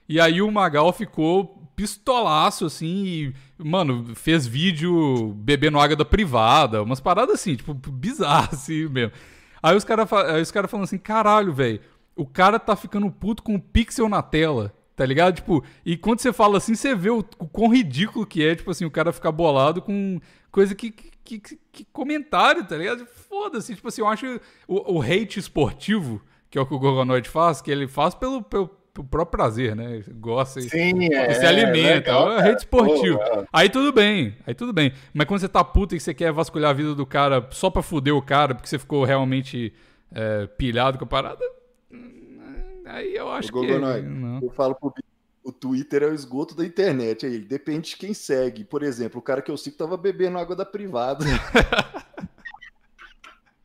E 0.09 0.21
aí 0.21 0.41
o 0.41 0.51
Magal 0.51 0.93
ficou 0.93 1.71
pistolaço, 1.77 2.67
assim, 2.67 3.05
e, 3.07 3.35
mano, 3.59 4.15
fez 4.17 4.47
vídeo 4.47 5.33
bebendo 5.37 5.79
água 5.79 5.95
da 5.95 6.05
privada, 6.05 6.83
umas 6.83 6.99
paradas 7.01 7.37
assim, 7.37 7.55
tipo, 7.55 7.73
bizarras, 7.73 8.55
assim 8.65 8.89
mesmo. 8.89 9.13
Aí 9.63 9.77
os 9.77 9.85
caras 9.85 10.51
cara 10.51 10.67
falando 10.69 10.85
assim, 10.85 10.99
caralho, 10.99 11.53
velho, 11.53 11.81
o 12.17 12.27
cara 12.27 12.59
tá 12.59 12.75
ficando 12.75 13.11
puto 13.11 13.43
com 13.43 13.55
o 13.55 13.61
pixel 13.61 14.09
na 14.09 14.23
tela, 14.23 14.75
tá 14.97 15.05
ligado? 15.07 15.37
Tipo, 15.37 15.65
e 15.85 15.97
quando 15.97 16.19
você 16.21 16.33
fala 16.33 16.59
assim, 16.59 16.75
você 16.75 16.95
vê 16.95 17.11
o, 17.11 17.19
o 17.39 17.47
quão 17.47 17.69
ridículo 17.73 18.27
que 18.27 18.45
é, 18.45 18.57
tipo 18.57 18.71
assim, 18.71 18.85
o 18.85 18.91
cara 18.91 19.13
ficar 19.13 19.31
bolado 19.31 19.81
com 19.81 20.21
coisa 20.51 20.75
que, 20.75 20.91
que, 20.91 21.39
que- 21.39 21.59
que 21.71 21.85
comentário, 21.93 22.65
tá 22.67 22.77
ligado? 22.77 23.07
Foda-se, 23.29 23.75
tipo 23.77 23.87
assim, 23.87 24.01
eu 24.01 24.09
acho 24.09 24.41
o, 24.67 24.97
o 24.99 25.03
hate 25.03 25.39
esportivo, 25.39 26.21
que 26.51 26.59
é 26.59 26.61
o 26.61 26.67
que 26.67 26.75
o 26.75 26.79
Gorgonoid 26.79 27.29
faz, 27.29 27.61
que 27.61 27.71
ele 27.71 27.87
faz 27.87 28.15
pelo, 28.17 28.43
pelo, 28.43 28.69
pelo 28.99 29.05
próprio 29.05 29.39
prazer, 29.39 29.77
né? 29.77 30.03
Gosta 30.17 30.59
e 30.61 30.69
Sim, 30.69 31.13
é. 31.13 31.35
se 31.35 31.47
alimenta, 31.47 31.95
legal, 31.95 32.33
é 32.33 32.43
rede 32.43 32.63
esportivo. 32.63 33.19
Pô, 33.19 33.25
é. 33.25 33.47
Aí 33.53 33.69
tudo 33.69 33.93
bem, 33.93 34.37
aí 34.47 34.55
tudo 34.55 34.73
bem. 34.73 34.93
Mas 35.15 35.27
quando 35.27 35.41
você 35.41 35.49
tá 35.49 35.63
puta 35.63 35.95
e 35.95 36.01
você 36.01 36.13
quer 36.13 36.33
vasculhar 36.33 36.71
a 36.71 36.75
vida 36.75 36.95
do 36.95 37.07
cara 37.07 37.47
só 37.51 37.71
pra 37.71 37.83
fuder 37.83 38.15
o 38.15 38.23
cara, 38.23 38.55
porque 38.55 38.69
você 38.69 38.79
ficou 38.79 39.05
realmente 39.05 39.73
é, 40.13 40.47
pilhado 40.47 40.99
com 40.99 41.05
a 41.05 41.09
parada, 41.09 41.45
hum, 41.93 42.41
aí 42.87 43.15
eu 43.15 43.31
acho 43.31 43.49
Ô, 43.49 43.61
que. 43.61 43.67
Gogonoy, 43.67 44.03
Não. 44.03 44.41
Eu 44.43 44.51
falo 44.51 44.75
pro 44.75 44.93
o 45.45 45.53
Twitter 45.53 46.03
é 46.03 46.07
o 46.07 46.15
esgoto 46.15 46.55
da 46.55 46.63
internet. 46.63 47.25
Aí, 47.25 47.39
depende 47.39 47.91
de 47.91 47.97
quem 47.97 48.13
segue. 48.13 48.65
Por 48.65 48.83
exemplo, 48.83 49.19
o 49.19 49.23
cara 49.23 49.41
que 49.41 49.51
eu 49.51 49.57
sigo 49.57 49.79
tava 49.79 49.97
bebendo 49.97 50.37
água 50.37 50.55
da 50.55 50.65
privada. 50.67 51.25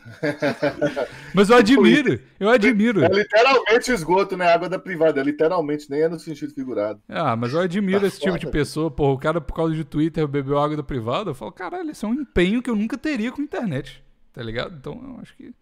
Mas 1.34 1.50
eu 1.50 1.58
admiro, 1.58 2.20
eu 2.40 2.50
admiro. 2.50 3.02
É 3.02 3.08
literalmente 3.08 3.92
esgoto, 3.92 4.36
né? 4.38 4.48
Água 4.52 4.70
da 4.70 4.80
privada. 4.80 5.20
É 5.22 5.24
literalmente, 5.24 5.90
nem 5.90 6.02
é 6.02 6.10
no 6.10 6.20
sentido 6.20 6.54
figurado. 6.54 7.02
Ah, 7.08 7.36
mas 7.36 7.54
eu 7.54 7.60
admiro 7.60 8.06
Tá 8.06 8.08
esse 8.08 8.20
tipo 8.20 8.38
de 8.40 8.46
foda. 8.46 8.52
pessoa. 8.52 8.90
Porra, 8.90 9.14
o 9.14 9.20
cara, 9.20 9.42
por 9.42 9.54
causa 9.56 9.76
de 9.76 9.84
Twitter, 9.84 10.28
bebeu 10.28 10.58
água 10.58 10.78
da 10.78 10.84
privada. 10.84 11.32
Eu 11.32 11.36
falo, 11.36 11.52
caralho, 11.52 11.92
isso 11.92 12.06
é 12.06 12.10
um 12.10 12.14
empenho 12.14 12.62
que 12.62 12.70
eu 12.70 12.76
nunca 12.76 12.98
teria 12.98 13.32
com 13.32 13.42
a 13.42 13.44
internet. 13.44 14.04
Tá 14.32 14.42
ligado? 14.42 14.76
Então 14.78 14.94
eu 15.04 15.20
acho 15.22 15.36
que. 15.36 15.54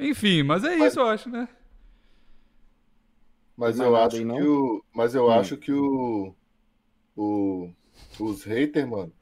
Enfim, 0.00 0.42
mas 0.44 0.64
é 0.64 0.76
isso, 0.76 1.00
eu 1.00 1.08
acho, 1.08 1.30
né? 1.30 1.48
Mas 3.56 3.80
eu 3.80 3.96
acho 3.96 4.22
aí, 4.22 4.26
que 4.26 4.42
o. 4.42 4.84
Mas 4.94 5.14
eu 5.14 5.30
Hum. 5.30 5.30
acho 5.30 5.56
que 5.56 5.72
o. 5.72 6.34
o 7.16 7.70
os 8.20 8.44
haters, 8.44 8.88
mano, 8.88 9.12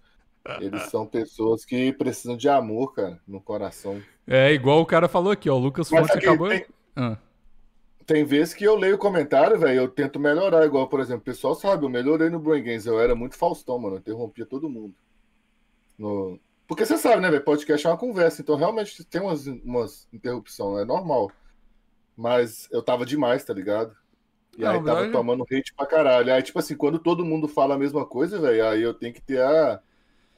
eles 0.59 0.85
são 0.85 1.07
pessoas 1.07 1.65
que 1.65 1.93
precisam 1.95 2.37
de 2.37 2.49
amor, 2.49 2.95
cara, 2.95 3.21
no 3.27 3.41
coração. 3.43 4.07
É 4.27 4.53
igual 4.53 4.81
o 4.81 4.87
cara 4.87 5.09
falou 5.09 5.33
aqui, 5.33 5.49
ó. 5.51 5.55
O 5.55 5.59
Lucas 5.59 5.91
Mas 5.91 6.09
aqui, 6.11 6.19
acabou. 6.27 6.49
tem- 6.49 6.67
Ah. 6.97 7.17
Tem 8.07 8.25
vezes 8.25 8.53
que 8.53 8.65
eu 8.65 8.77
leio 8.77 8.97
o 8.97 8.99
comentário, 8.99 9.59
velho, 9.59 9.81
eu 9.83 9.89
tento 9.89 10.21
melhorar, 10.21 10.67
igual, 10.67 10.87
por 10.89 11.01
exemplo, 11.01 11.23
o 11.23 11.25
pessoal 11.25 11.55
sabe, 11.55 11.85
eu 11.87 11.89
melhorei 11.89 12.29
no 12.29 12.39
Brain 12.39 12.63
Games, 12.63 12.85
eu 12.85 13.01
era 13.01 13.15
muito 13.15 13.35
Faustão, 13.37 13.79
mano, 13.79 13.97
eu 13.97 13.99
interrompia 14.01 14.45
todo 14.45 14.69
mundo. 14.69 14.95
No- 15.99 16.39
Porque 16.67 16.85
você 16.85 16.97
sabe, 16.99 17.21
né, 17.23 17.31
velho, 17.31 17.43
podcast 17.45 17.87
é 17.87 17.91
uma 17.91 17.97
conversa, 17.97 18.41
então 18.43 18.57
realmente 18.57 19.03
tem 19.05 19.21
umas, 19.21 19.47
umas 19.47 20.09
interrupções, 20.13 20.83
é 20.83 20.85
normal. 20.85 21.31
Mas 22.17 22.69
eu 22.71 22.83
tava 22.83 23.05
demais, 23.05 23.45
tá 23.45 23.53
ligado? 23.53 23.95
E 24.57 24.63
Não, 24.63 24.71
aí 24.71 24.83
tava 24.85 25.01
olha- 25.01 25.13
tomando 25.13 25.43
hate 25.51 25.75
pra 25.77 25.85
caralho. 25.87 26.33
Aí, 26.33 26.43
tipo 26.43 26.59
assim, 26.59 26.77
quando 26.77 26.99
todo 26.99 27.25
mundo 27.25 27.49
fala 27.49 27.75
a 27.75 27.79
mesma 27.79 28.07
coisa, 28.07 28.39
velho, 28.41 28.67
aí 28.67 28.83
eu 28.83 28.95
tenho 28.95 29.13
que 29.13 29.21
ter 29.21 29.41
a, 29.43 29.81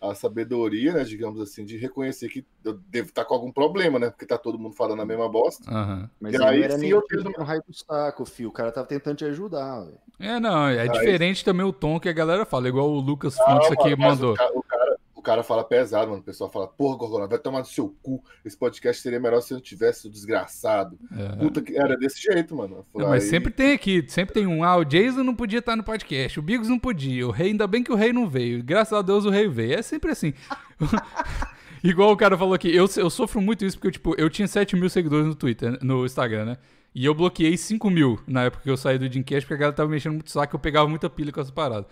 a 0.01 0.15
sabedoria, 0.15 0.93
né, 0.93 1.05
digamos 1.05 1.41
assim, 1.41 1.65
de 1.65 1.77
reconhecer 1.77 2.29
que 2.29 2.45
eu 2.65 2.75
devo 2.89 3.09
estar 3.09 3.25
com 3.25 3.35
algum 3.35 3.51
problema, 3.51 3.99
né, 3.99 4.11
porque 4.11 4.27
tá 4.27 4.37
todo 4.37 4.59
mundo 4.59 4.75
falando 4.77 5.01
a 5.03 5.07
mesma 5.07 5.29
bosta. 5.29 5.69
Aham. 5.71 6.11
Mas 6.21 6.35
E 6.35 6.43
aí, 6.45 6.71
sim 6.79 6.89
eu 6.89 7.03
tento- 7.03 7.31
no 7.39 7.45
raio 7.45 7.63
do 7.67 7.75
saco, 7.75 8.25
filho. 8.27 8.51
O 8.51 8.53
cara 8.53 8.71
tava 8.71 8.87
tentando 8.87 9.17
te 9.17 9.25
ajudar, 9.25 9.81
velho. 9.81 9.99
É, 10.21 10.39
não, 10.41 10.69
é 10.69 10.81
Aí- 10.83 10.89
diferente 10.91 11.45
também 11.45 11.65
o 11.67 11.73
tom 11.73 11.99
que 11.99 12.09
a 12.09 12.13
galera 12.13 12.45
fala, 12.47 12.69
igual 12.69 12.89
o 12.91 13.01
Lucas 13.01 13.37
Fontes 13.37 13.71
aqui 13.73 13.97
mandou. 13.97 14.33
O 14.33 14.37
cara, 14.37 14.51
o, 14.59 14.63
cara, 14.63 14.86
cara 15.27 15.43
fala 15.43 15.65
pesado, 15.65 16.09
mano. 16.09 16.21
O 16.21 16.25
pessoal 16.25 16.49
fala, 16.49 16.69
porra, 16.69 16.97
Gorgona, 16.97 17.27
vai 17.27 17.39
tomar 17.39 17.59
no 17.59 17.65
seu 17.65 17.95
cu. 18.03 18.23
Esse 18.45 18.57
podcast 18.57 19.03
seria 19.03 19.19
melhor 19.19 19.41
se 19.41 19.53
eu 19.53 19.57
não 19.57 19.63
tivesse 19.63 20.07
o 20.07 20.11
desgraçado. 20.11 20.97
É. 21.13 21.37
Puta 21.37 21.61
que 21.61 21.77
era 21.77 21.97
desse 21.97 22.23
jeito, 22.23 22.55
mano. 22.55 22.85
Falei, 22.93 23.09
mas 23.09 23.25
aí- 23.25 23.31
sempre 23.31 23.53
tem 23.53 23.73
aqui, 23.73 24.05
sempre 24.09 24.35
tem 24.35 24.47
um. 24.47 24.63
Ah, 24.63 24.77
o 24.77 24.85
Jason 24.85 25.25
não 25.25 25.35
podia 25.35 25.59
estar 25.59 25.75
no 25.75 25.83
podcast, 25.83 26.39
o 26.39 26.43
Bigos 26.43 26.69
não 26.69 26.79
podia, 26.79 27.27
o 27.27 27.31
rei, 27.33 27.49
ainda 27.49 27.67
bem 27.67 27.83
que 27.83 27.93
o 27.93 27.97
rei 27.97 28.13
não 28.13 28.29
veio. 28.29 28.63
Graças 28.63 28.93
a 28.97 29.03
Deus 29.03 29.25
o 29.25 29.31
rei 29.31 29.49
veio. 29.49 29.75
É 29.75 29.83
sempre 29.83 30.13
assim. 30.13 30.33
Igual 31.83 32.13
o 32.13 32.17
cara 32.17 32.37
falou 32.39 32.55
aqui, 32.55 32.75
eu, 32.75 32.89
eu 32.97 33.11
sofro 33.11 33.41
muito 33.41 33.65
isso 33.65 33.77
porque, 33.79 33.93
tipo, 33.93 34.15
eu 34.19 34.31
tinha 34.31 34.49
7 34.49 34.77
mil 34.77 34.89
seguidores 34.89 35.27
no 35.27 35.35
Twitter, 35.35 35.79
no 35.83 36.05
Instagram, 36.07 36.45
né? 36.45 36.57
E 36.95 37.05
eu 37.05 37.15
bloqueei 37.15 37.57
5 37.57 37.91
mil 37.91 38.19
na 38.27 38.45
época 38.45 38.63
que 38.63 38.71
eu 38.71 38.77
saí 38.77 38.99
do 38.99 39.09
Dreamcast 39.09 39.43
porque 39.43 39.55
a 39.55 39.57
galera 39.59 39.77
tava 39.77 39.91
mexendo 39.91 40.15
muito 40.15 40.31
saco, 40.31 40.57
eu 40.57 40.61
pegava 40.61 40.89
muita 40.89 41.11
pilha 41.11 41.31
com 41.31 41.41
essa 41.41 41.53
parada. 41.53 41.87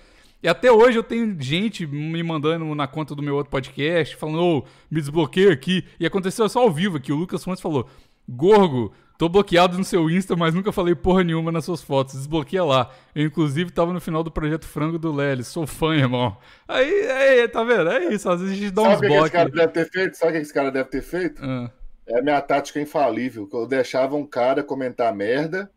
E 0.44 0.48
até 0.48 0.70
hoje 0.70 0.98
eu 0.98 1.02
tenho 1.02 1.34
gente 1.40 1.86
me 1.86 2.22
mandando 2.22 2.74
na 2.74 2.86
conta 2.86 3.14
do 3.14 3.22
meu 3.22 3.34
outro 3.34 3.50
podcast, 3.50 4.14
falando, 4.14 4.42
ô, 4.42 4.64
me 4.90 5.00
desbloqueia 5.00 5.50
aqui. 5.50 5.86
E 5.98 6.04
aconteceu 6.04 6.46
só 6.50 6.60
ao 6.60 6.70
vivo 6.70 6.98
aqui. 6.98 7.10
O 7.10 7.16
Lucas 7.16 7.42
Fontes 7.42 7.62
falou: 7.62 7.88
Gorgo, 8.28 8.92
tô 9.16 9.26
bloqueado 9.26 9.78
no 9.78 9.84
seu 9.84 10.10
Insta, 10.10 10.36
mas 10.36 10.52
nunca 10.54 10.70
falei 10.70 10.94
porra 10.94 11.24
nenhuma 11.24 11.50
nas 11.50 11.64
suas 11.64 11.80
fotos. 11.80 12.12
Desbloqueia 12.16 12.62
lá. 12.62 12.90
Eu, 13.14 13.24
inclusive, 13.24 13.70
tava 13.70 13.94
no 13.94 14.02
final 14.02 14.22
do 14.22 14.30
projeto 14.30 14.66
Frango 14.66 14.98
do 14.98 15.10
Lelis. 15.10 15.46
Sou 15.46 15.66
fã, 15.66 15.96
irmão. 15.96 16.36
Aí, 16.68 17.10
aí, 17.10 17.48
tá 17.48 17.64
vendo? 17.64 17.88
É 17.88 18.12
isso. 18.12 18.28
Às 18.28 18.42
vezes 18.42 18.54
a 18.54 18.60
gente 18.60 18.70
dá 18.70 18.82
Sabe 18.82 18.94
uns 18.94 18.98
o 18.98 19.00
que, 19.00 19.14
esse 19.14 19.30
cara 19.30 19.48
deve 19.48 19.72
ter 19.72 19.90
feito? 19.90 20.14
Sabe 20.18 20.30
o 20.30 20.34
que 20.34 20.42
esse 20.42 20.52
cara 20.52 20.70
deve 20.70 20.88
ter 20.90 21.02
feito? 21.02 21.42
Ah, 21.42 21.70
É 22.06 22.18
a 22.18 22.22
minha 22.22 22.42
tática 22.42 22.78
infalível. 22.78 23.46
que 23.46 23.56
Eu 23.56 23.66
deixava 23.66 24.14
um 24.14 24.26
cara 24.26 24.62
comentar 24.62 25.14
merda. 25.14 25.70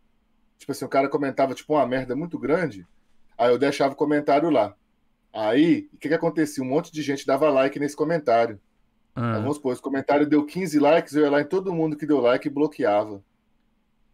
Tipo 0.59 0.73
assim, 0.73 0.83
o 0.83 0.89
cara 0.89 1.07
comentava 1.07 1.53
tipo 1.53 1.73
uma 1.73 1.87
merda 1.87 2.17
muito 2.17 2.37
grande. 2.37 2.85
Aí 3.37 3.51
eu 3.51 3.57
deixava 3.57 3.93
o 3.93 3.97
comentário 3.97 4.49
lá. 4.49 4.75
Aí, 5.33 5.89
o 5.93 5.97
que 5.97 6.07
que 6.07 6.13
acontecia? 6.13 6.63
Um 6.63 6.67
monte 6.67 6.91
de 6.91 7.01
gente 7.01 7.25
dava 7.25 7.49
like 7.49 7.79
nesse 7.79 7.95
comentário. 7.95 8.59
Ah, 9.15 9.33
Vamos 9.39 9.55
supor, 9.57 9.73
esse 9.73 9.81
comentário 9.81 10.27
deu 10.27 10.45
15 10.45 10.79
likes, 10.79 11.13
eu 11.15 11.23
ia 11.23 11.29
lá 11.31 11.41
em 11.41 11.45
todo 11.45 11.73
mundo 11.73 11.95
que 11.97 12.05
deu 12.05 12.19
like 12.19 12.47
e 12.47 12.51
bloqueava. 12.51 13.21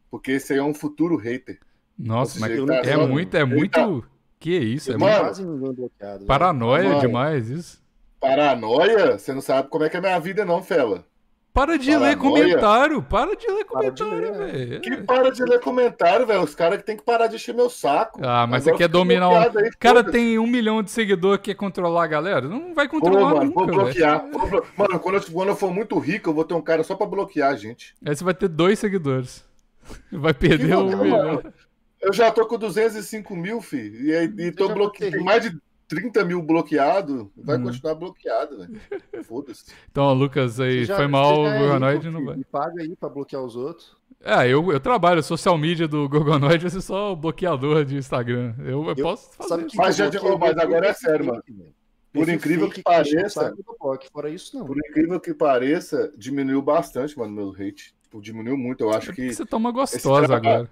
Porque 0.09 0.32
esse 0.34 0.53
aí 0.53 0.59
é 0.59 0.63
um 0.63 0.74
futuro 0.74 1.15
hater. 1.17 1.59
Nossa, 1.97 2.39
mas 2.39 2.49
jeito 2.51 2.65
tá 2.65 2.76
é 2.78 2.93
zoando. 2.95 3.07
muito, 3.11 3.36
é 3.36 3.41
Ele 3.41 3.55
muito. 3.55 3.71
tá- 4.01 4.07
Que 4.39 4.57
isso? 4.57 4.91
É 4.91 4.97
Mano, 4.97 5.26
muito 5.57 5.74
bloqueado. 5.76 6.15
velho. 6.19 6.28
paranoia 6.28 6.89
Mano. 6.89 6.99
demais 7.01 7.49
isso. 7.49 7.82
Paranoia? 8.19 9.17
Você 9.17 9.34
não 9.34 9.41
sabe 9.41 9.69
como 9.69 9.84
é 9.84 9.89
que 9.89 9.95
é 9.95 9.99
a 9.99 10.01
minha 10.01 10.19
vida, 10.19 10.43
não, 10.45 10.61
Fela. 10.63 11.05
Para 11.54 11.78
de 11.78 11.91
ler 11.91 12.18
Paranoia. 12.18 12.18
comentário, 12.18 13.04
para 13.04 13.36
de 13.36 13.45
ler 13.47 13.64
comentário, 13.66 14.14
ler, 14.20 14.34
velho. 14.34 14.82
Que 14.82 14.97
para 14.97 15.32
de 15.32 15.43
ler 15.43 15.60
comentário, 15.60 16.26
velho. 16.26 16.41
Os 16.41 16.56
caras 16.56 16.80
que 16.80 16.84
tem 16.86 16.97
que 16.97 17.04
parar 17.04 17.28
de 17.28 17.36
encher 17.36 17.54
meu 17.54 17.70
saco. 17.70 18.20
Ah, 18.24 18.47
mas 18.47 18.64
Agora 18.64 18.78
você 18.78 18.84
quer 18.84 18.88
dominar 18.89 19.30
um. 19.30 19.36
aí, 19.38 19.47
O 19.70 19.78
cara 19.78 20.04
tem 20.04 20.39
um 20.39 20.47
milhão 20.47 20.82
de 20.82 20.89
seguidores 20.89 21.38
que 21.41 21.51
quer 21.51 21.56
controlar 21.56 22.06
a 22.06 22.08
galera. 22.08 22.47
Não 22.49 22.74
vai 22.74 22.88
Pô, 22.89 22.99
controlar 22.99 23.36
mano, 23.36 23.51
vou 23.51 23.68
nunca, 23.68 23.72
velho. 23.72 23.84
bloquear. 23.86 24.26
Vou 24.32 24.47
blo- 24.49 24.66
Mano, 24.76 24.99
quando 24.99 25.16
eu, 25.16 25.22
quando 25.32 25.49
eu 25.49 25.56
for 25.56 25.72
muito 25.72 25.99
rico, 25.99 26.32
eu 26.32 26.34
vou 26.34 26.43
ter 26.43 26.56
um 26.56 26.62
cara 26.62 26.84
só 26.84 26.95
pra 26.95 27.06
bloquear 27.06 27.51
a 27.51 27.56
gente. 27.56 27.93
Aí 28.04 28.16
você 28.16 28.24
vai 28.24 28.34
ter 28.34 28.47
dois 28.47 28.80
seguidores. 28.80 29.45
Vai 30.12 30.34
perder 30.34 30.68
Que 30.70 30.74
um 30.76 30.88
milhão. 30.88 31.08
mano. 31.36 31.54
Eu 32.01 32.12
já 32.14 32.32
tô 32.32 32.45
com 32.47 32.58
205 32.58 33.36
mil, 33.36 33.62
fi. 33.62 33.78
E, 33.78 34.43
e 34.47 34.51
tô 34.51 34.68
já 34.70 34.74
bloque... 34.74 34.99
vai 35.01 35.10
ter 35.12 35.18
Tem 35.18 35.24
mais 35.26 35.43
de 35.43 35.58
30 35.94 36.26
mil 36.26 36.41
bloqueado. 36.41 37.32
Vai 37.38 37.58
Hum. 37.58 37.64
continuar 37.64 37.96
bloqueado, 37.96 38.58
velho. 38.58 38.82
Foda-se. 39.24 39.66
Então, 39.91 40.14
Lucas 40.14 40.60
aí 40.60 40.80
Você 40.82 40.86
já- 40.86 40.96
foi 40.96 41.08
mal, 41.08 41.36
você 41.36 41.41
o 41.41 41.46
já 41.46 41.56
é 41.56 41.60
Gorgonoid 41.60 42.10
não 42.10 42.26
vai. 42.26 42.36
Me 42.38 42.44
paga 42.44 42.82
aí 42.82 42.96
pra 42.96 43.10
bloquear 43.10 43.41
os 43.44 43.56
outros. 43.56 43.96
É, 44.26 44.48
eu, 44.48 44.72
eu 44.72 44.80
trabalho, 44.80 45.22
social 45.22 45.58
media 45.58 45.88
do 45.88 46.08
Gorgonoid, 46.08 46.64
eu 46.64 46.70
sou 46.70 46.82
só 46.82 47.12
o 47.12 47.16
bloqueador 47.16 47.84
de 47.84 47.98
Instagram. 47.98 48.56
Eu, 48.60 48.84
eu 48.84 48.89
Eu- 48.89 48.96
posso 48.96 49.32
fazer. 49.34 49.66
Que 49.66 49.76
Mas 49.78 50.00
eu 50.00 50.06
já- 50.06 50.12
bloqueei 50.12 50.32
oh, 50.36 50.38
mas 50.38 50.58
agora 50.58 50.88
é 50.88 50.94
sério, 50.94 51.26
velho. 51.26 51.74
Por 52.14 52.30
incrível 52.30 52.70
que 52.70 52.82
pareça- 52.84 53.54
bloco, 53.80 54.06
Fora 54.12 54.30
isso, 54.30 54.56
não. 54.58 54.66
Por 54.66 54.78
incrível 54.78 55.20
que 55.20 55.34
pareça, 55.34 56.14
diminuiu 56.16 56.62
bastante, 56.62 57.18
mano, 57.18 57.34
meu 57.34 57.50
hate. 57.52 57.94
Tipo, 58.04 58.22
diminuiu 58.22 58.56
muito. 58.56 58.82
Eu 58.84 58.91
acho 58.94 59.10
É 59.12 59.14
que 59.16 59.34
você 59.34 59.44
toma 59.46 59.72
gostosa 59.72 60.28
trabalho- 60.28 60.56
agora. 60.56 60.72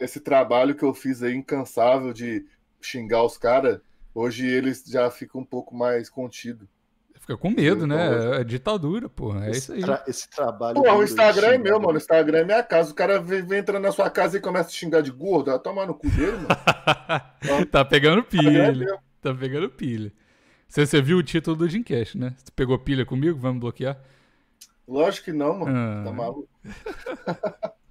esse 0.00 0.18
trabalho 0.20 0.74
que 0.74 0.82
eu 0.82 0.94
fiz 0.94 1.22
aí, 1.22 1.34
incansável 1.34 2.12
de 2.14 2.44
xingar 2.80 3.22
os 3.22 3.36
caras, 3.36 3.78
hoje 4.14 4.46
eles 4.46 4.84
já 4.86 5.10
ficam 5.10 5.40
um 5.40 5.44
pouco 5.44 5.74
mais 5.74 6.08
contidos. 6.08 6.68
Fica 7.24 7.38
com 7.38 7.48
medo, 7.48 7.86
né? 7.86 8.40
É 8.40 8.44
ditadura, 8.44 9.08
porra. 9.08 9.46
É 9.46 9.50
isso 9.52 9.72
esse, 9.72 9.72
aí. 9.72 9.80
tra- 9.80 10.04
esse 10.06 10.28
trabalho. 10.28 10.74
Pô, 10.74 10.92
o 10.92 11.02
Instagram 11.02 11.54
é 11.54 11.58
meu, 11.58 11.80
mano. 11.80 11.94
O 11.94 11.96
Instagram 11.96 12.38
é 12.40 12.44
minha 12.44 12.62
casa. 12.62 12.92
O 12.92 12.94
cara 12.94 13.18
vem, 13.18 13.42
vem 13.42 13.60
entrando 13.60 13.82
na 13.82 13.92
sua 13.92 14.10
casa 14.10 14.36
e 14.36 14.40
começa 14.42 14.68
a 14.68 14.72
xingar 14.72 15.00
de 15.00 15.10
gordo. 15.10 15.50
Vai 15.50 15.58
tomar 15.58 15.86
no 15.86 15.94
cu 15.94 16.06
dele, 16.10 16.36
mano. 16.36 17.66
tá 17.72 17.82
pegando 17.82 18.18
é 18.18 18.22
pilha. 18.24 19.00
Tá 19.22 19.34
pegando 19.34 19.70
pilha. 19.70 20.12
Você, 20.68 20.84
você 20.84 21.00
viu 21.00 21.16
o 21.16 21.22
título 21.22 21.56
do 21.56 21.66
Gymcast, 21.66 22.18
né? 22.18 22.34
Você 22.36 22.52
pegou 22.54 22.78
pilha 22.78 23.06
comigo? 23.06 23.38
Vamos 23.38 23.60
bloquear? 23.60 23.98
Lógico 24.86 25.24
que 25.24 25.32
não, 25.32 25.60
mano. 25.60 25.74
Ah. 25.74 26.02
Tá 26.04 26.12
maluco? 26.12 26.48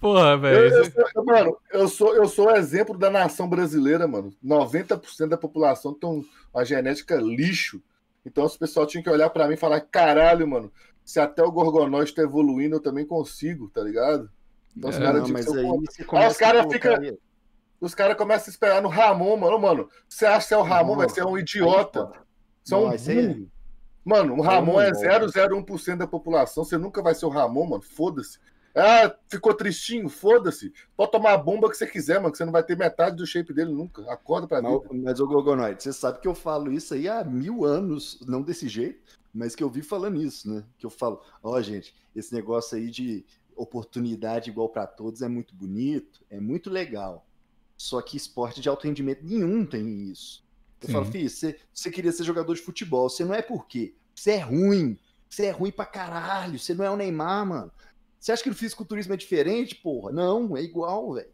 Porra, 0.00 0.36
velho. 0.38 0.74
eu 1.14 1.24
mano, 1.24 1.56
eu 1.72 1.88
sou, 1.88 2.14
eu 2.14 2.28
sou 2.28 2.46
o 2.46 2.56
exemplo 2.56 2.96
da 2.96 3.10
nação 3.10 3.48
brasileira, 3.48 4.06
mano. 4.06 4.32
90% 4.44 5.28
da 5.28 5.36
população 5.36 5.92
tem 5.92 6.24
uma 6.54 6.64
genética 6.64 7.16
lixo. 7.16 7.82
Então 8.24 8.44
os 8.44 8.56
pessoal 8.56 8.86
tinha 8.86 9.02
que 9.02 9.10
olhar 9.10 9.30
pra 9.30 9.48
mim 9.48 9.54
e 9.54 9.58
falar: 9.58 9.80
caralho, 9.80 10.46
mano, 10.46 10.72
se 11.04 11.18
até 11.18 11.42
o 11.42 11.50
Gorgonóide 11.50 12.14
tá 12.14 12.22
evoluindo, 12.22 12.76
eu 12.76 12.80
também 12.80 13.06
consigo, 13.06 13.68
tá 13.70 13.80
ligado? 13.82 14.30
Então 14.76 14.90
os 14.90 14.96
É, 14.96 15.00
caras 15.00 15.22
Não, 15.22 15.28
mas 15.30 15.48
aí 15.48 15.64
começa 16.06 16.30
os 16.32 16.36
cara 16.36 16.60
a 16.60 16.62
colocar 16.64 16.72
fica- 16.74 17.00
aí- 17.00 17.18
Os 17.80 17.94
caras 17.94 18.16
começam 18.16 18.46
a 18.48 18.50
esperar 18.50 18.82
no 18.82 18.88
Ramon, 18.88 19.36
mano. 19.36 19.58
Mano, 19.58 19.88
você 20.08 20.26
acha 20.26 20.48
que 20.48 20.54
é 20.54 20.58
o 20.58 20.62
Ramon, 20.62 20.96
vai 20.96 21.08
ser 21.08 21.24
um 21.24 21.34
aí, 21.36 21.42
idiota. 21.42 22.10
Você 22.62 22.74
é 22.74 22.76
um 22.76 22.80
Não, 22.82 22.90
aí 22.90 22.98
burro. 22.98 23.48
Mano, 24.04 24.36
o 24.36 24.42
Aí 24.42 24.48
Ramon 24.48 24.80
é 24.80 24.90
não, 24.90 25.00
0,01% 25.00 25.96
da 25.98 26.06
população. 26.06 26.64
Você 26.64 26.76
nunca 26.78 27.02
vai 27.02 27.14
ser 27.14 27.26
o 27.26 27.28
Ramon, 27.28 27.66
mano. 27.66 27.82
Foda-se. 27.82 28.38
Ah, 28.74 29.14
ficou 29.28 29.54
tristinho? 29.54 30.08
Foda-se. 30.08 30.72
Pode 30.96 31.10
tomar 31.10 31.32
a 31.32 31.38
bomba 31.38 31.68
que 31.68 31.76
você 31.76 31.86
quiser, 31.86 32.20
mano, 32.20 32.30
que 32.30 32.38
você 32.38 32.44
não 32.44 32.52
vai 32.52 32.62
ter 32.62 32.76
metade 32.76 33.16
do 33.16 33.26
shape 33.26 33.52
dele 33.52 33.72
nunca. 33.72 34.02
Acorda 34.12 34.46
pra 34.46 34.60
vida. 34.60 34.80
mas 34.92 35.20
o 35.20 35.26
Gogonoide, 35.26 35.82
você 35.82 35.92
sabe 35.92 36.20
que 36.20 36.28
eu 36.28 36.34
falo 36.34 36.70
isso 36.72 36.94
aí 36.94 37.08
há 37.08 37.24
mil 37.24 37.64
anos, 37.64 38.20
não 38.26 38.42
desse 38.42 38.68
jeito, 38.68 39.00
mas 39.34 39.54
que 39.54 39.62
eu 39.64 39.70
vi 39.70 39.82
falando 39.82 40.22
isso, 40.22 40.48
né? 40.48 40.64
Que 40.78 40.86
eu 40.86 40.90
falo, 40.90 41.20
ó, 41.42 41.60
gente, 41.60 41.94
esse 42.14 42.32
negócio 42.34 42.76
aí 42.76 42.90
de 42.90 43.24
oportunidade 43.56 44.50
igual 44.50 44.68
pra 44.68 44.86
todos 44.86 45.22
é 45.22 45.28
muito 45.28 45.54
bonito, 45.54 46.20
é 46.30 46.40
muito 46.40 46.70
legal. 46.70 47.26
Só 47.76 48.00
que 48.00 48.16
esporte 48.16 48.60
de 48.60 48.68
alto 48.68 48.86
rendimento 48.86 49.24
nenhum 49.24 49.64
tem 49.64 50.10
isso. 50.10 50.44
Eu 50.80 50.86
Sim. 50.86 50.92
falo, 50.92 51.04
filho, 51.06 51.28
você, 51.28 51.58
você 51.72 51.90
queria 51.90 52.12
ser 52.12 52.24
jogador 52.24 52.54
de 52.54 52.60
futebol, 52.60 53.08
você 53.08 53.24
não 53.24 53.34
é 53.34 53.42
por 53.42 53.66
quê? 53.66 53.94
Você 54.14 54.32
é 54.32 54.38
ruim. 54.38 54.98
Você 55.28 55.46
é 55.46 55.50
ruim 55.50 55.70
pra 55.70 55.84
caralho. 55.84 56.58
Você 56.58 56.74
não 56.74 56.84
é 56.84 56.90
o 56.90 56.96
Neymar, 56.96 57.46
mano. 57.46 57.72
Você 58.18 58.32
acha 58.32 58.42
que 58.42 58.48
no 58.48 58.54
fisiculturismo 58.54 59.14
é 59.14 59.16
diferente, 59.16 59.74
porra? 59.76 60.12
Não, 60.12 60.56
é 60.56 60.62
igual, 60.62 61.14
velho. 61.14 61.28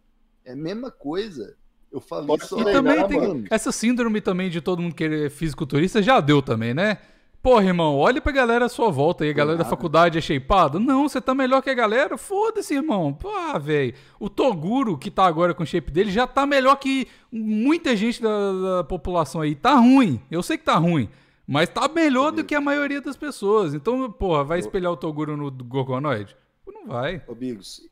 É 0.44 0.52
a 0.52 0.56
mesma 0.56 0.90
coisa. 0.90 1.56
Eu 1.90 2.00
falo 2.00 2.26
Pode 2.26 2.46
ser 2.46 2.56
E 2.56 2.60
há 2.60 2.72
também 2.72 3.06
tem 3.06 3.44
essa 3.50 3.70
síndrome 3.70 4.20
também 4.20 4.50
de 4.50 4.60
todo 4.60 4.82
mundo 4.82 4.94
querer 4.94 5.30
fisiculturista, 5.30 6.02
já 6.02 6.20
deu 6.20 6.42
também, 6.42 6.74
né? 6.74 6.98
Porra, 7.44 7.66
irmão, 7.66 7.98
olha 7.98 8.22
pra 8.22 8.32
galera 8.32 8.64
à 8.64 8.68
sua 8.70 8.90
volta 8.90 9.22
aí. 9.22 9.28
A 9.28 9.34
galera 9.34 9.58
da 9.58 9.64
nada. 9.64 9.76
faculdade 9.76 10.16
é 10.16 10.20
shapeada. 10.20 10.80
Não, 10.80 11.06
você 11.06 11.20
tá 11.20 11.34
melhor 11.34 11.60
que 11.62 11.68
a 11.68 11.74
galera? 11.74 12.16
Foda-se, 12.16 12.74
irmão. 12.74 13.12
Pô, 13.12 13.30
velho. 13.60 13.92
O 14.18 14.30
Toguro, 14.30 14.96
que 14.96 15.10
tá 15.10 15.26
agora 15.26 15.52
com 15.52 15.62
o 15.62 15.66
shape 15.66 15.92
dele, 15.92 16.10
já 16.10 16.26
tá 16.26 16.46
melhor 16.46 16.76
que 16.76 17.06
muita 17.30 17.94
gente 17.94 18.22
da, 18.22 18.78
da 18.78 18.84
população 18.84 19.42
aí. 19.42 19.54
Tá 19.54 19.74
ruim. 19.74 20.22
Eu 20.30 20.42
sei 20.42 20.56
que 20.56 20.64
tá 20.64 20.76
ruim. 20.76 21.06
Mas 21.46 21.68
tá 21.68 21.86
melhor 21.86 22.32
do 22.32 22.42
que 22.42 22.54
a 22.54 22.62
maioria 22.62 23.02
das 23.02 23.16
pessoas. 23.16 23.74
Então, 23.74 24.10
porra, 24.10 24.42
vai 24.42 24.58
espelhar 24.58 24.90
o 24.90 24.96
Toguro 24.96 25.36
no 25.36 25.50
Gorgonoide? 25.50 26.34
Não 26.66 26.86
vai. 26.86 27.22
Ô, 27.26 27.34
Bigos, 27.34 27.88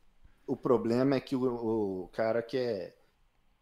o 0.47 0.55
problema 0.55 1.15
é 1.15 1.19
que 1.19 1.35
o, 1.35 2.03
o 2.03 2.07
cara 2.13 2.41
quer, 2.41 2.95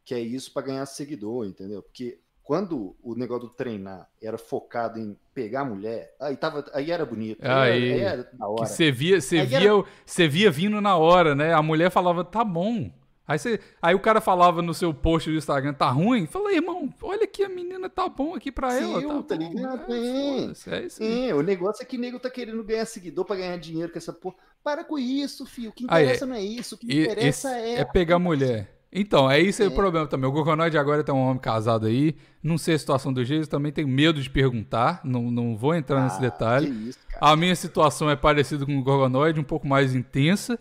quer 0.05 0.19
isso 0.19 0.51
pra 0.53 0.61
ganhar 0.63 0.85
seguidor, 0.85 1.45
entendeu? 1.45 1.81
Porque 1.81 2.19
quando 2.43 2.95
o 3.01 3.15
negócio 3.15 3.47
do 3.47 3.53
treinar 3.53 4.09
era 4.21 4.37
focado 4.37 4.99
em 4.99 5.17
pegar 5.33 5.61
a 5.61 5.65
mulher, 5.65 6.15
aí, 6.19 6.35
tava, 6.35 6.65
aí 6.73 6.91
era 6.91 7.05
bonito. 7.05 7.39
Aí, 7.45 7.51
aí, 7.51 7.89
era, 7.91 7.93
aí 7.93 8.01
era 8.01 8.23
da 8.23 8.29
Que 8.31 8.43
hora. 8.45 8.67
você 8.67 8.91
via, 8.91 9.19
via, 9.45 9.57
era- 9.69 9.83
via 10.27 10.51
vindo 10.51 10.81
na 10.81 10.97
hora, 10.97 11.35
né? 11.35 11.53
A 11.53 11.61
mulher 11.61 11.89
falava, 11.91 12.23
tá 12.23 12.43
bom. 12.43 12.91
Aí, 13.27 13.39
você, 13.39 13.59
aí 13.81 13.95
o 13.95 13.99
cara 13.99 14.19
falava 14.19 14.61
no 14.61 14.73
seu 14.73 14.93
post 14.93 15.29
do 15.29 15.37
Instagram, 15.37 15.73
tá 15.73 15.89
ruim? 15.89 16.25
Fala, 16.25 16.51
irmão, 16.51 16.93
olha 17.01 17.25
que 17.25 17.43
a 17.43 17.49
menina 17.49 17.87
tá 17.89 18.09
bom 18.09 18.35
aqui 18.35 18.51
pra 18.51 18.73
ela. 18.77 18.99
Sim, 18.99 19.07
Tá, 19.07 19.23
tá 19.23 19.35
bom. 19.37 19.49
ligado? 19.53 19.93
É, 19.93 19.97
É. 19.97 20.79
é 20.81 20.85
isso 20.85 21.03
aí. 21.03 21.29
É, 21.29 21.35
o 21.35 21.41
negócio 21.41 21.81
é 21.81 21.85
que 21.85 21.95
o 21.97 21.99
nego 21.99 22.19
tá 22.19 22.29
querendo 22.29 22.61
ganhar 22.63 22.85
seguidor 22.85 23.23
pra 23.23 23.35
ganhar 23.37 23.57
dinheiro 23.57 23.91
com 23.91 23.97
essa 23.97 24.11
porra. 24.11 24.35
Para 24.63 24.83
com 24.83 24.99
isso, 24.99 25.45
filho. 25.45 25.69
O 25.69 25.73
que 25.73 25.85
interessa 25.85 26.25
não 26.25 26.35
é 26.35 26.41
isso. 26.43 26.75
O 26.75 26.77
que 26.77 26.87
E- 26.91 27.03
interessa 27.03 27.49
é. 27.55 27.75
é 27.79 27.85
pegar 27.85 28.19
mulher. 28.19 28.77
Então, 28.93 29.31
é 29.31 29.39
isso 29.39 29.61
aí 29.61 29.69
o 29.69 29.71
É. 29.71 29.75
problema 29.75 30.05
também. 30.05 30.29
O 30.29 30.33
Gorgonoide 30.33 30.77
agora 30.77 31.01
tá 31.01 31.13
um 31.13 31.19
homem 31.21 31.39
casado 31.39 31.85
aí. 31.85 32.13
Não 32.43 32.57
sei 32.57 32.75
a 32.75 32.79
situação 32.79 33.13
do 33.13 33.23
jeito, 33.23 33.47
também 33.47 33.71
tenho 33.71 33.87
medo 33.87 34.21
de 34.21 34.29
perguntar. 34.29 34.99
Não, 35.05 35.31
não 35.31 35.55
vou 35.55 35.73
entrar 35.73 36.03
nesse 36.03 36.17
Ah, 36.17 36.19
detalhe. 36.21 36.67
que 36.69 36.89
isso. 36.89 36.99
A 37.21 37.33
minha 37.37 37.55
situação 37.55 38.09
é 38.09 38.15
parecida 38.17 38.65
com 38.65 38.77
o 38.77 38.83
Gorgonoide, 38.83 39.39
um 39.39 39.43
pouco 39.45 39.65
mais 39.65 39.95
intensa, 39.95 40.59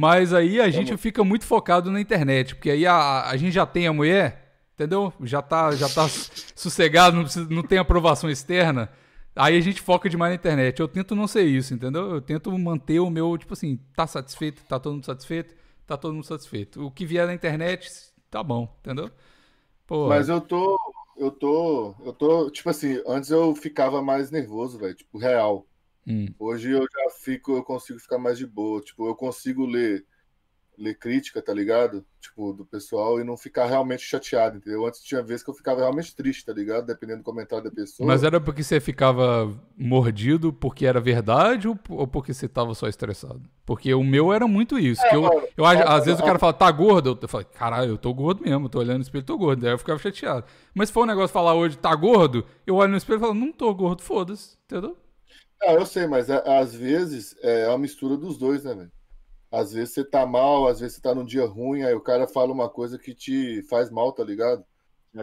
mas 0.00 0.32
aí 0.32 0.60
a 0.60 0.70
gente 0.70 0.96
fica 0.96 1.24
muito 1.24 1.44
focado 1.46 1.90
na 1.90 2.00
internet, 2.00 2.54
porque 2.54 2.70
aí 2.70 2.86
a, 2.86 3.28
a 3.28 3.36
gente 3.36 3.52
já 3.52 3.66
tem 3.66 3.86
a 3.86 3.92
mulher, 3.92 4.54
entendeu? 4.74 5.12
Já 5.22 5.42
tá, 5.42 5.72
já 5.72 5.88
tá 5.88 6.06
sossegado, 6.54 7.16
não, 7.16 7.24
precisa- 7.24 7.48
não 7.50 7.62
tem 7.62 7.78
aprovação 7.78 8.30
externa. 8.30 8.90
Aí 9.34 9.56
a 9.56 9.60
gente 9.60 9.80
foca 9.80 10.08
demais 10.08 10.30
na 10.32 10.34
internet. 10.36 10.80
Eu 10.80 10.88
tento 10.88 11.14
não 11.14 11.26
ser 11.28 11.44
isso, 11.44 11.72
entendeu? 11.74 12.10
Eu 12.10 12.20
tento 12.20 12.56
manter 12.58 13.00
o 13.00 13.10
meu, 13.10 13.36
tipo 13.38 13.52
assim, 13.54 13.78
tá 13.94 14.06
satisfeito? 14.06 14.64
Tá 14.66 14.78
todo 14.80 14.94
mundo 14.94 15.06
satisfeito? 15.06 15.54
Tá 15.86 15.96
todo 15.96 16.12
mundo 16.14 16.24
satisfeito. 16.26 16.84
O 16.84 16.90
que 16.90 17.06
vier 17.06 17.26
na 17.26 17.34
internet, 17.34 17.88
tá 18.30 18.42
bom, 18.42 18.68
entendeu? 18.80 19.10
Pô, 19.86 20.08
Mas 20.08 20.28
eu 20.28 20.40
tô. 20.40 20.78
Eu 21.16 21.30
tô. 21.30 21.94
Eu 22.04 22.12
tô. 22.12 22.50
Tipo 22.50 22.70
assim, 22.70 23.02
antes 23.06 23.30
eu 23.30 23.54
ficava 23.54 24.02
mais 24.02 24.30
nervoso, 24.30 24.78
velho. 24.78 24.94
Tipo, 24.94 25.18
real. 25.18 25.67
Hum. 26.08 26.26
Hoje 26.38 26.70
eu 26.70 26.80
já 26.82 27.10
fico, 27.22 27.52
eu 27.52 27.62
consigo 27.62 27.98
ficar 27.98 28.18
mais 28.18 28.38
de 28.38 28.46
boa. 28.46 28.80
Tipo, 28.80 29.06
eu 29.08 29.14
consigo 29.14 29.66
ler, 29.66 30.04
ler 30.76 30.94
crítica, 30.96 31.42
tá 31.42 31.52
ligado? 31.52 32.04
Tipo, 32.20 32.52
do 32.52 32.64
pessoal 32.64 33.20
e 33.20 33.24
não 33.24 33.36
ficar 33.36 33.66
realmente 33.66 34.02
chateado, 34.02 34.58
entendeu? 34.58 34.86
Antes 34.86 35.00
tinha 35.02 35.20
vezes 35.22 35.42
que 35.42 35.50
eu 35.50 35.54
ficava 35.54 35.80
realmente 35.80 36.14
triste, 36.14 36.44
tá 36.44 36.52
ligado? 36.52 36.86
Dependendo 36.86 37.18
do 37.18 37.24
comentário 37.24 37.64
da 37.64 37.70
pessoa. 37.70 38.06
Mas 38.06 38.22
era 38.22 38.40
porque 38.40 38.62
você 38.62 38.78
ficava 38.80 39.50
mordido 39.76 40.52
porque 40.52 40.86
era 40.86 41.00
verdade 41.00 41.66
ou, 41.68 41.76
porque 42.06 42.32
você 42.32 42.48
tava 42.48 42.74
só 42.74 42.86
estressado? 42.88 43.42
Porque 43.66 43.92
o 43.92 44.04
meu 44.04 44.32
era 44.32 44.46
muito 44.46 44.78
isso. 44.78 45.02
que 45.08 45.16
eu, 45.16 45.22
mano, 45.22 45.42
eu, 45.56 45.64
acho- 45.64 45.82
é, 45.82 45.88
às 45.88 46.04
vezes 46.04 46.20
é, 46.20 46.22
o 46.22 46.26
cara 46.26 46.38
fala, 46.38 46.52
tá 46.52 46.70
gordo? 46.70 47.10
Eu, 47.10 47.18
eu 47.20 47.28
falo, 47.28 47.44
caralho, 47.44 47.90
eu 47.90 47.98
tô 47.98 48.14
gordo 48.14 48.42
mesmo, 48.42 48.68
tô 48.68 48.78
olhando 48.78 48.98
no 48.98 49.02
espelho, 49.02 49.24
tô 49.24 49.36
gordo. 49.36 49.60
Daí 49.62 49.72
eu 49.72 49.78
ficava 49.78 49.98
chateado. 49.98 50.46
Mas 50.74 50.88
se 50.88 50.92
for 50.92 51.02
um 51.02 51.06
negócio 51.06 51.32
falar 51.32 51.54
hoje, 51.54 51.76
tá 51.76 51.94
gordo, 51.94 52.44
eu 52.66 52.76
olho 52.76 52.92
no 52.92 52.96
espelho 52.96 53.18
e 53.18 53.20
falo, 53.20 53.34
não 53.34 53.52
tô 53.52 53.72
gordo, 53.74 54.02
foda-se, 54.02 54.56
entendeu? 54.64 54.96
Ah, 55.62 55.72
eu 55.72 55.84
sei, 55.86 56.06
mas 56.06 56.28
é- 56.30 56.42
às 56.58 56.74
vezes 56.74 57.36
é 57.42 57.68
uma 57.68 57.78
mistura 57.78 58.16
dos 58.16 58.38
dois, 58.38 58.64
né, 58.64 58.74
velho? 58.74 58.92
Às 59.50 59.72
vezes 59.72 59.94
você 59.94 60.04
tá 60.04 60.26
mal, 60.26 60.68
às 60.68 60.80
vezes 60.80 60.96
você 60.96 61.02
tá 61.02 61.14
num 61.14 61.24
dia 61.24 61.46
ruim, 61.46 61.82
aí 61.82 61.94
o 61.94 62.00
cara 62.00 62.28
fala 62.28 62.52
uma 62.52 62.68
coisa 62.68 62.98
que 62.98 63.14
te 63.14 63.62
faz 63.62 63.90
mal, 63.90 64.12
tá 64.12 64.22
ligado? 64.22 64.64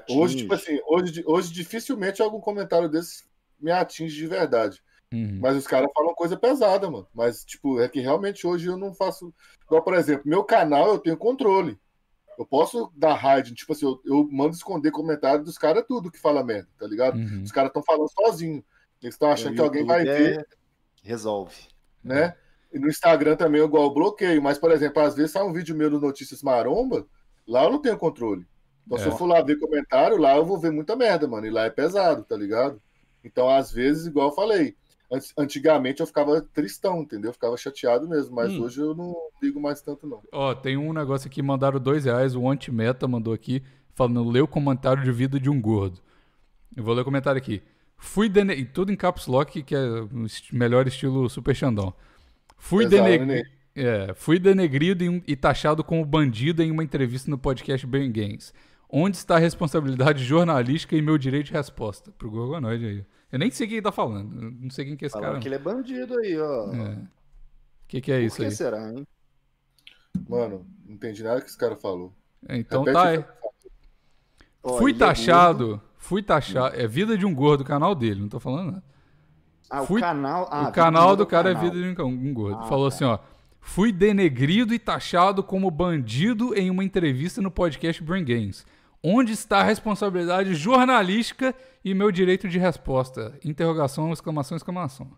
Hoje, 0.10 0.38
tipo 0.38 0.53
assim, 0.53 0.80
hoje, 0.88 1.24
hoje 1.26 1.53
dificilmente 1.53 2.22
algum 2.22 2.41
comentário 2.41 2.90
desse 2.90 3.24
me 3.60 3.72
atinge 3.72 4.16
de 4.16 4.28
verdade. 4.28 4.84
Uhum. 5.14 5.40
Mas 5.40 5.56
os 5.56 5.68
caras 5.68 5.90
falam 5.95 6.14
coisa 6.14 6.36
pesada, 6.36 6.90
mano. 6.90 7.07
Mas, 7.14 7.45
tipo, 7.45 7.80
é 7.80 7.88
que 7.88 7.99
realmente 7.99 8.45
hoje 8.45 8.68
eu 8.68 8.78
não 8.78 8.94
faço. 8.94 9.34
Igual, 9.64 9.84
por 9.84 9.94
exemplo, 9.94 10.24
meu 10.26 10.44
canal 10.44 10.88
eu 10.88 10.99
tenho 10.99 11.16
controle. 11.16 11.80
Eu 12.38 12.45
posso 12.45 12.91
dar 12.95 13.14
raid, 13.14 13.53
tipo 13.53 13.72
assim, 13.72 13.86
eu, 13.86 14.02
eu 14.03 14.28
mando 14.30 14.56
esconder 14.56 14.91
comentário 14.91 15.44
dos 15.45 15.57
caras 15.57 15.86
tudo 15.88 16.12
que 16.12 16.20
fala 16.20 16.44
merda, 16.44 16.68
tá 16.78 16.86
ligado? 16.86 17.18
Uhum. 17.18 17.44
Os 17.44 17.52
caras 17.52 17.70
estão 17.70 17.84
falando 17.84 18.10
sozinho. 18.12 18.64
Eles 19.01 19.15
estão 19.15 19.31
achando 19.31 19.55
que 19.55 19.61
alguém 19.61 19.85
vai 19.85 20.01
é... 20.01 20.05
ver. 20.05 20.47
Resolve. 21.03 21.55
Né? 22.03 22.35
E 22.73 22.80
no 22.80 22.89
Instagram 22.89 23.35
também 23.35 23.61
eu 23.61 23.67
igual 23.67 23.93
bloqueio. 23.93 24.41
Mas, 24.41 24.57
por 24.57 24.72
exemplo, 24.72 25.01
às 25.01 25.15
vezes 25.15 25.31
sai 25.31 25.43
um 25.43 25.53
vídeo 25.53 25.76
meu 25.76 25.89
no 25.89 25.99
Notícias 25.99 26.41
Maromba, 26.41 27.05
lá 27.47 27.63
eu 27.63 27.72
não 27.72 27.81
tenho 27.81 27.97
controle. 27.97 28.45
Então, 28.85 28.97
é. 28.97 29.01
se 29.01 29.07
eu 29.07 29.17
for 29.17 29.26
lá 29.26 29.41
ver 29.41 29.59
comentário, 29.59 30.17
lá 30.17 30.35
eu 30.35 30.45
vou 30.45 30.57
ver 30.57 30.72
muita 30.72 30.95
merda, 30.95 31.27
mano. 31.27 31.47
E 31.47 31.49
lá 31.49 31.65
é 31.65 31.69
pesado, 31.69 32.23
tá 32.23 32.35
ligado? 32.35 32.81
Então, 33.23 33.49
às 33.49 33.72
vezes, 33.72 34.05
igual 34.05 34.30
eu 34.30 34.35
falei, 34.35 34.76
antigamente 35.38 36.01
eu 36.01 36.07
ficava 36.07 36.41
tristão, 36.41 37.01
entendeu? 37.01 37.30
Eu 37.30 37.34
ficava 37.34 37.57
chateado 37.57 38.07
mesmo, 38.07 38.35
mas 38.35 38.51
hum. 38.51 38.61
hoje 38.61 38.81
eu 38.81 38.93
não 38.93 39.15
ligo 39.41 39.59
mais 39.59 39.81
tanto, 39.81 40.05
não. 40.07 40.22
Ó, 40.31 40.53
tem 40.53 40.77
um 40.77 40.93
negócio 40.93 41.27
aqui, 41.27 41.41
mandaram 41.41 41.80
dois 41.80 42.05
reais, 42.05 42.35
o 42.35 42.47
Antimeta 42.47 43.07
mandou 43.07 43.34
aqui, 43.34 43.63
falando, 43.93 44.30
lê 44.30 44.41
o 44.41 44.47
comentário 44.47 45.03
de 45.03 45.11
vida 45.11 45.39
de 45.39 45.49
um 45.49 45.59
gordo. 45.59 45.99
Eu 46.76 46.84
vou 46.84 46.93
ler 46.93 47.01
o 47.01 47.05
comentário 47.05 47.39
aqui. 47.39 47.63
Fui 47.97 48.30
dene... 48.30 48.53
E 48.53 48.65
tudo 48.65 48.91
em 48.91 48.95
caps 48.95 49.27
lock, 49.27 49.63
que 49.63 49.76
é 49.76 49.80
o 49.80 50.09
melhor 50.51 50.88
estilo 50.88 51.30
Super 51.30 51.55
Xandão. 51.55 51.93
Fui, 52.57 52.85
deneg... 52.85 53.43
é, 53.76 54.13
fui 54.13 54.39
denegrido 54.39 55.03
e 55.27 55.35
taxado 55.35 55.84
como 55.84 56.05
bandido 56.05 56.63
em 56.63 56.72
uma 56.72 56.84
entrevista 56.84 57.30
no 57.30 57.38
podcast 57.38 57.85
Brain 57.85 58.11
Games. 58.11 58.53
Onde 58.89 59.17
está 59.17 59.35
a 59.35 59.39
responsabilidade 59.39 60.23
jornalística 60.23 60.95
e 60.95 61.01
meu 61.01 61.17
direito 61.17 61.47
de 61.47 61.53
resposta? 61.53 62.11
Pro 62.11 62.31
Gorgonoide 62.31 62.85
aí. 62.85 63.05
Eu 63.31 63.39
nem 63.39 63.51
sei 63.51 63.67
quem 63.67 63.81
tá 63.81 63.91
falando. 63.91 64.51
Não 64.51 64.69
sei 64.69 64.85
quem 64.85 64.95
que 64.95 65.05
é 65.05 65.07
esse 65.07 65.13
Falaram 65.13 65.34
cara. 65.34 65.41
que 65.41 65.47
ele 65.47 65.55
é 65.55 65.59
bandido 65.59 66.17
aí, 66.19 66.39
ó. 66.39 66.67
O 66.67 66.76
é. 66.76 66.97
que, 67.88 68.01
que 68.01 68.11
é 68.11 68.22
isso 68.22 68.38
Por 68.38 68.43
que 68.43 68.49
aí? 68.49 68.55
será, 68.55 68.91
hein? 68.91 69.05
Mano, 70.30 70.65
não 70.85 70.95
entendi 70.95 71.23
nada 71.23 71.41
que 71.41 71.47
esse 71.47 71.57
cara 71.57 71.76
falou. 71.76 72.13
É, 72.47 72.57
então 72.57 72.84
Repete 72.84 73.03
tá 73.03 73.09
aí. 73.09 74.77
fui 74.77 74.91
é 74.91 74.95
taxado. 74.95 75.81
Fui 76.06 76.22
taxado. 76.22 76.76
É 76.76 76.88
vida 76.88 77.18
de 77.18 77.26
um 77.26 77.34
gordo, 77.34 77.61
o 77.61 77.65
canal 77.65 77.95
dele, 77.95 78.22
não 78.22 78.30
tô 78.30 78.40
falando 78.40 78.73
nada. 78.73 78.84
Ah, 79.68 79.82
fui, 79.82 79.99
o 79.99 80.03
canal. 80.03 80.48
Ah, 80.52 80.69
o 80.69 80.72
canal 80.72 81.15
do 81.15 81.26
cara 81.26 81.49
é 81.49 81.53
canal. 81.56 81.68
é 81.68 81.72
vida 81.72 81.94
de 81.95 82.02
um, 82.02 82.06
um 82.06 82.32
gordo. 82.32 82.60
Ah, 82.61 82.68
Falou 82.68 82.88
tá. 82.88 82.95
assim, 82.95 83.03
ó. 83.06 83.18
Fui 83.60 83.91
denegrido 83.91 84.72
e 84.72 84.77
taxado 84.77 85.41
como 85.41 85.72
bandido 85.72 86.53
em 86.53 86.69
uma 86.69 86.84
entrevista 86.84 87.41
no 87.41 87.49
podcast 87.49 88.03
Brain 88.03 88.23
Games. 88.23 88.64
Onde 89.03 89.32
está 89.32 89.61
a 89.61 89.64
responsabilidade 89.64 90.53
jornalística 90.53 91.56
e 91.84 91.95
meu 91.95 92.11
direito 92.11 92.48
de 92.48 92.60
resposta? 92.60 93.34
Interrogação, 93.44 94.14
exclamação, 94.14 94.56
exclamação. 94.56 95.10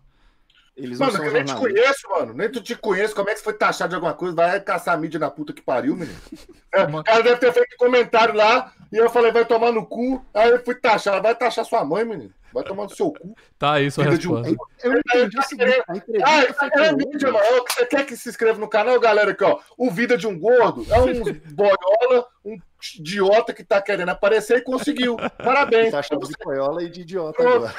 Eles 0.78 0.98
mano, 0.98 1.24
eu 1.24 1.32
nem 1.32 1.44
te 1.44 1.54
conheço, 1.54 2.08
mano. 2.08 2.32
Nem 2.32 2.48
tu 2.48 2.62
te 2.62 2.76
conheço. 2.76 3.14
Como 3.14 3.28
é 3.28 3.32
que 3.32 3.40
você 3.40 3.44
foi 3.44 3.54
taxado 3.54 3.90
de 3.90 3.96
alguma 3.96 4.14
coisa? 4.14 4.36
Vai 4.36 4.60
caçar 4.60 4.94
a 4.94 4.96
mídia 4.96 5.18
na 5.18 5.28
puta 5.28 5.52
que 5.52 5.60
pariu, 5.60 5.96
menino. 5.96 6.18
É, 6.70 6.82
o 6.82 7.02
cara 7.02 7.22
deve 7.22 7.38
ter 7.38 7.50
feito 7.50 7.78
comentário 7.78 8.34
lá 8.34 8.74
e 8.92 8.98
eu 8.98 9.08
falei, 9.08 9.32
vai 9.32 9.42
tomar 9.42 9.72
no 9.72 9.86
cu. 9.86 10.22
Aí 10.34 10.50
eu 10.50 10.62
fui 10.62 10.74
taxar. 10.74 11.22
Vai 11.22 11.34
taxar 11.34 11.64
sua 11.64 11.82
mãe, 11.82 12.04
menino. 12.04 12.30
Vai 12.52 12.62
tomar 12.62 12.84
no 12.84 12.90
seu 12.90 13.10
cu. 13.10 13.34
Tá, 13.58 13.80
isso 13.80 14.02
é 14.02 14.04
resposta. 14.04 14.50
Um... 14.50 14.56
Eu 14.82 14.98
entendi 14.98 15.38
o 15.38 15.42
seguinte. 15.42 15.82
Ah, 16.22 16.44
isso 16.44 16.62
aqui 16.62 16.78
é 16.78 16.92
mídia, 16.92 17.32
mano. 17.32 17.64
Você 17.66 17.86
quer 17.86 18.04
que 18.04 18.14
se 18.18 18.28
inscreva 18.28 18.58
no 18.58 18.68
canal, 18.68 19.00
galera? 19.00 19.30
Aqui, 19.30 19.44
ó. 19.44 19.58
O 19.78 19.90
Vida 19.90 20.16
de 20.18 20.26
um 20.26 20.38
Gordo 20.38 20.86
é 20.90 21.00
um 21.00 21.22
boiola, 21.54 22.26
um 22.44 22.58
idiota 22.98 23.54
que 23.54 23.64
tá 23.64 23.80
querendo 23.80 24.10
aparecer 24.10 24.58
e 24.58 24.62
conseguiu. 24.62 25.16
Parabéns. 25.42 25.90
Tá 25.90 26.00
achando 26.00 26.28
de 26.28 26.34
boiola 26.44 26.82
e 26.82 26.90
de 26.90 27.00
idiota 27.00 27.42
agora. 27.42 27.74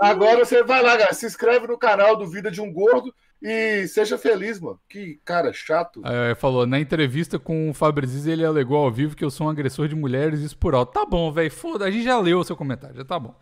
Agora 0.00 0.44
você 0.44 0.62
vai 0.62 0.82
lá, 0.82 0.92
galera. 0.96 1.12
Se 1.12 1.26
inscreve 1.26 1.66
no 1.66 1.76
canal 1.76 2.16
do 2.16 2.26
Vida 2.26 2.50
de 2.50 2.60
um 2.60 2.72
Gordo 2.72 3.14
e 3.42 3.86
seja 3.86 4.16
feliz, 4.16 4.58
mano. 4.58 4.80
Que 4.88 5.20
cara 5.24 5.52
chato. 5.52 6.00
É, 6.06 6.34
falou, 6.34 6.66
na 6.66 6.80
entrevista 6.80 7.38
com 7.38 7.68
o 7.68 7.74
Fabrizio, 7.74 8.32
ele 8.32 8.44
alegou 8.44 8.78
ao 8.78 8.90
vivo 8.90 9.14
que 9.14 9.24
eu 9.24 9.30
sou 9.30 9.46
um 9.46 9.50
agressor 9.50 9.88
de 9.88 9.94
mulheres, 9.94 10.40
isso 10.40 10.56
por 10.56 10.74
alto. 10.74 10.92
Tá 10.92 11.04
bom, 11.04 11.30
velho. 11.30 11.50
Foda, 11.50 11.84
a 11.84 11.90
gente 11.90 12.04
já 12.04 12.18
leu 12.18 12.38
o 12.38 12.44
seu 12.44 12.56
comentário, 12.56 12.96
já 12.96 13.04
tá 13.04 13.18
bom. 13.18 13.34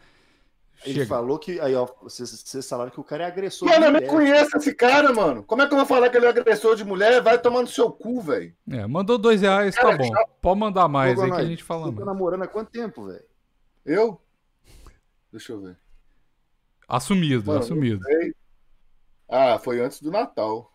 Ele 0.85 0.94
Chega. 0.94 1.06
falou 1.06 1.39
que. 1.39 1.60
Aí, 1.60 1.74
ó, 1.74 1.89
vocês, 2.02 2.30
vocês 2.30 2.68
falaram 2.68 2.90
que 2.90 3.01
o 3.01 3.05
cara 3.05 3.24
é 3.24 3.26
agressor. 3.26 3.68
Mano, 3.68 3.86
eu 3.86 3.93
nem 3.93 4.06
conheço 4.06 4.56
esse 4.56 4.72
cara, 4.74 5.12
mano. 5.12 5.43
Como 5.43 5.60
é 5.62 5.66
que 5.66 5.72
eu 5.72 5.78
vou 5.78 5.86
falar 5.86 6.09
que 6.09 6.16
ele 6.16 6.26
é 6.26 6.28
agressor 6.28 6.76
de 6.76 6.85
mulher? 6.85 7.20
Vai 7.20 7.39
tomar 7.39 7.62
no 7.62 7.66
seu 7.66 7.90
cu, 7.90 8.20
velho. 8.20 8.55
É, 8.70 8.86
mandou 8.86 9.18
dois 9.18 9.43
reais, 9.43 9.74
tá 9.74 9.97
bom. 9.97 10.09
Pode 10.40 10.60
mandar 10.60 10.86
mais 10.86 11.16
Pô, 11.16 11.22
aí 11.22 11.30
que 11.30 11.36
a 11.36 11.44
gente 11.44 11.64
fala. 11.64 11.86
Você 11.86 11.98
tá 11.98 12.05
namorando 12.05 12.43
há 12.43 12.48
quanto 12.48 12.70
tempo, 12.70 13.06
velho? 13.06 13.24
Eu? 13.85 14.20
Deixa 15.32 15.52
eu 15.52 15.60
ver. 15.60 15.76
Assumido, 16.89 17.44
mano, 17.44 17.60
assumido. 17.60 18.01
Ah, 19.28 19.59
foi 19.59 19.81
antes 19.81 20.01
do 20.01 20.10
Natal. 20.10 20.73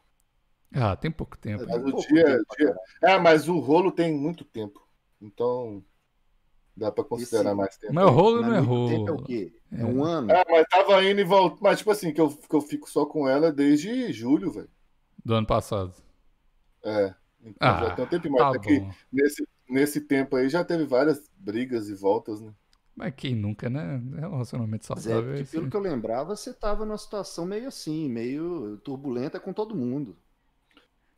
Ah, 0.71 0.95
tem 0.95 1.09
pouco 1.09 1.37
tempo. 1.37 1.65
Mas 1.67 1.83
o 1.83 2.07
dia, 2.07 2.25
tempo, 2.25 2.55
dia... 2.57 2.75
É, 3.01 3.17
mas 3.17 3.49
o 3.49 3.59
rolo 3.59 3.91
tem 3.91 4.13
muito 4.13 4.45
tempo. 4.45 4.87
Então. 5.19 5.83
Dá 6.75 6.91
pra 6.91 7.03
considerar 7.03 7.49
Esse... 7.49 7.55
mais 7.55 7.77
tempo. 7.77 7.93
Mas 7.93 8.05
o 8.05 8.09
rolo 8.09 8.41
não 8.41 8.55
é 8.55 8.59
rolo. 8.59 8.89
Tempo 8.89 9.09
é 9.09 9.13
o 9.13 9.23
quê? 9.23 9.53
É, 9.71 9.81
é 9.81 9.85
um 9.85 10.03
ano? 10.03 10.31
É, 10.31 10.43
mas 10.49 10.67
tava 10.67 11.03
indo 11.03 11.21
e 11.21 11.23
voltando. 11.23 11.59
Mas, 11.61 11.79
tipo 11.79 11.91
assim, 11.91 12.11
que 12.11 12.21
eu, 12.21 12.29
que 12.29 12.55
eu 12.55 12.61
fico 12.61 12.89
só 12.89 13.05
com 13.05 13.27
ela 13.27 13.51
desde 13.51 14.11
julho, 14.11 14.51
velho. 14.51 14.69
Do 15.23 15.35
ano 15.35 15.45
passado. 15.45 15.93
É. 16.83 17.13
Então 17.43 17.69
ah, 17.69 17.85
já 17.85 17.95
tem 17.95 18.05
um 18.05 18.07
tempo 18.07 18.29
mais. 18.31 18.61
Tá 18.61 18.71
é 18.71 18.89
nesse, 19.11 19.47
nesse 19.69 20.01
tempo 20.01 20.35
aí 20.35 20.49
já 20.49 20.63
teve 20.63 20.85
várias 20.85 21.29
brigas 21.37 21.89
e 21.89 21.93
voltas, 21.93 22.39
né? 22.41 22.51
Mas 22.95 23.13
quem 23.15 23.35
nunca, 23.35 23.69
né? 23.69 24.01
É 24.17 24.27
um 24.27 24.31
relacionamento 24.31 24.85
saudável. 24.85 25.35
É, 25.35 25.43
pelo 25.43 25.69
que 25.69 25.75
eu 25.75 25.81
lembrava, 25.81 26.35
você 26.35 26.53
tava 26.53 26.85
numa 26.85 26.97
situação 26.97 27.45
meio 27.45 27.67
assim, 27.67 28.07
meio 28.07 28.77
turbulenta 28.83 29.39
com 29.39 29.51
todo 29.51 29.75
mundo. 29.75 30.15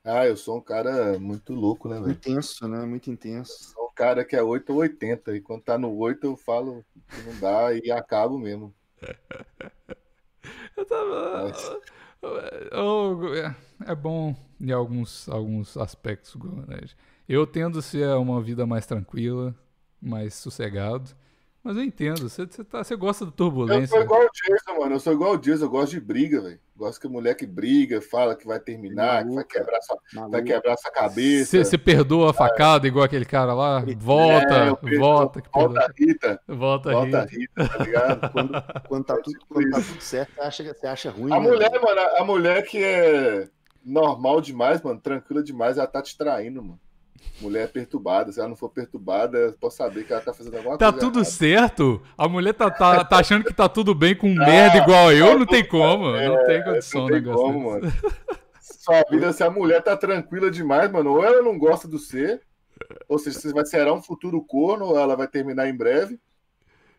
Ah, 0.03 0.25
eu 0.25 0.37
sou 0.37 0.57
um 0.57 0.61
cara 0.61 1.17
muito 1.19 1.53
louco, 1.53 1.89
né, 1.89 1.99
velho? 1.99 2.11
Intenso, 2.11 2.67
né? 2.67 2.85
Muito 2.85 3.09
intenso. 3.09 3.73
Sou 3.73 3.87
um 3.87 3.93
cara 3.93 4.23
que 4.23 4.35
é 4.35 4.43
8 4.43 4.71
ou 4.71 4.79
80. 4.79 5.35
E 5.35 5.41
quando 5.41 5.63
tá 5.63 5.77
no 5.77 5.93
8 5.97 6.27
eu 6.27 6.37
falo 6.37 6.85
que 7.09 7.21
não 7.23 7.39
dá 7.39 7.73
e 7.73 7.91
acabo 7.91 8.37
mesmo. 8.37 8.73
eu 10.77 10.85
tava. 10.85 11.45
Mas... 11.45 11.71
É 13.85 13.95
bom 13.95 14.35
em 14.59 14.71
alguns, 14.71 15.27
alguns 15.27 15.75
aspectos, 15.75 16.35
né? 16.67 16.81
Eu 17.27 17.45
tendo 17.45 17.79
a 17.79 17.81
ser 17.81 18.07
uma 18.15 18.41
vida 18.41 18.65
mais 18.65 18.85
tranquila, 18.85 19.55
mais 19.99 20.35
sossegado. 20.35 21.15
Mas 21.65 21.77
eu 21.77 21.83
entendo, 21.83 22.29
você, 22.29 22.45
você, 22.45 22.63
tá, 22.63 22.83
você 22.83 22.95
gosta 22.95 23.25
da 23.25 23.31
turbulência. 23.31 23.85
Eu 23.85 23.87
sou 23.87 24.01
igual 24.01 24.21
o 24.21 24.29
Jason, 24.31 24.79
mano. 24.79 24.95
Eu 24.95 24.99
sou 24.99 25.13
igual 25.13 25.33
o 25.33 25.37
Jason, 25.37 25.65
eu 25.65 25.69
gosto 25.71 25.93
de 25.93 25.99
briga, 25.99 26.39
velho. 26.39 26.59
Gosto 26.77 27.01
que 27.01 27.07
a 27.07 27.09
mulher 27.09 27.33
que 27.33 27.47
briga, 27.47 27.99
fala 27.99 28.35
que 28.35 28.45
vai 28.45 28.59
terminar, 28.59 29.25
que 29.25 29.33
vai 29.33 29.43
quebrar 29.43 29.81
sua, 29.81 30.27
vai 30.29 30.43
quebrar 30.43 30.77
sua 30.77 30.91
cabeça. 30.91 31.63
Você, 31.63 31.75
perdoa 31.75 32.29
a 32.29 32.33
facada 32.33 32.85
é. 32.85 32.87
igual 32.87 33.03
aquele 33.03 33.25
cara 33.25 33.55
lá? 33.55 33.83
Volta, 33.97 34.53
é, 34.53 34.97
volta. 34.99 35.41
Que 35.41 35.49
volta 35.49 35.93
Rita. 35.97 36.41
Volta, 36.47 36.91
volta 36.91 37.21
Rita. 37.21 37.63
Rita, 37.63 37.67
tá 37.67 37.83
ligado? 37.83 38.29
quando, 38.31 38.63
quando, 38.87 39.03
tá 39.05 39.17
tudo, 39.17 39.39
quando 39.49 39.69
tá 39.71 39.81
tudo 39.81 40.01
certo, 40.01 40.33
você 40.35 40.41
acha, 40.41 40.63
você 40.75 40.85
acha 40.85 41.09
ruim. 41.09 41.33
A 41.33 41.39
né, 41.39 41.49
mulher, 41.49 41.81
mano, 41.81 42.01
a 42.19 42.23
mulher 42.23 42.61
que 42.61 42.77
é 42.83 43.49
normal 43.83 44.39
demais, 44.39 44.83
mano, 44.83 44.99
tranquila 45.01 45.41
demais, 45.41 45.79
ela 45.79 45.87
tá 45.87 45.99
te 45.99 46.15
traindo, 46.15 46.61
mano 46.61 46.79
mulher 47.41 47.71
perturbada. 47.71 48.31
Se 48.31 48.39
ela 48.39 48.49
não 48.49 48.55
for 48.55 48.69
perturbada, 48.69 49.37
eu 49.37 49.53
posso 49.53 49.77
saber 49.77 50.05
que 50.05 50.13
ela 50.13 50.21
tá 50.21 50.33
fazendo 50.33 50.57
alguma 50.57 50.77
tá 50.77 50.91
coisa. 50.91 50.97
Tá 50.97 51.05
tudo 51.05 51.19
errada. 51.19 51.31
certo? 51.31 52.01
A 52.17 52.27
mulher 52.27 52.53
tá, 52.53 52.69
tá, 52.71 53.03
tá, 53.05 53.17
achando 53.17 53.43
que 53.43 53.53
tá 53.53 53.67
tudo 53.67 53.93
bem 53.93 54.15
com 54.15 54.27
ah, 54.27 54.45
merda 54.45 54.77
igual 54.77 55.11
eu? 55.11 55.27
Tá 55.27 55.37
não 55.39 55.45
tem 55.45 55.67
como. 55.67 56.15
É, 56.15 56.27
não 56.27 56.45
tem 56.45 56.63
condição, 56.63 57.01
não 57.01 57.07
tem 57.09 57.23
como, 57.23 57.71
mano. 57.71 57.93
Sua 58.61 59.03
vida, 59.09 59.33
se 59.33 59.43
a 59.43 59.49
mulher 59.49 59.81
tá 59.81 59.97
tranquila 59.97 60.51
demais, 60.51 60.91
mano, 60.91 61.13
ou 61.13 61.23
ela 61.23 61.41
não 61.41 61.57
gosta 61.57 61.87
do 61.87 61.97
ser, 61.97 62.41
ou 63.07 63.17
seja, 63.17 63.39
você 63.39 63.51
vai 63.51 63.65
ser 63.65 63.91
um 63.91 64.01
futuro 64.01 64.41
corno, 64.43 64.85
ou 64.85 64.99
ela 64.99 65.15
vai 65.15 65.27
terminar 65.27 65.67
em 65.67 65.75
breve. 65.75 66.19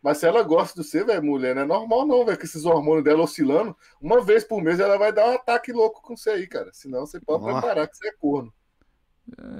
Mas 0.01 0.19
se 0.19 0.25
ela 0.25 0.43
gosta 0.43 0.75
do 0.75 0.83
ser, 0.83 1.05
velho, 1.05 1.23
mulher, 1.23 1.55
não 1.55 1.61
é 1.63 1.65
normal 1.65 2.05
não, 2.05 2.25
velho, 2.25 2.37
que 2.37 2.45
esses 2.45 2.65
hormônios 2.65 3.03
dela 3.03 3.23
oscilando, 3.23 3.75
uma 3.99 4.23
vez 4.23 4.43
por 4.43 4.61
mês 4.61 4.79
ela 4.79 4.97
vai 4.97 5.11
dar 5.11 5.27
um 5.27 5.35
ataque 5.35 5.71
louco 5.71 6.01
com 6.01 6.15
você 6.15 6.29
aí, 6.29 6.47
cara. 6.47 6.69
Senão 6.73 7.05
você 7.05 7.19
pode 7.19 7.43
Nossa. 7.43 7.59
preparar 7.59 7.87
que 7.87 7.97
você 7.97 8.07
é 8.09 8.13
corno. 8.19 8.53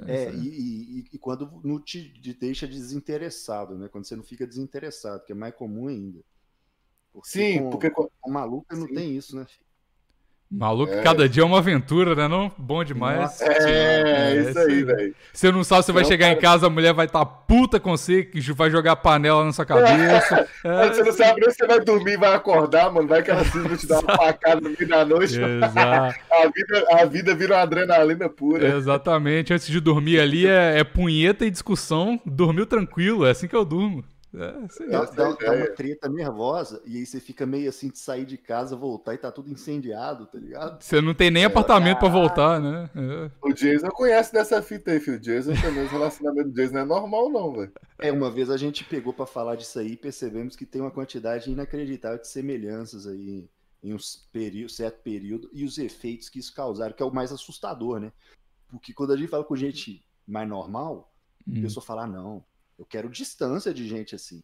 É, 0.06 0.24
é 0.24 0.34
e, 0.34 1.00
e, 1.00 1.04
e, 1.12 1.18
quando 1.18 1.60
não 1.62 1.78
te, 1.78 2.10
te, 2.20 2.32
deixa 2.32 2.66
desinteressado, 2.66 3.76
né? 3.76 3.88
Quando 3.88 4.06
você 4.06 4.16
não 4.16 4.22
fica 4.22 4.46
desinteressado, 4.46 5.24
que 5.24 5.32
é 5.32 5.34
mais 5.34 5.54
comum 5.54 5.88
ainda. 5.88 6.20
Porque 7.12 7.28
Sim, 7.28 7.58
com, 7.64 7.70
porque 7.70 7.90
com 7.90 8.08
a 8.24 8.30
maluca 8.30 8.74
não 8.76 8.86
tem 8.86 9.16
isso, 9.16 9.36
né? 9.36 9.44
Filho? 9.44 9.67
Maluco, 10.50 10.94
é. 10.94 11.02
cada 11.02 11.28
dia 11.28 11.42
é 11.42 11.46
uma 11.46 11.58
aventura, 11.58 12.14
né? 12.14 12.26
Não? 12.26 12.50
Bom 12.56 12.82
demais. 12.82 13.38
É, 13.42 14.32
é 14.32 14.40
isso 14.40 14.58
aí, 14.58 14.82
velho. 14.82 15.14
Você 15.30 15.52
não 15.52 15.62
sabe, 15.62 15.84
você 15.84 15.92
vai 15.92 16.04
chegar 16.06 16.28
cara... 16.28 16.38
em 16.38 16.40
casa, 16.40 16.66
a 16.66 16.70
mulher 16.70 16.94
vai 16.94 17.04
estar 17.04 17.18
tá 17.18 17.26
puta 17.26 17.78
com 17.78 17.90
você, 17.90 18.24
que 18.24 18.40
vai 18.52 18.70
jogar 18.70 18.96
panela 18.96 19.44
na 19.44 19.52
sua 19.52 19.66
cabeça. 19.66 20.48
É. 20.64 20.88
Você 20.88 21.02
não 21.04 21.12
sabe 21.12 21.40
nem 21.40 21.50
se 21.50 21.56
você 21.56 21.66
vai 21.66 21.80
dormir 21.80 22.12
e 22.12 22.16
vai 22.16 22.34
acordar, 22.34 22.92
mano. 22.92 23.06
Vai 23.06 23.22
que 23.22 23.30
ela 23.30 23.44
simplesmente 23.44 23.80
te 23.80 23.86
dar 23.86 24.00
uma 24.00 24.16
facada 24.16 24.60
no 24.60 24.70
meio 24.70 24.88
da 24.88 25.04
noite. 25.04 25.34
Exato. 25.34 26.18
a, 26.30 26.50
vida, 26.52 26.86
a 26.90 27.04
vida 27.04 27.34
vira 27.34 27.54
uma 27.54 27.62
adrenalina 27.62 28.28
pura. 28.28 28.76
Exatamente. 28.76 29.54
Antes 29.54 29.68
de 29.68 29.78
dormir 29.80 30.18
ali 30.18 30.46
é, 30.46 30.80
é 30.80 30.84
punheta 30.84 31.44
e 31.46 31.50
discussão. 31.50 32.20
Dormiu 32.26 32.66
tranquilo, 32.66 33.24
é 33.24 33.30
assim 33.30 33.46
que 33.46 33.54
eu 33.54 33.64
durmo. 33.64 34.04
É, 34.34 34.64
isso 34.66 34.82
aí. 34.82 34.90
Dá, 34.90 34.98
é 35.04 35.14
dá- 35.14 35.26
a 35.52 35.54
uma 35.56 35.66
treta 35.74 36.08
nervosa 36.08 36.82
e 36.84 36.98
aí 36.98 37.06
você 37.06 37.18
fica 37.18 37.46
meio 37.46 37.68
assim 37.68 37.88
de 37.88 37.98
sair 37.98 38.26
de 38.26 38.36
casa, 38.36 38.76
voltar 38.76 39.14
e 39.14 39.18
tá 39.18 39.32
tudo 39.32 39.50
incendiado, 39.50 40.26
tá 40.26 40.38
ligado? 40.38 40.82
Você 40.82 41.00
não 41.00 41.14
tem 41.14 41.30
nem 41.30 41.44
apartamento 41.44 41.98
pra 41.98 42.08
voltar, 42.08 42.60
né? 42.60 42.90
É. 42.94 43.30
O 43.40 43.52
Jason 43.54 43.88
conhece 43.88 44.32
dessa 44.32 44.60
fita 44.60 44.90
aí, 44.90 45.00
filho. 45.00 45.16
O 45.16 45.20
Jason 45.20 45.54
também, 45.54 45.84
os 45.84 45.90
relacionamentos 45.90 46.52
do 46.52 46.56
Jason 46.56 46.74
não 46.74 46.80
é 46.82 46.84
normal, 46.84 47.30
não, 47.30 47.52
velho. 47.54 47.72
É, 47.98 48.12
uma 48.12 48.30
vez 48.30 48.50
a 48.50 48.56
gente 48.58 48.84
pegou 48.84 49.12
pra 49.14 49.24
falar 49.26 49.56
disso 49.56 49.78
aí 49.78 49.92
e 49.92 49.96
percebemos 49.96 50.54
que 50.54 50.66
tem 50.66 50.80
uma 50.82 50.90
quantidade 50.90 51.50
inacreditável 51.50 52.18
de 52.20 52.28
semelhanças 52.28 53.06
aí 53.06 53.48
em 53.82 53.94
um 53.94 53.98
período, 54.30 54.70
certo 54.70 55.00
período 55.02 55.48
e 55.52 55.64
os 55.64 55.78
efeitos 55.78 56.28
que 56.28 56.38
isso 56.38 56.54
causaram, 56.54 56.92
que 56.92 57.02
é 57.02 57.06
o 57.06 57.14
mais 57.14 57.32
assustador, 57.32 57.98
né? 57.98 58.12
Porque 58.68 58.92
quando 58.92 59.12
a 59.12 59.16
gente 59.16 59.28
fala 59.28 59.44
com 59.44 59.56
gente 59.56 60.04
mais 60.26 60.46
normal, 60.46 61.10
a 61.46 61.50
Hum. 61.50 61.62
pessoa 61.62 61.82
fala, 61.82 62.02
ah, 62.04 62.06
não, 62.06 62.44
eu 62.78 62.84
quero 62.86 63.08
distância 63.08 63.72
de 63.74 63.86
gente 63.88 64.14
assim. 64.14 64.42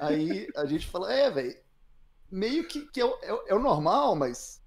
Aí 0.00 0.48
a 0.56 0.66
gente 0.66 0.86
fala, 0.86 1.12
é, 1.12 1.30
velho, 1.30 1.56
meio 2.30 2.66
que, 2.66 2.86
que 2.86 3.00
é, 3.00 3.04
o, 3.04 3.18
é 3.22 3.50
é 3.52 3.54
o 3.54 3.58
normal, 3.60 4.16
mas 4.16 4.60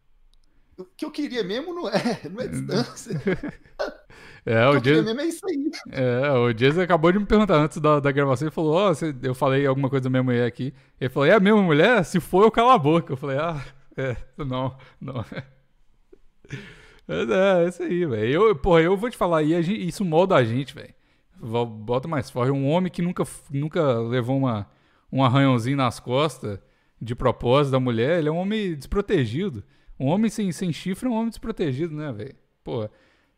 o 0.78 0.86
que 0.86 1.04
eu 1.06 1.12
queria 1.12 1.44
mesmo 1.44 1.74
não 1.74 1.90
é, 1.90 1.94
não 2.30 2.42
é 2.42 2.48
distância. 2.48 3.14
É, 4.46 4.66
O 4.68 4.70
o 4.70 4.72
que 4.72 4.78
eu 4.78 4.82
queria 4.82 5.04
Jason, 5.04 5.04
mesmo 5.04 5.22
é 5.22 5.26
isso 5.26 5.46
aí. 5.48 5.70
é, 5.92 6.32
o 6.32 6.54
Jason 6.54 6.82
acabou 6.82 7.12
de 7.12 7.20
me 7.20 7.26
perguntar 7.26 7.56
antes 7.58 7.78
da, 7.80 8.00
da 8.00 8.10
gravação. 8.12 8.48
Ele 8.48 8.56
falou: 8.56 8.74
Ó, 8.74 8.88
você- 8.88 9.14
eu 9.22 9.36
falei 9.36 9.66
alguma 9.66 9.90
coisa 9.90 10.04
da 10.06 10.10
minha 10.10 10.24
mulher 10.24 10.48
aqui. 10.48 10.74
Ele 11.00 11.10
falou: 11.10 11.28
É 11.28 11.34
a 11.34 11.40
mesma 11.42 11.62
mulher? 11.62 12.04
Se 12.06 12.20
for, 12.22 12.46
eu 12.46 12.50
calo 12.52 12.70
a 12.70 12.78
boca. 12.78 13.12
Eu 13.14 13.18
falei: 13.18 13.38
Ah, 13.38 13.62
é, 13.98 14.16
não, 14.38 14.76
não. 15.00 15.24
Mas 17.08 17.30
é, 17.30 17.66
é 17.66 17.68
isso 17.68 17.84
aí, 17.84 18.06
velho. 18.06 18.32
Eu, 18.50 18.56
porra, 18.56 18.82
eu 18.82 18.96
vou 18.96 19.10
te 19.10 19.18
falar, 19.18 19.44
e 19.44 19.62
gente- 19.62 19.88
isso 19.88 20.06
molda 20.06 20.36
a 20.36 20.44
gente, 20.44 20.74
velho. 20.74 20.94
Bota 21.42 22.08
mais 22.08 22.30
forte. 22.30 22.52
Um 22.52 22.68
homem 22.68 22.92
que 22.92 23.02
nunca, 23.02 23.24
nunca 23.50 24.00
levou 24.00 24.38
uma, 24.38 24.70
um 25.12 25.24
arranhãozinho 25.24 25.78
nas 25.78 26.00
costas 26.00 26.60
de 27.02 27.16
propósito 27.16 27.72
da 27.72 27.80
mulher, 27.80 28.20
ele 28.20 28.30
é 28.30 28.32
um 28.32 28.38
homem 28.38 28.76
desprotegido. 28.76 29.64
Um 30.00 30.08
homem 30.08 30.30
sem, 30.30 30.52
sem 30.52 30.72
chifre 30.72 31.08
é 31.08 31.12
um 31.12 31.16
homem 31.16 31.30
desprotegido, 31.30 31.96
né, 31.96 32.12
velho? 32.12 32.36
Porra, 32.64 32.90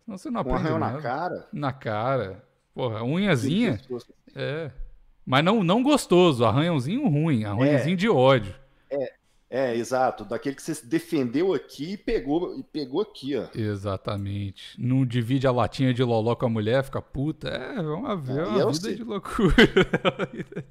senão 0.03 0.18
você 0.18 0.30
não 0.30 0.40
Um 0.40 0.41
aprende 0.41 0.60
arranhão 0.60 0.80
nada. 0.80 0.94
na 0.94 1.02
cara. 1.02 1.48
Na 1.53 1.73
cara. 1.73 2.44
Porra, 2.73 3.03
unhazinha. 3.03 3.80
É. 4.36 4.72
Mas 5.26 5.44
não, 5.44 5.64
não 5.64 5.84
gostoso, 5.84 6.44
arranhãozinho 6.44 7.07
ruim, 7.07 7.44
arranhãozinho 7.44 7.95
de 7.98 8.10
ódio. 8.10 8.53
É, 8.90 9.14
exato. 9.76 10.23
Daquele 10.23 10.56
que 10.56 10.61
você 10.64 10.86
defendeu 10.86 11.53
aqui 11.53 11.94
e 11.94 11.98
pegou, 11.98 12.57
e 12.57 12.64
pegou 12.64 13.02
aqui, 13.02 13.36
ó. 13.36 13.48
Exatamente. 13.53 14.76
Não 14.80 15.06
divide 15.06 15.45
a 15.48 15.52
latinha 15.52 15.94
de 15.94 16.02
loló 16.03 16.36
com 16.36 16.45
a 16.45 16.49
mulher, 16.49 16.84
fica 16.84 17.02
puta. 17.02 17.49
É, 17.49 17.76
é 17.78 17.82
uma, 17.82 18.11
é 18.14 18.40
Ah, 18.41 18.48
uma 18.48 18.60
eu 18.60 18.72
vida 18.72 18.86
sei. 18.88 18.95
de 18.95 19.03
loucura. 19.03 19.53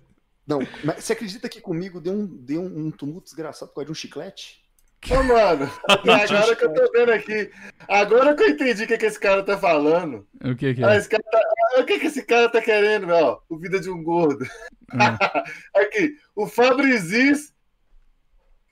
Não, 0.47 0.59
mas 0.82 1.05
você 1.05 1.12
acredita 1.12 1.48
que 1.48 1.61
comigo 1.61 2.01
deu 2.01 2.12
um, 2.12 2.27
deu 2.27 2.62
um 2.62 2.90
tumulto 2.90 3.24
desgraçado 3.27 3.69
por 3.69 3.77
causa 3.77 3.86
de 3.86 3.93
um 3.93 3.94
chiclete? 3.94 4.65
Ô, 5.11 5.23
mano, 5.23 5.70
agora 5.89 6.57
que 6.57 6.65
eu 6.65 6.74
tô 6.74 6.93
vendo 6.93 7.12
aqui, 7.12 7.51
agora 7.89 8.35
que 8.35 8.43
eu 8.43 8.48
entendi 8.51 8.85
o 8.85 8.86
que, 8.86 8.98
que 8.98 9.07
esse 9.07 9.19
cara 9.20 9.43
tá 9.43 9.57
falando. 9.57 10.27
o 10.44 10.55
que 10.57 10.74
que 10.74 10.82
Ah, 10.85 10.94
é? 10.94 10.98
esse 10.98 11.09
cara 11.09 11.23
tá- 11.23 11.40
ah, 11.77 11.81
o 11.81 11.85
que, 11.85 11.98
que 12.01 12.07
esse 12.07 12.23
cara 12.24 12.48
tá 12.51 12.61
querendo, 12.61 13.07
velho? 13.07 13.39
O 13.48 13.57
Vida 13.59 13.78
de 13.81 13.89
um 13.90 14.02
Gordo. 14.02 14.44
Ah, 14.93 15.44
Aqui, 15.77 16.16
o 16.35 16.47
Fabrizis. 16.47 17.55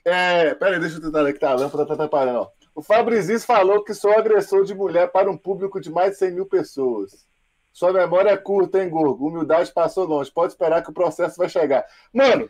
É, 0.08 0.54
peraí, 0.54 0.80
deixa 0.80 0.96
eu 0.96 1.02
tentar 1.02 1.20
ler 1.20 1.32
que 1.32 1.40
tá 1.40 1.50
a 1.50 1.54
lâmpada 1.54 1.86
tá 1.86 1.94
atrapalhando, 1.94 2.40
ó. 2.40 2.48
O 2.74 2.82
Fabrizis 2.82 3.44
falou 3.44 3.82
que 3.82 3.92
sou 3.92 4.12
agressor 4.12 4.64
de 4.64 4.74
mulher 4.74 5.10
para 5.10 5.30
um 5.30 5.36
público 5.36 5.80
de 5.80 5.90
mais 5.90 6.12
de 6.12 6.18
100 6.18 6.30
mil 6.32 6.46
pessoas. 6.46 7.26
Sua 7.72 7.92
memória 7.92 8.30
é 8.30 8.36
curta, 8.36 8.82
hein, 8.82 8.88
Gorgo? 8.88 9.28
Humildade 9.28 9.72
passou 9.72 10.04
longe. 10.04 10.30
Pode 10.30 10.52
esperar 10.52 10.82
que 10.82 10.90
o 10.90 10.94
processo 10.94 11.36
vai 11.36 11.48
chegar. 11.48 11.84
Mano, 12.12 12.48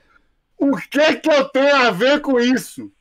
o 0.59 0.77
que 0.77 1.17
que 1.17 1.31
eu 1.31 1.49
tenho 1.49 1.75
a 1.77 1.91
ver 1.91 2.21
com 2.21 2.39
isso? 2.39 2.93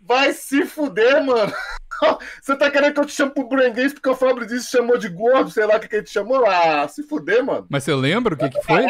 Vai 0.00 0.32
se 0.32 0.64
fuder, 0.64 1.24
mano. 1.24 1.52
Você 2.42 2.56
tá 2.56 2.70
querendo 2.70 2.94
que 2.94 3.00
eu 3.00 3.04
te 3.04 3.12
chame 3.12 3.32
pro 3.32 3.48
Brenguês 3.48 3.92
porque 3.92 4.08
o 4.08 4.16
Fabrizis 4.16 4.68
chamou 4.68 4.96
de 4.96 5.08
gordo, 5.08 5.50
sei 5.50 5.66
lá 5.66 5.76
o 5.76 5.80
que, 5.80 5.86
que 5.86 5.96
ele 5.96 6.04
te 6.04 6.10
chamou? 6.10 6.46
Ah, 6.46 6.88
se 6.88 7.02
fuder, 7.02 7.44
mano. 7.44 7.66
Mas 7.68 7.84
você 7.84 7.94
lembra 7.94 8.34
o 8.34 8.36
que 8.36 8.48
que 8.48 8.62
foi? 8.62 8.86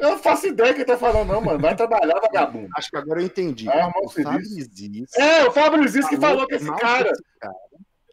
Eu 0.00 0.10
não 0.10 0.18
faço 0.18 0.46
ideia 0.46 0.70
do 0.72 0.74
que 0.76 0.80
ele 0.80 0.86
tá 0.86 0.96
falando, 0.96 1.28
não, 1.28 1.40
mano. 1.40 1.58
Vai 1.58 1.76
trabalhar, 1.76 2.18
vagabundo. 2.20 2.68
Acho 2.76 2.90
que 2.90 2.96
agora 2.96 3.20
eu 3.20 3.26
entendi. 3.26 3.68
Irmão 3.68 3.92
o. 4.04 4.08
Fabrizis 4.08 4.68
É, 5.16 5.44
o 5.44 5.52
Fabrizis 5.52 6.08
que 6.08 6.16
falou 6.16 6.46
com 6.48 6.54
esse 6.54 6.72
cara. 6.76 7.10
desse 7.10 7.22
cara. 7.40 7.54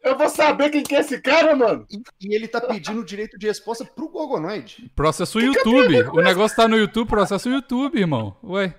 Eu 0.04 0.16
vou 0.16 0.28
saber 0.28 0.70
quem 0.70 0.82
que 0.82 0.94
é 0.94 1.00
esse 1.00 1.20
cara, 1.20 1.56
mano. 1.56 1.84
E, 1.90 2.00
e 2.28 2.34
ele 2.34 2.46
tá 2.46 2.60
pedindo 2.60 3.04
direito 3.04 3.36
de 3.38 3.46
resposta 3.48 3.84
pro 3.84 4.08
Gogonoide. 4.08 4.90
Processa 4.94 5.38
o 5.38 5.40
YouTube. 5.40 6.02
O 6.12 6.20
negócio 6.22 6.56
tá 6.56 6.68
no 6.68 6.76
YouTube, 6.76 7.08
processa 7.08 7.48
o 7.48 7.52
YouTube, 7.52 7.98
irmão. 7.98 8.36
Ué. 8.44 8.74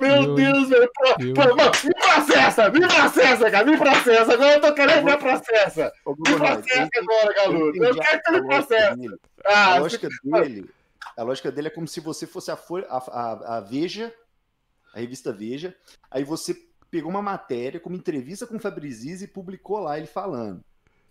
Meu 0.00 0.10
Eu- 0.14 0.34
Deus, 0.34 0.68
velho. 0.68 0.90
Pô, 1.34 1.56
mano, 1.56 1.72
me 1.84 1.94
processa, 1.94 2.70
me 2.70 2.80
processa, 2.86 3.50
cara, 3.50 3.64
me 3.64 3.76
processa. 3.78 4.32
Agora 4.34 4.52
eu 4.54 4.60
tô 4.60 4.74
querendo 4.74 5.04
me 5.04 5.16
processa. 5.16 5.92
Me 6.06 6.34
processa 6.36 6.88
agora, 6.98 7.34
garoto. 7.34 7.82
Eu 7.84 7.94
quero 7.96 8.22
que 8.22 8.30
ele 8.30 8.42
processe. 8.42 9.08
Ah, 9.46 9.74
A 9.74 9.78
lógica 9.78 10.08
dele, 10.22 10.68
a 11.16 11.22
lógica 11.22 11.50
dele 11.50 11.68
é 11.68 11.70
como 11.70 11.88
se 11.88 12.00
você 12.00 12.26
fosse 12.26 12.50
a, 12.50 12.56
Folha- 12.56 12.86
a, 12.88 12.98
a- 12.98 13.56
a 13.56 13.60
Veja, 13.60 14.12
a 14.94 15.00
revista 15.00 15.32
Veja, 15.32 15.74
aí 16.10 16.24
você 16.24 16.56
pegou 16.90 17.10
uma 17.10 17.22
matéria 17.22 17.80
como 17.80 17.96
entrevista 17.96 18.46
com 18.46 18.56
o 18.56 18.60
Fabrizis 18.60 19.22
e 19.22 19.28
publicou 19.28 19.78
lá 19.80 19.98
ele 19.98 20.06
falando. 20.06 20.62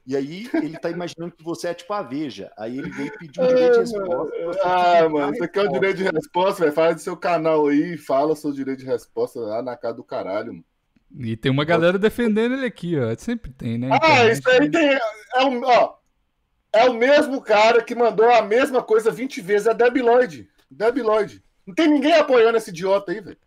E 0.08 0.16
aí 0.16 0.48
ele 0.54 0.78
tá 0.78 0.92
imaginando 0.92 1.34
que 1.36 1.44
você 1.44 1.70
é 1.70 1.74
tipo 1.74 1.92
a 1.92 2.04
Veja. 2.04 2.52
Aí 2.56 2.78
ele 2.78 2.92
veio 2.92 3.12
pedir 3.18 3.42
um 3.42 3.48
direito 3.48 3.74
de 3.74 3.80
resposta. 3.80 4.38
você 4.46 4.60
Ah, 4.64 5.10
mano, 5.10 5.36
você 5.36 5.48
quer 5.48 5.68
o 5.68 5.72
direito 5.72 5.98
de 5.98 6.04
resposta, 6.04 6.62
velho? 6.64 6.74
Fala 6.76 6.94
do 6.94 7.02
seu 7.02 7.18
canal 7.18 7.68
aí, 7.68 7.98
fala 7.98 8.36
seu 8.36 8.52
direito 8.52 8.80
de 8.80 8.86
resposta 8.86 9.40
lá 9.40 9.64
na 9.64 9.76
casa 9.76 9.96
do 9.96 10.04
caralho, 10.04 10.54
mano. 10.54 10.66
E 11.18 11.36
tem 11.38 11.52
uma 11.52 11.66
galera 11.66 11.98
defendendo 11.98 12.54
ele 12.56 12.66
aqui, 12.68 13.00
ó. 13.00 13.16
Sempre 13.18 13.52
tem, 13.52 13.78
né? 13.80 13.90
Ah, 13.92 13.96
Internet, 13.98 14.38
isso 14.40 14.50
aí 14.50 14.60
né? 14.60 14.70
tem. 14.70 15.00
É 15.36 15.44
o, 15.46 15.62
ó, 15.64 15.96
é 16.76 16.90
o 16.90 16.94
mesmo 16.94 17.42
cara 17.42 17.82
que 17.82 17.96
mandou 17.96 18.30
a 18.30 18.42
mesma 18.42 18.84
coisa 18.84 19.10
20 19.10 19.40
vezes, 19.42 19.68
é 19.68 19.74
Debi 19.74 20.02
Lloyd. 20.02 20.48
Debi 20.70 21.02
Lloyd. 21.02 21.42
Não 21.66 21.74
tem 21.74 21.88
ninguém 21.88 22.14
apoiando 22.14 22.58
esse 22.58 22.70
idiota 22.70 23.12
aí, 23.12 23.22
velho. 23.22 23.38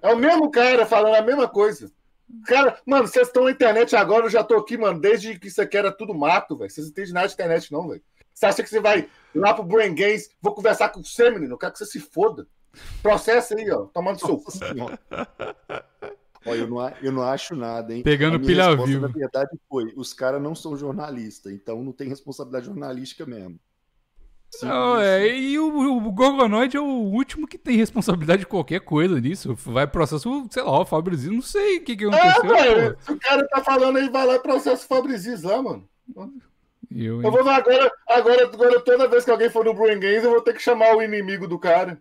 É 0.00 0.12
o 0.12 0.16
mesmo 0.16 0.50
cara 0.50 0.86
falando 0.86 1.14
a 1.14 1.22
mesma 1.22 1.46
coisa. 1.46 1.92
Cara, 2.46 2.80
mano, 2.86 3.06
vocês 3.06 3.26
estão 3.28 3.44
na 3.44 3.50
internet 3.50 3.94
agora, 3.94 4.24
eu 4.24 4.30
já 4.30 4.42
tô 4.42 4.56
aqui, 4.56 4.78
mano, 4.78 4.98
desde 4.98 5.38
que 5.38 5.48
isso 5.48 5.60
aqui 5.60 5.76
era 5.76 5.92
tudo 5.92 6.14
mato, 6.14 6.56
velho. 6.56 6.70
Vocês 6.70 6.86
não 6.86 6.90
entendem 6.92 7.12
nada 7.12 7.28
de 7.28 7.34
internet, 7.34 7.70
não, 7.70 7.88
velho. 7.88 8.02
Você 8.32 8.46
acha 8.46 8.62
que 8.62 8.70
você 8.70 8.80
vai 8.80 9.08
lá 9.34 9.52
pro 9.52 9.62
Brain 9.62 9.94
Games, 9.94 10.30
vou 10.40 10.54
conversar 10.54 10.88
com 10.88 11.04
você, 11.04 11.30
menino? 11.30 11.52
Eu 11.52 11.58
quero 11.58 11.72
que 11.72 11.78
você 11.78 11.86
se 11.86 12.00
foda. 12.00 12.46
Processo 13.02 13.54
aí, 13.54 13.70
ó, 13.70 13.82
tomando 13.92 14.18
seu. 14.18 14.42
Ó, 16.44 16.54
eu, 16.54 16.66
não, 16.68 16.92
eu 17.02 17.12
não 17.12 17.22
acho 17.22 17.54
nada, 17.54 17.94
hein? 17.94 18.02
Pegando 18.02 18.36
A 18.36 18.38
minha 18.38 18.48
pilha 18.48 18.76
vivo. 18.76 19.00
Na 19.00 19.08
verdade, 19.08 19.50
foi: 19.68 19.92
os 19.96 20.12
caras 20.12 20.42
não 20.42 20.54
são 20.54 20.76
jornalistas, 20.76 21.52
então 21.52 21.82
não 21.82 21.92
tem 21.92 22.08
responsabilidade 22.08 22.66
jornalística 22.66 23.24
mesmo. 23.24 23.58
Sim, 24.54 24.66
Não, 24.66 25.00
é, 25.00 25.26
e 25.28 25.58
o, 25.58 25.96
o 25.96 26.12
Gorgonoid 26.12 26.76
é 26.76 26.80
o 26.80 26.84
último 26.84 27.46
que 27.46 27.56
tem 27.56 27.74
responsabilidade 27.74 28.40
de 28.40 28.46
qualquer 28.46 28.80
coisa 28.80 29.18
nisso. 29.18 29.54
Vai 29.54 29.86
processo, 29.86 30.46
sei 30.50 30.62
lá, 30.62 30.80
o 30.80 30.84
Fabrício, 30.84 31.32
não 31.32 31.40
sei 31.40 31.78
o 31.78 31.84
que, 31.84 31.96
que 31.96 32.04
É, 32.04 32.08
aconteceu. 32.08 32.96
Se 33.00 33.12
o 33.12 33.18
cara 33.18 33.48
tá 33.48 33.64
falando 33.64 33.96
aí, 33.96 34.10
vai 34.10 34.26
lá 34.26 34.34
e 34.34 34.40
processa 34.40 34.84
o 34.84 34.88
Fabrizis 34.88 35.42
lá, 35.42 35.62
mano. 35.62 35.88
Eu, 36.94 37.22
Eu 37.22 37.30
vou 37.30 37.40
agora, 37.48 37.90
agora, 38.06 38.44
agora, 38.44 38.80
toda 38.80 39.08
vez 39.08 39.24
que 39.24 39.30
alguém 39.30 39.48
for 39.48 39.64
no 39.64 39.72
Brain 39.72 39.98
Games, 39.98 40.22
eu 40.22 40.30
vou 40.30 40.42
ter 40.42 40.52
que 40.52 40.60
chamar 40.60 40.94
o 40.94 41.02
inimigo 41.02 41.48
do 41.48 41.58
cara. 41.58 41.98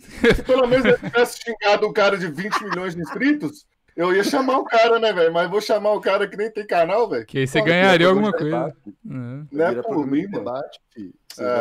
Se 0.00 0.42
pelo 0.42 0.66
menos 0.66 0.84
eu 0.86 0.98
tivesse 0.98 1.40
xingado 1.42 1.86
um 1.86 1.92
cara 1.92 2.16
de 2.18 2.26
20 2.26 2.64
milhões 2.64 2.94
de 2.94 3.00
inscritos, 3.02 3.66
eu 3.96 4.14
ia 4.14 4.24
chamar 4.24 4.58
o 4.58 4.64
cara, 4.64 4.98
né, 4.98 5.12
velho? 5.12 5.32
Mas 5.32 5.50
vou 5.50 5.60
chamar 5.60 5.92
o 5.92 6.00
cara 6.00 6.26
que 6.26 6.36
nem 6.36 6.50
tem 6.50 6.66
canal, 6.66 7.08
velho. 7.08 7.26
que 7.26 7.38
aí 7.38 7.46
você 7.46 7.60
ganharia 7.62 8.08
alguma 8.08 8.32
coisa. 8.32 8.74
de 8.86 8.92
É. 8.92 9.44
Não 9.52 9.66
é 9.66 9.82
por 9.82 10.06
mim, 10.06 10.22
mano. 10.22 10.38
debate, 10.38 10.80
filho. 10.94 11.14
Você 11.32 11.42
vai- 11.44 11.52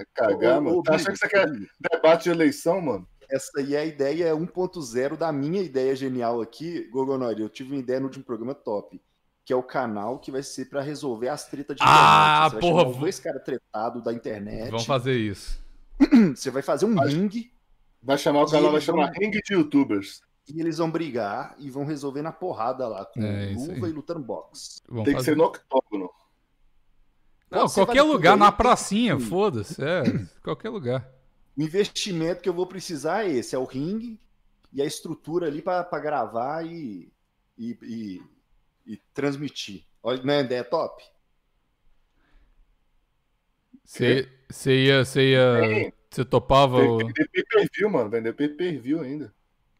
Ah, 0.00 0.04
cagar, 0.14 0.58
Ô, 0.58 0.62
mano. 0.62 0.78
ô, 0.78 0.82
Tá 0.82 0.94
achando 0.94 1.12
que 1.12 1.18
você 1.18 1.28
quer 1.28 1.46
debate 1.92 2.24
de 2.24 2.30
eleição, 2.30 2.80
mano? 2.80 3.06
Essa 3.30 3.50
aí 3.58 3.74
é 3.74 3.78
a 3.80 3.84
ideia 3.84 4.34
1.0 4.34 5.16
da 5.16 5.30
minha 5.30 5.60
ideia 5.60 5.94
genial 5.94 6.40
aqui, 6.40 6.88
Gogonoid. 6.90 7.40
Eu 7.42 7.48
tive 7.50 7.72
uma 7.72 7.78
ideia 7.80 8.00
no 8.00 8.06
último 8.06 8.24
programa 8.24 8.54
top. 8.54 9.00
Que 9.44 9.52
é 9.52 9.56
o 9.56 9.62
canal 9.62 10.18
que 10.18 10.30
vai 10.30 10.42
ser 10.42 10.66
pra 10.66 10.82
resolver 10.82 11.28
as 11.28 11.46
tretas 11.48 11.76
de 11.76 11.82
Ah, 11.82 11.86
internet. 11.86 12.50
Você 12.50 12.52
vai 12.52 12.60
porra, 12.60 12.84
os 12.88 12.92
vou- 12.92 13.00
dois 13.00 13.18
caras 13.20 13.42
tretados 13.42 14.02
da 14.04 14.12
internet. 14.12 14.70
Vamos 14.70 14.84
fazer 14.86 15.14
isso. 15.16 15.58
Você 16.36 16.50
vai 16.50 16.62
fazer 16.62 16.84
um 16.86 16.98
ringue 17.00 17.50
Vai 18.02 18.16
chamar 18.18 18.44
o 18.44 18.48
E 18.48 18.50
canal, 18.50 18.72
vai 18.72 18.80
chamar 18.80 19.06
vão- 19.12 19.14
Ring 19.20 19.30
de 19.30 19.54
Youtubers. 19.54 20.22
e 20.48 20.60
eles 20.60 20.78
vão 20.78 20.90
brigar 20.90 21.54
e 21.58 21.68
vão 21.70 21.84
resolver 21.84 22.22
na 22.22 22.32
porrada 22.32 22.86
lá, 22.88 23.04
com 23.04 23.20
É, 23.22 23.52
luva 23.54 23.86
aí. 23.86 23.90
e 23.92 23.94
lutando 23.94 24.20
boxe. 24.20 24.80
Vamos 24.88 25.04
Tem 25.04 25.12
que 25.14 25.18
fazer. 25.20 25.32
ser 25.32 25.36
no 25.36 25.44
octógono. 25.44 26.10
Não, 27.50 27.66
qualquer 27.68 27.98
vale 28.02 28.12
lugar, 28.12 28.36
na 28.36 28.52
pracinha, 28.52 29.18
foda-se. 29.18 29.82
É, 29.82 30.02
qualquer 30.44 30.68
lugar. 30.70 31.10
O 31.56 31.62
investimento 31.62 32.40
que 32.42 32.48
eu 32.48 32.52
vou 32.54 32.66
precisar 32.66 33.24
é 33.26 33.30
esse: 33.30 33.54
é 33.54 33.58
o 33.58 33.64
ringue 33.64 34.20
e 34.72 34.80
a 34.80 34.84
estrutura 34.84 35.46
ali 35.46 35.60
pra 35.62 35.82
pra 35.82 35.98
gravar 35.98 36.64
e, 36.64 37.10
e, 37.58 37.76
e- 37.82 38.22
e 38.86 38.96
transmitir. 39.12 39.84
Olha, 40.02 40.22
não 40.22 40.32
é 40.34 40.40
ideia 40.40 40.62
top? 40.62 41.02
Você 43.84 44.84
ia, 44.84 45.04
você 45.04 45.30
ia. 45.32 45.92
Você 46.10 46.24
topava. 46.24 46.78
Tem 46.80 46.88
o- 46.88 46.98
que 46.98 47.04
vender 47.04 47.28
pay-per-view, 47.32 47.90
mano. 47.90 48.10
Vender 48.10 48.32
pay-per-view 48.32 49.00
ainda. 49.00 49.32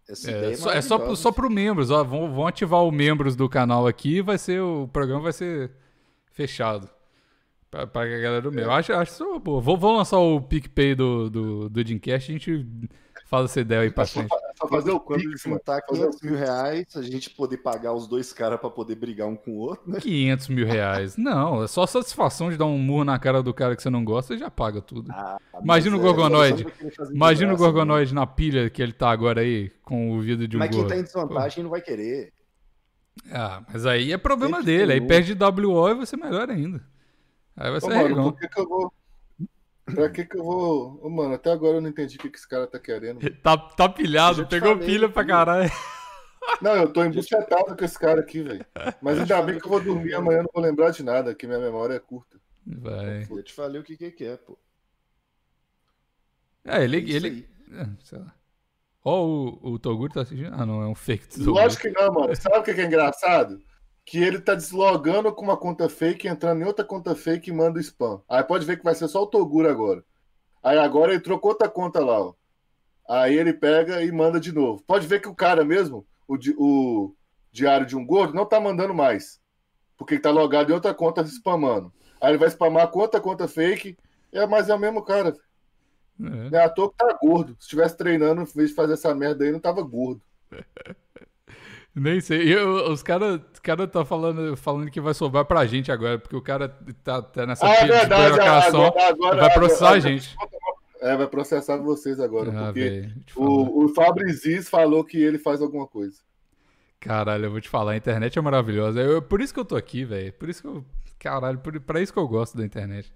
Essa 0.08 0.30
É, 0.30 0.38
ideia 0.38 0.56
só, 0.56 0.70
é 0.72 0.80
só, 0.80 0.88
pro- 0.88 0.98
maravilhosa. 1.06 1.22
só 1.22 1.32
pro 1.32 1.50
membros, 1.50 1.90
ó. 1.90 2.02
Vão, 2.02 2.32
vão 2.32 2.46
ativar 2.46 2.82
o 2.82 2.90
membros 2.90 3.36
do 3.36 3.48
canal 3.48 3.86
aqui 3.86 4.16
e 4.16 4.22
vai 4.22 4.38
ser. 4.38 4.60
O 4.60 4.88
programa 4.88 5.22
vai 5.22 5.32
ser 5.32 5.70
fechado. 6.32 6.88
Pra, 7.70 7.86
pra 7.86 8.06
galera 8.06 8.40
do 8.40 8.50
meu. 8.50 8.70
Acho, 8.70 8.94
acho 8.94 9.12
isso 9.12 9.24
uma 9.24 9.38
boa. 9.38 9.60
Vou, 9.60 9.76
vou 9.76 9.94
lançar 9.96 10.18
o 10.18 10.40
PicPay 10.40 10.94
do, 10.94 11.28
do, 11.28 11.68
do 11.68 11.84
Dreamcast 11.84 12.32
e 12.32 12.34
a 12.34 12.38
gente 12.38 12.66
fala 13.26 13.44
essa 13.44 13.60
ideia 13.60 13.82
aí 13.82 13.90
pra 13.90 14.06
frente. 14.06 14.28
É 14.58 14.66
só 14.66 14.68
fazer 14.68 14.90
o 14.90 14.98
Quando 15.00 15.20
Pix, 15.20 15.44
mano. 15.46 15.56
juntar 15.58 15.80
Fazer 15.88 16.06
o 16.06 16.10
500 16.10 16.22
mil 16.22 16.36
reais, 16.36 16.96
a 16.96 17.02
gente 17.02 17.30
poder 17.30 17.58
pagar 17.58 17.92
os 17.92 18.08
dois 18.08 18.32
caras 18.32 18.58
pra 18.58 18.68
poder 18.68 18.96
brigar 18.96 19.28
um 19.28 19.36
com 19.36 19.52
o 19.52 19.58
outro, 19.58 19.90
né? 19.90 20.00
500 20.00 20.48
mil 20.48 20.66
reais. 20.66 21.16
Não, 21.16 21.62
é 21.62 21.68
só 21.68 21.86
satisfação 21.86 22.50
de 22.50 22.56
dar 22.56 22.66
um 22.66 22.78
murro 22.78 23.04
na 23.04 23.18
cara 23.18 23.42
do 23.42 23.54
cara 23.54 23.76
que 23.76 23.82
você 23.82 23.90
não 23.90 24.04
gosta 24.04 24.34
e 24.34 24.38
já 24.38 24.50
paga 24.50 24.80
tudo. 24.82 25.10
Ah, 25.12 25.38
Imagina 25.62 25.96
o 25.96 26.00
fazer 26.00 26.52
de 26.56 26.66
Imagina 27.14 27.50
o 27.50 27.52
né? 27.52 27.58
Gorgonoide 27.58 28.14
na 28.14 28.26
pilha 28.26 28.68
que 28.68 28.82
ele 28.82 28.92
tá 28.92 29.10
agora 29.10 29.40
aí, 29.42 29.70
com 29.82 30.12
o 30.16 30.20
vidro 30.20 30.48
de 30.48 30.56
um 30.56 30.58
Mas 30.58 30.70
quem 30.70 30.78
gordo. 30.80 30.88
tá 30.92 30.96
em 30.98 31.02
desvantagem 31.04 31.62
não 31.62 31.70
vai 31.70 31.80
querer. 31.80 32.32
Ah, 33.32 33.62
mas 33.72 33.84
aí 33.86 34.12
é 34.12 34.18
problema 34.18 34.58
Sempre 34.58 34.76
dele. 34.78 34.92
Aí 34.94 35.00
perde 35.00 35.34
WO 35.34 35.88
e 35.88 35.94
vai 35.94 36.06
ser 36.06 36.16
melhor 36.16 36.50
ainda. 36.50 36.82
Aí 37.56 37.68
vai 37.70 37.78
Ô, 37.78 37.80
ser 37.80 37.88
mano, 37.88 38.08
regão. 38.08 38.32
por 38.32 38.40
que 38.40 38.48
que 38.48 38.60
eu 38.60 38.68
vou... 38.68 38.92
Pra 39.94 40.10
que 40.10 40.24
que 40.24 40.38
eu 40.38 40.44
vou... 40.44 41.00
Ô, 41.02 41.08
mano, 41.08 41.34
até 41.34 41.50
agora 41.50 41.76
eu 41.76 41.80
não 41.80 41.88
entendi 41.88 42.16
o 42.16 42.20
que 42.20 42.30
que 42.30 42.38
esse 42.38 42.48
cara 42.48 42.66
tá 42.66 42.78
querendo. 42.78 43.18
Tá, 43.42 43.56
tá 43.56 43.88
pilhado, 43.88 44.46
pegou 44.46 44.72
falei, 44.72 44.86
pilha 44.86 45.08
pra 45.08 45.22
filho. 45.22 45.34
caralho. 45.34 45.70
Não, 46.62 46.76
eu 46.76 46.92
tô 46.92 47.04
embuchetado 47.04 47.76
com 47.76 47.84
esse 47.84 47.98
cara 47.98 48.20
aqui, 48.20 48.42
velho. 48.42 48.64
Mas 49.02 49.18
ainda 49.18 49.42
bem 49.42 49.58
que 49.58 49.66
eu 49.66 49.70
vou 49.70 49.80
dormir 49.80 50.14
amanhã, 50.14 50.42
não 50.42 50.50
vou 50.52 50.62
lembrar 50.62 50.90
de 50.90 51.02
nada, 51.02 51.34
que 51.34 51.46
minha 51.46 51.58
memória 51.58 51.94
é 51.94 51.98
curta. 51.98 52.38
Vai. 52.66 53.26
Eu 53.30 53.42
te 53.42 53.52
falei 53.52 53.80
o 53.80 53.84
que 53.84 53.96
que 53.96 54.24
é, 54.24 54.36
pô. 54.36 54.58
É, 56.64 56.84
ele. 56.84 56.98
É 56.98 57.16
ele 57.16 57.48
é, 57.72 57.88
sei 58.04 58.18
lá. 58.18 58.34
Ó, 59.04 59.24
o, 59.24 59.72
o 59.72 59.78
Toguro 59.78 60.12
tá 60.12 60.22
assistindo. 60.22 60.52
Ah, 60.52 60.66
não, 60.66 60.82
é 60.82 60.86
um 60.86 60.94
fake 60.94 61.28
Toguro. 61.28 61.52
Lógico 61.52 61.82
que 61.82 61.90
não, 61.90 62.12
mano. 62.12 62.36
Sabe 62.36 62.58
o 62.58 62.62
que 62.62 62.74
que 62.74 62.80
é 62.80 62.84
engraçado? 62.84 63.62
Que 64.08 64.16
ele 64.24 64.40
tá 64.40 64.54
deslogando 64.54 65.30
com 65.34 65.42
uma 65.44 65.56
conta 65.56 65.86
fake, 65.86 66.26
entrando 66.26 66.62
em 66.62 66.64
outra 66.64 66.82
conta 66.82 67.14
fake 67.14 67.50
e 67.50 67.52
manda 67.52 67.78
spam. 67.78 68.22
Aí 68.26 68.42
pode 68.42 68.64
ver 68.64 68.78
que 68.78 68.84
vai 68.84 68.94
ser 68.94 69.06
só 69.06 69.22
o 69.22 69.26
Toguro 69.26 69.68
agora. 69.68 70.02
Aí 70.62 70.78
agora 70.78 71.12
ele 71.12 71.20
trocou 71.20 71.50
outra 71.50 71.68
conta 71.68 72.00
lá, 72.02 72.18
ó. 72.18 72.34
Aí 73.06 73.36
ele 73.36 73.52
pega 73.52 74.02
e 74.02 74.10
manda 74.10 74.40
de 74.40 74.50
novo. 74.50 74.82
Pode 74.86 75.06
ver 75.06 75.20
que 75.20 75.28
o 75.28 75.34
cara 75.34 75.62
mesmo, 75.62 76.06
o, 76.26 76.38
o 76.56 77.14
diário 77.52 77.84
de 77.84 77.98
um 77.98 78.06
gordo, 78.06 78.32
não 78.32 78.46
tá 78.46 78.58
mandando 78.58 78.94
mais. 78.94 79.42
Porque 79.94 80.14
ele 80.14 80.22
tá 80.22 80.30
logado 80.30 80.70
em 80.70 80.74
outra 80.74 80.94
conta 80.94 81.20
spamando. 81.24 81.92
Aí 82.18 82.30
ele 82.30 82.38
vai 82.38 82.48
spamar 82.48 82.88
com 82.88 83.00
outra 83.00 83.20
conta 83.20 83.46
fake. 83.46 83.94
É, 84.32 84.46
mas 84.46 84.70
é 84.70 84.74
o 84.74 84.78
mesmo 84.78 85.04
cara. 85.04 85.36
É. 86.50 86.56
É 86.56 86.64
à 86.64 86.70
toa 86.70 86.90
que 86.90 86.96
tá 86.96 87.18
gordo. 87.20 87.52
Se 87.58 87.64
estivesse 87.64 87.94
treinando, 87.94 88.40
em 88.40 88.46
vez 88.46 88.70
de 88.70 88.74
fazer 88.74 88.94
essa 88.94 89.14
merda 89.14 89.44
aí, 89.44 89.52
não 89.52 89.60
tava 89.60 89.82
gordo. 89.82 90.22
Nem 92.00 92.20
sei. 92.20 92.54
Eu- 92.54 92.90
os 92.92 93.02
caras 93.02 93.40
cara 93.62 93.86
tá 93.86 94.04
falando, 94.04 94.56
falando 94.56 94.90
que 94.90 95.00
vai 95.00 95.14
sobrar 95.14 95.44
pra 95.44 95.66
gente 95.66 95.90
agora, 95.90 96.18
porque 96.18 96.36
o 96.36 96.40
cara 96.42 96.68
tá, 97.02 97.20
tá 97.22 97.46
nessa 97.46 97.66
Ah, 97.66 97.74
é 97.74 97.80
de 97.82 97.88
verdade. 97.88 98.34
provocação. 98.34 98.84
Agora, 98.86 99.08
agora, 99.08 99.36
vai 99.36 99.52
processar 99.54 99.84
a 99.84 99.88
agora- 99.88 100.00
gente. 100.00 100.36
É, 101.00 101.16
vai 101.16 101.26
processar 101.28 101.76
vocês 101.76 102.18
agora, 102.18 102.50
Ah, 102.50 102.64
porque 102.72 103.08
falar. 103.28 103.46
o, 103.48 103.84
o 103.84 103.88
Fabriziz 103.94 104.68
falou 104.68 105.04
que 105.04 105.16
ele 105.16 105.38
faz 105.38 105.62
alguma 105.62 105.86
coisa. 105.86 106.16
Caralho, 107.00 107.44
eu 107.46 107.50
vou 107.52 107.60
te 107.60 107.68
falar, 107.68 107.92
a 107.92 107.96
internet 107.96 108.36
é 108.38 108.42
maravilhosa. 108.42 109.00
Eu- 109.00 109.22
por 109.22 109.40
isso 109.40 109.54
que 109.54 109.60
eu 109.60 109.64
tô 109.64 109.76
aqui, 109.76 110.04
velho. 110.04 110.32
Por 110.32 110.48
isso 110.48 110.62
que 110.62 110.68
eu. 110.68 110.84
Caralho, 111.18 111.58
por, 111.58 111.78
pra 111.80 112.00
isso 112.00 112.12
que 112.12 112.18
eu 112.18 112.26
gosto 112.26 112.56
da 112.56 112.64
internet. 112.64 113.12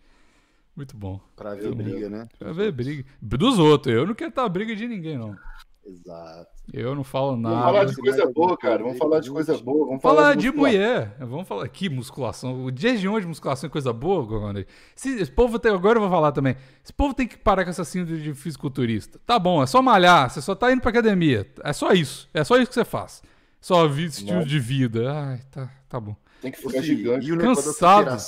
Muito 0.77 0.97
bom. 0.97 1.21
Pra 1.37 1.55
ver 1.55 1.67
Eu- 1.67 1.75
briga, 1.75 2.09
né? 2.09 2.29
Pra 2.39 2.53
ver 2.53 2.71
briga. 2.73 3.05
Dos 3.21 3.59
outros. 3.59 3.95
Eu 3.95 4.07
não 4.07 4.15
quero 4.15 4.31
estar 4.31 4.49
briga 4.49 4.75
de 4.77 4.87
ninguém, 4.87 5.19
não. 5.19 5.37
Exato. 5.85 6.47
Eu 6.73 6.95
não 6.95 7.03
falo 7.03 7.31
Vamos 7.33 7.43
nada. 7.43 7.63
falar 7.65 7.85
de 7.85 7.97
coisa 7.97 8.31
boa, 8.33 8.57
cara. 8.57 8.83
Vamos 8.83 8.99
falar 8.99 9.21
de 9.21 9.31
coisa 9.31 9.59
boa. 9.59 9.87
Vamos 9.87 10.01
falar, 10.03 10.15
Falar 10.17 10.35
de 10.37 10.47
musculação. 10.47 10.79
mulher. 10.79 11.17
Vamos 11.19 11.49
falar 11.49 11.65
aqui, 11.65 11.89
musculação. 11.89 12.65
O 12.65 12.71
dia 12.71 12.97
de 12.97 13.09
hoje, 13.09 13.27
musculação 13.27 13.67
é 13.67 13.71
coisa 13.71 13.93
boa, 13.93 14.25
Gorgonei. 14.25 14.65
Esse, 14.97 15.11
esse 15.21 15.31
povo 15.31 15.59
tem. 15.59 15.73
Agora 15.73 15.97
eu 15.97 16.03
vou 16.03 16.11
falar 16.11 16.31
também. 16.33 16.57
Esse 16.85 16.93
povo 16.93 17.13
tem 17.15 17.27
que 17.27 17.37
parar 17.37 17.65
com 17.65 17.71
essa 17.71 17.85
síndrome 17.85 18.23
de 18.23 18.33
fisiculturista. 18.33 19.19
Tá 19.27 19.39
bom, 19.39 19.61
é 19.63 19.67
só 19.67 19.83
malhar. 19.83 20.31
Você 20.31 20.41
só 20.41 20.55
tá 20.55 20.73
indo 20.73 20.81
pra 20.81 20.91
academia. 20.91 21.51
É 21.65 21.73
só 21.73 21.93
isso. 21.93 22.29
É 22.33 22.45
só 22.45 22.57
isso 22.57 22.69
que 22.69 22.75
você 22.75 22.85
faz. 22.85 23.23
Só 23.61 23.87
vi 23.89 24.05
estilo 24.05 24.45
de 24.45 24.59
vida. 24.61 25.13
Ai, 25.13 25.41
tá, 25.51 25.69
tá 25.89 25.99
bom. 26.01 26.17
Tem 26.43 26.51
que 26.51 26.59
Ô, 26.59 26.69
ficar 26.69 26.83
filho, 26.83 26.97
gigante. 26.99 27.27
E 27.29 27.33
o 27.33 27.39
Cansado. 27.39 28.19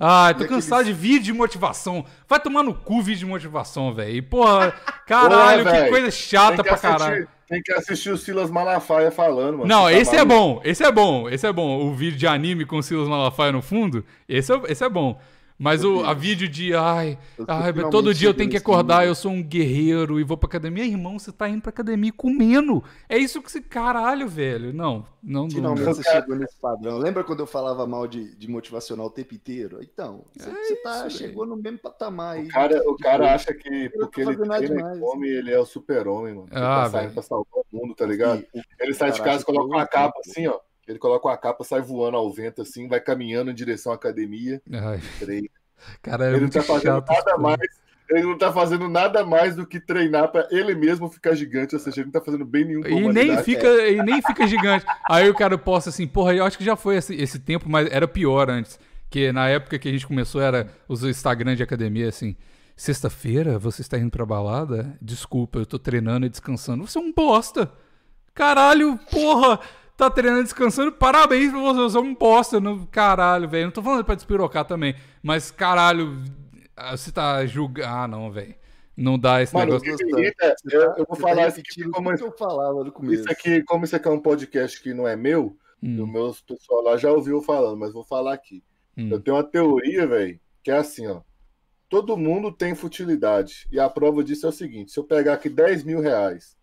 Ai, 0.00 0.34
tô 0.34 0.44
E 0.44 0.48
cansado 0.48 0.80
aqueles- 0.80 0.96
de 0.96 1.02
vídeo 1.02 1.22
de 1.24 1.32
motivação. 1.34 2.04
Vai 2.26 2.40
tomar 2.40 2.62
no 2.62 2.74
cu 2.74 3.02
vídeo 3.02 3.20
de 3.20 3.26
motivação, 3.26 3.92
velho. 3.94 4.22
Porra, 4.22 4.72
caralho, 5.06 5.64
que 5.64 5.88
coisa 5.90 6.10
chata 6.10 6.62
que, 6.62 6.68
pra 6.70 6.78
caralho. 6.78 7.12
assistir, 7.14 7.28
tem 7.48 7.62
que 7.62 7.72
assistir 7.74 8.10
o 8.10 8.16
Silas 8.16 8.50
Malafaia 8.50 9.10
falando, 9.10 9.58
mano. 9.58 9.66
Não, 9.66 9.82
tá 9.84 9.92
esse 9.92 10.16
é 10.16 10.24
bom, 10.24 10.60
esse 10.64 10.82
é 10.82 10.90
bom, 10.90 11.28
esse 11.28 11.46
é 11.46 11.52
bom. 11.52 11.86
O 11.86 11.94
vídeo 11.94 12.18
de 12.18 12.26
anime 12.26 12.64
com 12.64 12.80
Silas 12.80 13.06
Malafaia 13.06 13.52
no 13.52 13.60
fundo, 13.60 14.02
esse 14.26 14.50
é, 14.50 14.60
esse 14.68 14.82
é 14.82 14.88
bom. 14.88 15.20
Mas 15.62 15.84
o, 15.84 16.00
a 16.04 16.12
vídeo 16.12 16.48
de, 16.48 16.74
ai, 16.74 17.16
ai 17.46 17.72
todo 17.88 18.12
dia 18.12 18.28
eu 18.28 18.34
tenho 18.34 18.50
que 18.50 18.56
acordar, 18.56 18.96
nível. 18.96 19.10
eu 19.10 19.14
sou 19.14 19.30
um 19.30 19.40
guerreiro 19.40 20.18
e 20.18 20.24
vou 20.24 20.36
pra 20.36 20.48
academia. 20.48 20.84
Irmão, 20.84 21.20
você 21.20 21.30
tá 21.30 21.48
indo 21.48 21.62
pra 21.62 21.70
academia 21.70 22.12
comendo. 22.12 22.82
É 23.08 23.16
isso 23.16 23.40
que 23.40 23.48
você, 23.50 23.60
caralho, 23.60 24.26
velho. 24.26 24.72
Não, 24.72 25.06
não, 25.22 25.42
não. 25.44 25.50
Finalmente 25.50 25.84
não. 25.84 25.94
você 25.94 26.02
chegou 26.02 26.34
nesse 26.34 26.56
padrão. 26.56 26.98
Lembra 26.98 27.22
quando 27.22 27.38
eu 27.40 27.46
falava 27.46 27.86
mal 27.86 28.08
de, 28.08 28.34
de 28.36 28.50
motivacional 28.50 29.06
o 29.06 29.10
tempo 29.10 29.34
inteiro? 29.36 29.78
Então, 29.82 30.24
você, 30.36 30.50
você 30.50 30.76
tá, 30.82 31.04
É 31.04 31.06
isso, 31.06 31.18
chegou 31.18 31.46
no 31.46 31.56
mesmo 31.56 31.78
patamar 31.78 32.38
aí. 32.38 32.46
O 32.46 32.48
cara, 32.48 32.82
o 32.90 32.96
cara 32.96 33.22
Tipo, 33.22 33.34
acha 33.34 33.54
que 33.54 33.88
porque 33.90 34.20
ele 34.22 34.36
treina 34.36 34.96
e 34.96 34.98
come, 34.98 35.28
ele 35.28 35.52
é 35.52 35.60
o 35.60 35.64
super-homem, 35.64 36.34
mano. 36.34 36.48
Ele 36.50 36.60
Ah, 36.60 36.82
tá 36.84 36.90
saindo 36.90 37.02
velho. 37.02 37.12
pra 37.14 37.22
salvar 37.22 37.62
o 37.72 37.76
mundo, 37.76 37.94
tá 37.94 38.04
ligado? 38.04 38.44
E 38.52 38.60
Ele 38.80 38.94
sai 38.94 39.12
de 39.12 39.22
casa, 39.22 39.44
coloca 39.44 39.66
uma 39.66 39.86
capa 39.86 40.18
assim, 40.26 40.48
ó. 40.48 40.58
Ele 40.86 40.98
coloca 40.98 41.28
uma 41.28 41.36
capa, 41.36 41.64
sai 41.64 41.80
voando 41.80 42.16
ao 42.16 42.30
vento 42.32 42.62
assim, 42.62 42.88
vai 42.88 43.00
caminhando 43.00 43.50
em 43.50 43.54
direção 43.54 43.92
à 43.92 43.94
academia. 43.94 44.60
Ai, 44.72 45.00
treina. 45.18 45.48
cara, 46.02 46.26
é 46.26 46.32
ele 46.32 46.40
não 46.40 46.48
tá 46.48 46.62
fazendo 46.62 46.94
chato. 46.94 47.08
nada 47.08 47.38
mais. 47.38 47.82
Ele 48.10 48.22
não 48.24 48.36
tá 48.36 48.52
fazendo 48.52 48.88
nada 48.88 49.24
mais 49.24 49.56
do 49.56 49.66
que 49.66 49.80
treinar 49.80 50.30
pra 50.30 50.46
ele 50.50 50.74
mesmo 50.74 51.08
ficar 51.08 51.34
gigante, 51.34 51.74
ou 51.74 51.80
seja, 51.80 52.00
ele 52.00 52.06
não 52.06 52.12
tá 52.12 52.20
fazendo 52.20 52.44
bem 52.44 52.64
nenhum 52.64 52.82
pra 52.82 52.90
E 52.90 53.08
nem, 53.08 53.38
fica, 53.42 53.66
e 53.88 54.02
nem 54.02 54.20
fica 54.20 54.46
gigante. 54.46 54.84
Aí 55.10 55.30
o 55.30 55.34
cara 55.34 55.56
posta 55.56 55.88
assim, 55.88 56.06
porra, 56.06 56.34
eu 56.34 56.44
acho 56.44 56.58
que 56.58 56.64
já 56.64 56.76
foi 56.76 56.96
esse, 56.96 57.14
esse 57.14 57.38
tempo, 57.38 57.70
mas 57.70 57.90
era 57.90 58.06
pior 58.06 58.50
antes. 58.50 58.78
Que 59.08 59.32
na 59.32 59.48
época 59.48 59.78
que 59.78 59.88
a 59.88 59.92
gente 59.92 60.06
começou 60.06 60.42
era 60.42 60.68
os 60.88 61.02
Instagram 61.04 61.54
de 61.54 61.62
academia, 61.62 62.08
assim. 62.08 62.36
Sexta-feira, 62.76 63.58
você 63.58 63.80
está 63.82 63.98
indo 63.98 64.10
pra 64.10 64.26
balada? 64.26 64.96
Desculpa, 65.00 65.58
eu 65.58 65.66
tô 65.66 65.78
treinando 65.78 66.26
e 66.26 66.28
descansando. 66.28 66.86
Você 66.86 66.98
é 66.98 67.00
um 67.00 67.12
bosta. 67.12 67.70
Caralho, 68.34 68.98
porra! 69.10 69.60
Tá 70.02 70.10
treinando 70.10 70.40
e 70.40 70.44
descansando, 70.44 70.90
parabéns 70.90 71.52
pra 71.52 71.60
você, 71.60 71.78
você 71.78 71.96
é 71.96 72.00
um 72.00 72.12
bosta. 72.12 72.58
Não, 72.58 72.84
caralho, 72.86 73.48
velho. 73.48 73.66
Não 73.66 73.70
tô 73.72 73.80
falando 73.80 74.04
pra 74.04 74.16
despirocar 74.16 74.64
também. 74.64 74.96
Mas, 75.22 75.52
caralho, 75.52 76.20
ah, 76.76 76.96
você 76.96 77.12
tá 77.12 77.46
julgando. 77.46 77.88
Ah, 77.88 78.08
não, 78.08 78.28
velho. 78.28 78.52
Não 78.96 79.16
dá 79.16 79.40
esse 79.40 79.54
Mano, 79.54 79.78
negócio. 79.78 79.92
é- 80.18 80.54
eu, 80.72 80.80
eu 80.80 81.06
vou 81.08 81.16
você 81.16 81.22
falar 81.22 81.46
isso 81.46 81.60
aqui 81.60 81.68
repetindo 81.82 81.90
como, 81.92 82.10
eu 82.10 82.32
falava 82.36 82.82
no 82.82 82.90
começo. 82.90 83.22
isso 83.22 83.30
aqui, 83.30 83.62
como 83.62 83.84
isso 83.84 83.94
aqui 83.94 84.08
é 84.08 84.10
um 84.10 84.18
podcast 84.18 84.82
que 84.82 84.92
não 84.92 85.06
é 85.06 85.14
meu, 85.14 85.56
Hum, 85.80 86.02
o 86.02 86.06
meu 86.06 86.34
pessoal 86.48 86.82
lá 86.82 86.96
já 86.96 87.12
ouviu 87.12 87.40
falando, 87.40 87.78
mas 87.78 87.92
vou 87.92 88.02
falar 88.02 88.34
aqui. 88.34 88.60
hum. 88.98 89.08
Eu 89.08 89.20
tenho 89.20 89.36
uma 89.36 89.44
teoria, 89.44 90.04
velho, 90.04 90.40
que 90.64 90.70
é 90.72 90.78
assim, 90.78 91.06
ó. 91.06 91.20
Todo 91.88 92.16
mundo 92.16 92.50
tem 92.50 92.74
futilidade. 92.74 93.68
E 93.70 93.78
a 93.78 93.88
prova 93.88 94.24
disso 94.24 94.46
é 94.46 94.48
o 94.48 94.52
seguinte: 94.52 94.90
se 94.90 94.98
eu 94.98 95.04
pegar 95.04 95.34
aqui 95.34 95.48
10 95.48 95.84
mil 95.84 96.00
reais 96.00 96.56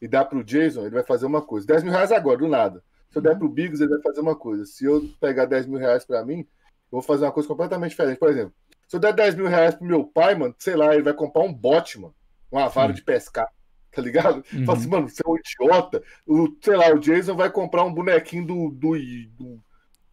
e 0.00 0.08
dar 0.08 0.24
pro 0.24 0.44
Jason, 0.44 0.82
ele 0.82 0.94
vai 0.94 1.04
fazer 1.04 1.26
uma 1.26 1.42
coisa. 1.42 1.66
10 1.66 1.82
mil 1.82 1.92
reais 1.92 2.12
agora, 2.12 2.38
do 2.38 2.48
nada. 2.48 2.82
Se 3.10 3.18
eu 3.18 3.22
der 3.22 3.38
pro 3.38 3.48
Biggs, 3.48 3.82
ele 3.82 3.92
vai 3.92 4.02
fazer 4.02 4.20
uma 4.20 4.36
coisa. 4.36 4.64
Se 4.64 4.84
eu 4.84 5.08
pegar 5.20 5.46
10 5.46 5.66
mil 5.66 5.78
reais 5.78 6.04
pra 6.04 6.24
mim, 6.24 6.40
eu 6.40 6.46
vou 6.92 7.02
fazer 7.02 7.24
uma 7.24 7.32
coisa 7.32 7.48
completamente 7.48 7.90
diferente. 7.90 8.18
Por 8.18 8.28
exemplo, 8.28 8.54
se 8.86 8.96
eu 8.96 9.00
der 9.00 9.12
10 9.12 9.34
mil 9.34 9.46
reais 9.46 9.74
pro 9.74 9.86
meu 9.86 10.04
pai, 10.04 10.34
mano, 10.34 10.54
sei 10.58 10.76
lá, 10.76 10.94
ele 10.94 11.02
vai 11.02 11.14
comprar 11.14 11.42
um 11.42 11.52
bote, 11.52 11.98
mano. 11.98 12.14
Uma 12.50 12.68
vara 12.68 12.88
Sim. 12.88 12.94
de 12.94 13.02
pescar. 13.02 13.48
Tá 13.90 14.02
ligado? 14.02 14.44
Uhum. 14.52 14.66
Fala 14.66 14.78
assim, 14.78 14.88
mano, 14.88 15.08
você 15.08 15.22
é 15.24 15.30
um 15.30 15.36
idiota. 15.36 16.02
O, 16.26 16.54
sei 16.60 16.76
lá, 16.76 16.94
o 16.94 16.98
Jason 16.98 17.34
vai 17.34 17.50
comprar 17.50 17.84
um 17.84 17.92
bonequinho 17.92 18.46
do. 18.46 18.70
do, 18.70 18.96
do, 19.38 19.60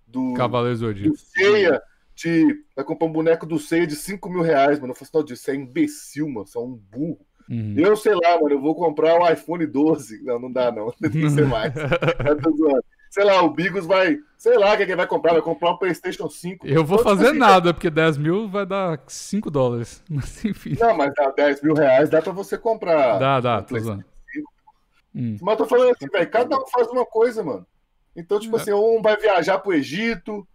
do 0.08 0.34
Cavaleiro 0.36 0.78
do 0.78 0.80
Zodíaco. 0.80 1.18
Ceia, 1.18 1.82
de. 2.16 2.64
Vai 2.76 2.86
comprar 2.86 3.08
um 3.08 3.12
boneco 3.12 3.46
do 3.46 3.60
Ceia 3.60 3.86
de 3.86 3.98
5 3.98 4.30
mil 4.30 4.42
reais, 4.42 4.80
mano. 4.80 4.92
Eu 4.92 4.96
falei 4.96 5.10
assim, 5.10 5.34
não, 5.34 5.38
você 5.38 5.52
é 5.52 5.56
imbecil, 5.56 6.30
mano. 6.30 6.48
Você 6.48 6.58
é 6.58 6.62
um 6.62 6.74
burro. 6.74 7.26
Uhum. 7.50 7.76
Eu 7.78 7.96
sei 7.96 8.14
lá, 8.14 8.40
mano, 8.40 8.52
eu 8.52 8.62
vou 8.62 8.76
comprar 8.76 9.20
um 9.20 9.30
iPhone 9.30 9.66
12. 9.66 10.24
Não, 10.24 10.40
não 10.40 10.52
dá, 10.52 10.72
não. 10.72 10.92
Tem 11.02 11.12
que 11.12 11.30
ser 11.30 11.46
mais. 11.46 11.74
Sei 13.14 13.24
lá, 13.24 13.44
o 13.44 13.50
Bigos 13.52 13.86
vai. 13.86 14.18
Sei 14.36 14.58
lá 14.58 14.74
o 14.74 14.78
que 14.78 14.86
que 14.86 14.92
ele 14.92 14.96
vai 14.96 15.06
comprar. 15.06 15.34
Vai 15.34 15.42
comprar 15.44 15.72
um 15.72 15.78
PlayStation 15.78 16.28
5. 16.28 16.66
Eu 16.66 16.84
vou 16.84 16.98
fazer 16.98 17.28
assim, 17.28 17.38
nada, 17.38 17.72
porque 17.72 17.92
10 17.92 18.18
mil 18.18 18.50
vai 18.50 18.66
dar 18.66 19.00
5 19.06 19.52
dólares. 19.52 20.04
Mas 20.10 20.44
enfim. 20.44 20.76
Não, 20.80 20.98
mas 20.98 21.14
dá 21.14 21.30
10 21.30 21.62
mil 21.62 21.76
reais, 21.76 22.10
dá 22.10 22.24
pra 22.24 22.32
você 22.32 22.58
comprar. 22.58 23.20
Dá, 23.20 23.40
dá, 23.40 23.60
um 23.60 23.64
tô 23.64 23.80
zoando. 23.80 24.06
Hum. 25.16 25.38
Mas 25.40 25.52
eu 25.52 25.58
tô 25.58 25.66
falando 25.68 25.92
assim, 25.92 26.08
velho, 26.08 26.30
cada 26.32 26.58
um 26.58 26.66
faz 26.66 26.88
uma 26.88 27.06
coisa, 27.06 27.44
mano. 27.44 27.68
Então, 28.16 28.40
tipo 28.40 28.58
É. 28.58 28.62
assim, 28.62 28.74
um 28.74 29.00
vai 29.00 29.16
viajar 29.16 29.60
pro 29.60 29.74
Egito, 29.74 30.48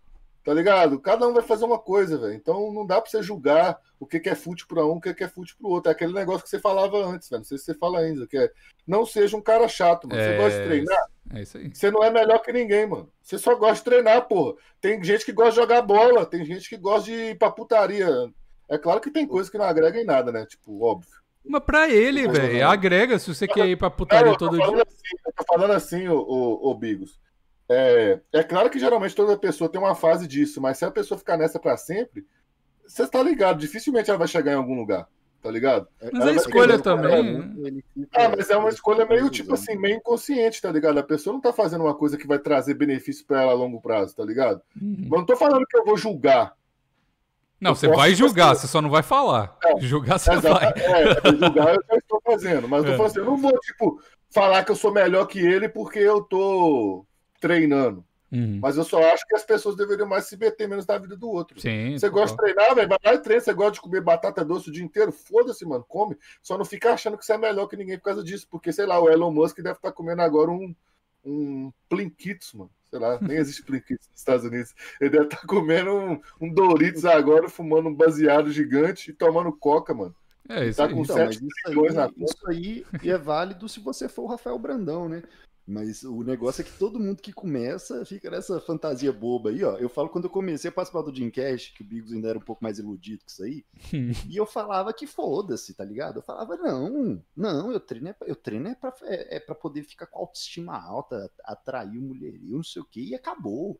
Tá 0.49 0.55
ligado? 0.55 0.99
Cada 0.99 1.29
um 1.29 1.35
vai 1.35 1.43
fazer 1.43 1.67
uma 1.67 1.79
coisa, 1.79 2.17
velho. 2.17 2.33
Então 2.33 2.73
não 2.73 2.87
dá 2.87 2.99
pra 3.03 3.11
você 3.11 3.23
julgar 3.23 3.79
o 4.01 4.07
que, 4.07 4.19
que 4.19 4.31
é 4.31 4.35
fute 4.35 4.67
pra 4.67 4.83
um, 4.83 4.93
o 4.93 5.01
que, 5.01 5.13
que 5.13 5.23
é 5.23 5.29
fute 5.29 5.55
pro 5.55 5.69
outro. 5.69 5.91
É 5.91 5.93
aquele 5.93 6.15
negócio 6.15 6.43
que 6.43 6.49
você 6.49 6.59
falava 6.59 6.97
antes, 7.05 7.29
velho. 7.29 7.41
Não 7.41 7.45
sei 7.45 7.59
se 7.59 7.65
você 7.65 7.75
fala 7.75 7.99
ainda, 7.99 8.27
que 8.27 8.39
é 8.39 8.51
não 8.87 9.05
seja 9.05 9.37
um 9.37 9.43
cara 9.43 9.69
chato, 9.69 10.09
mano. 10.09 10.19
Você 10.19 10.31
É, 10.31 10.37
gosta 10.39 10.59
de 10.59 10.65
treinar, 10.67 11.07
É 11.35 11.43
isso 11.43 11.59
aí. 11.59 11.71
você 11.71 11.91
não 11.91 12.03
é 12.03 12.11
melhor 12.11 12.39
que 12.39 12.51
ninguém, 12.51 12.87
mano. 12.87 13.13
Você 13.23 13.37
só 13.37 13.55
gosta 13.57 13.75
de 13.75 13.85
treinar, 13.85 14.27
porra. 14.27 14.55
Tem 14.81 15.05
gente 15.05 15.27
que 15.27 15.33
gosta 15.33 15.51
de 15.51 15.57
jogar 15.57 15.83
bola, 15.83 16.25
tem 16.25 16.43
gente 16.47 16.67
que 16.67 16.79
gosta 16.79 17.05
de 17.11 17.13
ir 17.13 17.39
pra 17.39 17.51
putaria. 17.51 18.09
É 18.71 18.79
claro 18.79 19.03
que 19.03 19.11
tem 19.11 19.27
coisa 19.27 19.51
que 19.51 19.59
não 19.59 19.67
agrega 19.67 20.01
em 20.01 20.05
nada, 20.07 20.33
né? 20.33 20.47
Tipo, 20.47 20.83
óbvio. 20.83 21.13
Mas 21.45 21.63
pra 21.63 21.91
ele, 21.91 22.27
velho, 22.27 22.67
agrega 22.67 23.19
se 23.19 23.35
você 23.35 23.47
quer 23.47 23.67
ir 23.69 23.77
pra 23.77 23.91
putaria 23.91 24.35
todo 24.39 24.57
dia. 24.57 24.65
assim, 24.65 25.17
eu 25.27 25.33
tô 25.37 25.45
falando 25.47 25.73
assim, 25.75 26.09
ô, 26.09 26.17
ô, 26.21 26.71
ô 26.71 26.75
Bigos. 26.75 27.21
É, 27.69 28.19
é 28.33 28.43
claro 28.43 28.71
que 28.71 28.79
geralmente 28.79 29.15
toda 29.15 29.37
pessoa 29.37 29.69
tem 29.71 29.81
uma 29.81 29.95
fase 29.95 30.27
disso, 30.27 30.61
mas 30.61 30.79
se 30.79 30.85
a 30.85 30.91
pessoa 30.91 31.19
ficar 31.19 31.37
nessa 31.37 31.59
pra 31.59 31.77
sempre, 31.77 32.27
você 32.87 33.07
tá 33.07 33.23
ligado, 33.23 33.59
dificilmente 33.59 34.09
ela 34.09 34.19
vai 34.19 34.27
chegar 34.29 34.53
em 34.53 34.57
algum 34.57 34.75
lugar, 34.75 35.07
tá 35.43 35.51
ligado? 35.51 35.87
Mas 36.01 36.11
Ela 36.15 36.23
a 36.23 36.25
vai 36.27 36.35
escolha 36.37 36.79
também. 36.79 37.39
né? 37.39 37.83
Ah, 38.15 38.31
mas 38.35 38.49
é 38.49 38.57
uma 38.57 38.71
escolha 38.71 39.05
meio, 39.05 39.29
tipo 39.29 39.53
assim, 39.53 39.77
meio 39.77 39.97
inconsciente, 39.97 40.63
tá 40.63 40.73
ligado? 40.73 40.99
A 40.99 41.03
pessoa 41.03 41.35
não 41.35 41.41
tá 41.43 41.53
fazendo 41.53 41.85
uma 41.85 41.95
coisa 41.95 42.17
que 42.17 42.27
vai 42.27 42.39
trazer 42.39 42.73
benefício 42.73 43.27
pra 43.27 43.43
ela 43.43 43.53
a 43.53 43.55
longo 43.55 43.81
prazo, 43.83 44.17
tá 44.17 44.25
ligado? 44.25 44.63
Uhum. 44.81 44.97
Mas 45.11 45.19
não 45.21 45.27
tô 45.27 45.37
falando 45.37 45.67
que 45.67 45.77
eu 45.77 45.85
vou 45.85 45.97
julgar. 45.99 46.55
Não, 47.61 47.73
eu 47.73 47.75
você 47.75 47.89
vai 47.89 47.97
fazer- 47.99 48.15
julgar, 48.15 48.55
você 48.55 48.67
só 48.67 48.81
não 48.81 48.89
vai 48.89 49.03
falar. 49.03 49.59
É. 49.65 49.81
Julgar 49.81 50.19
você 50.19 50.33
Exato, 50.33 50.55
vai. 50.55 50.73
é, 50.77 51.37
julgar 51.39 51.75
eu 51.75 51.83
já 51.87 51.97
estou 51.99 52.23
fazendo, 52.25 52.67
mas 52.69 52.85
eu 52.85 52.87
tô 52.87 52.93
É. 52.93 52.97
falando 52.97 53.11
assim, 53.11 53.19
eu 53.19 53.25
não 53.27 53.37
vou, 53.37 53.59
tipo, 53.61 54.01
falar 54.31 54.65
que 54.65 54.71
eu 54.71 54.77
sou 54.77 54.93
melhor 54.93 55.27
que 55.27 55.41
ele 55.41 55.69
porque 55.69 55.99
eu 55.99 56.23
tô 56.23 57.05
treinando. 57.41 58.05
Uhum. 58.31 58.59
Mas 58.61 58.77
eu 58.77 58.85
só 58.85 59.03
acho 59.11 59.27
que 59.27 59.35
as 59.35 59.43
pessoas 59.43 59.75
deveriam 59.75 60.07
mais 60.07 60.27
se 60.27 60.37
meter 60.37 60.69
menos 60.69 60.87
na 60.87 60.99
vida 60.99 61.17
do 61.17 61.31
outro. 61.31 61.59
Sim. 61.59 61.99
Você 61.99 62.11
gosta 62.11 62.37
de 62.37 62.43
treinar, 62.43 62.75
velho? 62.75 62.89
Vai 62.89 62.99
lá 63.03 63.15
e 63.15 63.19
treina. 63.19 63.41
Você 63.41 63.55
gosta 63.55 63.73
de 63.73 63.81
comer 63.81 64.03
batata 64.03 64.45
doce 64.45 64.69
o 64.69 64.73
dia 64.73 64.85
inteiro? 64.85 65.11
Foda-se, 65.11 65.65
mano. 65.65 65.83
Come. 65.89 66.15
Só 66.43 66.59
não 66.59 66.65
fica 66.65 66.93
achando 66.93 67.17
que 67.17 67.25
você 67.25 67.33
é 67.33 67.39
melhor 67.39 67.67
que 67.69 67.77
ninguém 67.77 67.97
por 67.97 68.05
causa 68.05 68.23
disso. 68.23 68.47
Porque, 68.51 68.71
sei 68.71 68.85
lá, 68.85 69.01
o 69.01 69.09
Elon 69.09 69.33
Musk 69.33 69.57
deve 69.61 69.77
estar 69.77 69.93
comendo 69.93 70.21
agora 70.21 70.51
um, 70.51 70.75
um 71.25 71.73
Plinkits, 71.89 72.53
mano. 72.53 72.71
Sei 72.91 72.99
lá, 72.99 73.19
nem 73.21 73.37
existe 73.39 73.63
Plinkits 73.63 74.09
nos 74.11 74.19
Estados 74.19 74.45
Unidos. 74.45 74.75
Ele 75.01 75.11
deve 75.11 75.25
estar 75.25 75.47
comendo 75.47 75.95
um, 75.95 76.21
um 76.39 76.53
Doritos 76.53 77.07
agora, 77.07 77.49
fumando 77.49 77.89
um 77.89 77.95
baseado 77.95 78.51
gigante 78.53 79.11
e 79.11 79.15
tomando 79.15 79.51
coca, 79.53 79.95
mano. 79.95 80.15
É 80.51 80.67
isso 80.67 80.77
Tá 80.79 80.87
aí. 80.87 80.95
com 80.95 81.03
Então, 81.03 81.17
sete 81.17 81.43
mas 81.43 81.53
isso 81.53 81.69
milhões 81.69 81.95
na 81.95 82.05
aí, 82.05 82.13
isso 82.19 82.49
aí 82.49 83.11
é 83.11 83.19
válido 83.19 83.69
se 83.69 83.81
você 83.81 84.07
for 84.09 84.23
o 84.23 84.27
Rafael 84.27 84.59
Brandão, 84.59 85.09
né? 85.09 85.23
Mas 85.71 86.03
o 86.03 86.23
negócio 86.23 86.63
é 86.63 86.65
que 86.65 86.73
todo 86.79 86.99
mundo 86.99 87.21
que 87.21 87.31
começa 87.31 88.03
fica 88.07 88.31
nessa 88.31 88.59
fantasia 88.59 89.13
boba 89.13 89.51
aí, 89.51 89.63
ó. 89.63 89.77
Eu 89.77 89.91
falo 89.91 90.09
quando 90.09 90.25
eu 90.25 90.31
comecei 90.31 90.71
a 90.71 90.73
participar 90.73 91.03
do 91.03 91.13
Dreamcast, 91.13 91.75
que 91.75 91.83
o 91.83 91.85
Bigos 91.85 92.11
ainda 92.11 92.31
era 92.31 92.39
um 92.39 92.43
pouco 92.43 92.65
mais 92.65 92.79
iludido 92.79 93.23
com 93.23 93.31
isso 93.31 93.45
aí, 93.45 93.67
e 94.27 94.35
eu 94.35 94.47
falava 94.47 94.95
que 94.95 95.07
foda-se, 95.07 95.75
tá 95.75 95.85
ligado? 95.85 96.21
Eu 96.21 96.23
falava, 96.23 96.57
não, 96.57 97.23
não, 97.37 97.71
eu 97.71 97.79
treino 97.79 98.09
é 98.09 98.13
pra, 98.15 98.27
eu 98.27 98.35
treino 98.35 98.69
é 98.69 98.75
pra, 98.75 98.95
é, 99.03 99.37
é 99.37 99.41
pra 99.41 99.55
poder 99.55 99.83
ficar 99.83 100.07
com 100.07 100.21
autoestima 100.21 100.75
alta, 100.75 101.31
atrair 101.45 101.99
o 101.99 102.03
mulherio, 102.03 102.57
não 102.57 102.65
sei 102.65 102.81
o 102.81 102.87
que, 102.87 103.03
e 103.03 103.15
acabou. 103.15 103.79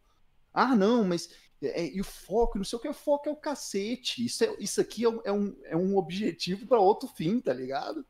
Ah, 0.53 0.77
não, 0.77 1.05
mas 1.05 1.31
é, 1.63 1.87
e 1.87 2.01
o 2.03 2.05
foco, 2.05 2.59
não 2.59 2.65
sei 2.65 2.79
o 2.79 2.83
que, 2.83 2.89
o 2.89 2.95
foco 2.95 3.31
é 3.31 3.33
o 3.33 3.37
cacete. 3.37 4.27
Isso, 4.27 4.45
é, 4.45 4.55
isso 4.61 4.79
aqui 4.79 5.05
é 5.05 5.09
um, 5.09 5.21
é 5.25 5.33
um, 5.33 5.57
é 5.65 5.77
um 5.77 5.97
objetivo 5.97 6.67
pra 6.67 6.79
outro 6.79 7.09
fim, 7.09 7.41
tá 7.41 7.55
ligado? 7.55 8.05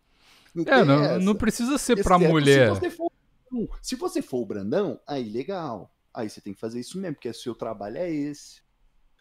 Não 0.55 0.65
É, 0.65 0.85
não, 0.85 1.05
essa. 1.05 1.19
não 1.21 1.35
precisa 1.35 1.79
ser 1.79 2.03
pra 2.03 2.17
Exceto 2.17 2.31
mulher. 2.33 2.75
Se 2.75 2.81
você, 2.81 2.91
for, 2.91 3.08
se 3.83 3.97
você 3.97 4.21
for 4.23 4.39
o 4.43 4.47
Brandão, 4.47 5.01
aí 5.07 5.29
legal. 5.29 5.91
Aí 6.13 6.29
você 6.29 6.41
tem 6.41 6.53
que 6.55 6.61
fazer 6.61 6.81
isso 6.81 6.99
mesmo, 6.99 7.15
porque 7.17 7.29
o 7.29 7.35
seu 7.35 7.55
trabalho 7.55 7.99
é 7.99 8.11
esse. 8.11 8.61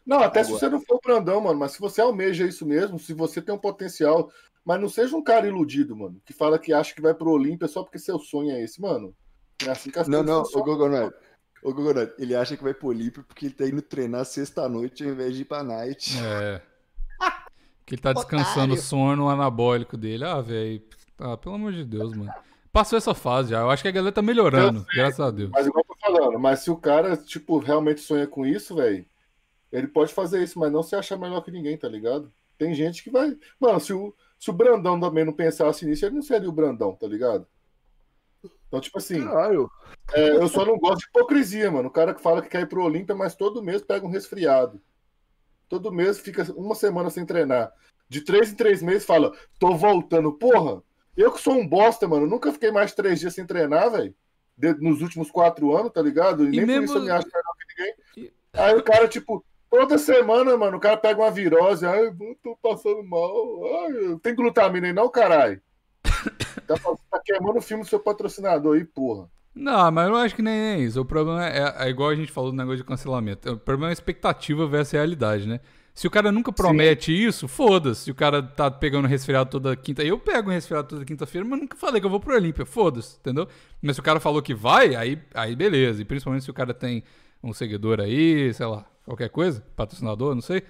Não, 0.06 0.20
até 0.20 0.44
se 0.44 0.50
Agora- 0.52 0.60
você 0.60 0.70
não 0.70 0.82
for 0.82 1.00
Brandão, 1.04 1.42
mano, 1.42 1.60
mas 1.60 1.74
se 1.74 1.80
você 1.80 2.00
almeja 2.02 2.46
isso 2.46 2.66
mesmo, 2.66 2.98
se 2.98 3.14
você 3.14 3.42
tem 3.42 3.54
um 3.54 3.58
potencial, 3.60 4.32
mas 4.64 4.80
não 4.80 4.88
seja 4.90 5.16
um 5.16 5.24
cara 5.24 5.46
iludido, 5.48 5.96
mano, 5.96 6.22
que 6.26 6.34
fala 6.34 6.58
que 6.58 6.72
acha 6.74 6.96
que 6.96 7.02
vai 7.02 7.14
pro 7.14 7.30
Olímpia 7.32 7.68
só 7.68 7.84
porque 7.84 8.00
seu 8.00 8.18
sonho 8.18 8.52
é 8.52 8.64
esse, 8.64 8.82
mano. 8.82 9.14
Não 9.62 9.68
é 9.70 9.72
assim 9.72 9.90
que 9.92 10.00
as 10.00 10.08
Não, 10.08 10.24
não, 10.24 10.42
o 10.42 10.46
funcionam. 10.46 10.66
Gogonete. 10.66 11.16
O 11.64 11.74
Gogonete, 11.74 12.14
ele 12.20 12.36
acha 12.36 12.56
que 12.56 12.64
vai 12.64 12.74
pro 12.74 12.88
Olímpio 12.88 13.24
porque 13.24 13.48
ele 13.48 13.54
tá 13.54 13.66
indo 13.66 13.82
treinar 13.82 14.26
sexta-noite 14.26 15.04
ao 15.04 15.10
invés 15.12 15.36
de 15.36 15.42
ir 15.42 15.46
pra 15.46 15.64
night. 15.64 16.18
É. 16.24 16.62
Que 17.86 17.96
ele 17.96 18.02
tá 18.02 18.12
descansando 18.12 18.74
o 18.74 18.76
Otário. 18.76 18.82
sono 18.82 19.30
anabólico 19.30 19.96
dele. 19.96 20.26
Ah, 20.26 20.42
velho. 20.42 20.82
Ah, 21.18 21.38
pelo 21.38 21.56
amor 21.56 21.72
de 21.72 21.86
Deus, 21.86 22.14
mano. 22.14 22.30
Passou 22.78 22.96
essa 22.96 23.16
fase 23.16 23.50
já. 23.50 23.62
Eu 23.62 23.72
acho 23.72 23.82
que 23.82 23.88
a 23.88 23.92
galera 23.92 24.14
tá 24.14 24.22
melhorando, 24.22 24.86
graças 24.94 25.20
a 25.20 25.32
Deus. 25.32 25.50
Mas 25.50 25.66
igual 25.66 25.84
eu 25.84 25.96
tô 25.96 26.00
falando, 26.00 26.40
mas 26.40 26.60
se 26.60 26.70
o 26.70 26.78
cara, 26.78 27.18
tipo, 27.18 27.58
realmente 27.58 28.02
sonha 28.02 28.28
com 28.28 28.46
isso, 28.46 28.76
velho, 28.76 29.04
ele 29.72 29.88
pode 29.88 30.14
fazer 30.14 30.44
isso, 30.44 30.60
mas 30.60 30.72
não 30.72 30.84
se 30.84 30.96
achar 30.96 31.18
melhor 31.18 31.42
que 31.42 31.50
ninguém, 31.50 31.76
tá 31.76 31.90
ligado? 31.90 32.32
Tem 32.56 32.76
gente 32.76 33.04
que 33.04 33.10
vai. 33.10 33.36
Mano, 33.60 33.80
se 33.80 33.94
o, 33.94 34.14
se 34.38 34.52
o 34.52 34.54
Brandão 34.54 35.00
também 35.00 35.26
não 35.26 35.34
pensasse 35.34 35.88
nisso, 35.88 36.06
ele 36.06 36.14
não 36.14 36.22
seria 36.22 36.48
o 36.48 36.52
Brandão, 36.52 36.94
tá 36.94 37.08
ligado? 37.08 37.48
Então, 38.68 38.80
tipo 38.80 39.00
assim, 39.00 39.24
Caralho. 39.24 39.72
é, 40.14 40.36
eu 40.36 40.48
só 40.48 40.64
não 40.64 40.78
gosto 40.78 41.00
de 41.00 41.08
hipocrisia, 41.08 41.72
mano. 41.72 41.88
O 41.88 41.92
cara 41.92 42.14
que 42.14 42.22
fala 42.22 42.44
que 42.44 42.50
quer 42.50 42.62
ir 42.62 42.70
pro 42.70 42.84
Olímpia, 42.84 43.16
mas 43.16 43.34
todo 43.34 43.64
mês 43.64 43.82
pega 43.82 44.06
um 44.06 44.12
resfriado. 44.12 44.80
Todo 45.68 45.92
mês 45.92 46.20
fica 46.20 46.44
uma 46.56 46.76
semana 46.76 47.10
sem 47.10 47.26
treinar. 47.26 47.74
De 48.08 48.22
três 48.22 48.52
em 48.52 48.56
três 48.56 48.84
meses 48.84 49.04
fala, 49.04 49.34
tô 49.58 49.76
voltando. 49.76 50.32
Porra, 50.32 50.84
eu 51.18 51.32
que 51.32 51.42
sou 51.42 51.54
um 51.54 51.68
bosta, 51.68 52.08
mano. 52.08 52.26
Nunca 52.28 52.52
fiquei 52.54 52.72
mais 52.72 52.94
três 52.94 53.20
dias 53.20 53.34
sem 53.34 53.46
treinar, 53.46 53.92
velho. 53.92 54.14
Nos 54.80 55.02
últimos 55.02 55.30
quatro 55.30 55.76
anos, 55.76 55.92
tá 55.92 56.02
ligado? 56.02 56.46
E, 56.46 56.48
E 56.48 56.52
nem 56.58 56.66
mesmo- 56.66 56.80
por 56.80 56.84
isso 56.86 56.98
eu 56.98 57.04
me 57.04 57.12
acho 57.12 57.28
melhor 57.28 57.54
que 57.58 57.82
ninguém. 58.22 58.32
Aí 58.54 58.76
o 58.76 58.84
cara, 58.84 59.08
tipo, 59.08 59.46
toda 59.70 59.98
semana, 59.98 60.58
mano, 60.58 60.78
o 60.78 60.80
cara 60.80 60.98
pega 60.98 61.22
uma 61.22 61.30
virose. 61.30 61.86
Ai, 61.86 62.08
eu 62.08 62.16
tô 62.44 62.56
passando 62.62 63.04
mal. 63.04 63.32
Ai, 63.86 64.18
tem 64.24 64.34
glutamina 64.36 64.88
aí 64.88 64.94
não, 64.94 65.10
caralho? 65.10 65.62
Tá, 66.66 66.76
tá 67.12 67.22
queimando 67.24 67.60
o 67.60 67.62
filme 67.62 67.84
do 67.84 67.90
seu 67.90 68.00
patrocinador 68.00 68.76
aí, 68.76 68.84
porra. 68.84 69.30
Não, 69.56 69.92
mas 69.92 70.08
eu 70.10 70.16
acho 70.16 70.36
que 70.36 70.42
nem 70.42 70.54
é 70.54 70.80
isso. 70.80 71.00
O 71.02 71.06
problema 71.06 71.48
é, 71.48 71.86
é 71.86 71.90
igual 71.90 72.10
a 72.10 72.16
gente 72.16 72.32
falou 72.32 72.52
do 72.52 72.58
negócio 72.58 72.78
de 72.78 72.84
cancelamento. 72.84 73.54
O 73.54 73.58
problema 73.58 73.90
é 73.90 73.92
a 73.92 73.94
expectativa 73.94 74.68
versus 74.68 74.94
a 74.94 74.98
realidade, 74.98 75.48
né? 75.48 75.60
Se 75.98 76.06
o 76.06 76.12
cara 76.12 76.32
nunca 76.32 76.54
promete 76.54 77.12
isso, 77.12 77.48
foda-se. 77.48 78.04
Se 78.04 78.12
o 78.12 78.14
cara 78.14 78.44
tá 78.44 78.70
pegando 78.70 79.08
resfriado 79.08 79.50
toda 79.50 79.76
quinta. 79.76 80.04
Eu 80.04 80.20
pego 80.20 80.52
um 80.52 80.54
resfriado 80.54 80.88
toda 80.88 81.04
quinta-feira, 81.04 81.44
mas 81.44 81.60
nunca 81.60 81.76
falei 81.76 82.00
que 82.00 82.06
eu 82.06 82.10
vou 82.12 82.20
pro 82.20 82.36
Olímpia. 82.36 82.68
Foda-se, 82.68 83.18
entendeu? 83.18 83.48
Mas 83.82 83.96
se 83.96 84.00
o 84.00 84.04
cara 84.04 84.20
falou 84.20 84.40
que 84.40 84.54
vai, 84.54 84.94
aí, 84.94 85.20
aí 85.34 85.56
beleza. 85.56 86.00
E 86.00 86.06
principalmente 86.06 86.44
se 86.44 86.52
o 86.52 86.54
cara 86.54 86.72
tem 86.72 87.04
um 87.44 87.52
seguidor 87.52 88.00
aí, 88.00 88.54
sei 88.54 88.68
lá, 88.68 88.86
qualquer 89.06 89.30
coisa, 89.30 89.66
patrocinador, 89.76 90.36
não 90.36 90.42
sei. 90.42 90.62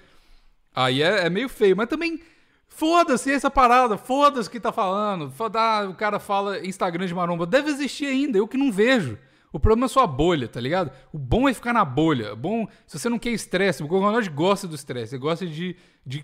Aí 0.73 1.03
é, 1.03 1.25
é 1.25 1.29
meio 1.29 1.49
feio, 1.49 1.75
mas 1.75 1.89
também. 1.89 2.21
Foda-se 2.69 3.29
essa 3.29 3.51
parada, 3.51 3.97
foda-se 3.97 4.47
o 4.47 4.51
que 4.51 4.61
tá 4.61 4.71
falando. 4.71 5.29
Foda, 5.31 5.59
ah, 5.59 5.89
o 5.89 5.93
cara 5.93 6.19
fala 6.19 6.65
Instagram 6.65 7.05
de 7.05 7.13
maromba. 7.13 7.45
Deve 7.45 7.69
existir 7.69 8.05
ainda, 8.05 8.37
eu 8.37 8.47
que 8.47 8.55
não 8.55 8.71
vejo. 8.71 9.17
O 9.57 9.59
problema 9.59 9.87
é 9.87 9.89
sua 9.89 10.05
bolha, 10.05 10.47
tá 10.47 10.61
ligado? 10.61 10.91
O 11.11 11.17
bom 11.17 11.49
é 11.49 11.53
ficar 11.53 11.73
na 11.73 11.83
bolha. 11.83 12.33
O 12.33 12.35
bom, 12.35 12.67
se 12.85 12.99
você 12.99 13.09
não 13.09 13.17
quer 13.17 13.31
estresse, 13.31 13.81
o 13.81 13.87
Gogonod 13.87 14.29
gosta 14.29 14.67
do 14.67 14.75
estresse, 14.75 15.15
ele 15.15 15.21
gosta 15.21 15.47
de, 15.47 15.75
de 16.05 16.23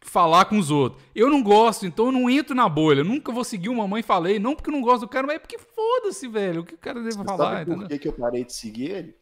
falar 0.00 0.46
com 0.46 0.58
os 0.58 0.72
outros. 0.72 1.00
Eu 1.14 1.30
não 1.30 1.40
gosto, 1.40 1.86
então 1.86 2.06
eu 2.06 2.12
não 2.12 2.28
entro 2.28 2.52
na 2.52 2.68
bolha. 2.68 3.02
Eu 3.02 3.04
nunca 3.04 3.30
vou 3.30 3.44
seguir 3.44 3.68
uma 3.68 3.86
mãe 3.86 4.02
falei, 4.02 4.40
não 4.40 4.56
porque 4.56 4.70
eu 4.70 4.74
não 4.74 4.82
gosto 4.82 5.02
do 5.02 5.08
cara, 5.08 5.24
mas 5.24 5.36
é 5.36 5.38
porque 5.38 5.56
foda-se, 5.56 6.26
velho. 6.26 6.62
O 6.62 6.64
que 6.64 6.74
o 6.74 6.78
cara 6.78 7.00
deve 7.00 7.14
Você 7.14 7.24
falar, 7.24 7.58
sabe 7.58 7.76
por 7.76 7.86
que, 7.86 7.96
que 7.96 8.08
eu 8.08 8.12
parei 8.12 8.44
de 8.44 8.52
seguir 8.52 8.90
ele? 8.90 9.16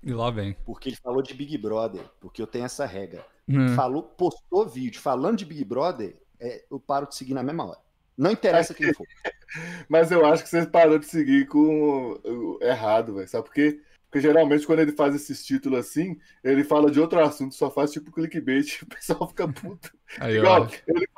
E 0.00 0.12
lá 0.12 0.30
vem. 0.30 0.56
Porque 0.64 0.90
ele 0.90 0.96
falou 0.96 1.22
de 1.22 1.34
Big 1.34 1.58
Brother. 1.58 2.04
Porque 2.20 2.40
eu 2.40 2.46
tenho 2.46 2.66
essa 2.66 2.86
regra. 2.86 3.26
Hum. 3.48 3.74
Falou, 3.74 4.04
postou 4.04 4.64
vídeo 4.68 5.00
falando 5.00 5.38
de 5.38 5.44
Big 5.44 5.64
Brother, 5.64 6.16
é, 6.38 6.64
eu 6.70 6.78
paro 6.78 7.08
de 7.08 7.16
seguir 7.16 7.34
na 7.34 7.42
mesma 7.42 7.64
hora. 7.64 7.89
Não 8.20 8.32
interessa 8.32 8.74
quem 8.74 8.92
for. 8.92 9.06
Mas 9.88 10.10
eu 10.10 10.26
acho 10.26 10.42
que 10.42 10.50
você 10.50 10.66
parou 10.66 10.98
de 10.98 11.06
seguir 11.06 11.46
com 11.46 12.20
errado, 12.60 13.14
velho. 13.14 13.26
Sabe 13.26 13.44
por 13.44 13.54
quê? 13.54 13.80
Porque 14.10 14.20
geralmente 14.20 14.66
quando 14.66 14.80
ele 14.80 14.92
faz 14.92 15.14
esses 15.14 15.42
títulos 15.42 15.78
assim, 15.78 16.18
ele 16.44 16.62
fala 16.62 16.90
de 16.90 17.00
outro 17.00 17.18
assunto, 17.18 17.54
só 17.54 17.70
faz 17.70 17.90
tipo 17.90 18.12
clickbait, 18.12 18.82
o 18.84 18.86
pessoal 18.86 19.26
fica 19.26 19.48
puto. 19.48 19.90
Aí, 20.18 20.36
Igual, 20.36 20.64
ó. 20.64 20.68
ele, 20.86 21.08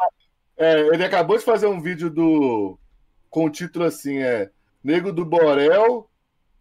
é, 0.57 0.81
ele 0.95 1.05
acabou 1.05 1.37
de 1.37 1.45
fazer 1.45 1.67
um 1.67 1.81
vídeo 1.81 2.09
do 2.09 2.79
com 3.29 3.47
o 3.47 3.51
título 3.51 3.85
assim, 3.85 4.19
é 4.19 4.51
Nego 4.85 5.13
do 5.13 5.25
Borel 5.25 6.09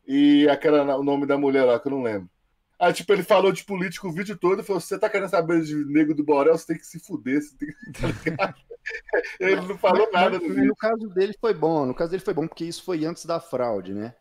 e 0.07 0.47
aquela 0.49 0.97
o 0.97 1.03
nome 1.03 1.27
da 1.27 1.38
mulher 1.38 1.65
lá 1.65 1.80
que 1.80 1.88
eu 1.88 1.91
não 1.91 2.01
lembro. 2.01 2.30
Aí, 2.81 2.91
tipo, 2.93 3.13
ele 3.13 3.21
falou 3.21 3.51
de 3.51 3.63
político 3.63 4.07
o 4.07 4.11
vídeo 4.11 4.35
todo 4.35 4.61
e 4.61 4.63
falou: 4.63 4.81
você 4.81 4.97
tá 4.97 5.07
querendo 5.07 5.29
saber 5.29 5.61
de 5.61 5.75
Nego 5.85 6.15
do 6.15 6.23
Borel, 6.23 6.57
você 6.57 6.65
tem 6.67 6.77
que 6.77 6.85
se 6.87 6.99
fuder. 6.99 7.39
Você 7.41 7.55
tem 7.55 7.67
que... 7.69 8.31
ele 9.39 9.55
não 9.61 9.77
falou 9.77 10.09
Mas- 10.11 10.23
nada 10.23 10.39
mas 10.41 10.57
no 10.57 10.75
caso 10.75 11.07
dele 11.09 11.35
foi 11.39 11.53
bom. 11.53 11.85
No 11.85 11.93
caso 11.93 12.09
dele 12.11 12.23
foi 12.23 12.33
bom 12.33 12.47
porque 12.47 12.65
isso 12.65 12.83
foi 12.83 13.05
antes 13.05 13.25
da 13.25 13.39
fraude, 13.39 13.93
né? 13.93 14.15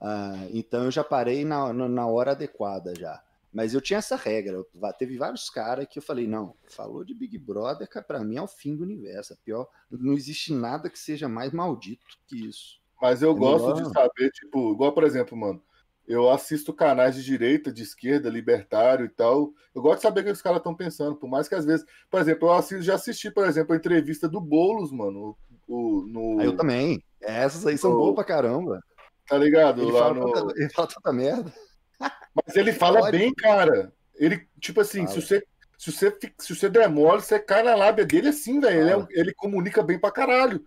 Ah, 0.00 0.46
então 0.52 0.84
eu 0.84 0.90
já 0.90 1.04
parei 1.04 1.44
na, 1.44 1.72
na, 1.72 1.88
na 1.88 2.06
hora 2.06 2.30
adequada 2.32 2.94
já. 2.98 3.22
Mas 3.52 3.72
eu 3.74 3.80
tinha 3.80 3.98
essa 3.98 4.16
regra. 4.16 4.54
eu- 4.56 4.66
teve 4.98 5.16
vários 5.18 5.48
caras 5.50 5.86
que 5.86 5.98
eu 5.98 6.02
falei, 6.02 6.26
não, 6.26 6.54
falou 6.68 7.04
de 7.04 7.14
Big 7.14 7.36
Brother, 7.38 7.86
pra 8.06 8.24
mim 8.24 8.36
é 8.36 8.42
o 8.42 8.46
fim 8.46 8.74
do 8.76 8.82
universo. 8.82 9.34
É 9.34 9.36
pior. 9.44 9.68
Não 9.90 10.14
existe 10.14 10.52
nada 10.54 10.88
que 10.90 10.98
seja 10.98 11.28
mais 11.28 11.52
maldito 11.52 12.04
que 12.26 12.46
isso. 12.48 12.80
Mas 13.00 13.20
eu 13.20 13.32
É 13.32 13.34
gosto 13.34 13.74
melhor. 13.74 13.82
de 13.88 13.92
saber, 13.92 14.30
tipo, 14.30 14.72
igual, 14.72 14.92
por 14.92 15.04
exemplo, 15.04 15.36
mano, 15.36 15.62
eu 16.06 16.30
assisto 16.30 16.72
canais 16.72 17.14
de 17.16 17.24
direita, 17.24 17.72
de 17.72 17.82
esquerda, 17.82 18.28
libertário 18.28 19.04
e 19.04 19.08
tal. 19.08 19.50
Eu 19.74 19.82
gosto 19.82 19.96
de 19.96 20.02
saber 20.02 20.20
o 20.20 20.24
que 20.24 20.30
os 20.30 20.42
caras 20.42 20.58
estão 20.58 20.74
pensando, 20.74 21.16
por 21.16 21.28
mais 21.28 21.48
que 21.48 21.54
às 21.54 21.64
vezes, 21.64 21.84
por 22.10 22.20
exemplo, 22.20 22.48
eu 22.48 22.52
assisto, 22.52 22.82
já 22.82 22.94
assisti, 22.94 23.30
por 23.30 23.46
exemplo, 23.46 23.72
a 23.74 23.76
entrevista 23.76 24.28
do 24.28 24.40
Boulos, 24.40 24.92
mano, 24.92 25.36
o, 25.68 26.02
no... 26.06 26.40
Ah, 26.40 26.44
eu 26.44 26.56
também. 26.56 27.02
Essas 27.20 27.66
aí 27.66 27.76
são 27.76 27.90
No- 27.90 27.96
boas 27.98 28.14
pra 28.14 28.24
caramba. 28.24 28.80
Tá 29.28 29.36
ligado? 29.36 29.82
Ele 29.82 29.90
Lá 29.90 30.00
fala, 30.00 30.14
no... 30.14 30.32
tanta, 30.32 30.54
ele 30.60 30.68
fala 30.70 30.88
tanta 30.88 31.12
merda. 31.12 31.52
Mas 31.98 32.54
ele 32.56 32.72
fala 32.72 33.00
Pode. 33.00 33.18
bem, 33.18 33.34
cara. 33.34 33.92
Ele, 34.14 34.46
tipo 34.60 34.80
assim, 34.80 35.06
se 35.08 35.20
você, 35.20 35.42
se 35.76 35.90
você, 35.90 36.16
se 36.38 36.54
você 36.54 36.68
demole, 36.68 37.20
você 37.20 37.38
cai 37.40 37.62
na 37.62 37.74
lábia 37.74 38.04
dele 38.06 38.28
assim, 38.28 38.60
velho. 38.60 38.80
Ele, 38.80 38.90
é 38.90 38.96
um- 38.96 39.06
ele 39.10 39.34
comunica 39.34 39.82
bem 39.82 39.98
pra 39.98 40.12
caralho. 40.12 40.64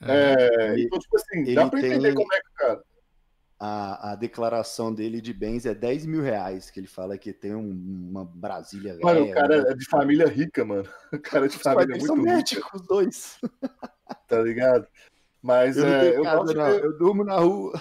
É. 0.00 0.36
É, 0.60 0.72
Ele- 0.74 0.84
então, 0.84 0.98
tipo 0.98 1.16
assim, 1.16 1.40
ele 1.40 1.54
dá 1.54 1.68
pra 1.68 1.80
entender 1.80 2.08
tem- 2.08 2.14
como 2.14 2.32
é 2.32 2.36
que, 2.40 2.52
cara. 2.54 2.82
A, 3.60 4.12
a 4.12 4.14
declaração 4.14 4.94
dele 4.94 5.20
de 5.20 5.32
bens 5.32 5.66
é 5.66 5.74
10 5.74 6.06
mil 6.06 6.22
reais, 6.22 6.70
que 6.70 6.78
ele 6.78 6.86
fala 6.86 7.18
que 7.18 7.32
tem 7.32 7.56
um- 7.56 8.08
uma 8.08 8.24
Brasília 8.24 8.96
Mano, 9.02 9.24
o 9.24 9.32
cara 9.34 9.62
né? 9.64 9.70
é 9.70 9.74
de 9.74 9.84
família 9.86 10.28
rica, 10.28 10.64
mano. 10.64 10.88
O 11.12 11.18
cara 11.18 11.46
é 11.46 11.48
de 11.48 11.56
Os 11.56 11.62
família 11.62 12.00
são 12.00 12.14
muito 12.16 12.28
rica, 12.28 12.36
médicos, 12.36 12.80
os 12.80 12.86
dois. 12.86 13.38
tá 14.28 14.40
ligado? 14.42 14.86
Mas 15.42 15.76
Eu 15.76 15.86
não 15.86 15.92
é, 15.92 16.18
eu, 16.18 16.22
casa, 16.22 16.38
gosto 16.38 16.54
ver, 16.54 16.84
Eu 16.84 16.98
durmo 16.98 17.24
na 17.24 17.36
rua. 17.38 17.72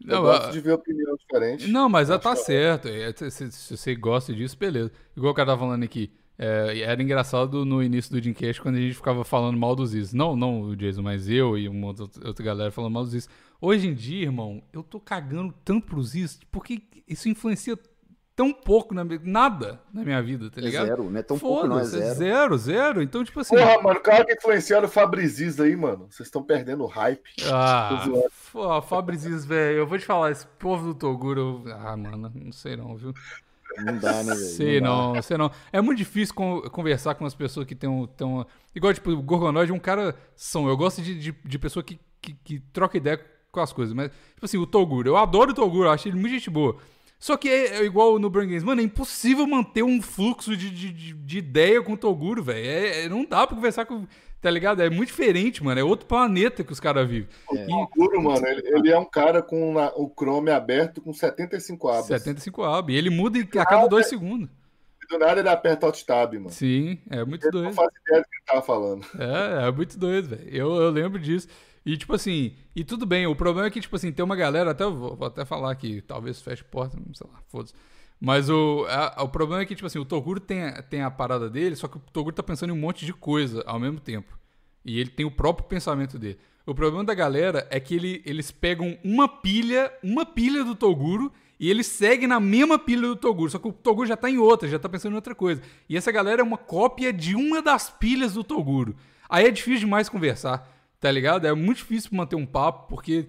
eu 0.00 0.06
Não, 0.06 0.22
gosto 0.22 0.46
a- 0.46 0.50
de 0.50 0.60
ver 0.60 0.72
opinião 0.72 1.14
diferente. 1.16 1.66
Não, 1.68 1.88
mas 1.88 2.10
Acho 2.10 2.22
tá 2.22 2.30
hora. 2.30 2.38
certo. 2.38 2.88
É, 2.88 3.12
Se, 3.12 3.30
se- 3.30 3.52
se 3.52 3.76
você 3.76 3.94
gosta 3.94 4.32
disso, 4.32 4.56
beleza. 4.56 4.90
Igual 5.14 5.32
o 5.32 5.36
cara 5.36 5.48
tava 5.48 5.60
falando 5.60 5.82
aqui. 5.84 6.10
É, 6.42 6.80
era 6.80 7.02
engraçado 7.02 7.66
no 7.66 7.82
início 7.82 8.10
do 8.10 8.18
Dreamcast 8.20 8.62
quando 8.62 8.76
a 8.76 8.80
gente 8.80 8.94
ficava 8.94 9.22
falando 9.24 9.58
mal 9.58 9.76
dos 9.76 9.92
is. 9.94 10.14
Não, 10.14 10.34
não 10.34 10.62
o 10.62 10.74
Jason, 10.74 11.02
mas 11.02 11.28
eu 11.28 11.58
e 11.58 11.68
uma 11.68 11.88
outra, 11.88 12.06
outra 12.26 12.42
galera 12.44 12.70
falando 12.70 12.92
mal 12.94 13.04
dos 13.04 13.12
is. 13.12 13.28
Hoje 13.60 13.88
em 13.88 13.94
dia, 13.94 14.22
irmão, 14.22 14.62
eu 14.72 14.82
tô 14.82 14.98
cagando 14.98 15.54
tanto 15.62 15.86
pros 15.86 16.14
is 16.14 16.40
porque 16.50 16.80
isso 17.06 17.28
influencia 17.28 17.78
tão 18.34 18.54
pouco, 18.54 18.94
na, 18.94 19.04
minha- 19.04 19.20
nada 19.22 19.78
na 19.92 20.02
minha 20.02 20.22
vida, 20.22 20.48
tá 20.50 20.62
É 20.62 20.64
ligado? 20.64 20.86
zero, 20.86 21.10
não 21.10 21.20
é 21.20 21.22
tão 21.22 21.38
pouco, 21.38 21.66
não 21.66 21.78
é 21.78 21.84
Foda-se, 21.84 21.98
zero. 21.98 22.14
zero, 22.14 22.58
zero. 22.58 23.02
Então, 23.02 23.22
tipo 23.22 23.38
assim. 23.40 23.54
Porra, 23.54 23.82
mano, 23.82 23.98
o 23.98 24.02
cara 24.02 24.24
que 24.24 24.32
influenciaram 24.32 24.86
o 24.86 24.90
Fabrizis 24.90 25.60
aí, 25.60 25.76
mano. 25.76 26.06
Vocês 26.08 26.26
estão 26.28 26.42
perdendo 26.42 26.84
o 26.84 26.86
hype. 26.86 27.28
Ah, 27.52 28.80
Fabrizis, 28.88 29.44
velho, 29.44 29.78
eu 29.80 29.86
vou 29.86 29.98
te 29.98 30.06
falar, 30.06 30.30
esse 30.30 30.46
povo 30.58 30.86
do 30.86 30.94
Toguro, 30.94 31.62
eu- 31.66 31.74
ah, 31.74 31.94
mano, 31.98 32.32
não 32.34 32.52
sei 32.52 32.76
não, 32.76 32.96
viu? 32.96 33.12
Não 33.84 33.98
dá, 33.98 34.22
né, 34.22 34.34
velho? 34.34 34.36
Sei 34.36 34.80
dá. 34.80 34.86
não, 34.86 35.22
sei 35.22 35.36
não. 35.36 35.50
É 35.72 35.80
muito 35.80 35.98
difícil 35.98 36.34
con- 36.34 36.62
conversar 36.70 37.14
com 37.14 37.24
as 37.24 37.34
pessoas 37.34 37.66
que 37.66 37.74
tem 37.74 37.88
um. 37.88 38.08
Um 38.22 38.44
igual, 38.74 38.92
tipo, 38.94 39.10
o 39.10 39.22
Gorgonoid 39.22 39.70
é 39.70 39.74
um 39.74 39.78
cara. 39.78 40.14
São, 40.36 40.68
eu 40.68 40.76
gosto 40.76 41.02
de, 41.02 41.18
de, 41.18 41.32
de 41.44 41.58
pessoa 41.58 41.82
que, 41.82 41.98
que, 42.20 42.34
que 42.44 42.60
troca 42.72 42.96
ideia 42.96 43.20
com 43.50 43.60
as 43.60 43.72
coisas. 43.72 43.94
Mas, 43.94 44.10
tipo 44.34 44.44
assim, 44.44 44.58
o 44.58 44.66
Toguro. 44.66 45.08
Eu 45.08 45.16
adoro 45.16 45.50
o 45.52 45.54
Toguro, 45.54 45.88
eu 45.88 45.90
acho 45.92 46.08
ele 46.08 46.16
muito 46.18 46.32
gente 46.34 46.50
boa. 46.50 46.76
Só 47.18 47.36
que 47.36 47.48
é, 47.50 47.76
é 47.80 47.84
igual 47.84 48.18
no 48.18 48.30
Brain 48.30 48.46
Games. 48.48 48.64
Mano, 48.64 48.80
é 48.80 48.84
impossível 48.84 49.46
manter 49.46 49.82
um 49.82 50.00
fluxo 50.00 50.56
de, 50.56 50.70
de, 50.70 50.90
de, 50.90 51.12
de 51.12 51.38
ideia 51.38 51.82
com 51.82 51.92
o 51.92 51.96
Toguro, 51.96 52.42
velho. 52.42 52.64
É, 52.66 53.04
é- 53.04 53.08
não 53.08 53.24
dá 53.24 53.46
pra 53.46 53.54
conversar 53.56 53.84
com. 53.84 54.06
Tá 54.40 54.50
ligado? 54.50 54.80
É 54.82 54.88
muito 54.88 55.08
diferente, 55.08 55.62
mano. 55.62 55.78
É 55.78 55.84
outro 55.84 56.06
planeta 56.06 56.64
que 56.64 56.72
os 56.72 56.80
caras 56.80 57.06
vivem. 57.08 57.28
É. 57.52 57.66
E- 57.66 57.72
O 57.74 57.86
Guru, 57.88 58.22
mano, 58.22 58.46
ele, 58.46 58.62
ele 58.66 58.90
é 58.90 58.98
um 58.98 59.04
cara 59.04 59.42
com 59.42 59.74
na- 59.74 59.92
o 59.94 60.10
Chrome 60.18 60.50
aberto 60.50 61.00
com 61.02 61.12
75 61.12 61.88
abas. 61.88 62.06
75 62.06 62.62
ab. 62.64 62.90
E 62.92 62.96
ele 62.96 63.10
muda 63.10 63.38
a 63.38 63.66
cada 63.66 63.86
dois 63.86 64.06
segundos. 64.06 64.48
E 65.02 65.06
do 65.08 65.18
nada 65.18 65.40
ele 65.40 65.48
aperta 65.48 65.84
Alt 65.86 66.02
Tab, 66.04 66.32
mano. 66.34 66.50
Sim, 66.50 66.98
é 67.10 67.22
muito 67.24 67.44
Ele 67.44 67.50
doido. 67.52 67.66
não 67.66 67.72
faz 67.74 67.90
ideia 68.06 68.22
do 68.22 68.28
que 68.28 68.36
ele 68.36 68.44
tava 68.46 68.62
falando. 68.62 69.04
É, 69.18 69.68
é 69.68 69.72
muito 69.72 69.98
doido, 69.98 70.28
velho. 70.28 70.48
Eu, 70.48 70.74
eu 70.76 70.90
lembro 70.90 71.18
disso. 71.18 71.46
E, 71.84 71.96
tipo 71.96 72.14
assim, 72.14 72.54
e 72.76 72.84
tudo 72.84 73.04
bem, 73.06 73.26
o 73.26 73.34
problema 73.36 73.66
é 73.66 73.70
que, 73.70 73.80
tipo 73.80 73.96
assim, 73.96 74.12
tem 74.12 74.24
uma 74.24 74.36
galera, 74.36 74.70
até 74.70 74.84
eu 74.84 74.94
vou, 74.94 75.16
vou 75.16 75.26
até 75.26 75.44
falar 75.44 75.74
que 75.74 76.00
talvez 76.02 76.40
feche 76.40 76.62
porta, 76.64 76.96
sei 77.14 77.26
lá, 77.30 77.40
foda-se. 77.48 77.74
Mas 78.20 78.50
o, 78.50 78.84
a- 78.88 79.22
o 79.22 79.28
problema 79.28 79.62
é 79.62 79.66
que, 79.66 79.74
tipo 79.74 79.86
assim, 79.86 79.98
o 79.98 80.04
Toguro 80.04 80.38
tem, 80.40 80.60
tem 80.90 81.02
a 81.02 81.10
parada 81.10 81.48
dele, 81.48 81.74
só 81.76 81.88
que 81.88 81.96
o 81.96 82.02
Toguro 82.12 82.34
tá 82.34 82.42
pensando 82.42 82.70
em 82.70 82.76
um 82.76 82.80
monte 82.80 83.06
de 83.06 83.12
coisa 83.14 83.62
ao 83.66 83.80
mesmo 83.80 83.98
tempo. 83.98 84.38
E 84.84 84.98
ele 85.00 85.10
tem 85.10 85.24
o 85.26 85.30
próprio 85.30 85.66
pensamento 85.66 86.18
dele. 86.18 86.38
O 86.66 86.74
problema 86.74 87.02
da 87.04 87.14
galera 87.14 87.66
é 87.70 87.80
que 87.80 87.94
ele, 87.94 88.22
eles 88.26 88.50
pegam 88.50 88.96
uma 89.02 89.26
pilha, 89.26 89.90
uma 90.02 90.26
pilha 90.26 90.62
do 90.62 90.74
Toguro 90.74 91.32
e 91.58 91.68
eles 91.70 91.86
seguem 91.86 92.28
na 92.28 92.38
mesma 92.38 92.78
pilha 92.78 93.02
do 93.08 93.16
Toguro. 93.16 93.50
Só 93.50 93.58
que 93.58 93.68
o 93.68 93.72
Toguro 93.72 94.06
já 94.06 94.16
tá 94.16 94.30
em 94.30 94.38
outra, 94.38 94.68
já 94.68 94.78
tá 94.78 94.88
pensando 94.88 95.12
em 95.12 95.16
outra 95.16 95.34
coisa. 95.34 95.60
E 95.88 95.96
essa 95.96 96.12
galera 96.12 96.42
é 96.42 96.44
uma 96.44 96.58
cópia 96.58 97.12
de 97.12 97.34
uma 97.34 97.60
das 97.62 97.90
pilhas 97.90 98.34
do 98.34 98.44
Toguro. 98.44 98.94
Aí 99.28 99.46
é 99.46 99.50
difícil 99.50 99.80
demais 99.80 100.08
conversar, 100.08 100.70
tá 101.00 101.10
ligado? 101.10 101.46
É 101.46 101.54
muito 101.54 101.78
difícil 101.78 102.10
manter 102.12 102.36
um 102.36 102.46
papo, 102.46 102.86
porque. 102.88 103.28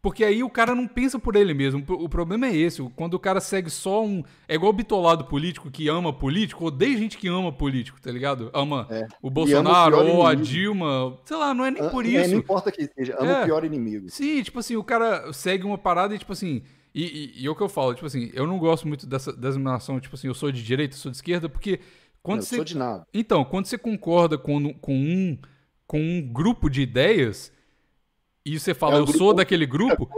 Porque 0.00 0.22
aí 0.24 0.44
o 0.44 0.48
cara 0.50 0.76
não 0.76 0.86
pensa 0.86 1.18
por 1.18 1.34
ele 1.34 1.52
mesmo. 1.52 1.84
O 1.88 2.08
problema 2.08 2.46
é 2.46 2.56
esse. 2.56 2.80
Quando 2.94 3.14
o 3.14 3.18
cara 3.18 3.40
segue 3.40 3.68
só 3.68 4.04
um. 4.04 4.22
É 4.46 4.54
igual 4.54 4.70
o 4.70 4.72
bitolado 4.72 5.24
político 5.24 5.70
que 5.72 5.88
ama 5.88 6.12
político, 6.12 6.66
odeia 6.66 6.96
gente 6.96 7.18
que 7.18 7.26
ama 7.26 7.52
político, 7.52 8.00
tá 8.00 8.10
ligado? 8.12 8.48
Ama 8.54 8.86
É. 8.90 9.08
o 9.20 9.28
Bolsonaro 9.28 9.96
pior 9.98 10.06
ou 10.08 10.24
a 10.26 10.32
inimigo. 10.34 10.52
Dilma. 10.52 11.18
Sei 11.24 11.36
lá, 11.36 11.52
não 11.52 11.64
é 11.64 11.70
nem 11.72 11.82
Ah, 11.82 11.90
por 11.90 12.04
é, 12.06 12.08
isso. 12.10 12.30
não 12.30 12.38
importa 12.38 12.70
que 12.70 12.86
seja, 12.86 13.16
ama 13.18 13.30
É. 13.32 13.42
o 13.42 13.44
pior 13.46 13.64
inimigo. 13.64 14.08
Sim, 14.08 14.40
tipo 14.42 14.60
assim, 14.60 14.76
o 14.76 14.84
cara 14.84 15.32
segue 15.32 15.64
uma 15.64 15.76
parada 15.76 16.14
e, 16.14 16.18
tipo 16.18 16.32
assim. 16.32 16.62
E, 16.94 17.04
e, 17.36 17.42
e 17.42 17.46
é 17.46 17.50
o 17.50 17.54
que 17.56 17.62
eu 17.62 17.68
falo, 17.68 17.92
tipo 17.92 18.06
assim, 18.06 18.30
eu 18.34 18.46
não 18.46 18.58
gosto 18.58 18.86
muito 18.86 19.04
dessa 19.06 19.32
designação, 19.32 19.98
tipo 20.00 20.14
assim, 20.14 20.28
eu 20.28 20.34
sou 20.34 20.50
de 20.52 20.62
direita, 20.62 20.94
eu 20.94 20.98
sou 20.98 21.10
de 21.10 21.16
esquerda, 21.18 21.48
porque 21.48 21.80
quando 22.22 22.38
Não, 22.38 22.46
você. 22.46 22.56
sou 22.56 22.64
de 22.64 22.76
nada. 22.76 23.04
Então, 23.12 23.44
quando 23.44 23.66
você 23.66 23.76
concorda 23.76 24.38
com, 24.38 24.72
com, 24.74 24.94
um, 24.94 25.38
com 25.86 26.00
um 26.00 26.22
grupo 26.32 26.70
de 26.70 26.80
ideias 26.82 27.52
e 28.54 28.58
você 28.60 28.74
fala, 28.74 28.96
É 28.96 28.98
um 28.98 29.00
eu 29.00 29.06
sou 29.08 29.32
daquele 29.34 29.66
grupo. 29.66 30.08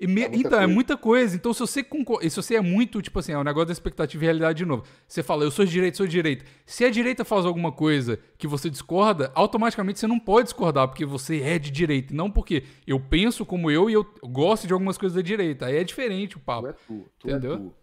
me- 0.00 0.22
É 0.22 0.26
então, 0.26 0.58
é 0.58 0.62
coisa. 0.62 0.66
muita 0.68 0.96
coisa. 0.96 1.34
Então, 1.36 1.54
se 1.54 1.60
você 1.60 1.82
concorda. 1.82 2.28
Se 2.28 2.36
você 2.36 2.56
é 2.56 2.60
muito, 2.60 3.00
tipo 3.00 3.18
assim, 3.18 3.32
é 3.32 3.38
o 3.38 3.44
negócio 3.44 3.66
da 3.68 3.72
expectativa 3.72 4.22
e 4.22 4.26
realidade 4.26 4.58
de 4.58 4.64
novo. 4.66 4.84
Você 5.08 5.22
fala, 5.22 5.44
eu 5.44 5.50
sou 5.50 5.64
de 5.64 5.70
direita, 5.70 5.96
sou 5.96 6.06
de 6.06 6.12
direita. 6.12 6.44
Se 6.66 6.84
a 6.84 6.90
direita 6.90 7.24
faz 7.24 7.46
alguma 7.46 7.72
coisa 7.72 8.18
que 8.36 8.46
você 8.46 8.68
discorda, 8.68 9.30
automaticamente 9.34 9.98
você 10.00 10.06
não 10.06 10.18
pode 10.18 10.44
discordar, 10.48 10.88
porque 10.88 11.06
você 11.06 11.40
é 11.40 11.58
de 11.58 11.70
direita. 11.70 12.12
Não 12.12 12.30
porque 12.30 12.64
eu 12.86 12.98
penso 13.00 13.46
como 13.46 13.70
eu 13.70 13.88
e 13.88 13.94
eu 13.94 14.04
gosto 14.24 14.66
de 14.66 14.72
algumas 14.72 14.98
coisas 14.98 15.16
da 15.16 15.22
direita. 15.22 15.66
Aí 15.66 15.76
é 15.76 15.84
diferente 15.84 16.36
o 16.36 16.40
Tu 16.40 16.44
papo. 16.44 16.66
é 16.66 16.72
tu, 16.72 17.06
tu 17.18 17.28
Entendeu? 17.30 17.54
é 17.54 17.56
tu. 17.58 17.74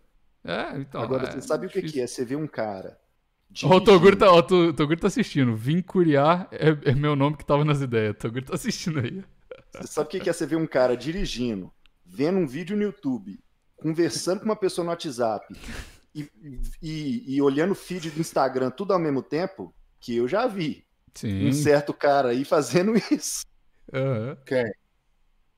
É, 0.43 0.77
então. 0.79 1.01
Agora, 1.01 1.27
é 1.27 1.31
você 1.31 1.41
sabe 1.41 1.67
o 1.67 1.69
que, 1.69 1.81
que 1.81 2.01
é? 2.01 2.07
Você 2.07 2.25
vê 2.25 2.35
um 2.35 2.47
cara. 2.47 2.97
Ó, 3.63 3.75
o 3.77 3.81
Toguro 3.81 4.15
tá, 4.15 4.31
ó, 4.31 4.41
Toguro 4.41 4.97
tá 4.99 5.07
assistindo. 5.07 5.55
Vim 5.55 5.81
curiar 5.81 6.47
é, 6.51 6.91
é 6.91 6.95
meu 6.95 7.15
nome 7.15 7.35
que 7.37 7.45
tava 7.45 7.63
nas 7.65 7.81
ideias. 7.81 8.15
Toguro 8.17 8.45
tá 8.45 8.55
assistindo 8.55 8.99
aí. 8.99 9.23
Você 9.73 9.87
sabe 9.87 10.07
o 10.07 10.09
que 10.09 10.19
que 10.19 10.29
é 10.29 10.33
você 10.33 10.45
ver 10.45 10.57
um 10.57 10.67
cara 10.67 10.95
dirigindo, 10.95 11.71
vendo 12.05 12.39
um 12.39 12.47
vídeo 12.47 12.75
no 12.75 12.83
YouTube, 12.83 13.39
conversando 13.77 14.39
com 14.39 14.45
uma 14.45 14.55
pessoa 14.55 14.83
no 14.83 14.91
WhatsApp 14.91 15.53
e, 16.13 16.29
e, 16.81 17.35
e 17.35 17.41
olhando 17.41 17.71
o 17.71 17.75
feed 17.75 18.11
do 18.11 18.19
Instagram 18.19 18.69
tudo 18.69 18.93
ao 18.93 18.99
mesmo 18.99 19.23
tempo? 19.23 19.73
Que 19.99 20.17
eu 20.17 20.27
já 20.27 20.47
vi. 20.47 20.85
Sim. 21.13 21.47
Um 21.47 21.53
certo 21.53 21.93
cara 21.93 22.29
aí 22.29 22.43
fazendo 22.43 22.93
isso. 23.11 23.45
aham. 23.93 24.37
Quem? 24.45 24.71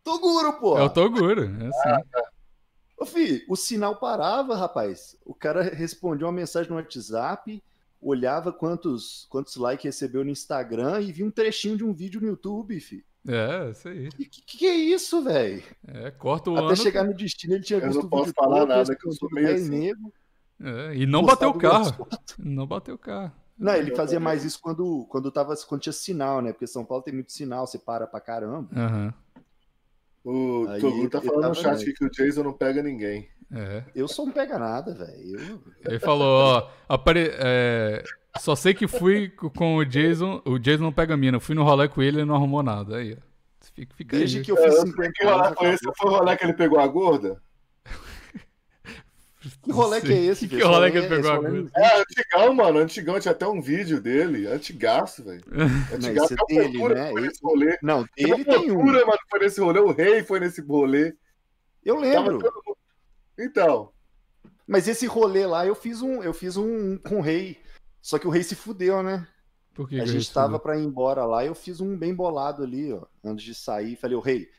Toguro, 0.03 0.53
pô! 0.59 0.77
É 0.77 0.83
o 0.83 0.89
Toguro. 0.89 1.43
É 1.43 1.67
assim. 1.67 2.03
Ô, 2.97 3.05
fi, 3.05 3.45
o 3.49 3.55
sinal 3.55 3.95
parava, 3.95 4.55
rapaz. 4.55 5.15
O 5.25 5.33
cara 5.33 5.61
respondia 5.61 6.25
uma 6.25 6.33
mensagem 6.33 6.69
no 6.69 6.77
WhatsApp, 6.77 7.63
olhava 8.01 8.51
quantos, 8.51 9.25
quantos 9.29 9.55
likes 9.55 9.83
recebeu 9.85 10.23
no 10.23 10.29
Instagram 10.29 11.01
e 11.01 11.11
via 11.11 11.25
um 11.25 11.31
trechinho 11.31 11.77
de 11.77 11.83
um 11.83 11.93
vídeo 11.93 12.21
no 12.21 12.27
YouTube, 12.27 12.79
fi. 12.79 13.03
É, 13.27 13.69
isso 13.71 13.87
aí. 13.87 14.09
Que, 14.09 14.25
que, 14.25 14.41
que 14.57 14.65
é 14.67 14.75
isso, 14.75 15.23
velho? 15.23 15.63
É, 15.87 16.11
corta 16.11 16.49
o 16.51 16.55
Até 16.57 16.65
ano. 16.65 16.75
chegar 16.75 17.03
no 17.05 17.13
destino, 17.13 17.53
ele 17.53 17.63
tinha 17.63 17.79
Eu 17.79 17.87
visto 17.87 17.99
não 17.99 18.05
o 18.07 18.09
posso 18.09 18.33
falar 18.33 18.59
todo, 18.59 18.69
nada, 18.69 18.95
que 18.95 19.07
eu 19.07 19.11
sou 19.13 19.29
respondido 19.29 19.35
meio 19.35 19.47
10 19.47 19.61
assim. 19.61 19.79
nego, 19.79 20.13
É, 20.61 20.95
e 20.95 21.05
não 21.05 21.23
bateu 21.23 21.49
o 21.49 21.57
carro. 21.57 22.07
Não 22.37 22.67
bateu 22.67 22.95
o 22.95 22.97
carro. 22.97 23.31
Não, 23.57 23.73
ele 23.75 23.95
fazia 23.95 24.19
mais 24.19 24.43
isso 24.43 24.59
quando, 24.61 25.05
quando, 25.09 25.31
tava, 25.31 25.55
quando 25.67 25.81
tinha 25.81 25.93
sinal, 25.93 26.41
né? 26.41 26.51
Porque 26.51 26.67
São 26.67 26.83
Paulo 26.83 27.03
tem 27.03 27.13
muito 27.13 27.31
sinal, 27.31 27.65
você 27.67 27.77
para 27.79 28.05
pra 28.07 28.19
caramba. 28.19 28.67
Aham. 28.75 29.13
O 30.23 30.65
Aí 30.69 30.79
Toguro 30.81 31.09
tá 31.09 31.21
falando 31.21 31.49
no 31.49 31.55
chat 31.55 31.93
que 31.93 32.05
o 32.05 32.09
Jason 32.09 32.43
não 32.43 32.53
pega 32.53 32.81
ninguém. 32.81 33.29
É. 33.51 33.83
Eu 33.93 34.07
sou 34.07 34.25
um 34.25 34.31
pega 34.31 34.57
nada, 34.57 34.93
velho. 34.93 35.39
Eu- 35.39 35.61
Ele 35.85 35.99
falou, 35.99 36.27
ó, 36.27 36.69
apare... 36.89 37.29
é, 37.33 38.03
só 38.39 38.55
sei 38.55 38.73
que 38.73 38.87
fui 38.87 39.29
co- 39.29 39.49
com 39.49 39.77
o 39.77 39.85
Jason, 39.85 40.41
o 40.45 40.57
Jason 40.59 40.83
não 40.83 40.91
pega 40.93 41.15
mina, 41.17 41.39
fui 41.39 41.55
no 41.55 41.63
rolê 41.63 41.87
com 41.87 42.01
ele 42.01 42.21
e 42.21 42.25
não 42.25 42.35
arrumou 42.35 42.63
nada. 42.63 42.97
Aí, 42.97 43.13
ó. 43.13 43.33
Fica, 43.73 43.95
fica 43.95 44.17
Desde 44.17 44.39
aí. 44.39 44.43
que 44.43 44.51
eu 44.51 44.57
fiz 44.57 44.73
É, 44.75 44.81
50 44.81 45.11
Que 45.13 45.25
rolê 45.25 45.45
anos. 45.47 45.57
foi 45.57 45.69
esse? 45.69 45.91
Foi 45.97 46.09
o 46.11 46.13
rolê 46.15 46.37
que 46.37 46.43
ele 46.43 46.53
pegou 46.53 46.79
a 46.79 46.87
gorda? 46.87 47.41
Que 49.61 49.71
rolê 49.73 49.99
que 49.99 50.13
é 50.13 50.17
esse, 50.25 50.47
Que 50.47 50.55
filho? 50.55 50.67
rolê 50.69 50.89
que 50.89 50.97
ele 50.99 51.07
pegou 51.09 51.29
a 51.31 51.37
gorda? 51.37 51.51
não 51.51 51.69
É, 51.83 51.99
antigão, 52.01 52.53
mano. 52.53 52.79
Antigão 52.79 53.19
tinha 53.19 53.31
até 53.33 53.45
um 53.45 53.61
vídeo 53.61 53.99
dele. 53.99 54.47
Antigaço, 54.47 55.21
velho. 55.23 55.43
Antigaço. 55.93 56.33
esse 56.33 56.41
Até 56.41 56.43
o 56.43 56.47
dele, 56.71 56.77
né? 56.93 57.09
foi 57.11 57.21
Esse- 57.21 57.27
nesse 57.27 57.39
rolê. 57.43 57.77
Não, 57.83 58.05
Ele 58.17 58.31
ele 58.31 58.45
tem 58.45 58.71
um. 58.71 58.83
mano, 58.85 59.17
foi 59.29 59.39
nesse 59.39 59.59
rolê. 59.59 59.79
O 59.79 59.91
rei 59.91 60.23
foi 60.23 60.39
nesse 60.39 60.61
rolê. 60.61 61.13
Eu 61.83 61.99
lembro. 61.99 62.39
Então, 63.37 63.91
Mas 64.65 64.87
esse 64.87 65.05
rolê 65.07 65.45
lá 65.45 65.65
eu 65.67 65.75
fiz 65.75 66.01
um, 66.01 66.23
eu 66.23 66.33
fiz 66.33 66.55
um 66.55 66.97
com 66.97 67.17
o 67.17 67.21
rei. 67.21 67.57
Só 68.03 68.19
que 68.19 68.27
o 68.27 68.29
rei 68.29 68.43
se 68.43 68.53
fudeu, 68.53 69.01
né? 69.01 69.25
Por 69.73 69.87
que 69.87 69.95
a 69.95 70.03
que 70.03 70.11
gente 70.11 70.31
tava 70.33 70.59
pra 70.59 70.77
ir 70.77 70.83
embora 70.83 71.25
lá, 71.25 71.43
eu 71.45 71.55
fiz 71.55 71.79
um 71.79 71.97
bem 71.97 72.13
bolado 72.13 72.61
ali, 72.61 72.91
ó, 72.93 73.05
antes 73.23 73.45
de 73.45 73.55
sair. 73.55 73.95
Falei, 73.95 74.17
o 74.17 74.19
rei, 74.19 74.49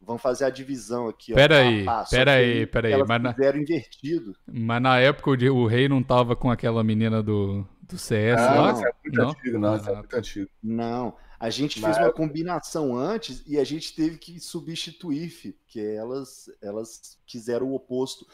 vamos 0.00 0.20
fazer 0.20 0.44
a 0.44 0.50
divisão 0.50 1.08
aqui. 1.08 1.32
ó, 1.32 1.36
Pera 1.36 1.56
aí, 1.58 1.84
pá. 1.86 2.04
Pera 2.04 2.32
aí, 2.34 2.66
pera 2.66 2.88
aí, 2.88 3.04
mas 3.08 3.22
na- 3.22 3.34
invertido. 3.56 4.36
Mas 4.46 4.82
na 4.82 4.98
época 4.98 5.30
o, 5.30 5.66
rei 5.66 5.88
não 5.88 6.02
tava 6.02 6.36
com 6.36 6.50
aquela 6.50 6.84
menina 6.84 7.22
do, 7.22 7.66
do 7.82 7.96
CS 7.96 8.40
Ah, 8.42 8.56
lá? 8.56 8.72
isso 8.72 8.86
é 8.86 8.92
muito 9.02 9.16
Não? 9.16 9.30
antigo, 9.30 9.58
não, 9.58 9.76
isso 9.76 9.88
é 9.88 9.92
Ah, 9.92 9.96
muito 9.96 10.14
antigo. 10.14 10.50
Não, 10.62 11.16
a 11.40 11.48
gente 11.50 11.80
Na 11.80 11.86
fez 11.86 11.98
uma 11.98 12.12
combinação 12.12 12.94
antes 12.96 13.42
e 13.46 13.58
a 13.58 13.64
gente 13.64 13.94
teve 13.94 14.18
que 14.18 14.38
substituir, 14.38 15.30
fi, 15.30 15.52
porque 15.52 15.80
elas, 15.80 16.50
elas 16.60 17.18
quiseram 17.26 17.68
o 17.68 17.74
oposto. 17.74 18.26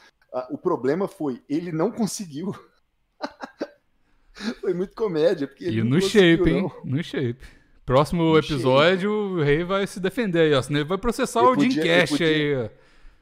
O 0.50 0.58
problema 0.58 1.06
foi, 1.08 1.42
ele 1.48 1.70
não 1.72 1.90
conseguiu. 1.92 2.52
foi 4.60 4.74
muito 4.74 4.94
comédia, 4.94 5.46
porque 5.46 5.64
ele 5.64 5.80
E 5.80 5.82
no 5.82 6.00
shape, 6.00 6.48
hein? 6.50 6.62
não. 6.62 6.72
No 6.96 7.02
shape. 7.02 7.38
Próximo 7.84 8.22
No 8.32 8.38
episódio, 8.38 9.10
o 9.10 9.42
rei 9.42 9.64
vai 9.64 9.86
se 9.86 9.98
defender 9.98 10.40
aí, 10.40 10.54
ó. 10.54 10.60
Senão 10.62 10.80
ele 10.80 10.88
vai 10.88 10.98
processar 10.98 11.40
Eu 11.40 11.52
o 11.52 11.54
Jim 11.60 11.68
podia- 11.68 11.82
eu 11.96 12.00
Cash 12.00 12.10
podia- 12.10 12.26
aí, 12.28 12.56
ó. 12.56 12.68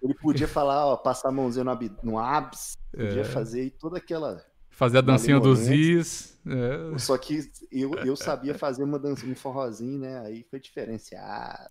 Ele 0.03 0.15
podia 0.15 0.49
falar, 0.49 0.87
ó, 0.87 0.97
passar 0.97 1.29
a 1.29 1.33
mãozinha 1.33 1.65
no, 1.65 1.71
ab- 1.71 1.97
no 2.03 2.19
abs, 2.19 2.77
podia 2.93 3.21
É. 3.21 3.25
fazer 3.25 3.61
aí 3.63 3.71
toda 3.71 3.97
aquela. 3.99 4.45
Fazer 4.71 4.99
a 4.99 5.01
dancinha 5.01 5.41
dos. 5.41 5.69
Is. 5.69 6.37
É. 6.47 6.99
Só 6.99 7.17
que 7.17 7.41
eu, 7.73 7.95
eu 8.05 8.15
sabia 8.17 8.55
fazer 8.55 8.85
uma 8.85 8.99
dança, 8.99 9.25
um 9.27 9.35
forrozinho, 9.35 9.99
né? 10.01 10.21
Aí 10.27 10.45
foi 10.51 10.61
diferenciado. 10.61 11.71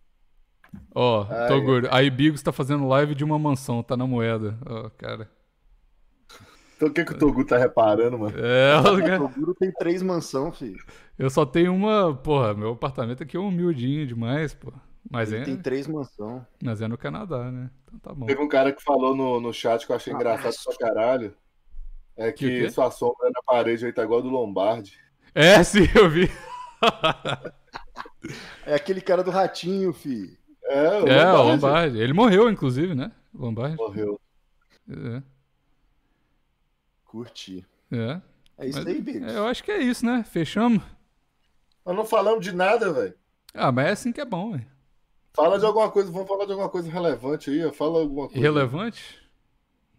Ó, 0.94 1.26
Ai, 1.30 1.48
Toguro, 1.48 1.88
aí 1.92 2.10
Bigos 2.10 2.42
tá 2.42 2.52
fazendo 2.52 2.88
live 2.88 3.14
de 3.16 3.24
uma 3.24 3.38
mansão, 3.40 3.84
tá 3.84 3.96
na 3.96 4.08
moeda. 4.08 4.58
Ó, 4.66 4.90
cara. 4.98 5.30
Então 6.76 6.90
o 6.90 6.94
que, 6.94 7.06
que 7.06 7.14
o 7.14 7.18
Togu 7.18 7.46
tá 7.46 7.58
reparando, 7.58 8.18
mano? 8.20 8.36
É, 8.38 8.78
O 8.80 9.28
Toguro 9.30 9.54
tem 9.56 9.72
três 9.72 10.02
mansão, 10.02 10.52
filho. 10.52 10.84
eu 11.18 11.30
só 11.30 11.46
tenho 11.46 11.74
uma. 11.74 12.14
Porra, 12.16 12.54
meu 12.54 12.72
apartamento 12.72 13.24
aqui 13.24 13.38
é 13.38 13.40
humildinho 13.40 14.06
demais, 14.06 14.54
pô. 14.54 14.74
Mas 15.10 15.32
Ele 15.32 15.42
é, 15.44 15.46
tem 15.46 15.58
três 15.58 15.88
mansão. 15.88 16.46
mas 16.64 16.82
é 16.82 16.88
no 16.88 16.98
Canadá, 16.98 17.52
né? 17.52 17.70
Então 17.88 18.00
tá 18.00 18.14
bom. 18.14 18.26
Teve 18.26 18.42
um 18.42 18.48
cara 18.48 18.74
que 18.74 18.82
falou 18.84 19.16
no, 19.16 19.40
no 19.40 19.54
chat 19.54 19.86
que 19.86 19.92
eu 19.92 19.96
achei 19.96 20.12
Ah, 20.12 20.16
engraçado 20.16 20.56
pra 20.66 20.88
caralho. 20.88 21.34
É 22.18 22.32
Que 22.32 22.62
que 22.62 22.70
sua 22.72 22.90
sombra 22.92 23.30
na 23.30 23.42
parede 23.46 23.86
aí 23.86 23.94
tá 23.94 24.04
igual 24.04 24.20
a 24.20 24.24
do 24.24 24.30
Lombardi. 24.30 24.98
É, 25.34 25.62
sim, 25.64 25.88
eu 25.96 26.10
vi. 26.10 26.30
É 28.66 28.76
aquele 28.76 29.02
cara 29.02 29.24
do 29.24 29.32
ratinho, 29.32 29.94
filho. 29.94 30.36
É, 30.64 30.90
o 31.02 31.08
É, 31.08 31.34
o 31.34 31.38
Lombardi 31.38 31.52
Lombardi. 31.52 31.98
Ele 32.00 32.14
morreu, 32.14 32.50
inclusive, 32.50 32.96
né? 32.96 33.12
Lombardi. 33.34 33.76
morreu. 33.78 34.20
É, 34.90 35.22
Curti. 37.16 37.66
é. 37.92 38.22
É 38.58 38.68
isso 38.68 38.78
Mas, 38.80 38.88
aí, 38.88 39.02
Bigos. 39.02 39.34
é, 39.34 39.38
eu 39.38 39.48
acho 39.48 39.64
que 39.64 39.72
é 39.72 39.80
isso, 39.82 40.06
né? 40.06 40.24
Fechamos. 40.24 40.82
Nós 41.86 41.96
não 41.96 42.06
falamos 42.06 42.44
de 42.44 42.54
nada, 42.54 42.92
velho. 42.92 43.14
Ah, 43.54 43.72
mas 43.72 43.88
é 43.88 43.92
assim 43.92 44.12
que 44.12 44.22
é 44.22 44.26
bom, 44.26 44.52
velho. 44.52 44.66
Fala 45.34 45.60
de 45.60 45.66
alguma 45.66 45.92
coisa, 45.92 46.10
vamos 46.12 46.28
falar 46.28 46.46
de 46.46 46.52
alguma 46.52 46.70
coisa 46.70 46.90
relevante 46.90 47.50
aí. 47.50 47.72
Fala 47.74 48.00
alguma 48.00 48.28
coisa. 48.28 48.40
Irrelevante? 48.40 49.22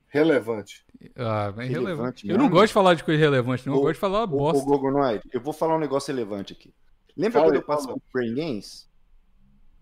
Relevante. 0.08 0.86
Ah, 1.14 1.52
mas 1.54 1.68
irrelevante. 1.70 2.26
Relevante 2.26 2.28
Eu 2.28 2.38
não 2.38 2.48
gosto 2.48 2.68
de 2.68 2.72
falar 2.72 2.94
de 2.94 3.04
coisa 3.04 3.20
irrelevante, 3.20 3.66
não. 3.66 3.74
Eu 3.74 3.80
gosto 3.80 3.94
de 3.94 4.00
falar 4.00 4.20
Ô, 4.20 4.22
ô 4.22 4.26
bosta. 4.26 4.64
Gogonoid, 4.64 5.22
eu 5.32 5.40
vou 5.40 5.52
falar 5.52 5.76
um 5.76 5.80
negócio 5.80 6.14
relevante 6.14 6.54
aqui. 6.54 6.74
Lembra 7.14 7.40
Fala 7.40 7.46
quando 7.46 7.54
aí, 7.54 7.60
eu 7.60 7.66
passei 7.66 7.92
o 7.92 8.02
Brain 8.12 8.34
Games? 8.34 8.88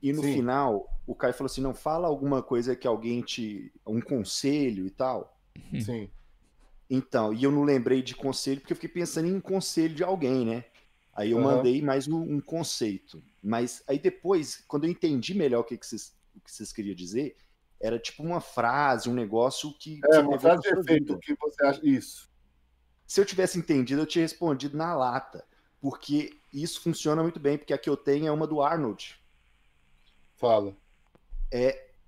E 0.03 0.13
no 0.13 0.23
Sim. 0.23 0.35
final, 0.35 0.89
o 1.07 1.15
Caio 1.15 1.33
falou 1.33 1.47
assim: 1.47 1.61
não, 1.61 1.75
fala 1.75 2.09
alguma 2.09 2.43
coisa 2.43 2.75
que 2.75 2.87
alguém 2.87 3.23
te. 3.23 3.73
um 3.87 4.01
conselho 4.01 4.87
e 4.87 4.91
tal. 4.91 5.39
Hum. 5.73 5.81
Sim. 5.81 6.11
Então, 6.89 7.33
e 7.33 7.43
eu 7.43 7.51
não 7.51 7.63
lembrei 7.63 8.03
de 8.03 8.15
conselho 8.15 8.61
porque 8.61 8.73
eu 8.73 8.77
fiquei 8.77 8.91
pensando 8.91 9.29
em 9.29 9.35
um 9.35 9.41
conselho 9.41 9.95
de 9.95 10.05
alguém, 10.05 10.45
né? 10.45 10.65
Aí 11.13 11.31
eu 11.31 11.39
Aham. 11.39 11.57
mandei 11.57 11.81
mais 11.81 12.09
um, 12.09 12.21
um 12.21 12.41
conceito. 12.41 13.23
Mas 13.43 13.83
aí 13.87 13.99
depois, 13.99 14.63
quando 14.67 14.85
eu 14.85 14.91
entendi 14.91 15.35
melhor 15.35 15.61
o 15.61 15.65
que, 15.65 15.79
que, 15.79 15.87
vocês, 15.87 16.15
o 16.35 16.41
que 16.41 16.51
vocês 16.51 16.73
queriam 16.73 16.95
dizer, 16.95 17.37
era 17.81 17.99
tipo 17.99 18.23
uma 18.23 18.41
frase, 18.41 19.09
um 19.09 19.15
negócio 19.15 19.73
que. 19.79 20.01
É, 20.11 20.19
uma 20.19 20.39
frase 20.39 20.63
de 20.63 20.79
efeito. 20.79 21.19
que 21.19 21.35
você 21.41 21.65
acha? 21.65 21.81
Isso. 21.83 22.29
Se 23.07 23.21
eu 23.21 23.25
tivesse 23.25 23.59
entendido, 23.59 24.03
eu 24.03 24.07
tinha 24.07 24.23
respondido 24.23 24.77
na 24.77 24.95
lata. 24.95 25.45
Porque 25.81 26.39
isso 26.53 26.81
funciona 26.81 27.23
muito 27.23 27.39
bem, 27.39 27.59
porque 27.59 27.75
a 27.75 27.79
que 27.79 27.91
eu 27.91 27.97
tenho 27.97 28.27
é 28.27 28.33
uma 28.33 28.47
do 28.47 28.63
Arnold. 28.63 29.21
Fala. 30.37 30.75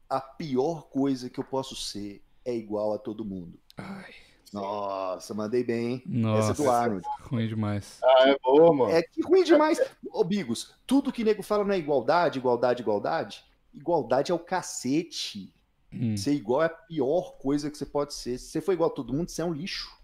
A 0.08 0.20
pior 0.20 0.88
coisa 0.88 1.28
que 1.28 1.38
eu 1.38 1.44
posso 1.44 1.76
ser 1.76 2.22
é 2.44 2.54
igual 2.56 2.94
a 2.94 2.98
todo 2.98 3.24
mundo. 3.24 3.60
Ai, 3.76 4.14
Nossa, 4.56 5.34
mandei 5.34 5.62
bem, 5.62 5.86
hein? 5.86 6.02
nossa, 6.06 6.52
Essa 6.52 6.62
é 6.62 6.64
do 6.64 6.70
Arnold. 6.70 7.06
ruim 7.20 7.46
demais. 7.46 7.98
Ah, 8.02 8.28
é 8.30 8.38
boa, 8.38 8.72
mano. 8.72 8.90
É 8.90 9.02
que 9.02 9.20
ruim 9.20 9.44
demais. 9.44 9.78
Ô, 10.10 10.24
Bigos, 10.24 10.74
tudo 10.86 11.12
que 11.12 11.22
nego 11.22 11.42
fala 11.42 11.62
não 11.62 11.74
é 11.74 11.78
igualdade, 11.78 12.38
igualdade, 12.38 12.80
igualdade. 12.80 13.44
Igualdade 13.74 14.32
é 14.32 14.34
o 14.34 14.38
cacete. 14.38 15.52
Hum. 15.92 16.16
Ser 16.16 16.32
igual 16.32 16.62
é 16.62 16.66
a 16.66 16.70
pior 16.70 17.36
coisa 17.36 17.70
que 17.70 17.76
você 17.76 17.84
pode 17.84 18.14
ser. 18.14 18.38
Se 18.38 18.46
você 18.50 18.60
for 18.62 18.72
igual 18.72 18.88
a 18.90 18.94
todo 18.94 19.12
mundo, 19.12 19.28
você 19.28 19.42
é 19.42 19.44
um 19.44 19.52
lixo. 19.52 19.94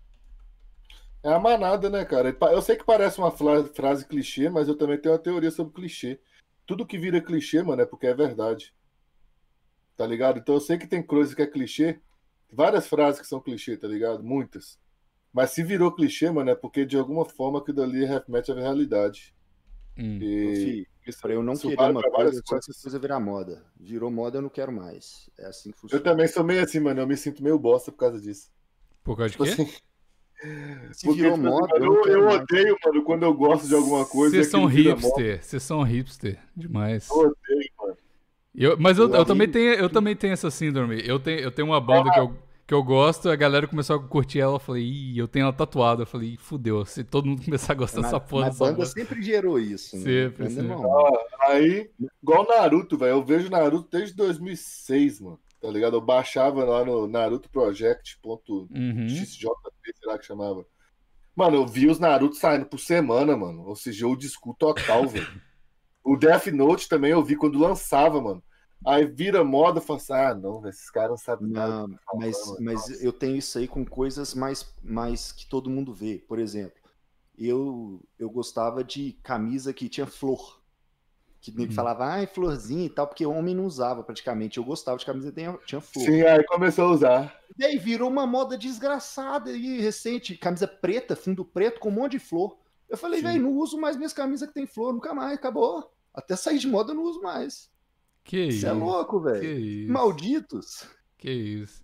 É 1.22 1.32
a 1.32 1.38
manada, 1.38 1.88
né, 1.88 2.04
cara? 2.04 2.36
Eu 2.50 2.60
sei 2.60 2.76
que 2.76 2.84
parece 2.84 3.18
uma 3.18 3.30
frase 3.30 4.06
clichê, 4.06 4.50
mas 4.50 4.68
eu 4.68 4.76
também 4.76 4.98
tenho 4.98 5.14
uma 5.14 5.20
teoria 5.20 5.50
sobre 5.50 5.72
clichê. 5.72 6.20
Tudo 6.66 6.84
que 6.86 6.98
vira 6.98 7.20
clichê, 7.22 7.62
mano, 7.62 7.80
é 7.80 7.86
porque 7.86 8.06
é 8.06 8.14
verdade. 8.14 8.74
Tá 9.96 10.06
ligado? 10.06 10.38
Então 10.38 10.56
eu 10.56 10.60
sei 10.60 10.76
que 10.76 10.86
tem 10.86 11.02
coisa 11.02 11.34
que 11.34 11.40
é 11.42 11.46
clichê, 11.46 12.00
várias 12.52 12.86
frases 12.86 13.20
que 13.20 13.26
são 13.26 13.40
clichê, 13.40 13.76
tá 13.76 13.88
ligado? 13.88 14.22
Muitas. 14.22 14.78
Mas 15.32 15.50
se 15.50 15.62
virou 15.62 15.90
clichê, 15.92 16.30
mano, 16.30 16.50
é 16.50 16.54
porque 16.54 16.84
de 16.84 16.96
alguma 16.96 17.24
forma 17.24 17.58
aquilo 17.58 17.78
dali 17.78 18.04
remete 18.04 18.52
à 18.52 18.54
realidade. 18.54 19.34
Hum. 19.96 20.18
E 20.20 20.86
isso, 21.06 21.20
pra 21.20 21.32
eu 21.32 21.42
não 21.42 21.54
querer 21.56 21.74
uma 21.90 22.02
coisa, 22.02 22.36
só 22.36 22.42
coisas. 22.54 22.68
essa 22.68 22.82
coisa 22.82 22.98
virar 22.98 23.18
moda. 23.20 23.64
Virou 23.78 24.10
moda, 24.10 24.38
eu 24.38 24.42
não 24.42 24.48
quero 24.48 24.70
mais. 24.72 25.28
É 25.38 25.46
assim 25.46 25.70
que 25.70 25.76
Eu 25.76 25.80
funciona. 25.80 26.04
também 26.04 26.28
sou 26.28 26.44
meio 26.44 26.62
assim, 26.62 26.80
mano. 26.80 27.00
Eu 27.00 27.06
me 27.06 27.16
sinto 27.16 27.42
meio 27.42 27.58
bosta 27.58 27.90
por 27.90 27.98
causa 27.98 28.20
disso. 28.20 28.50
Por 29.02 29.16
causa 29.16 29.30
de 29.30 29.36
Tipo 29.36 29.44
quê? 29.44 29.50
assim, 29.50 30.92
Se 30.92 31.06
porque, 31.06 31.22
virou 31.22 31.36
tipo 31.36 31.48
assim, 31.48 31.56
moda, 31.60 31.76
eu 31.78 31.94
eu, 31.94 32.06
eu 32.06 32.28
odeio, 32.28 32.76
mano, 32.84 33.04
quando 33.04 33.22
eu 33.24 33.34
gosto 33.34 33.66
de 33.66 33.74
alguma 33.74 34.04
coisa. 34.06 34.34
Vocês 34.36 34.48
são 34.48 34.66
hipster. 34.66 35.42
Vocês 35.42 35.62
são 35.62 35.82
hipster 35.82 36.38
demais. 36.56 37.08
Eu 37.10 37.16
odeio. 37.16 37.71
Eu- 38.54 38.76
mas 38.78 38.98
eu, 38.98 39.08
eu 39.12 39.24
também 39.24 39.48
tenho, 39.48 39.72
eu 39.74 39.88
também 39.88 40.14
tenho 40.14 40.32
essa 40.32 40.50
síndrome. 40.50 41.02
Eu 41.06 41.18
tenho, 41.18 41.40
eu 41.40 41.50
tenho 41.50 41.68
uma 41.68 41.80
banda 41.80 42.10
que, 42.12 42.18
eu, 42.20 42.36
que 42.66 42.74
eu 42.74 42.82
gosto, 42.82 43.30
a 43.30 43.36
galera 43.36 43.66
começou 43.66 43.96
a 43.96 44.02
curtir 44.02 44.40
ela, 44.40 44.56
eu 44.56 44.58
falei, 44.60 44.82
ih, 44.84 45.18
eu 45.18 45.26
tenho 45.26 45.44
ela 45.44 45.52
tatuada. 45.52 46.02
Eu 46.02 46.06
falei, 46.06 46.30
ih, 46.30 46.36
fudeu, 46.36 46.84
se 46.84 47.02
todo 47.02 47.26
mundo 47.26 47.42
começar 47.44 47.72
a 47.72 47.76
gostar 47.76 48.02
dessa 48.02 48.20
porra 48.20 48.46
mas 48.46 48.58
dessa 48.58 48.72
banda 48.72 48.86
sempre 48.86 49.22
gerou 49.22 49.58
isso. 49.58 49.96
né? 49.96 50.02
Sempre, 50.02 50.44
Banda 50.44 50.50
sempre. 50.50 50.68
não. 50.68 51.18
Aí, 51.40 51.90
igual 52.22 52.46
Naruto, 52.46 52.98
velho. 52.98 53.12
Eu 53.12 53.24
vejo 53.24 53.48
Naruto 53.50 53.88
desde 53.90 54.14
2006, 54.14 55.20
mano. 55.20 55.40
Tá 55.60 55.70
ligado? 55.70 55.96
Eu 55.96 56.00
baixava 56.00 56.64
lá 56.64 56.84
no 56.84 57.06
Naruto 57.06 57.48
Project.xjp, 57.48 58.52
Uhum. 58.52 59.08
sei 59.08 59.28
lá 60.04 60.18
que 60.18 60.26
chamava. 60.26 60.64
Mano, 61.34 61.56
eu 61.56 61.66
vi 61.66 61.88
os 61.88 61.98
Naruto 61.98 62.34
saindo 62.36 62.66
por 62.66 62.78
semana, 62.80 63.36
mano. 63.36 63.62
Ou 63.66 63.74
seja, 63.76 64.06
o 64.06 64.16
disco 64.16 64.54
total, 64.58 65.06
velho. 65.08 65.26
O 66.04 66.16
Death 66.16 66.46
Note 66.48 66.88
também 66.88 67.12
eu 67.12 67.22
vi 67.22 67.36
quando 67.36 67.58
lançava, 67.58 68.20
mano. 68.20 68.42
Aí 68.84 69.06
vira 69.06 69.44
moda 69.44 69.78
e 69.78 69.82
fala 69.82 69.98
assim: 69.98 70.12
ah, 70.12 70.34
não, 70.34 70.66
esses 70.68 70.90
caras 70.90 71.10
não 71.10 71.16
sabem 71.16 71.48
nada. 71.48 71.86
Não, 71.86 71.98
mas, 72.14 72.38
falando, 72.38 72.62
mas 72.62 72.88
nossa. 72.88 73.04
eu 73.04 73.12
tenho 73.12 73.36
isso 73.36 73.58
aí 73.58 73.68
com 73.68 73.84
coisas 73.84 74.34
mais, 74.34 74.74
mais 74.82 75.30
que 75.30 75.48
todo 75.48 75.70
mundo 75.70 75.92
vê. 75.92 76.18
Por 76.18 76.38
exemplo, 76.38 76.76
eu, 77.38 78.00
eu 78.18 78.28
gostava 78.28 78.82
de 78.82 79.12
camisa 79.22 79.72
que 79.72 79.88
tinha 79.88 80.06
flor. 80.06 80.60
Que 81.40 81.50
nego 81.56 81.72
Hum. 81.72 81.74
falava, 81.74 82.04
ai, 82.06 82.26
florzinha 82.26 82.86
e 82.86 82.90
tal, 82.90 83.06
porque 83.06 83.26
homem 83.26 83.54
não 83.54 83.66
usava 83.66 84.02
praticamente. 84.04 84.58
Eu 84.58 84.64
gostava 84.64 84.96
de 84.98 85.06
camisa 85.06 85.30
que 85.30 85.40
tinha, 85.40 85.58
tinha 85.66 85.80
flor. 85.80 86.04
Sim, 86.04 86.22
aí 86.22 86.44
começou 86.44 86.86
a 86.86 86.92
usar. 86.92 87.40
E 87.58 87.64
aí 87.64 87.78
virou 87.78 88.08
uma 88.08 88.26
moda 88.26 88.56
desgraçada 88.56 89.50
e 89.50 89.80
recente. 89.80 90.36
Camisa 90.36 90.68
preta, 90.68 91.16
fundo 91.16 91.44
preto, 91.44 91.80
com 91.80 91.88
um 91.88 91.92
monte 91.92 92.12
de 92.12 92.18
flor. 92.20 92.58
Eu 92.92 92.96
falei, 92.98 93.22
velho, 93.22 93.42
não 93.42 93.56
uso 93.56 93.78
mais 93.80 93.96
minhas 93.96 94.12
camisas 94.12 94.46
que 94.46 94.54
tem 94.54 94.66
flor, 94.66 94.92
nunca 94.92 95.14
mais, 95.14 95.32
acabou. 95.34 95.90
Até 96.14 96.36
sair 96.36 96.58
de 96.58 96.68
moda 96.68 96.92
eu 96.92 96.96
não 96.96 97.04
uso 97.04 97.20
mais. 97.22 97.70
Que 98.22 98.44
isso. 98.48 98.60
Você 98.60 98.66
é 98.68 98.72
louco, 98.72 99.18
Que 99.22 99.30
velho. 99.30 99.58
isso. 99.60 99.92
Malditos. 99.92 100.86
Que 101.16 101.30
isso. 101.30 101.82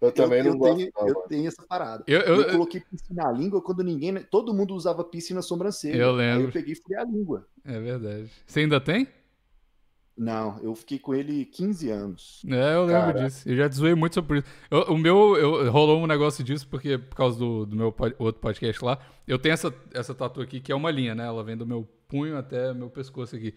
Eu 0.00 0.12
também 0.12 0.38
eu, 0.38 0.44
não 0.44 0.52
eu 0.52 0.58
gosto, 0.58 0.76
tenho, 0.76 0.92
não, 0.96 1.08
eu 1.08 1.14
mano. 1.14 1.28
tenho 1.28 1.48
essa 1.48 1.62
parada. 1.66 2.04
Eu, 2.06 2.20
Eu, 2.20 2.36
eu, 2.42 2.50
coloquei 2.52 2.80
piercing 2.80 3.12
na 3.14 3.30
língua 3.30 3.60
quando 3.60 3.82
ninguém. 3.84 4.22
Todo 4.22 4.54
mundo 4.54 4.74
usava 4.74 5.04
piercing 5.04 5.34
na 5.34 5.42
sobrancelha. 5.42 6.00
Eu 6.00 6.10
Aí 6.12 6.16
lembro. 6.16 6.48
eu 6.48 6.52
peguei 6.52 6.72
e 6.72 6.76
furei 6.76 6.96
a 6.96 7.04
língua. 7.04 7.46
é 7.64 7.78
verdade. 7.80 8.30
Você 8.46 8.60
ainda 8.60 8.80
tem? 8.80 9.06
Não, 10.16 10.58
eu 10.62 10.74
fiquei 10.74 10.98
com 10.98 11.14
ele 11.14 11.46
15 11.46 11.88
anos. 11.90 12.42
É, 12.46 12.74
eu 12.74 12.84
lembro 12.84 13.00
Cara. 13.14 13.24
disso. 13.24 13.48
Eu 13.48 13.56
já 13.56 13.68
zoei 13.68 13.94
muito 13.94 14.14
sobre 14.14 14.40
isso. 14.40 14.48
Eu- 14.70 14.82
o 14.94 14.98
meu, 14.98 15.36
eu, 15.36 15.70
rolou 15.70 16.02
um 16.02 16.06
negócio 16.06 16.44
disso, 16.44 16.68
porque 16.68 16.98
por 16.98 17.16
causa 17.16 17.38
do, 17.38 17.64
do 17.64 17.74
meu 17.74 17.90
pod- 17.90 18.14
outro 18.18 18.40
podcast 18.40 18.84
lá, 18.84 18.98
eu 19.26 19.38
tenho 19.38 19.54
essa, 19.54 19.72
essa 19.94 20.14
tatu 20.14 20.42
aqui, 20.42 20.60
que 20.60 20.70
é 20.70 20.74
uma 20.74 20.90
linha, 20.90 21.14
né? 21.14 21.24
Ela 21.26 21.42
vem 21.42 21.56
do 21.56 21.66
meu 21.66 21.88
punho 22.06 22.36
até 22.36 22.74
meu 22.74 22.90
pescoço 22.90 23.34
aqui. 23.34 23.54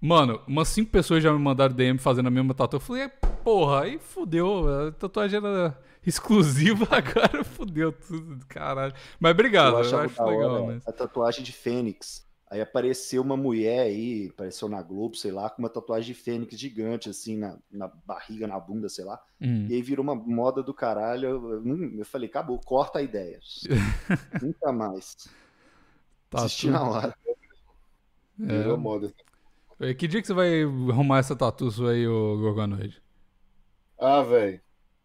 Mano, 0.00 0.40
umas 0.46 0.68
cinco 0.68 0.90
pessoas 0.90 1.22
já 1.22 1.32
me 1.32 1.38
mandaram 1.38 1.74
DM 1.74 1.98
fazendo 1.98 2.26
a 2.28 2.30
mesma 2.30 2.52
tatu. 2.54 2.76
Eu 2.76 2.80
falei, 2.80 3.04
é, 3.04 3.08
porra, 3.08 3.82
aí 3.84 3.98
fudeu. 3.98 4.68
A 4.88 4.92
tatuagem 4.92 5.38
era 5.38 5.76
exclusiva, 6.06 6.86
agora 6.94 7.42
fudeu 7.42 7.90
tudo, 7.90 8.44
caralho. 8.46 8.92
Mas 9.18 9.32
obrigado, 9.32 9.74
eu, 9.74 9.78
achava 9.80 10.04
acho 10.04 10.16
da 10.16 10.24
hora 10.24 10.36
legal, 10.36 10.66
né? 10.68 10.78
A 10.86 10.92
tatuagem 10.92 11.42
de 11.42 11.52
Fênix. 11.52 12.22
Aí 12.50 12.60
apareceu 12.60 13.22
uma 13.22 13.36
mulher 13.36 13.80
aí, 13.80 14.28
apareceu 14.32 14.68
na 14.68 14.80
Globo, 14.82 15.16
sei 15.16 15.32
lá, 15.32 15.48
com 15.50 15.62
uma 15.62 15.68
tatuagem 15.68 16.14
de 16.14 16.20
fênix 16.20 16.58
gigante, 16.58 17.08
assim, 17.08 17.36
na, 17.38 17.58
na 17.70 17.88
barriga, 17.88 18.46
na 18.46 18.60
bunda, 18.60 18.88
sei 18.88 19.04
lá. 19.04 19.20
Hum. 19.40 19.66
E 19.68 19.74
aí 19.74 19.82
virou 19.82 20.02
uma 20.04 20.14
moda 20.14 20.62
do 20.62 20.72
caralho. 20.74 21.28
Eu, 21.28 21.98
eu, 21.98 22.04
falei, 22.04 22.28
acabou, 22.28 22.58
corta 22.60 22.98
a 22.98 23.02
ideia. 23.02 23.40
Nunca 24.42 24.72
mais. 24.72 25.16
Tá 26.30 26.44
Assisti 26.44 26.66
tudo- 26.66 26.72
na 26.74 26.82
hora. 26.88 27.14
Virou 28.38 28.74
É. 28.74 28.78
moda. 28.78 29.12
Que 29.98 30.06
dia 30.06 30.20
que 30.20 30.26
você 30.26 30.34
vai 30.34 30.62
arrumar 30.62 31.18
essa 31.18 31.34
tatu 31.34 31.70
sua 31.70 31.92
aí, 31.92 32.06
ô 32.06 32.36
Gorgonoide? 32.38 33.02
Ah, 33.98 34.22
velho. 34.22 34.60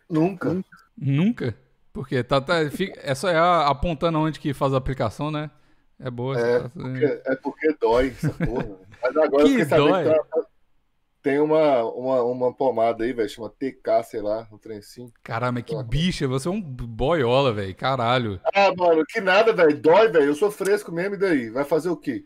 Nunca. 0.10 0.64
Nunca? 0.98 1.58
Porque 1.94 2.24
tá, 2.24 2.40
tá, 2.40 2.70
fica- 2.70 3.00
é 3.04 3.16
só 3.16 3.30
é 3.30 3.38
apontando 3.68 4.20
onde 4.20 4.40
que 4.40 4.54
faz 4.54 4.74
a 4.74 4.78
aplicação, 4.78 5.32
né? 5.32 5.50
É 6.00 6.10
boa. 6.10 6.40
É, 6.40 6.60
porque, 6.70 7.22
é 7.26 7.36
porque 7.36 7.76
dói 7.82 8.08
essa 8.10 8.30
porra. 8.46 8.70
Mas 9.02 9.18
agora 9.18 9.44
Que 9.46 9.60
eu 9.62 9.68
dói? 9.68 10.04
que 10.04 10.10
tem, 10.10 10.44
tem 11.22 11.40
uma, 11.40 11.84
uma, 11.84 12.24
uma 12.24 12.54
pomada 12.54 13.04
aí, 13.04 13.12
velho, 13.12 13.28
chama 13.30 13.50
TK, 13.50 14.04
sei 14.06 14.22
lá, 14.22 14.48
um 14.52 14.58
trencinho. 14.58 15.12
Caralho, 15.22 15.54
mas 15.54 15.64
que 15.64 15.84
bicha, 15.84 16.28
você 16.28 16.48
é 16.48 16.52
um 16.52 16.62
boiola, 16.62 17.54
velho. 17.54 17.76
Caralho. 17.76 18.40
Ah, 18.56 18.72
mano, 18.78 19.04
que 19.06 19.20
nada, 19.20 19.52
velho. 19.54 19.78
Dói, 19.80 20.08
velho. 20.10 20.26
Eu 20.26 20.36
sou 20.36 20.50
fresco 20.50 20.92
mesmo, 20.92 21.16
e 21.16 21.18
daí? 21.18 21.50
Vai 21.50 21.66
fazer 21.66 21.90
o 21.90 21.98
quê? 21.98 22.24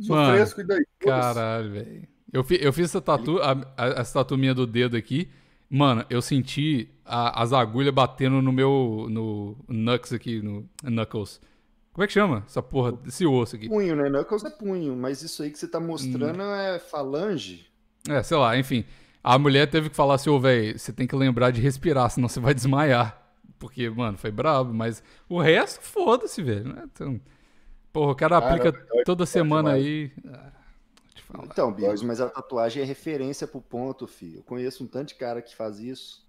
Sou 0.00 0.14
Mano, 0.14 0.34
fresco, 0.36 0.60
e 0.60 0.64
daí? 0.64 0.86
Caralho, 1.00 1.72
velho. 1.72 2.08
Eu, 2.32 2.44
fi- 2.44 2.58
eu 2.62 2.72
fiz 2.72 2.84
essa 2.86 3.00
tatu, 3.00 3.38
a, 3.40 3.52
a- 3.76 4.00
essa 4.00 4.20
tatu 4.20 4.36
minha 4.38 4.54
do 4.54 4.66
dedo 4.66 4.96
aqui. 4.96 5.28
Mano, 5.68 6.04
eu 6.10 6.20
senti 6.22 6.88
a- 7.04 7.42
as 7.42 7.52
agulhas 7.52 7.92
batendo 7.92 8.40
no 8.42 8.52
meu. 8.52 9.06
no 9.10 9.56
knuckles 9.68 10.12
aqui, 10.12 10.40
no 10.42 10.68
Knuckles. 10.84 11.40
Como 11.96 12.04
é 12.04 12.06
que 12.06 12.12
chama 12.12 12.42
essa 12.46 12.62
porra, 12.62 12.92
esse 13.06 13.24
osso 13.24 13.56
aqui? 13.56 13.70
Punho, 13.70 13.96
né? 13.96 14.10
Knuckles 14.10 14.44
é 14.44 14.50
punho, 14.50 14.94
mas 14.94 15.22
isso 15.22 15.42
aí 15.42 15.50
que 15.50 15.58
você 15.58 15.66
tá 15.66 15.80
mostrando 15.80 16.42
Hum. 16.42 16.54
é 16.54 16.78
falange. 16.78 17.66
É, 18.06 18.22
sei 18.22 18.36
lá, 18.36 18.54
enfim. 18.58 18.84
A 19.24 19.38
mulher 19.38 19.66
teve 19.70 19.88
que 19.88 19.96
falar 19.96 20.16
assim, 20.16 20.28
ô, 20.28 20.38
velho, 20.38 20.78
você 20.78 20.92
tem 20.92 21.06
que 21.06 21.16
lembrar 21.16 21.50
de 21.52 21.60
respirar, 21.62 22.10
senão 22.10 22.28
você 22.28 22.38
vai 22.38 22.52
desmaiar. 22.52 23.18
Porque, 23.58 23.88
mano, 23.88 24.18
foi 24.18 24.30
brabo, 24.30 24.74
mas 24.74 25.02
o 25.26 25.40
resto, 25.40 25.80
foda-se, 25.80 26.42
velho. 26.42 26.68
Né? 26.74 26.82
Então, 26.92 27.18
porra, 27.94 28.12
o 28.12 28.14
cara 28.14 28.40
Cara, 28.42 28.52
aplica 28.54 28.72
dói- 28.72 29.02
toda 29.04 29.18
dói 29.20 29.26
semana 29.26 29.70
demais. 29.70 29.86
aí. 29.86 30.12
Ah. 30.28 30.52
Então, 31.44 31.72
Bigos, 31.72 32.02
mas 32.02 32.20
a 32.20 32.28
tatuagem 32.28 32.82
é 32.82 32.84
referência 32.86 33.46
pro 33.46 33.62
ponto, 33.62 34.06
filho. 34.06 34.40
Eu 34.40 34.42
conheço 34.42 34.84
um 34.84 34.86
tanto 34.86 35.08
de 35.08 35.14
cara 35.14 35.40
que 35.40 35.56
faz 35.56 35.78
isso. 35.80 36.22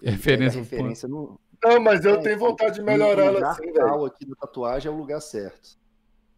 Ele 0.00 0.12
Referência 0.12 0.60
referência 0.60 1.08
no. 1.08 1.40
Não, 1.64 1.80
mas 1.80 2.04
eu 2.04 2.14
É, 2.14 2.22
tenho 2.22 2.38
vontade 2.38 2.76
de 2.76 2.82
melhorar 2.82 3.24
ela 3.24 3.32
lugar 3.32 3.50
assim, 3.50 3.72
velho. 3.72 4.04
aqui 4.04 4.24
da 4.26 4.34
tatuagem 4.36 4.90
é 4.90 4.94
o 4.94 4.96
lugar 4.98 5.20
certo. 5.20 5.76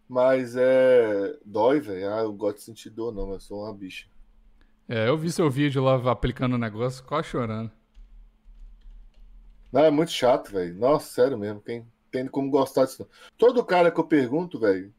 Mas 0.09 0.57
é. 0.57 1.37
Dói, 1.45 1.81
velho. 1.81 2.13
Ah, 2.13 2.21
eu 2.21 2.33
gosto 2.33 2.57
de 2.57 2.63
sentir 2.65 2.91
dor, 2.91 3.13
não, 3.13 3.27
mas 3.27 3.35
eu 3.35 3.41
sou 3.41 3.63
uma 3.65 3.75
bicha. 3.75 4.09
É, 4.89 5.09
eu 5.09 5.17
vi 5.17 5.31
seu 5.31 5.49
vídeo 5.49 5.83
lá 5.85 5.95
aplicando 6.11 6.55
o 6.55 6.59
negócio, 6.59 7.05
quase 7.05 7.29
chorando. 7.29 7.71
Não, 9.73 9.85
é 9.85 9.91
muito 9.91 10.11
chato, 10.11 10.51
velho. 10.51 10.75
Nossa, 10.75 11.13
sério 11.13 11.39
mesmo. 11.39 11.61
Quem 11.61 11.87
tem 12.11 12.27
como 12.27 12.51
gostar 12.51 12.87
disso? 12.87 13.03
não. 13.03 13.09
Todo 13.39 13.65
cara 13.65 13.91
que 13.91 14.01
eu 14.01 14.05
pergunto, 14.05 14.59
velho, 14.59 14.93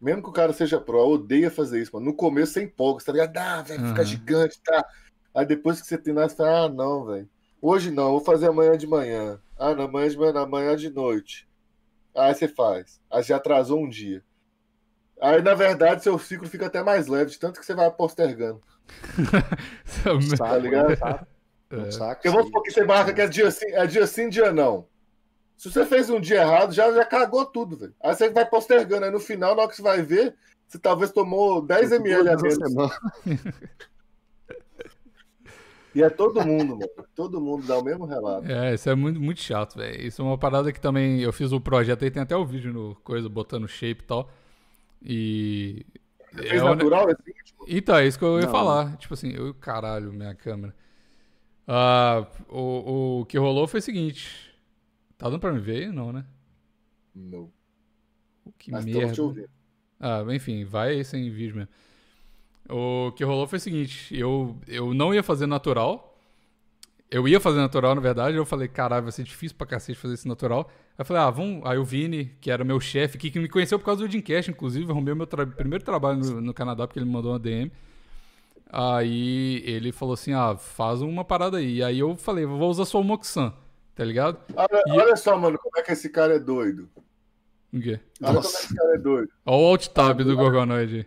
mesmo 0.00 0.22
que 0.22 0.28
o 0.28 0.32
cara 0.32 0.52
seja 0.52 0.80
pró, 0.80 1.04
odeia 1.08 1.50
fazer 1.50 1.82
isso, 1.82 1.90
mano. 1.94 2.06
No 2.06 2.14
começo 2.14 2.52
você 2.52 2.62
empolga, 2.62 3.00
você 3.00 3.06
tá 3.06 3.12
ligado? 3.12 3.36
Ah, 3.38 3.62
velho, 3.62 3.84
fica 3.86 4.02
Aham. 4.02 4.10
gigante, 4.10 4.60
tá? 4.62 4.86
Aí 5.34 5.44
depois 5.46 5.80
que 5.80 5.86
você 5.88 5.98
tem 5.98 6.14
lá, 6.14 6.28
você 6.28 6.36
fala, 6.36 6.66
ah, 6.66 6.68
não, 6.68 7.04
velho. 7.06 7.28
Hoje 7.60 7.90
não, 7.90 8.12
vou 8.12 8.20
fazer 8.20 8.48
amanhã 8.48 8.76
de 8.78 8.86
manhã. 8.86 9.40
Ah, 9.58 9.74
na 9.74 9.86
manhã 9.88 10.08
de 10.08 10.18
manhã, 10.18 10.32
na 10.32 10.46
manhã 10.46 10.76
de 10.76 10.90
noite. 10.90 11.48
Aí 12.14 12.34
você 12.34 12.48
faz. 12.48 13.00
Aí 13.10 13.22
já 13.22 13.36
atrasou 13.36 13.80
um 13.82 13.88
dia. 13.88 14.22
Aí, 15.20 15.40
na 15.42 15.54
verdade, 15.54 16.02
seu 16.02 16.18
ciclo 16.18 16.48
fica 16.48 16.66
até 16.66 16.82
mais 16.82 17.06
leve, 17.06 17.30
de 17.30 17.38
tanto 17.38 17.60
que 17.60 17.66
você 17.66 17.74
vai 17.74 17.90
postergando. 17.90 18.60
Saco, 20.36 20.56
ligado? 20.60 20.96
Saco, 20.96 21.26
É. 21.70 21.76
um 21.76 21.90
saco, 21.90 22.14
Porque 22.16 22.28
vamos 22.30 22.46
supor 22.46 22.62
que 22.62 22.70
você 22.70 22.84
marca 22.84 23.12
que 23.12 23.20
é 23.20 23.26
dia 23.26 23.50
sim, 23.50 23.66
é 23.72 23.86
dia 23.86 24.06
sim, 24.06 24.28
dia 24.28 24.52
não. 24.52 24.86
Se 25.56 25.70
você 25.70 25.86
fez 25.86 26.10
um 26.10 26.20
dia 26.20 26.42
errado, 26.42 26.72
já, 26.72 26.92
já 26.92 27.04
cagou 27.04 27.46
tudo, 27.46 27.76
velho. 27.76 27.94
Aí 28.02 28.14
você 28.14 28.28
vai 28.28 28.44
postergando. 28.44 29.04
Aí 29.06 29.10
no 29.10 29.20
final, 29.20 29.54
na 29.54 29.62
hora 29.62 29.70
que 29.70 29.76
você 29.76 29.82
vai 29.82 30.02
ver, 30.02 30.34
você 30.66 30.78
talvez 30.78 31.10
tomou 31.12 31.62
10 31.62 31.92
ml 31.92 32.28
a 32.28 32.36
menos. 32.36 32.98
E 35.94 36.02
é 36.02 36.10
todo 36.10 36.44
mundo, 36.44 36.76
mano. 36.76 36.88
Todo 37.14 37.40
mundo 37.40 37.66
dá 37.66 37.78
o 37.78 37.84
mesmo 37.84 38.04
relato. 38.04 38.50
É, 38.50 38.74
isso 38.74 38.88
é 38.90 38.94
muito, 38.94 39.20
muito 39.20 39.40
chato, 39.40 39.76
velho. 39.76 40.04
Isso 40.06 40.20
é 40.20 40.24
uma 40.24 40.36
parada 40.36 40.72
que 40.72 40.80
também 40.80 41.20
eu 41.20 41.32
fiz 41.32 41.52
o 41.52 41.60
projeto 41.60 42.02
aí, 42.04 42.10
tem 42.10 42.22
até 42.22 42.36
o 42.36 42.44
vídeo 42.44 42.72
no 42.72 42.94
coisa, 42.96 43.28
botando 43.28 43.68
shape 43.68 44.02
e 44.02 44.06
tal. 44.06 44.30
E. 45.02 45.86
Você 46.32 46.40
é 46.46 46.48
fez 46.48 46.62
ne- 46.62 46.68
natural 46.68 47.08
assim? 47.08 47.32
Tipo, 47.44 47.64
Então, 47.68 47.96
é 47.96 48.06
isso 48.06 48.18
que 48.18 48.24
eu 48.24 48.38
ia 48.40 48.46
Não. 48.46 48.50
falar. 48.52 48.96
Tipo 48.96 49.14
assim, 49.14 49.30
eu, 49.32 49.54
caralho, 49.54 50.12
minha 50.12 50.34
câmera. 50.34 50.74
Ah, 51.66 52.26
o, 52.48 53.20
o 53.20 53.26
que 53.26 53.38
rolou 53.38 53.66
foi 53.68 53.78
o 53.80 53.82
seguinte. 53.82 54.52
Tá 55.16 55.28
dando 55.28 55.38
pra 55.40 55.52
me 55.52 55.60
ver 55.60 55.84
aí? 55.86 55.92
Não, 55.92 56.12
né? 56.12 56.24
não. 57.14 57.50
Que 58.58 58.70
Mas 58.72 58.84
merda. 58.84 59.12
te 59.12 59.20
ouvindo. 59.20 59.48
Ah, 60.00 60.22
enfim, 60.30 60.64
vai 60.64 61.02
sem 61.04 61.30
vídeo 61.30 61.56
mesmo. 61.56 61.70
O 62.68 63.12
que 63.12 63.24
rolou 63.24 63.46
foi 63.46 63.58
o 63.58 63.60
seguinte, 63.60 64.16
eu, 64.16 64.56
eu 64.66 64.94
não 64.94 65.12
ia 65.14 65.22
fazer 65.22 65.46
natural. 65.46 66.10
Eu 67.10 67.28
ia 67.28 67.38
fazer 67.38 67.58
natural, 67.58 67.94
na 67.94 68.00
verdade. 68.00 68.36
Eu 68.36 68.44
falei, 68.46 68.66
caralho, 68.68 69.02
vai 69.04 69.12
ser 69.12 69.22
difícil 69.22 69.56
pra 69.56 69.66
cacete 69.66 69.98
fazer 69.98 70.14
isso 70.14 70.26
natural. 70.26 70.68
Aí 70.70 70.94
eu 71.00 71.04
falei, 71.04 71.22
ah, 71.22 71.30
vamos. 71.30 71.62
Aí 71.64 71.78
o 71.78 71.84
Vini, 71.84 72.32
que 72.40 72.50
era 72.50 72.64
meu 72.64 72.80
chefe, 72.80 73.18
que, 73.18 73.30
que 73.30 73.38
me 73.38 73.48
conheceu 73.48 73.78
por 73.78 73.84
causa 73.84 74.00
do 74.02 74.08
Dreamcast, 74.08 74.50
inclusive, 74.50 74.90
arrumei 74.90 75.12
o 75.12 75.16
meu 75.16 75.26
tra- 75.26 75.46
primeiro 75.46 75.84
trabalho 75.84 76.18
no, 76.18 76.40
no 76.40 76.54
Canadá, 76.54 76.86
porque 76.86 76.98
ele 76.98 77.06
me 77.06 77.12
mandou 77.12 77.32
uma 77.32 77.38
DM. 77.38 77.70
Aí 78.70 79.62
ele 79.64 79.92
falou 79.92 80.14
assim: 80.14 80.32
ah, 80.32 80.56
faz 80.56 81.02
uma 81.02 81.24
parada 81.24 81.58
aí. 81.58 81.82
Aí 81.82 81.98
eu 81.98 82.16
falei, 82.16 82.44
vou 82.46 82.68
usar 82.70 82.84
só 82.84 83.00
o 83.00 83.04
Moxan, 83.04 83.52
tá 83.94 84.04
ligado? 84.04 84.38
Olha, 84.56 84.82
E- 84.86 84.90
olha 85.00 85.16
só, 85.16 85.36
mano, 85.38 85.58
como 85.58 85.78
é 85.78 85.82
que 85.82 85.92
esse 85.92 86.08
cara 86.08 86.34
é 86.34 86.38
doido. 86.38 86.88
O 87.72 87.80
quê? 87.80 88.00
Olha 88.22 88.32
Nossa. 88.34 88.48
como 88.48 88.56
é 88.56 88.58
que 88.58 88.64
esse 88.66 88.74
cara 88.74 88.94
é 88.94 88.98
doido. 88.98 89.28
Olha 89.46 89.56
o 89.56 89.66
alt 89.68 89.86
tab 89.88 90.18
do 90.22 90.36
Gorgonoid 90.36 90.96
aí. 90.96 91.06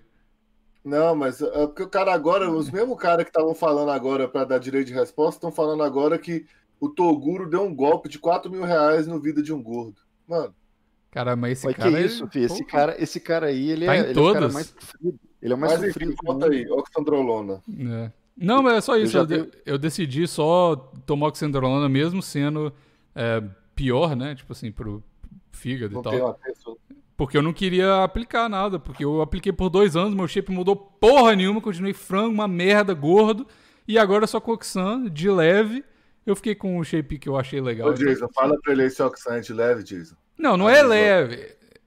Não, 0.84 1.16
mas 1.16 1.42
é 1.42 1.68
porque 1.68 1.84
o 1.84 1.90
cara 1.90 2.14
agora, 2.14 2.50
os 2.50 2.72
mesmos 2.72 2.98
caras 2.98 3.24
que 3.26 3.30
estavam 3.30 3.54
falando 3.54 3.92
agora 3.92 4.28
pra 4.28 4.46
dar 4.46 4.58
direito 4.60 4.88
de 4.88 4.94
resposta, 4.94 5.38
estão 5.38 5.52
falando 5.52 5.84
agora 5.84 6.18
que 6.18 6.46
o 6.80 6.88
Toguro 6.90 7.50
deu 7.50 7.64
um 7.64 7.74
golpe 7.76 8.08
de 8.08 8.20
4 8.20 8.50
mil 8.52 8.64
reais 8.64 9.06
no 9.08 9.20
vida 9.20 9.42
de 9.42 9.54
um 9.54 9.62
gordo. 9.62 10.00
Mano, 10.28 10.54
Cara, 11.10 11.36
mas 11.36 11.54
esse 11.54 11.66
Mas 11.68 11.76
cara. 11.78 11.90
que 11.90 11.96
ele- 11.98 12.06
isso, 12.06 12.28
filho? 12.28 12.46
Esse 12.46 12.66
cara, 12.66 13.02
esse 13.02 13.20
cara 13.20 13.48
aí, 13.48 13.72
ele 13.72 13.86
Tá 13.86 13.96
é, 13.96 13.98
em 13.98 14.00
ele 14.02 14.08
é 14.10 14.12
o 14.12 14.26
cara 14.26 14.34
todas. 14.40 14.54
mais 14.54 14.68
sofrido. 14.68 15.20
Ele 15.42 15.54
é 15.54 15.56
o 15.56 15.60
mais 15.60 15.74
mas 15.80 15.88
sofrido 15.88 16.12
enfim, 16.12 16.26
conta 16.26 16.46
aí, 16.52 16.70
Oxandrolona. 16.70 17.64
É. 17.80 18.12
Não, 18.38 18.62
mas 18.62 18.74
é 18.76 18.82
só 18.82 18.98
isso. 18.98 19.18
Eu, 19.18 19.26
de- 19.26 19.42
vi- 19.42 19.52
eu 19.66 19.78
decidi 19.80 20.28
só 20.28 20.76
tomar 21.08 21.28
oxandrolona 21.28 21.90
mesmo 21.90 22.22
sendo 22.22 22.72
é, 23.16 23.42
pior, 23.74 24.16
né? 24.16 24.36
Tipo 24.36 24.52
assim, 24.54 24.72
pro 24.72 25.02
fígado 25.52 25.94
Não 25.96 26.02
e 26.02 26.04
tal. 26.04 26.40
Porque 27.18 27.36
eu 27.36 27.42
não 27.42 27.52
queria 27.52 28.04
aplicar 28.04 28.48
nada. 28.48 28.78
Porque 28.80 29.04
eu 29.04 29.22
apliquei 29.22 29.52
por 29.52 29.70
dois 29.70 29.96
anos, 29.96 30.14
meu 30.14 30.28
shape 30.28 30.52
mudou 30.52 30.76
porra 30.76 31.36
nenhuma, 31.36 31.60
continuei 31.60 31.94
frango, 31.94 32.32
uma 32.34 32.48
merda, 32.48 32.94
gordo. 32.94 33.46
E 33.88 33.98
agora 33.98 34.28
só 34.28 34.40
com 34.40 34.52
Oxan, 34.52 35.10
de 35.10 35.30
leve. 35.30 35.84
Eu 36.26 36.36
fiquei 36.36 36.54
com 36.54 36.78
o 36.78 36.84
shape 36.84 37.18
que 37.18 37.28
eu 37.28 37.38
achei 37.38 37.60
legal. 37.60 37.90
Ô, 37.90 37.94
Jason, 37.94 38.28
fala 38.36 38.56
pra 38.62 38.74
ele 38.74 38.84
aí 38.84 38.90
se 38.90 39.02
é 39.02 39.06
oxante 39.06 39.52
leve, 39.54 39.82
Jason. 39.84 40.16
Não, 40.38 40.56
não 40.58 40.70
é 40.70 40.74
Avisou. 40.80 40.90
leve. 40.90 41.36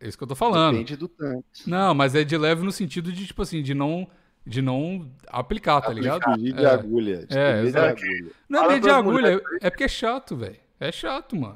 É 0.00 0.08
isso 0.08 0.16
que 0.16 0.24
eu 0.24 0.28
tô 0.28 0.34
falando. 0.34 0.72
Depende 0.72 0.96
do 0.96 1.06
tanto. 1.08 1.44
Não, 1.66 1.94
mas 1.94 2.14
é 2.14 2.24
de 2.24 2.36
leve 2.38 2.62
no 2.64 2.72
sentido 2.72 3.12
de, 3.12 3.26
tipo 3.26 3.42
assim, 3.42 3.62
de 3.62 3.74
não, 3.74 4.08
de 4.46 4.62
não 4.62 5.10
aplicar, 5.28 5.80
tá 5.82 5.92
ligado? 5.92 6.22
De 6.38 6.54
É. 6.54 6.66
agulha. 6.66 7.26
escolhi 7.28 7.38
É, 7.38 7.62
de 7.70 7.76
agulha. 7.78 8.32
Não 8.48 8.58
é 8.58 8.62
Fala 8.62 8.68
meio 8.72 8.80
de 8.82 8.90
agulha, 8.90 9.12
mulheres 9.12 9.42
é 9.60 9.66
é 9.66 9.70
porque 9.70 9.84
é 9.84 9.88
chato, 9.88 10.34
velho. 10.34 10.56
É 10.80 10.90
chato, 10.90 11.36
mano. 11.36 11.54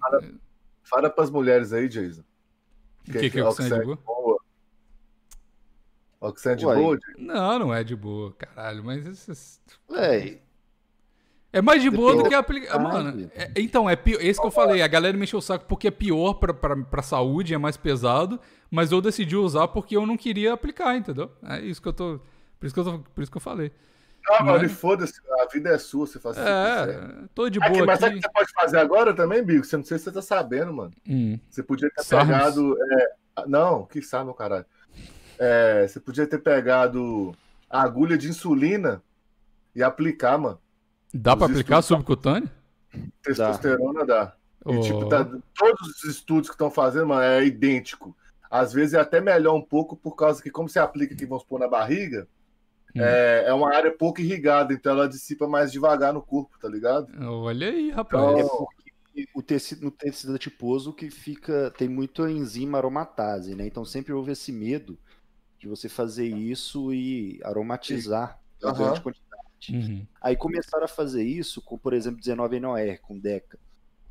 Fala 0.82 1.08
pras 1.08 1.30
mulheres 1.30 1.72
aí, 1.72 1.88
Jason. 1.88 2.22
O 3.08 3.12
que, 3.12 3.30
que 3.30 3.38
é 3.38 3.44
Oxan 3.44 3.68
de 3.68 3.84
boa? 3.84 3.96
boa? 3.96 4.38
Oxan 6.20 6.56
de 6.56 6.64
Uai. 6.66 6.76
boa? 6.76 6.98
Não, 7.18 7.58
não 7.58 7.74
é 7.74 7.84
de 7.84 7.94
boa, 7.94 8.32
caralho. 8.32 8.82
Mas 8.82 9.04
isso 9.06 9.60
Véi, 9.90 10.40
é 11.52 11.60
mais 11.60 11.82
de 11.82 11.90
boa 11.90 12.16
do 12.16 12.28
que 12.28 12.34
aplicar. 12.34 12.78
da 12.78 12.82
Mano, 12.82 13.30
é- 13.34 13.52
então, 13.56 13.88
é 13.88 13.94
pior. 13.94 14.20
Esse 14.22 14.40
que 14.40 14.46
eu 14.46 14.50
falei. 14.50 14.80
A 14.82 14.86
galera 14.88 15.16
me 15.16 15.24
encheu 15.24 15.38
o 15.38 15.42
saco 15.42 15.66
porque 15.66 15.88
é 15.88 15.90
pior 15.90 16.34
pra, 16.34 16.54
pra, 16.54 16.76
pra 16.76 17.02
saúde, 17.02 17.52
é 17.54 17.58
mais 17.58 17.76
pesado. 17.76 18.40
Mas 18.70 18.90
eu 18.90 19.00
decidi 19.00 19.36
usar 19.36 19.68
porque 19.68 19.96
eu 19.96 20.06
não 20.06 20.16
queria 20.16 20.52
aplicar, 20.54 20.96
entendeu? 20.96 21.30
É 21.42 21.60
isso 21.60 21.80
que 21.80 21.88
eu 21.88 21.92
tô. 21.92 22.20
Por 22.58 22.66
isso 22.66 22.74
que 22.74 22.80
eu, 22.80 22.84
tô, 22.84 22.98
por 23.00 23.22
isso 23.22 23.30
que 23.30 23.36
eu 23.36 23.40
falei. 23.42 23.70
Ah, 24.30 24.42
mano, 24.42 24.58
Mas- 24.62 24.72
foda-se, 24.72 25.20
a 25.40 25.46
vida 25.52 25.70
é 25.70 25.78
sua, 25.78 26.06
você 26.06 26.18
faz. 26.18 26.36
É, 26.38 26.98
tô 27.34 27.48
de 27.50 27.58
Aqui, 27.60 27.72
boa 27.72 27.86
mas 27.86 28.00
sabe 28.00 28.14
o 28.14 28.18
aqui. 28.18 28.26
que 28.26 28.28
você 28.28 28.32
pode 28.32 28.52
fazer 28.54 28.78
agora 28.78 29.12
também, 29.14 29.42
Bico? 29.42 29.64
Você 29.64 29.76
não 29.76 29.84
sei 29.84 29.98
se 29.98 30.04
você 30.04 30.12
tá 30.12 30.22
sabendo, 30.22 30.72
mano. 30.72 30.92
Hum. 31.06 31.38
Você 31.50 31.62
podia 31.62 31.90
ter 31.90 32.04
pegado. 32.06 32.76
é, 32.82 33.14
não, 33.46 33.84
que 33.84 34.00
sabe, 34.00 34.24
meu 34.24 34.34
caralho. 34.34 34.64
É, 35.38 35.86
você 35.86 36.00
podia 36.00 36.26
ter 36.26 36.38
pegado 36.38 37.32
a 37.68 37.82
agulha 37.82 38.16
de 38.16 38.28
insulina 38.28 39.02
e 39.74 39.82
aplicar, 39.82 40.38
mano. 40.38 40.58
Dá 41.12 41.36
pra 41.36 41.46
Os 41.46 41.50
aplicar 41.50 41.82
subcutâneo? 41.82 42.48
Testosterona 43.22 44.04
dá. 44.06 44.34
E, 44.66 44.76
Ô, 44.76 44.80
tipo, 44.80 45.06
tá- 45.08 45.24
todos 45.54 45.88
os 45.88 46.04
estudos 46.04 46.48
que 46.48 46.54
estão 46.54 46.70
fazendo, 46.70 47.06
mano, 47.08 47.22
é 47.22 47.44
idêntico. 47.44 48.16
às 48.50 48.72
vezes 48.72 48.94
é 48.94 49.00
até 49.00 49.20
melhor 49.20 49.54
um 49.56 49.60
pouco, 49.60 49.96
por 49.96 50.14
causa 50.14 50.40
que, 50.40 50.48
como 50.48 50.68
você 50.68 50.78
aplica 50.78 51.12
aqui, 51.12 51.26
vamos 51.26 51.42
supor, 51.42 51.58
na 51.58 51.66
barriga, 51.66 52.28
Hum. 52.96 53.00
é, 53.00 53.44
é 53.46 53.52
uma 53.52 53.74
área 53.74 53.90
pouco 53.90 54.20
irrigada, 54.20 54.72
então 54.72 54.92
ela 54.92 55.08
dissipa 55.08 55.48
mais 55.48 55.72
devagar 55.72 56.12
no 56.12 56.22
corpo, 56.22 56.56
tá 56.60 56.68
ligado? 56.68 57.12
Olha 57.26 57.68
aí, 57.68 57.90
rapaz. 57.90 58.38
É 58.38 58.44
porque 58.44 59.28
o 59.34 59.42
tecido, 59.42 59.82
no 59.84 59.90
tecido 59.90 60.34
adiposo 60.34 60.92
que 60.92 61.10
fica 61.10 61.72
tem 61.76 61.88
muito 61.88 62.26
enzima 62.28 62.78
aromatase, 62.78 63.54
né? 63.54 63.66
Então 63.66 63.84
sempre 63.84 64.12
houve 64.12 64.32
esse 64.32 64.52
medo 64.52 64.98
de 65.58 65.68
você 65.68 65.88
fazer 65.88 66.26
isso 66.26 66.92
e 66.92 67.40
aromatizar 67.44 68.38
a 68.62 68.70
Aham. 68.70 68.76
grande 68.76 69.00
quantidade. 69.00 69.34
Uhum. 69.70 70.06
Aí 70.20 70.36
começaram 70.36 70.84
a 70.84 70.88
fazer 70.88 71.22
isso 71.22 71.62
com, 71.62 71.78
por 71.78 71.92
exemplo, 71.94 72.20
19NOR, 72.20 73.00
com 73.02 73.18
DECA. 73.18 73.58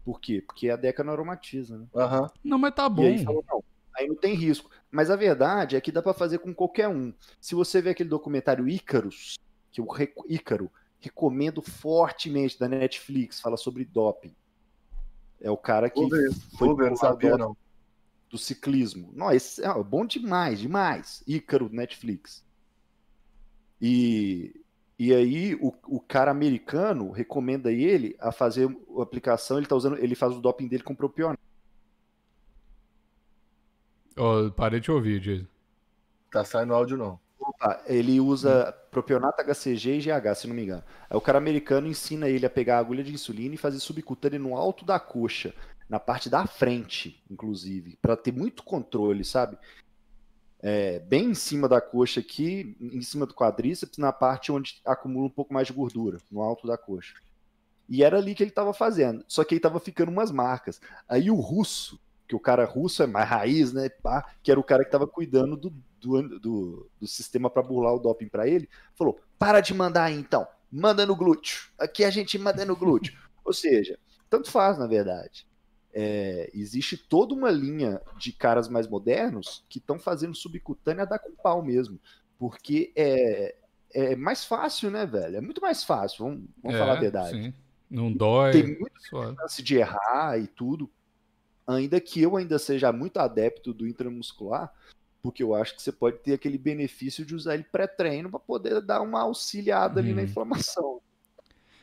Por 0.04 0.20
quê? 0.20 0.44
Porque 0.46 0.70
a 0.70 0.76
DECA 0.76 1.04
não 1.04 1.14
aromatiza, 1.14 1.78
né? 1.78 1.88
Aham. 1.96 2.30
Não, 2.44 2.58
mas 2.58 2.74
tá 2.74 2.88
E 2.90 2.92
bom. 2.92 3.04
aí 3.04 3.24
falou, 3.24 3.44
não, 3.50 3.64
aí 3.96 4.08
não 4.08 4.16
tem 4.16 4.34
risco. 4.36 4.70
Mas 4.92 5.10
a 5.10 5.16
verdade 5.16 5.76
é 5.76 5.82
que 5.82 5.92
dá 5.92 6.02
pra 6.02 6.14
fazer 6.14 6.40
com 6.40 6.54
qualquer 6.54 6.88
um. 6.88 7.14
Se 7.40 7.56
você 7.56 7.82
vê 7.82 7.90
aquele 7.90 8.10
documentário 8.10 8.68
Ícaros, 8.68 9.38
que 9.72 9.82
eu 9.82 9.88
rec- 9.88 10.16
Ícaro, 10.28 10.72
recomendo 11.00 11.62
fortemente 11.62 12.60
da 12.60 12.68
Netflix, 12.68 13.40
fala 13.40 13.58
sobre 13.58 13.84
doping. 13.84 14.36
É 15.42 15.52
o 15.52 15.58
cara 15.58 15.90
que 15.90 16.06
ver, 16.08 16.32
foi 16.58 16.74
ver, 16.76 16.96
sabia 16.96 17.38
não. 17.38 17.58
do 18.30 18.38
ciclismo. 18.38 19.12
Não, 19.14 19.32
esse 19.32 19.64
é 19.64 19.84
bom 19.84 20.06
demais, 20.06 20.60
demais. 20.60 21.22
Ícaro, 21.28 21.70
Netflix. 21.70 22.46
E, 23.82 24.64
e 24.98 25.14
aí 25.14 25.56
o, 25.56 25.74
o 25.88 26.00
cara 26.00 26.32
americano 26.32 27.12
recomenda 27.12 27.70
ele 27.72 28.16
a 28.20 28.32
fazer 28.32 28.70
a 28.98 29.02
aplicação, 29.02 29.58
ele 29.58 29.68
tá 29.68 29.76
usando, 29.76 29.98
ele 29.98 30.16
faz 30.16 30.34
o 30.34 30.40
doping 30.40 30.68
dele 30.70 30.84
com 30.84 30.96
propionate. 30.96 31.42
Ó, 34.18 34.50
parei 34.52 34.80
de 34.80 34.92
ouvir, 34.92 35.20
Jason. 35.20 35.46
Tá 36.32 36.44
saindo 36.44 36.74
áudio 36.74 36.98
não. 36.98 37.20
Opa, 37.40 37.84
ele 37.86 38.20
usa 38.20 38.72
propionato 38.90 39.42
HCG 39.42 39.98
e 39.98 40.00
GH, 40.00 40.36
se 40.36 40.48
não 40.48 40.56
me 40.56 40.64
engano. 40.64 40.84
Aí 41.10 41.18
o 41.18 41.22
cara 41.22 41.38
americano 41.38 41.88
ensina 41.88 42.30
ele 42.30 42.46
a 42.46 42.50
pegar 42.50 42.78
a 42.78 42.80
agulha 42.80 43.04
de 43.04 43.14
insulina 43.14 43.54
e 43.54 43.58
fazer 43.58 43.80
subcutânea 43.80 44.40
no 44.40 44.56
alto 44.56 44.86
da 44.86 45.00
coxa, 45.00 45.54
na 45.90 46.00
parte 46.00 46.30
da 46.30 46.48
frente, 46.48 47.22
inclusive, 47.30 47.98
Pra 48.02 48.16
ter 48.16 48.32
muito 48.32 48.64
controle, 48.64 49.24
sabe? 49.24 49.58
É, 50.62 51.00
bem 51.00 51.32
em 51.32 51.34
cima 51.34 51.68
da 51.68 51.82
coxa 51.82 52.22
aqui, 52.22 52.78
em 52.80 53.02
cima 53.02 53.26
do 53.26 53.34
quadríceps, 53.34 53.98
na 53.98 54.14
parte 54.14 54.52
onde 54.52 54.82
acumula 54.86 55.28
um 55.28 55.30
pouco 55.30 55.54
mais 55.54 55.68
de 55.68 55.74
gordura, 55.74 56.20
no 56.32 56.42
alto 56.42 56.66
da 56.66 56.78
coxa. 56.78 57.16
E 57.90 58.04
era 58.04 58.18
ali 58.18 58.34
que 58.34 58.42
ele 58.42 58.52
estava 58.52 58.74
fazendo. 58.74 59.26
Só 59.28 59.44
que 59.44 59.54
aí 59.54 59.60
tava 59.60 59.80
ficando 59.80 60.10
umas 60.10 60.32
marcas. 60.32 60.80
Aí 61.08 61.30
o 61.30 61.36
russo, 61.36 62.00
que 62.28 62.36
o 62.36 62.40
cara 62.40 62.66
russo 62.66 63.04
é 63.04 63.08
mais 63.08 63.28
raiz, 63.28 63.74
né? 63.74 63.90
Pá, 63.90 64.26
que 64.42 64.52
era 64.52 64.60
o 64.60 64.64
cara 64.64 64.84
que 64.84 64.92
tava 64.92 65.08
cuidando 65.08 65.56
do, 65.58 65.74
do, 66.00 66.40
do, 66.40 66.90
do 67.00 67.08
sistema 67.08 67.50
para 67.50 67.64
burlar 67.64 67.94
o 67.94 68.00
doping 68.00 68.28
para 68.28 68.48
ele, 68.48 68.70
falou: 68.96 69.20
para 69.38 69.62
de 69.62 69.74
mandar 69.74 70.06
aí 70.06 70.16
então, 70.16 70.48
manda 70.72 71.06
no 71.06 71.16
glúteo. 71.16 71.70
Aqui 71.78 72.04
a 72.04 72.10
gente 72.10 72.38
manda 72.38 72.66
no 72.66 72.76
glúteo. 72.76 73.14
Ou 73.44 73.54
seja, 73.54 74.00
tanto 74.30 74.50
faz, 74.50 74.78
na 74.78 74.88
verdade. 74.88 75.46
É, 75.96 76.50
existe 76.56 76.98
toda 76.98 77.36
uma 77.36 77.52
linha 77.52 78.02
de 78.18 78.32
caras 78.32 78.68
mais 78.68 78.88
modernos 78.88 79.64
que 79.70 79.78
estão 79.78 80.00
fazendo 80.00 80.34
subcutânea 80.34 81.06
dar 81.06 81.20
com 81.20 81.32
pau 81.36 81.62
mesmo. 81.62 82.00
Porque 82.40 82.92
é, 82.96 83.56
é 83.94 84.16
mais 84.16 84.44
fácil, 84.44 84.90
né, 84.90 85.06
velho? 85.06 85.38
É 85.38 85.42
muito 85.42 85.62
mais 85.62 85.84
fácil, 85.84 86.26
vamos, 86.26 86.44
vamos 86.62 86.76
É, 86.76 86.80
falar 86.80 86.98
a 86.98 87.00
verdade. 87.00 87.44
Sim. 87.44 87.54
Não 87.90 88.12
dói. 88.12 88.52
Tem 88.54 88.80
muita 88.80 89.00
chance 89.08 89.62
de 89.62 89.76
errar 89.76 90.40
e 90.40 90.48
tudo. 90.48 90.90
Ainda 91.66 92.00
que 92.00 92.22
eu 92.22 92.36
ainda 92.36 92.60
seja 92.60 92.92
muito 92.92 93.18
adepto 93.18 93.74
do 93.74 93.88
intramuscular, 93.88 94.74
porque 95.22 95.42
eu 95.42 95.56
acho 95.56 95.76
que 95.76 95.82
você 95.82 95.92
pode 95.92 96.18
ter 96.20 96.34
aquele 96.34 96.58
benefício 96.58 97.26
de 97.26 97.34
usar 97.34 97.54
ele 97.54 97.64
pré-treino 97.64 98.30
para 98.30 98.40
poder 98.40 98.82
dar 98.82 99.02
uma 99.02 99.22
auxiliada 99.22 100.02
ali 100.02 100.14
na 100.14 100.22
Hum. 100.22 100.26
inflamação. 100.26 101.02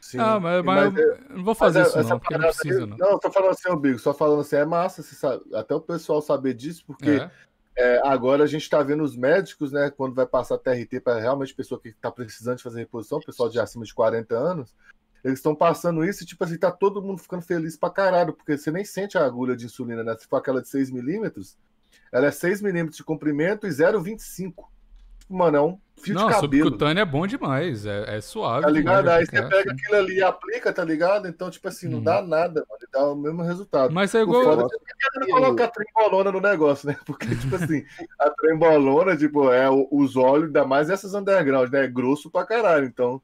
Sim. 0.00 0.18
Ah, 0.18 0.40
mas, 0.40 0.64
mas 0.64 0.92
Mas 0.92 0.96
eu 1.02 1.18
não 1.30 1.44
vou 1.44 1.54
fazer 1.54 1.78
Mas 1.80 1.88
isso 1.88 2.02
não, 2.02 2.18
porque 2.18 2.34
não 2.36 2.48
precisa 2.48 2.86
não. 2.86 2.96
Não, 2.96 3.10
eu 3.12 3.18
tô 3.18 3.30
falando 3.30 3.50
assim, 3.50 3.68
ô 3.70 3.76
Bigo, 3.76 3.98
só 3.98 4.12
falando 4.12 4.40
assim, 4.40 4.56
é 4.56 4.64
massa, 4.64 5.02
você 5.02 5.14
sabe, 5.14 5.42
até 5.54 5.74
o 5.74 5.80
pessoal 5.80 6.20
saber 6.20 6.52
disso, 6.54 6.84
porque 6.86 7.10
É. 7.10 7.30
é, 7.76 8.00
agora 8.06 8.44
a 8.44 8.46
gente 8.46 8.68
tá 8.68 8.82
vendo 8.82 9.02
os 9.02 9.16
médicos, 9.16 9.72
né, 9.72 9.90
quando 9.90 10.14
vai 10.14 10.26
passar 10.26 10.58
TRT 10.58 11.00
para 11.00 11.18
realmente 11.18 11.54
pessoa 11.54 11.80
que 11.80 11.92
tá 11.92 12.10
precisando 12.10 12.56
de 12.58 12.62
fazer 12.62 12.80
reposição, 12.80 13.20
pessoal 13.20 13.48
de 13.48 13.60
acima 13.60 13.84
de 13.84 13.94
40 13.94 14.36
anos, 14.36 14.74
eles 15.24 15.38
estão 15.38 15.54
passando 15.54 16.04
isso 16.04 16.22
e, 16.22 16.26
tipo 16.26 16.42
assim, 16.44 16.56
tá 16.58 16.70
todo 16.70 17.02
mundo 17.02 17.18
ficando 17.20 17.42
feliz 17.42 17.76
pra 17.76 17.90
caralho, 17.90 18.32
porque 18.32 18.56
você 18.56 18.70
nem 18.70 18.84
sente 18.84 19.16
a 19.18 19.24
agulha 19.24 19.56
de 19.56 19.66
insulina, 19.66 20.02
né? 20.02 20.16
Se 20.18 20.26
for 20.26 20.36
aquela 20.36 20.62
de 20.62 20.68
6 20.68 20.90
milímetros, 20.90 21.56
ela 22.12 22.26
é 22.26 22.30
6 22.30 22.60
milímetros 22.62 22.96
de 22.96 23.04
comprimento 23.04 23.66
e 23.66 23.70
0,25. 23.70 24.68
Tipo, 25.20 25.34
mano, 25.36 25.56
é 25.56 25.60
um 25.62 25.78
fio 25.96 26.14
Não, 26.14 26.26
de 26.26 26.32
cabelo. 26.32 26.64
subcutâneo 26.64 27.00
é 27.02 27.04
bom 27.04 27.24
demais, 27.26 27.86
é, 27.86 28.16
é 28.16 28.20
suave. 28.20 28.62
Tá 28.62 28.70
ligado? 28.70 29.08
Aí 29.08 29.24
você 29.26 29.42
pega 29.42 29.72
aquilo 29.72 29.96
ali 29.96 30.16
e 30.16 30.22
aplica, 30.22 30.72
tá 30.72 30.82
ligado? 30.82 31.28
Então, 31.28 31.48
tipo 31.50 31.68
assim, 31.68 31.86
não 31.88 31.98
Uhum. 31.98 32.04
dá 32.04 32.22
nada, 32.22 32.64
mano. 32.68 32.80
Dá 32.92 33.06
o 33.12 33.14
mesmo 33.14 33.42
resultado. 33.42 33.92
Mas 33.92 34.12
é 34.14 34.22
O 34.24 34.26
foda 34.26 34.40
igual. 34.42 34.66
é 34.66 34.68
que 34.68 34.74
eu 34.74 34.80
quero 35.12 35.28
colocar 35.32 35.64
a 35.66 35.68
trembolona 35.68 36.32
no 36.32 36.40
negócio, 36.40 36.88
né? 36.88 36.96
Porque, 37.06 37.26
tipo 37.36 37.54
assim, 37.54 37.84
a 38.18 38.30
trembolona, 38.30 39.16
tipo, 39.16 39.52
é 39.52 39.68
os 39.70 40.16
óleos, 40.16 40.46
ainda 40.46 40.64
mais 40.66 40.90
essas 40.90 41.14
underground, 41.14 41.70
né? 41.70 41.84
É 41.84 41.88
grosso 41.88 42.28
pra 42.30 42.44
caralho. 42.44 42.86
Então, 42.86 43.22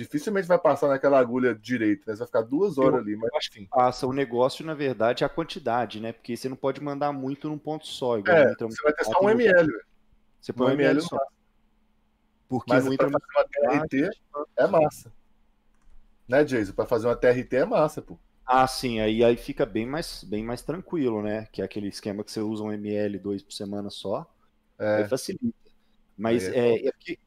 dificilmente 0.00 0.48
vai 0.48 0.58
passar 0.58 0.88
naquela 0.88 1.18
agulha 1.18 1.54
direito, 1.54 2.06
né? 2.06 2.14
Você 2.14 2.18
vai 2.20 2.26
ficar 2.26 2.42
duas 2.42 2.78
horas 2.78 2.94
Eu- 2.94 3.00
ali, 3.00 3.16
mas 3.16 3.30
enfim. 3.46 3.66
Passa 3.70 4.06
o 4.06 4.12
negócio, 4.12 4.64
na 4.64 4.74
verdade, 4.74 5.22
é 5.22 5.26
a 5.26 5.30
quantidade, 5.30 6.00
né? 6.00 6.12
Porque 6.12 6.36
você 6.36 6.48
não 6.48 6.56
pode 6.56 6.82
mandar 6.82 7.12
muito 7.12 7.48
num 7.48 7.58
ponto 7.58 7.86
só. 7.86 8.18
Igual 8.18 8.36
É, 8.36 8.54
você 8.54 8.82
vai 8.82 8.92
ter 8.94 9.04
só 9.04 9.20
um 9.22 9.30
ml, 9.30 9.66
velho. 9.66 9.84
Você 10.40 10.52
põe 10.52 10.66
um 10.66 10.70
Um 10.70 10.72
ml 10.72 10.90
ml 10.90 11.02
só. 11.02 11.18
Porque 12.48 12.72
Mas 12.72 12.84
no 12.84 12.96
pra 12.96 13.08
fazer 13.10 13.16
uma 13.34 13.44
TRT 13.44 14.10
é 14.56 14.66
massa. 14.66 15.12
Né, 16.28 16.44
Jason? 16.44 16.72
Pra 16.72 16.86
fazer 16.86 17.06
uma 17.06 17.16
TRT 17.16 17.56
é 17.56 17.64
massa, 17.64 18.00
pô. 18.00 18.16
Ah, 18.46 18.66
sim, 18.66 18.98
aí, 19.00 19.22
aí 19.22 19.36
fica 19.36 19.64
bem 19.64 19.86
mais, 19.86 20.24
bem 20.24 20.42
mais 20.42 20.62
tranquilo, 20.62 21.22
né? 21.22 21.46
Que 21.52 21.62
é 21.62 21.64
aquele 21.64 21.88
esquema 21.88 22.24
que 22.24 22.32
você 22.32 22.40
usa 22.40 22.64
um 22.64 22.72
ml, 22.72 23.18
dois 23.18 23.42
por 23.42 23.52
semana 23.52 23.90
só. 23.90 24.26
Aí 24.78 25.02
É, 25.02 25.08
facilita. 25.08 25.69
Mas 26.20 26.44
é 26.44 26.74
é, 26.74 26.88
é 26.88 26.92
porque 26.92 27.18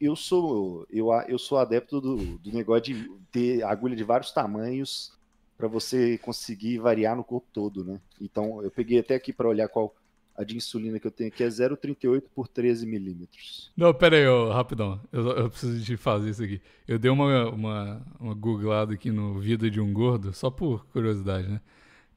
eu 0.00 0.14
sou 0.14 0.86
eu, 0.88 1.08
eu 1.26 1.38
sou 1.38 1.58
adepto 1.58 2.00
do, 2.00 2.16
do 2.38 2.52
negócio 2.52 2.82
de 2.82 3.10
ter 3.32 3.64
agulha 3.64 3.96
de 3.96 4.04
vários 4.04 4.30
tamanhos 4.30 5.12
para 5.58 5.66
você 5.66 6.16
conseguir 6.18 6.78
variar 6.78 7.16
no 7.16 7.24
corpo 7.24 7.48
todo, 7.52 7.84
né? 7.84 8.00
Então 8.20 8.62
eu 8.62 8.70
peguei 8.70 9.00
até 9.00 9.16
aqui 9.16 9.32
para 9.32 9.48
olhar 9.48 9.68
qual 9.68 9.92
a 10.36 10.44
de 10.44 10.56
insulina 10.56 11.00
que 11.00 11.06
eu 11.06 11.10
tenho 11.10 11.28
aqui 11.28 11.42
é 11.42 11.48
0,38 11.48 12.22
por 12.34 12.46
13 12.46 12.86
milímetros. 12.86 13.72
Não, 13.76 13.92
pera 13.92 14.16
aí, 14.16 14.28
ô, 14.28 14.50
rapidão. 14.52 15.00
Eu, 15.10 15.28
eu 15.30 15.50
preciso 15.50 15.82
de 15.82 15.96
fazer 15.96 16.30
isso 16.30 16.44
aqui. 16.44 16.60
Eu 16.86 16.98
dei 16.98 17.10
uma, 17.10 17.48
uma, 17.48 18.06
uma 18.20 18.34
googlada 18.34 18.94
aqui 18.94 19.10
no 19.10 19.40
Vida 19.40 19.70
de 19.70 19.80
um 19.80 19.92
Gordo, 19.92 20.32
só 20.34 20.50
por 20.50 20.86
curiosidade, 20.88 21.48
né? 21.48 21.60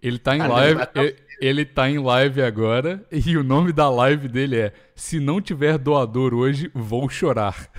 Ele 0.01 0.17
tá 0.17 0.35
em 0.35 0.41
Ah, 0.41 0.47
não, 0.47 0.55
live. 0.55 0.85
tá- 0.87 1.03
ele, 1.03 1.15
ele 1.41 1.65
tá 1.65 1.89
em 1.89 1.99
live 1.99 2.41
agora 2.41 3.05
e 3.11 3.37
o 3.37 3.43
nome 3.43 3.71
da 3.73 3.89
live 3.89 4.27
dele 4.27 4.57
é 4.57 4.73
Se 4.95 5.19
não 5.19 5.41
tiver 5.41 5.77
doador 5.77 6.33
hoje, 6.33 6.71
vou 6.73 7.09
chorar. 7.09 7.69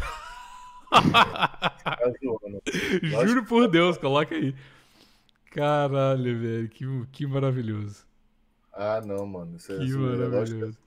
tá 0.90 2.12
zoando. 2.22 2.62
Juro 3.02 3.44
por 3.44 3.68
Deus, 3.68 3.96
coloca 3.98 4.34
aí. 4.34 4.54
Caralho, 5.52 6.38
velho, 6.38 6.68
que, 6.68 6.84
que 7.12 7.26
maravilhoso. 7.26 8.04
Ah, 8.72 9.00
não, 9.04 9.26
mano. 9.26 9.56
Isso 9.56 9.72
é 9.72 9.78
Que 9.78 9.92
maravilhoso. 9.92 10.78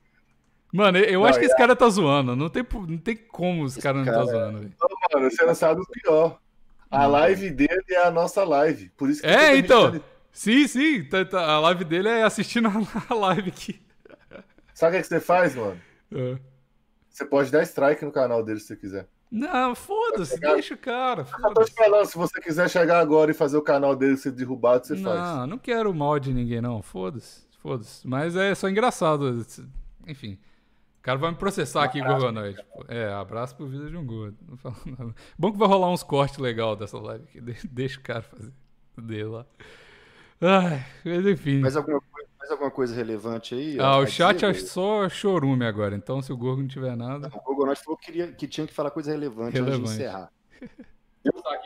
Mano, 0.71 0.97
eu 0.97 1.19
Não, 1.19 1.27
acho 1.27 1.37
que 1.37 1.45
e 1.45 1.47
esse 1.47 1.57
cara 1.57 1.75
tá 1.75 1.87
zoando. 1.89 2.35
Não 2.35 2.49
tem, 2.49 2.65
não 2.87 2.97
tem 2.97 3.15
como 3.15 3.65
Esse 3.67 3.79
caras 3.81 4.05
não 4.05 4.11
cara 4.11 4.25
tá 4.25 4.31
zoando, 4.31 4.59
velho. 4.59 4.73
Mano, 5.13 5.29
você 5.31 5.45
não 5.45 5.53
sabe 5.55 5.81
o 5.81 5.85
pior. 5.85 6.39
A 6.89 7.05
live 7.05 7.49
dele 7.51 7.83
é 7.89 8.03
a 8.05 8.11
nossa 8.11 8.43
live. 8.43 8.89
Por 8.97 9.09
isso 9.09 9.21
que 9.21 9.27
É, 9.27 9.55
então. 9.57 9.85
mexendo. 9.91 10.03
Sim, 10.33 10.67
sim. 10.67 11.03
tá- 11.05 11.23
tá- 11.23 11.45
a 11.45 11.59
live 11.61 11.85
dele 11.85 12.09
é 12.09 12.23
assistindo 12.23 12.67
a 13.09 13.13
live 13.13 13.49
aqui. 13.49 13.79
Sabe 14.73 14.95
o 14.95 14.99
que, 14.99 15.03
que 15.03 15.07
você 15.07 15.19
faz, 15.21 15.55
mano? 15.55 15.79
É. 16.11 16.37
Você 17.09 17.23
pode 17.25 17.51
dar 17.51 17.61
strike 17.63 18.03
no 18.03 18.11
canal 18.11 18.43
dele 18.43 18.59
se 18.59 18.67
você 18.67 18.75
quiser. 18.75 19.07
Não, 19.31 19.73
foda-se, 19.73 20.39
deixa 20.39 20.73
o 20.73 20.77
cara. 20.77 21.25
Eu 21.43 21.53
tô 21.53 21.63
te 21.63 21.73
falando, 21.73 22.05
se 22.05 22.15
você 22.17 22.39
quiser 22.41 22.69
chegar 22.69 22.99
agora 22.99 23.31
e 23.31 23.33
fazer 23.33 23.57
o 23.57 23.61
canal 23.63 23.95
dele 23.95 24.17
ser 24.17 24.31
derrubado, 24.31 24.85
você 24.85 24.95
faz. 24.97 25.19
Não, 25.19 25.47
não 25.47 25.57
quero 25.57 25.93
mal 25.93 26.19
de 26.19 26.33
ninguém, 26.33 26.61
não. 26.61 26.81
Foda-se, 26.83 27.41
foda-se. 27.59 28.07
Mas 28.07 28.35
é 28.35 28.53
só 28.53 28.67
engraçado. 28.69 29.43
Enfim. 30.07 30.37
O 30.99 31.03
cara 31.03 31.17
vai 31.17 31.31
me 31.31 31.37
processar 31.37 31.83
aqui, 31.83 31.99
Gorgonoide. 32.01 32.63
Pô, 32.73 32.85
É, 32.87 33.11
abraço 33.13 33.55
pro 33.55 33.67
Vida 33.67 33.89
de 33.89 33.97
um 33.97 34.05
Gordo. 34.05 34.37
Não 34.47 34.55
falo 34.57 34.75
nada. 34.85 35.15
Bom 35.37 35.51
que 35.51 35.57
vai 35.57 35.67
rolar 35.67 35.89
uns 35.91 36.01
cortes 36.03 36.37
legais 36.37 36.77
dessa 36.77 36.97
live 36.99 37.23
aqui. 37.25 37.41
De- 37.41 37.57
Deixa 37.67 37.99
o 37.99 38.03
cara 38.03 38.21
fazer 38.21 38.51
dele 38.97 39.23
lá. 39.25 39.45
Ai, 40.45 40.85
mas 41.05 41.25
enfim. 41.25 41.59
Mais 41.59 41.77
alguma, 41.77 42.01
coisa- 42.01 42.29
mais 42.37 42.51
alguma 42.51 42.71
coisa 42.71 42.93
relevante 42.95 43.55
aí? 43.55 43.79
ah, 43.79 43.97
o 43.97 44.05
chat 44.05 44.35
dizer, 44.35 44.49
é 44.49 44.53
só 44.53 45.07
chorume 45.07 45.65
agora. 45.65 45.95
Então, 45.95 46.21
se 46.21 46.33
o 46.33 46.37
Gorgo 46.37 46.61
não 46.61 46.67
tiver 46.67 46.95
nada. 46.97 47.29
O 47.33 47.41
Gogonote 47.41 47.81
falou 47.83 47.97
que, 47.97 48.05
queria, 48.07 48.27
que 48.27 48.47
tinha 48.47 48.67
que 48.67 48.73
falar 48.73 48.91
coisa 48.91 49.11
relevante, 49.11 49.57
antes 49.57 49.73
Relevante. 49.73 49.87
de 49.89 49.93
encerrar. 49.95 50.29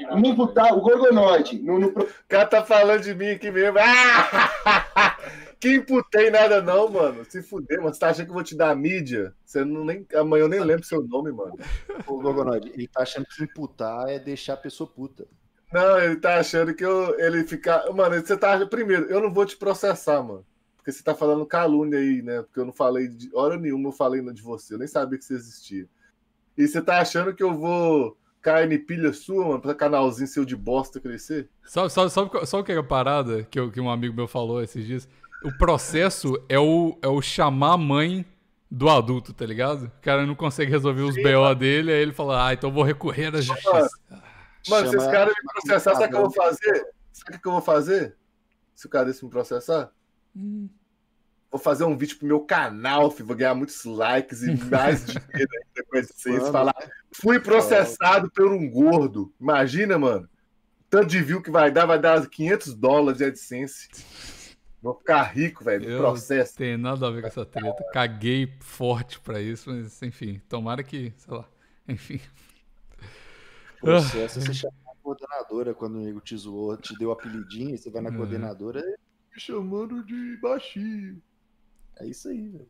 Vamos 0.09 0.29
imputar 0.29 0.71
o 0.73 0.81
Gorgonoide. 0.81 1.57
No, 1.59 1.79
no, 1.79 1.87
O 1.87 2.07
cara 2.27 2.45
tá 2.45 2.63
falando 2.63 3.01
de 3.01 3.15
mim 3.15 3.29
aqui 3.29 3.49
mesmo. 3.49 3.79
Ah! 3.79 5.17
que 5.59 5.73
imputei 5.75 6.29
nada, 6.29 6.61
não, 6.61 6.87
mano. 6.89 7.25
Se 7.25 7.41
fuder, 7.41 7.79
mano. 7.79 7.91
Você 7.91 7.99
tá 7.99 8.09
achando 8.09 8.25
que 8.25 8.29
eu 8.29 8.35
vou 8.35 8.43
te 8.43 8.55
dar 8.55 8.75
mídia? 8.75 9.33
Você 9.43 9.65
não 9.65 9.83
nem. 9.83 10.05
Amanhã 10.13 10.43
eu 10.43 10.47
nem 10.49 10.59
lembro 10.59 10.85
seu 10.85 11.01
nome, 11.01 11.31
mano. 11.31 11.57
Ô, 12.05 12.21
Gogonoide, 12.21 12.69
ele 12.71 12.87
tá 12.87 13.01
achando 13.01 13.25
que 13.25 13.43
imputar 13.43 14.07
é 14.09 14.19
deixar 14.19 14.53
a 14.53 14.57
pessoa 14.57 14.87
puta. 14.87 15.25
Não, 15.71 15.99
ele 15.99 16.15
tá 16.15 16.39
achando 16.39 16.73
que 16.73 16.83
eu, 16.85 17.19
ele 17.19 17.43
ficar. 17.43 17.91
Mano, 17.93 18.15
você 18.15 18.37
tá. 18.37 18.65
Primeiro, 18.65 19.05
eu 19.05 19.19
não 19.21 19.33
vou 19.33 19.45
te 19.45 19.57
processar, 19.57 20.21
mano. 20.23 20.45
Porque 20.77 20.91
você 20.91 21.03
tá 21.03 21.13
falando 21.13 21.45
calúnia 21.45 21.99
aí, 21.99 22.21
né? 22.21 22.41
Porque 22.41 22.59
eu 22.59 22.65
não 22.65 22.71
falei 22.71 23.09
de 23.09 23.29
hora 23.33 23.57
nenhuma, 23.57 23.89
eu 23.89 23.93
falei 23.93 24.21
de 24.33 24.41
você. 24.41 24.73
Eu 24.73 24.79
nem 24.79 24.87
sabia 24.87 25.17
que 25.17 25.25
você 25.25 25.33
existia. 25.33 25.85
E 26.57 26.67
você 26.67 26.81
tá 26.81 26.99
achando 26.99 27.33
que 27.35 27.43
eu 27.43 27.53
vou 27.53 28.17
carne 28.41 28.77
pilha 28.77 29.11
sua, 29.11 29.45
mano, 29.45 29.59
pra 29.59 29.75
canalzinho 29.75 30.27
seu 30.27 30.45
de 30.45 30.55
bosta 30.55 31.01
crescer? 31.01 31.49
Sabe, 31.65 31.89
sabe, 31.91 32.09
sabe, 32.09 32.45
sabe 32.45 32.61
o 32.61 32.65
que 32.65 32.71
é 32.71 32.77
a 32.77 32.83
parada 32.83 33.43
que, 33.43 33.59
eu- 33.59 33.69
que 33.69 33.81
um 33.81 33.89
amigo 33.89 34.15
meu 34.15 34.27
falou 34.27 34.63
esses 34.63 34.85
dias? 34.85 35.09
O 35.43 35.51
processo 35.57 36.41
é 36.47 36.57
o, 36.57 36.97
é 37.01 37.07
o 37.09 37.21
chamar 37.21 37.73
a 37.73 37.77
mãe 37.77 38.25
do 38.71 38.89
adulto, 38.89 39.33
tá 39.33 39.45
ligado? 39.45 39.85
O 39.87 40.01
cara 40.01 40.25
não 40.25 40.35
consegue 40.35 40.71
resolver 40.71 41.01
os 41.01 41.15
BO 41.15 41.53
dele, 41.55 41.91
aí 41.91 42.01
ele 42.01 42.13
fala, 42.13 42.47
ah, 42.47 42.53
então 42.53 42.69
eu 42.69 42.73
vou 42.73 42.83
recorrer 42.83 43.35
à 43.35 43.41
justiça. 43.41 43.89
Mano, 44.09 44.21
se 44.67 44.85
Chama- 44.91 45.03
esse 45.03 45.11
cara 45.11 45.29
me 45.29 45.51
processar, 45.53 45.95
sabe 45.95 46.05
o 46.05 46.09
que 46.09 46.15
eu 46.15 46.21
vou 46.21 46.31
fazer? 46.31 46.87
Sabe 47.13 47.37
o 47.37 47.41
que 47.41 47.47
eu 47.47 47.51
vou 47.51 47.61
fazer? 47.61 48.15
Se 48.75 48.85
o 48.85 48.89
cara 48.89 49.05
desse 49.05 49.23
me 49.23 49.31
processar? 49.31 49.91
Hum. 50.35 50.69
Vou 51.49 51.59
fazer 51.59 51.85
um 51.85 51.97
vídeo 51.97 52.17
pro 52.17 52.27
meu 52.27 52.41
canal, 52.41 53.09
filho. 53.09 53.25
Vou 53.25 53.35
ganhar 53.35 53.55
muitos 53.55 53.83
likes 53.85 54.43
e 54.43 54.51
mais 54.69 55.05
dinheiro 55.05 55.25
ainda 55.33 55.83
com 55.89 56.29
Mano, 56.31 56.51
falar. 56.51 56.75
Fui 57.11 57.39
processado 57.39 58.29
por 58.29 58.51
um 58.51 58.69
gordo. 58.69 59.33
Imagina, 59.39 59.97
mano. 59.97 60.29
Tanto 60.89 61.07
de 61.07 61.21
view 61.21 61.41
que 61.41 61.49
vai 61.51 61.71
dar, 61.71 61.85
vai 61.85 61.99
dar 61.99 62.25
500 62.27 62.73
dólares 62.73 63.17
de 63.17 63.25
AdSense. 63.25 63.89
Vou 64.81 64.93
ficar 64.93 65.23
rico, 65.23 65.63
velho. 65.63 65.89
No 65.89 65.97
Processo. 65.97 66.55
Tem 66.55 66.77
nada 66.77 67.07
a 67.07 67.11
ver 67.11 67.21
com 67.21 67.27
essa 67.27 67.45
treta. 67.45 67.83
Caguei 67.91 68.53
forte 68.61 69.19
pra 69.19 69.41
isso, 69.41 69.69
mas 69.69 70.01
enfim, 70.01 70.39
tomara 70.47 70.83
que, 70.83 71.13
sei 71.17 71.33
lá, 71.33 71.45
enfim. 71.87 72.21
Processo, 73.81 74.41
você 74.41 74.53
chama 74.53 74.73
a 74.87 74.95
coordenadora 75.03 75.73
quando 75.73 75.95
o 75.95 76.01
nego 76.01 76.19
te 76.21 76.35
zoou, 76.35 76.75
te 76.77 76.97
deu 76.97 77.11
apelidinho, 77.11 77.77
você 77.77 77.89
vai 77.89 78.01
na 78.01 78.09
É. 78.09 78.15
coordenadora 78.15 78.79
"É, 78.79 78.83
me 79.33 79.39
chamando 79.39 80.03
de 80.05 80.37
baixinho. 80.41 81.21
É 81.97 82.05
isso 82.07 82.27
aí, 82.29 82.47
velho. 82.49 82.69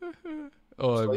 Ó, 0.78 0.96
Só 0.96 1.12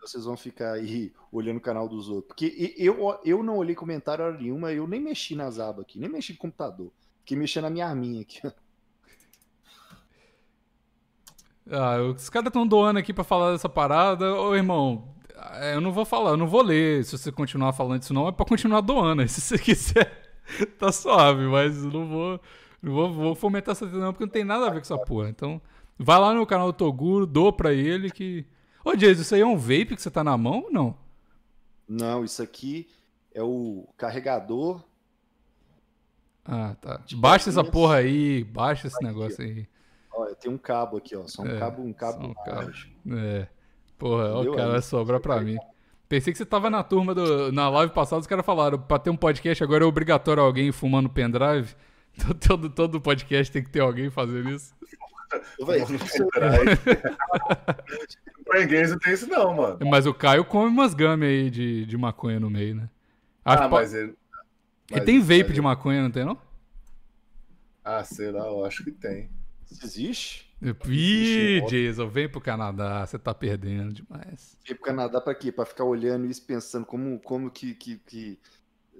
Vocês 0.00 0.24
vão 0.24 0.36
ficar 0.36 0.72
aí 0.72 1.12
olhando 1.30 1.58
o 1.58 1.60
canal 1.60 1.88
dos 1.88 2.08
outros. 2.08 2.26
Porque 2.28 2.74
eu, 2.76 3.20
eu 3.24 3.42
não 3.42 3.56
olhei 3.56 3.74
comentário 3.74 4.24
hora 4.24 4.36
nenhuma, 4.38 4.72
eu 4.72 4.86
nem 4.88 5.00
mexi 5.00 5.36
nas 5.36 5.60
abas 5.60 5.84
aqui, 5.84 5.98
nem 6.00 6.08
mexi 6.08 6.32
no 6.32 6.38
computador. 6.38 6.90
Fiquei 7.20 7.36
mexendo 7.36 7.64
na 7.64 7.70
minha 7.70 7.86
arminha 7.86 8.22
aqui. 8.22 8.40
Ah, 11.70 11.98
os 12.02 12.28
caras 12.28 12.48
estão 12.48 12.66
doando 12.66 12.98
aqui 12.98 13.12
pra 13.14 13.22
falar 13.22 13.52
dessa 13.52 13.68
parada. 13.68 14.34
Ô, 14.34 14.54
irmão, 14.54 15.11
eu 15.74 15.80
não 15.80 15.92
vou 15.92 16.04
falar, 16.04 16.30
eu 16.30 16.36
não 16.36 16.46
vou 16.46 16.62
ler 16.62 17.04
se 17.04 17.16
você 17.16 17.30
continuar 17.32 17.72
falando 17.72 18.02
isso, 18.02 18.14
não. 18.14 18.28
É 18.28 18.32
pra 18.32 18.46
continuar 18.46 18.80
doando. 18.80 19.26
Se 19.28 19.40
você 19.40 19.58
quiser, 19.58 20.36
tá 20.78 20.90
suave, 20.92 21.44
mas 21.46 21.84
eu 21.84 21.90
não 21.90 22.08
vou, 22.08 22.40
não 22.82 22.92
vou, 22.92 23.12
vou 23.12 23.34
fomentar 23.34 23.72
essa 23.72 23.86
não, 23.86 24.12
porque 24.12 24.24
não 24.24 24.32
tem 24.32 24.44
nada 24.44 24.66
a 24.66 24.70
ver 24.70 24.76
com 24.76 24.82
essa 24.94 24.98
porra. 24.98 25.28
Então, 25.28 25.60
vai 25.98 26.18
lá 26.18 26.32
no 26.34 26.46
canal 26.46 26.68
do 26.72 26.76
Toguro, 26.76 27.26
doa 27.26 27.52
pra 27.52 27.72
ele 27.72 28.10
que. 28.10 28.46
Ô, 28.84 28.94
Jason, 28.96 29.22
isso 29.22 29.34
aí 29.34 29.40
é 29.40 29.46
um 29.46 29.56
vape 29.56 29.94
que 29.96 30.02
você 30.02 30.10
tá 30.10 30.24
na 30.24 30.36
mão 30.36 30.64
ou 30.64 30.72
não? 30.72 30.96
Não, 31.88 32.24
isso 32.24 32.42
aqui 32.42 32.88
é 33.34 33.42
o 33.42 33.88
carregador. 33.96 34.82
Ah, 36.44 36.74
tá. 36.80 37.00
Baixa 37.14 37.50
essa 37.50 37.62
porra 37.62 37.96
aí, 37.96 38.42
baixa 38.44 38.88
esse 38.88 39.02
negócio 39.02 39.44
aí. 39.44 39.66
Olha, 40.12 40.34
tem 40.34 40.50
um 40.50 40.58
cabo 40.58 40.96
aqui, 40.96 41.14
ó. 41.16 41.26
Só 41.26 41.42
um 41.42 41.46
É, 41.46 41.58
cabo, 41.58 41.82
um 41.82 41.92
cabo. 41.92 42.20
só 42.22 42.26
um 42.28 42.34
cabo. 42.34 42.72
É. 43.16 43.48
Porra, 44.02 44.40
o 44.40 44.50
cara 44.50 44.64
Aí 44.66 44.72
vai 44.72 44.82
sobrar 44.82 45.20
pra 45.20 45.40
mim. 45.40 45.56
Pensei 46.08 46.32
que 46.32 46.36
você 46.36 46.44
tava 46.44 46.68
na 46.68 46.82
turma 46.82 47.14
do. 47.14 47.52
Na 47.52 47.68
live 47.68 47.92
passada, 47.92 48.18
os 48.20 48.26
caras 48.26 48.44
falaram, 48.44 48.76
pra 48.76 48.98
ter 48.98 49.10
um 49.10 49.16
podcast 49.16 49.62
agora 49.62 49.84
é 49.84 49.86
obrigatório 49.86 50.42
alguém 50.42 50.72
fumando 50.72 51.08
pendrive. 51.08 51.76
Todo, 52.46 52.68
todo, 52.68 53.00
podcast 53.00 53.50
tem 53.52 53.62
que 53.62 53.70
ter 53.70 53.78
alguém 53.80 54.10
fazendo 54.10 54.50
isso. 54.50 54.74
Véi, 55.64 55.82
O 58.40 58.44
Brain 58.50 58.66
Games 58.68 58.90
não 58.90 58.98
tem 58.98 59.14
isso, 59.14 59.26
não, 59.28 59.54
mano. 59.54 59.78
Mas 59.88 60.04
o 60.04 60.12
Caio 60.12 60.44
come 60.44 60.66
umas 60.68 60.92
gummy 60.94 61.24
aí 61.24 61.48
de, 61.50 61.86
de 61.86 61.96
maconha 61.96 62.38
no 62.40 62.50
meio, 62.50 62.74
né? 62.74 62.90
Acho 63.44 63.62
Ah, 63.62 63.68
po- 63.68 63.76
mas 63.76 63.94
ele. 63.94 64.08
Ele 64.08 64.16
mas- 64.90 65.04
tem 65.04 65.20
vape 65.20 65.52
de 65.54 65.60
maconha, 65.62 66.02
não 66.02 66.10
tem 66.10 66.24
não? 66.24 66.36
Ah, 67.84 68.04
sei 68.04 68.30
lá, 68.30 68.46
eu 68.46 68.64
acho 68.64 68.84
que 68.84 68.90
tem. 68.90 69.30
Isso 69.70 69.84
existe? 69.86 70.51
Ih, 70.88 71.60
Jason, 71.68 72.08
vem 72.08 72.28
pro 72.28 72.40
Canadá, 72.40 73.04
você 73.06 73.18
tá 73.18 73.34
perdendo 73.34 73.92
demais. 73.92 74.56
Vem 74.66 74.76
pro 74.76 74.84
Canadá 74.84 75.20
pra 75.20 75.34
quê? 75.34 75.50
Pra 75.50 75.64
ficar 75.64 75.84
olhando 75.84 76.26
isso, 76.26 76.44
pensando 76.46 76.86
como, 76.86 77.18
como 77.20 77.50
que, 77.50 77.74
que, 77.74 77.98
que 77.98 78.38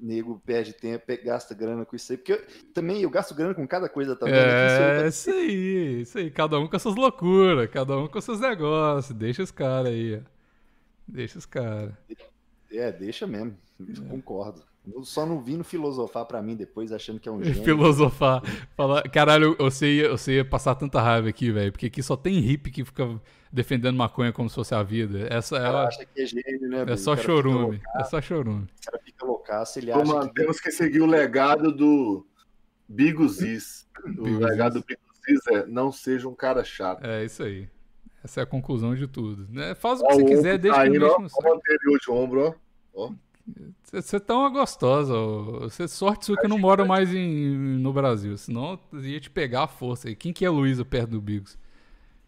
nego 0.01 0.41
perde 0.45 0.73
tempo, 0.73 1.05
gasta 1.25 1.55
grana 1.55 1.85
com 1.85 1.95
isso 1.95 2.13
aí. 2.13 2.19
Porque 2.19 2.33
eu- 2.33 2.45
também 2.75 3.01
eu 3.03 3.11
gasto 3.11 3.35
grana 3.35 3.55
com 3.55 3.67
cada 3.69 3.89
coisa 3.89 4.17
também. 4.17 4.35
né? 4.35 5.05
É, 5.05 5.09
Isso 5.09 5.31
isso 5.31 5.31
aí, 5.31 6.01
isso 6.03 6.19
aí. 6.19 6.31
Cada 6.31 6.59
um 6.59 6.67
com 6.67 6.75
as 6.77 6.83
suas 6.83 6.97
loucuras, 6.97 7.71
cada 7.71 7.97
um 7.97 8.09
com 8.09 8.21
seus 8.21 8.41
negócios. 8.41 9.17
Deixa 9.17 9.43
os 9.43 9.51
caras 9.53 9.89
aí, 9.89 10.17
ó. 10.17 10.21
Deixa 11.07 11.39
os 11.39 11.47
caras. 11.47 11.93
É, 12.71 12.91
deixa 12.91 13.27
mesmo. 13.27 13.57
É. 13.81 14.09
Concordo. 14.09 14.63
Eu 14.91 15.05
só 15.05 15.25
não 15.25 15.41
vim 15.41 15.57
no 15.57 15.63
filosofar 15.65 16.25
pra 16.27 16.43
mim 16.43 16.57
depois, 16.57 16.91
achando 16.91 17.21
que 17.21 17.29
é 17.29 17.33
um 17.33 17.39
gênio. 17.45 17.63
Filosofar. 17.63 18.43
Falar, 18.77 19.03
caralho, 19.11 19.57
você 19.57 19.87
ia, 19.99 20.11
você 20.11 20.33
ia 20.37 20.45
passar 20.45 20.75
tanta 20.75 21.01
raiva 21.01 21.29
aqui, 21.29 21.53
velho. 21.53 21.71
Porque 21.71 21.87
aqui 21.87 22.03
só 22.03 22.17
tem 22.17 22.41
hippie 22.41 22.71
que 22.71 22.85
fica 22.85 23.21
defendendo 23.53 23.97
maconha 23.97 24.33
como 24.33 24.49
se 24.49 24.55
fosse 24.57 24.75
a 24.75 24.83
vida. 24.83 25.29
Essa 25.31 25.55
O 25.55 25.59
é, 25.59 25.67
a- 25.67 25.83
acha 25.89 26.05
que 26.05 26.21
é 26.23 26.27
gênio, 26.27 26.69
né? 26.69 26.85
é 26.89 26.97
só 26.97 27.13
O 27.13 27.17
chorume. 27.17 27.81
É 27.97 28.05
só 28.05 28.21
chorume. 28.21 28.65
o 28.65 28.85
cara 28.91 29.03
fica 29.05 29.25
loucaço, 29.27 29.79
ele 29.79 29.93
Pô, 29.93 30.01
acha 30.01 30.13
mano, 30.15 30.29
que... 30.29 30.35
temos 30.35 30.59
que 30.61 30.71
seguir 30.73 31.01
o 31.01 31.07
legado 31.07 31.71
do 31.73 32.27
Biguzis. 32.89 33.87
O 34.19 34.39
legado 34.39 34.81
do 34.81 34.85
Biguzis 34.85 35.47
é 35.49 35.67
não 35.67 35.93
seja 35.93 36.29
um 36.29 36.35
cara 36.35 36.65
chato. 36.65 37.05
É 37.07 37.25
isso 37.25 37.43
aí. 37.45 37.69
Essa 38.25 38.41
é 38.41 38.43
a 38.43 38.47
conclusão 38.47 38.95
de 38.97 39.07
tudo. 39.07 39.47
né? 39.49 39.75
Faz 39.77 40.01
o 40.01 40.05
Ó, 40.05 40.09
que 40.09 40.15
você 40.17 40.23
o 40.23 40.27
quiser, 40.27 40.55
ombro 40.55 40.63
desde 40.63 40.81
que 40.83 40.89
mexa 40.99 41.07
ó, 41.15 41.21
no 41.21 41.29
ó, 41.33 41.49
o 41.53 41.55
anterior 41.57 41.99
de 42.01 42.11
ombro, 42.11 42.55
ó. 42.95 43.07
Você 43.09 43.15
você 43.93 44.21
tá 44.21 44.37
uma 44.37 44.49
gostosa. 44.49 45.13
Você 45.61 45.87
sorte 45.89 46.27
sua 46.27 46.37
que 46.37 46.47
eu 46.47 46.51
não 46.51 46.59
moro 46.59 46.87
mais 46.87 47.13
em, 47.13 47.57
no 47.79 47.93
Brasil. 47.93 48.37
Senão 48.39 48.79
eu 48.93 49.01
ia 49.05 49.21
te 49.21 49.31
pegar 49.31 49.65
a 49.65 49.69
força 49.69 50.09
aí. 50.09 50.17
Quem 50.17 50.33
que 50.33 50.45
é 50.45 50.51
Luísa 50.51 50.85
perto 50.85 51.11
do 51.11 51.21
Bigos? 51.21 51.59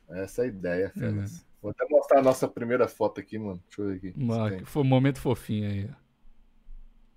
Essa 0.09 0.43
é 0.43 0.45
a 0.45 0.49
ideia, 0.49 0.91
Félix. 0.91 1.41
É. 1.41 1.45
Vou 1.62 1.70
até 1.70 1.86
mostrar 1.89 2.19
a 2.19 2.23
nossa 2.23 2.47
primeira 2.47 2.86
foto 2.86 3.20
aqui, 3.20 3.39
mano. 3.39 3.62
Deixa 3.66 3.81
eu 3.82 3.86
ver 3.89 3.97
aqui. 3.97 4.12
tem. 4.57 4.65
Foi 4.66 4.82
um 4.82 4.86
momento 4.86 5.19
fofinho 5.19 5.70
aí. 5.70 5.89
ó. 5.91 5.95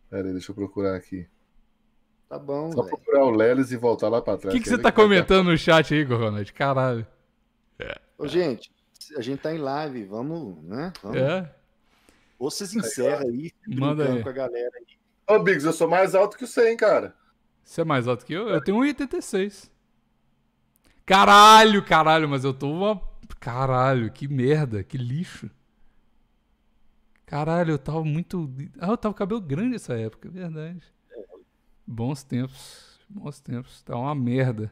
Pera 0.10 0.28
aí, 0.28 0.32
deixa 0.34 0.52
eu 0.52 0.56
procurar 0.56 0.96
aqui. 0.96 1.28
Tá 2.30 2.40
bom, 2.40 2.72
Só 2.72 2.82
velho. 2.84 2.96
procurar 2.98 3.26
o 3.26 3.30
Lelis 3.30 3.72
e 3.72 3.78
voltar 3.78 4.08
lá 4.10 4.22
pra 4.22 4.36
O 4.36 4.38
trás. 4.38 4.54
que, 4.54 4.60
que 4.62 4.70
Quer 4.70 4.76
você 4.76 4.78
tá 4.78 4.84
vai 4.84 4.92
ter- 4.94 5.02
comentando 5.02 5.50
no 5.50 5.58
chat 5.58 5.94
aí, 5.94 6.06
Coronete? 6.06 6.54
Caralho. 6.54 7.06
Ô, 8.18 8.26
gente, 8.28 8.72
a 9.18 9.22
gente 9.22 9.40
tá 9.42 9.54
em 9.54 9.58
live, 9.60 10.06
vamos, 10.06 10.64
né? 10.64 10.92
Vamos. 11.04 11.18
É? 11.18 11.54
Ou 12.40 12.52
vocês 12.52 12.74
encerram 12.76 13.28
aí, 13.30 13.52
Manda 13.68 13.96
brincando 14.04 14.18
aí. 14.18 14.24
com 14.24 14.30
a 14.30 14.34
galera 14.34 14.72
aí. 14.78 14.86
Ô, 15.36 15.40
Biggs, 15.40 15.66
eu 15.66 15.74
sou 15.74 15.88
mais 15.90 16.14
alto 16.16 16.38
que 16.38 16.46
você, 16.48 16.70
hein, 16.72 16.78
cara. 16.78 17.16
Você 17.64 17.82
é 17.82 17.84
mais 17.84 18.08
alto 18.08 18.26
que 18.26 18.34
eu? 18.34 18.48
Eu 18.48 18.62
tenho 18.64 18.78
1,86. 18.78 19.70
Caralho, 21.06 21.84
caralho, 21.84 22.28
mas 22.30 22.44
eu 22.44 22.54
tô 22.54 22.70
uma. 22.72 23.02
Caralho, 23.40 24.12
que 24.12 24.28
merda, 24.28 24.84
que 24.84 24.98
lixo. 24.98 25.50
Caralho, 27.26 27.72
eu 27.72 27.78
tava 27.80 28.04
muito. 28.04 28.50
Ah, 28.80 28.88
eu 28.92 28.98
tava 28.98 29.14
com 29.14 29.20
cabelo 29.20 29.42
grande 29.42 29.72
nessa 29.72 29.94
época, 29.98 30.28
é 30.28 30.32
verdade. 30.32 30.82
Bons 31.86 32.24
tempos. 32.24 33.00
Bons 33.10 33.40
tempos. 33.40 33.82
Tá 33.84 33.98
uma 33.98 34.16
merda. 34.16 34.72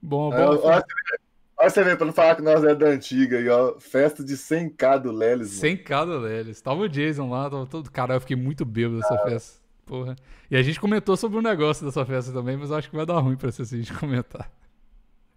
Bom, 0.00 0.30
bom. 0.30 0.56
você 0.56 0.68
vê- 0.80 1.18
olha 1.62 1.70
você 1.70 1.84
vê, 1.84 1.96
pra 1.96 2.06
não 2.06 2.12
falar 2.12 2.34
que 2.34 2.42
nós 2.42 2.62
é 2.64 2.74
da 2.74 2.86
antiga 2.86 3.38
aí, 3.38 3.48
ó. 3.48 3.78
Festa 3.78 4.24
de 4.24 4.34
100k 4.36 5.00
do 5.00 5.12
Lelis, 5.12 5.48
mano. 5.48 5.60
Sem 5.60 5.76
cada 5.76 6.18
Lelis. 6.18 6.60
Tava 6.60 6.80
o 6.80 6.88
Jason 6.88 7.30
lá, 7.30 7.48
tava 7.48 7.66
todo. 7.66 7.90
Caralho, 7.90 8.16
eu 8.16 8.20
fiquei 8.20 8.36
muito 8.36 8.64
bêbado 8.64 8.98
dessa 8.98 9.18
festa. 9.18 9.62
Porra. 9.86 10.16
E 10.50 10.56
a 10.56 10.62
gente 10.62 10.80
comentou 10.80 11.16
sobre 11.16 11.38
o 11.38 11.42
negócio 11.42 11.84
dessa 11.84 12.04
festa 12.04 12.32
também, 12.32 12.56
mas 12.56 12.70
eu 12.70 12.76
acho 12.76 12.90
que 12.90 12.96
vai 12.96 13.06
dar 13.06 13.18
ruim 13.18 13.36
pra 13.36 13.50
você 13.50 13.64
se 13.64 13.74
a 13.74 13.78
gente 13.78 13.92
comentar. 13.98 14.50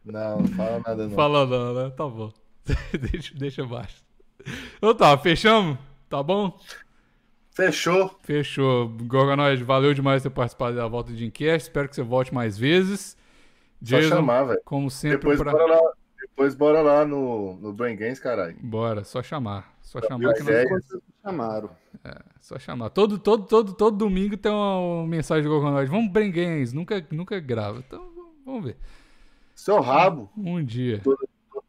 Não, 0.04 0.40
não 0.40 0.48
fala 0.48 0.82
nada 0.86 1.08
não. 1.08 1.16
Fala 1.16 1.46
não, 1.46 1.74
né? 1.74 1.90
Tá 1.92 2.08
bom. 2.08 2.32
deixa, 3.12 3.34
deixa 3.36 3.64
abaixo. 3.64 4.04
Então 4.78 4.94
tá, 4.94 5.18
fechamos? 5.18 5.78
Tá 6.10 6.22
bom? 6.22 6.60
Fechou. 7.52 8.20
Fechou. 8.24 8.90
Gorgonoid, 8.90 9.64
valeu 9.64 9.94
demais 9.94 10.22
ter 10.22 10.30
participado 10.30 10.76
da 10.76 10.88
volta 10.88 11.14
de 11.14 11.26
Incast. 11.26 11.70
Espero 11.70 11.88
que 11.88 11.96
você 11.96 12.04
volte 12.04 12.34
mais 12.34 12.58
vezes. 12.58 13.18
Só 13.82 13.98
Jason, 13.98 14.16
chamar, 14.16 14.44
velho. 14.44 14.62
como 14.66 14.92
sempre, 14.92 15.18
Depois 15.18 15.40
pra... 15.40 15.52
bora 15.52 15.66
lá. 15.66 15.94
Depois 16.36 16.54
bora 16.54 16.82
lá 16.82 17.06
no, 17.06 17.56
no 17.62 17.72
Brain 17.72 17.96
Games, 17.96 18.20
caralho. 18.20 18.58
Bora, 18.62 19.06
só 19.06 19.24
chamar. 19.24 19.74
Só 19.82 20.02
Tá 20.02 20.08
chamar 20.10 20.34
que 20.34 20.44
nós... 20.44 20.84
chamaram. 21.24 21.70
Só 22.42 22.60
chamar. 22.60 22.90
Todo, 22.90 23.18
todo, 23.18 23.46
todo, 23.46 23.74
todo 23.74 23.96
domingo 23.96 24.36
tem 24.36 24.52
uma, 24.52 25.08
mensagem 25.08 25.44
do 25.46 25.50
Gorgonoid. 25.50 25.90
Vamos 25.90 26.12
Brenguens, 26.12 26.74
nunca, 26.74 27.06
nunca 27.10 27.40
grava. 27.40 27.80
Então, 27.80 28.06
vamos 28.46 28.66
ver. 28.66 28.76
Seu 29.56 29.80
rabo, 29.80 30.30
Um 30.36 30.62
dia. 30.62 31.02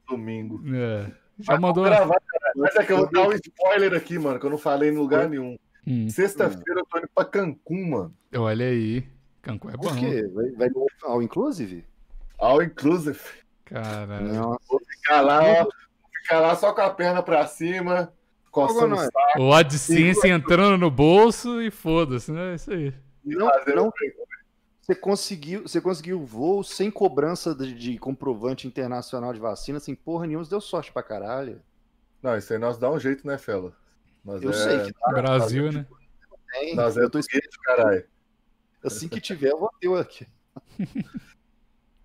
domingo. 0.09 0.61
É. 0.75 1.13
Já 1.39 1.53
Mas 1.53 1.61
mandou. 1.61 1.85
gravar. 1.85 2.21
Mas 2.57 2.75
é 2.75 2.85
que 2.85 2.93
eu 2.93 2.97
vou 2.97 3.11
dar 3.11 3.29
um 3.29 3.33
spoiler 3.35 3.95
aqui, 3.95 4.19
mano, 4.19 4.41
que 4.41 4.47
eu 4.47 4.51
não 4.51 4.59
falei 4.59 4.91
em 4.91 4.97
lugar 4.97 5.29
nenhum. 5.29 5.57
Hum, 5.87 6.09
Sexta-feira 6.11 6.81
eu 6.81 6.87
tô 6.87 6.99
indo 6.99 7.09
pra 7.15 7.25
Cancún, 7.25 7.91
mano. 7.91 8.15
olha 8.37 8.67
aí. 8.67 9.07
Cancún 9.43 9.71
é 9.71 9.77
bom. 9.77 9.83
Por 9.83 9.97
quê? 9.97 10.27
Vai, 10.35 10.51
vai 10.51 10.69
no 10.71 10.87
All 11.05 11.23
Inclusive? 11.23 11.85
All 12.37 12.61
inclusive. 12.61 13.21
Cara. 13.67 14.21
Não. 14.21 14.59
Vou 14.69 14.81
ficar 14.89 15.21
lá, 15.21 15.43
ó. 15.43 15.63
Vou 15.65 15.73
ficar 16.23 16.41
lá 16.41 16.57
só 16.57 16.73
com 16.73 16.81
a 16.81 16.91
perna 16.91 17.23
pra 17.23 17.47
cima, 17.47 18.13
coçando 18.51 18.95
o 18.95 18.99
saco. 18.99 19.41
O 19.41 19.53
AdSense 19.53 20.27
entrando 20.27 20.79
no 20.79 20.91
bolso 20.91 21.61
e 21.61 21.71
foda-se, 21.71 22.33
né? 22.33 22.53
É 22.53 22.55
isso 22.55 22.71
aí. 22.73 22.95
e 23.25 23.35
Não, 23.35 23.51
não. 23.75 23.93
Você 24.81 24.95
conseguiu, 24.95 25.63
você 25.63 25.81
conseguiu 25.81 26.25
voo 26.25 26.63
sem 26.63 26.93
cobrança 26.93 27.53
de, 27.55 27.75
de 27.75 27.99
comprovante 27.99 28.69
internacional 28.69 29.33
de 29.33 29.41
vacina, 29.41 29.81
sem 29.81 29.97
porra 29.97 30.27
nenhuma, 30.27 30.45
você 30.45 30.51
deu 30.51 30.61
sorte 30.61 30.93
pra 30.93 31.03
caralho. 31.03 31.61
Não, 32.23 32.37
isso 32.37 32.53
aí 32.53 32.59
nós 32.59 32.79
dá 32.79 32.91
um 32.91 32.99
jeito, 32.99 33.27
né, 33.27 33.37
Fela? 33.37 33.73
Nós 34.25 34.43
Eu 34.43 34.51
é... 34.51 34.53
sei 34.53 34.85
que 34.85 34.93
tá 34.93 35.11
Brasil, 35.11 35.73
né? 35.73 35.87
tem. 36.53 36.75
Nós 36.77 36.97
é 36.97 37.03
eu 37.03 37.11
tô 37.11 37.19
do 37.19 37.27
gueto, 37.27 37.59
caralho. 37.65 38.05
Assim 38.85 39.09
que 39.09 39.21
tiver, 39.21 39.51
eu 39.51 39.59
vou 39.59 39.71
ter 39.81 39.93
aqui. 39.99 40.27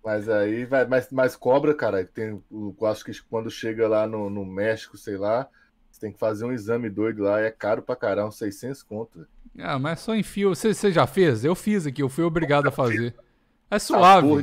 Mas 0.04 0.28
aí 0.28 0.64
vai, 0.64 0.84
mas, 0.86 1.08
mas 1.10 1.36
cobra, 1.36 1.74
cara. 1.74 2.04
Tem, 2.04 2.42
eu 2.50 2.76
acho 2.86 3.04
que 3.04 3.12
quando 3.22 3.50
chega 3.50 3.86
lá 3.86 4.06
no, 4.06 4.28
no 4.28 4.44
México, 4.44 4.96
sei 4.96 5.16
lá, 5.16 5.48
você 5.90 6.00
tem 6.00 6.12
que 6.12 6.18
fazer 6.18 6.44
um 6.44 6.52
exame 6.52 6.90
doido 6.90 7.22
lá, 7.22 7.40
é 7.40 7.50
caro 7.50 7.82
pra 7.82 7.94
caralho, 7.94 8.28
uns 8.28 8.36
600 8.36 8.82
conto. 8.82 9.26
Ah, 9.58 9.78
mas 9.78 10.00
só 10.00 10.14
enfia. 10.14 10.48
Você, 10.48 10.74
você 10.74 10.90
já 10.90 11.06
fez? 11.06 11.44
Eu 11.44 11.54
fiz 11.54 11.86
aqui, 11.86 12.02
eu 12.02 12.08
fui 12.08 12.24
obrigado 12.24 12.66
a 12.66 12.72
fazer. 12.72 13.14
É 13.70 13.78
suave. 13.78 14.26
porra, 14.26 14.42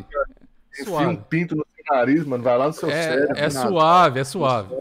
Enfia 0.72 0.84
um 0.84 0.86
suave. 0.86 1.18
pinto 1.30 1.56
no 1.56 1.66
seu 1.76 1.96
nariz, 1.96 2.26
mano, 2.26 2.44
vai 2.44 2.58
lá 2.58 2.68
no 2.68 2.74
seu 2.74 2.90
cérebro. 2.90 3.38
É, 3.38 3.46
é 3.46 3.50
suave, 3.50 4.20
é 4.20 4.24
suave. 4.24 4.76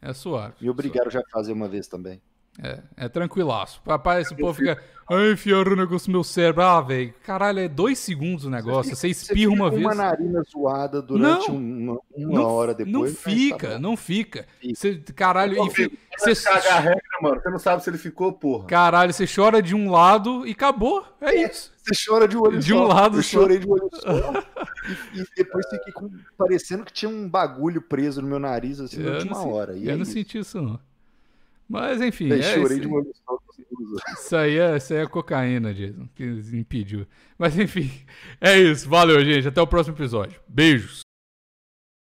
É 0.00 0.12
suave. 0.12 0.54
Me 0.60 0.70
obrigaram 0.70 1.10
já 1.10 1.20
a 1.20 1.30
fazer 1.30 1.52
uma 1.52 1.66
vez 1.68 1.88
também. 1.88 2.20
É, 2.62 2.78
é 2.96 3.08
tranquilaço. 3.08 3.80
Papai, 3.84 4.22
esse 4.22 4.34
povo 4.34 4.54
fica. 4.54 4.82
Ai, 5.08 5.32
enfiaram 5.32 5.72
o 5.72 5.76
negócio 5.76 6.08
no 6.10 6.14
meu 6.18 6.24
cérebro. 6.24 6.62
Ah, 6.62 6.80
velho. 6.80 7.14
Caralho, 7.22 7.60
é 7.60 7.68
dois 7.68 7.98
segundos 7.98 8.44
o 8.46 8.50
negócio. 8.50 8.96
Você 8.96 9.08
espirra 9.08 9.52
uma 9.52 9.66
fica 9.70 9.76
vez. 9.76 9.84
uma 9.86 9.94
narina 9.94 10.42
zoada 10.50 11.00
durante 11.02 11.48
Não. 11.48 11.56
uma, 11.58 12.00
uma 12.16 12.38
Não, 12.40 12.44
hora 12.44 12.74
depois. 12.74 12.92
não 12.92 13.04
tá 13.04 13.30
fica, 13.30 13.68
bom. 13.74 13.78
não 13.78 13.96
fica. 13.96 14.46
Fica. 14.58 14.74
Você, 14.74 14.94
caralho, 15.14 15.70
filho, 15.70 15.92
você, 16.18 16.34
Cagar 16.42 16.76
a 16.78 16.80
regra, 16.80 17.02
mano. 17.22 17.40
Você 17.40 17.50
não 17.50 17.58
sabe 17.58 17.84
se 17.84 17.90
ele 17.90 17.98
ficou, 17.98 18.32
porra. 18.32 18.64
caralho, 18.66 19.12
você 19.12 19.26
chora 19.32 19.62
de 19.62 19.74
um 19.74 19.90
lado 19.90 20.44
e 20.46 20.52
acabou. 20.52 21.04
É 21.20 21.34
isso. 21.46 21.72
Você 21.76 21.94
chora 22.10 22.26
de 22.26 22.36
um 22.36 22.40
olho 22.40 22.58
De 22.58 22.70
só. 22.72 22.82
um 22.84 22.86
lado 22.88 23.18
Eu 23.18 23.22
só. 23.22 23.28
chorei 23.40 23.58
de 23.58 23.66
um 23.68 23.72
olho 23.72 23.88
só. 23.92 24.08
e, 25.14 25.20
e 25.20 25.24
depois 25.36 25.66
fiquei 25.70 25.92
com, 25.92 26.10
parecendo 26.36 26.84
que 26.84 26.92
tinha 26.92 27.08
um 27.08 27.28
bagulho 27.28 27.80
preso 27.82 28.20
no 28.22 28.26
meu 28.26 28.40
nariz 28.40 28.80
assim 28.80 28.98
na 29.02 29.10
Eu 29.10 29.14
última 29.16 29.34
não 29.36 29.42
sei- 29.42 29.52
hora. 29.52 29.76
E 29.76 29.86
eu 29.86 29.92
é 29.92 29.94
não 29.94 30.02
isso. 30.02 30.12
senti 30.12 30.38
isso, 30.38 30.60
não. 30.60 30.80
Mas 31.68 32.00
enfim, 32.00 32.30
é 32.32 32.42
chorei 32.42 32.78
de 32.78 32.86
um 32.86 32.94
olho 32.94 33.12
só. 33.12 33.38
isso 34.18 34.36
aí 34.36 34.58
é, 34.58 34.76
isso 34.76 34.92
aí 34.92 35.00
é 35.00 35.06
cocaína, 35.06 35.74
Jason, 35.74 36.08
que 36.14 36.24
impediu. 36.52 37.06
Mas 37.36 37.58
enfim, 37.58 37.90
é 38.40 38.58
isso. 38.58 38.88
Valeu, 38.88 39.24
gente. 39.24 39.48
Até 39.48 39.60
o 39.60 39.66
próximo 39.66 39.96
episódio. 39.96 40.40
Beijos. 40.48 41.05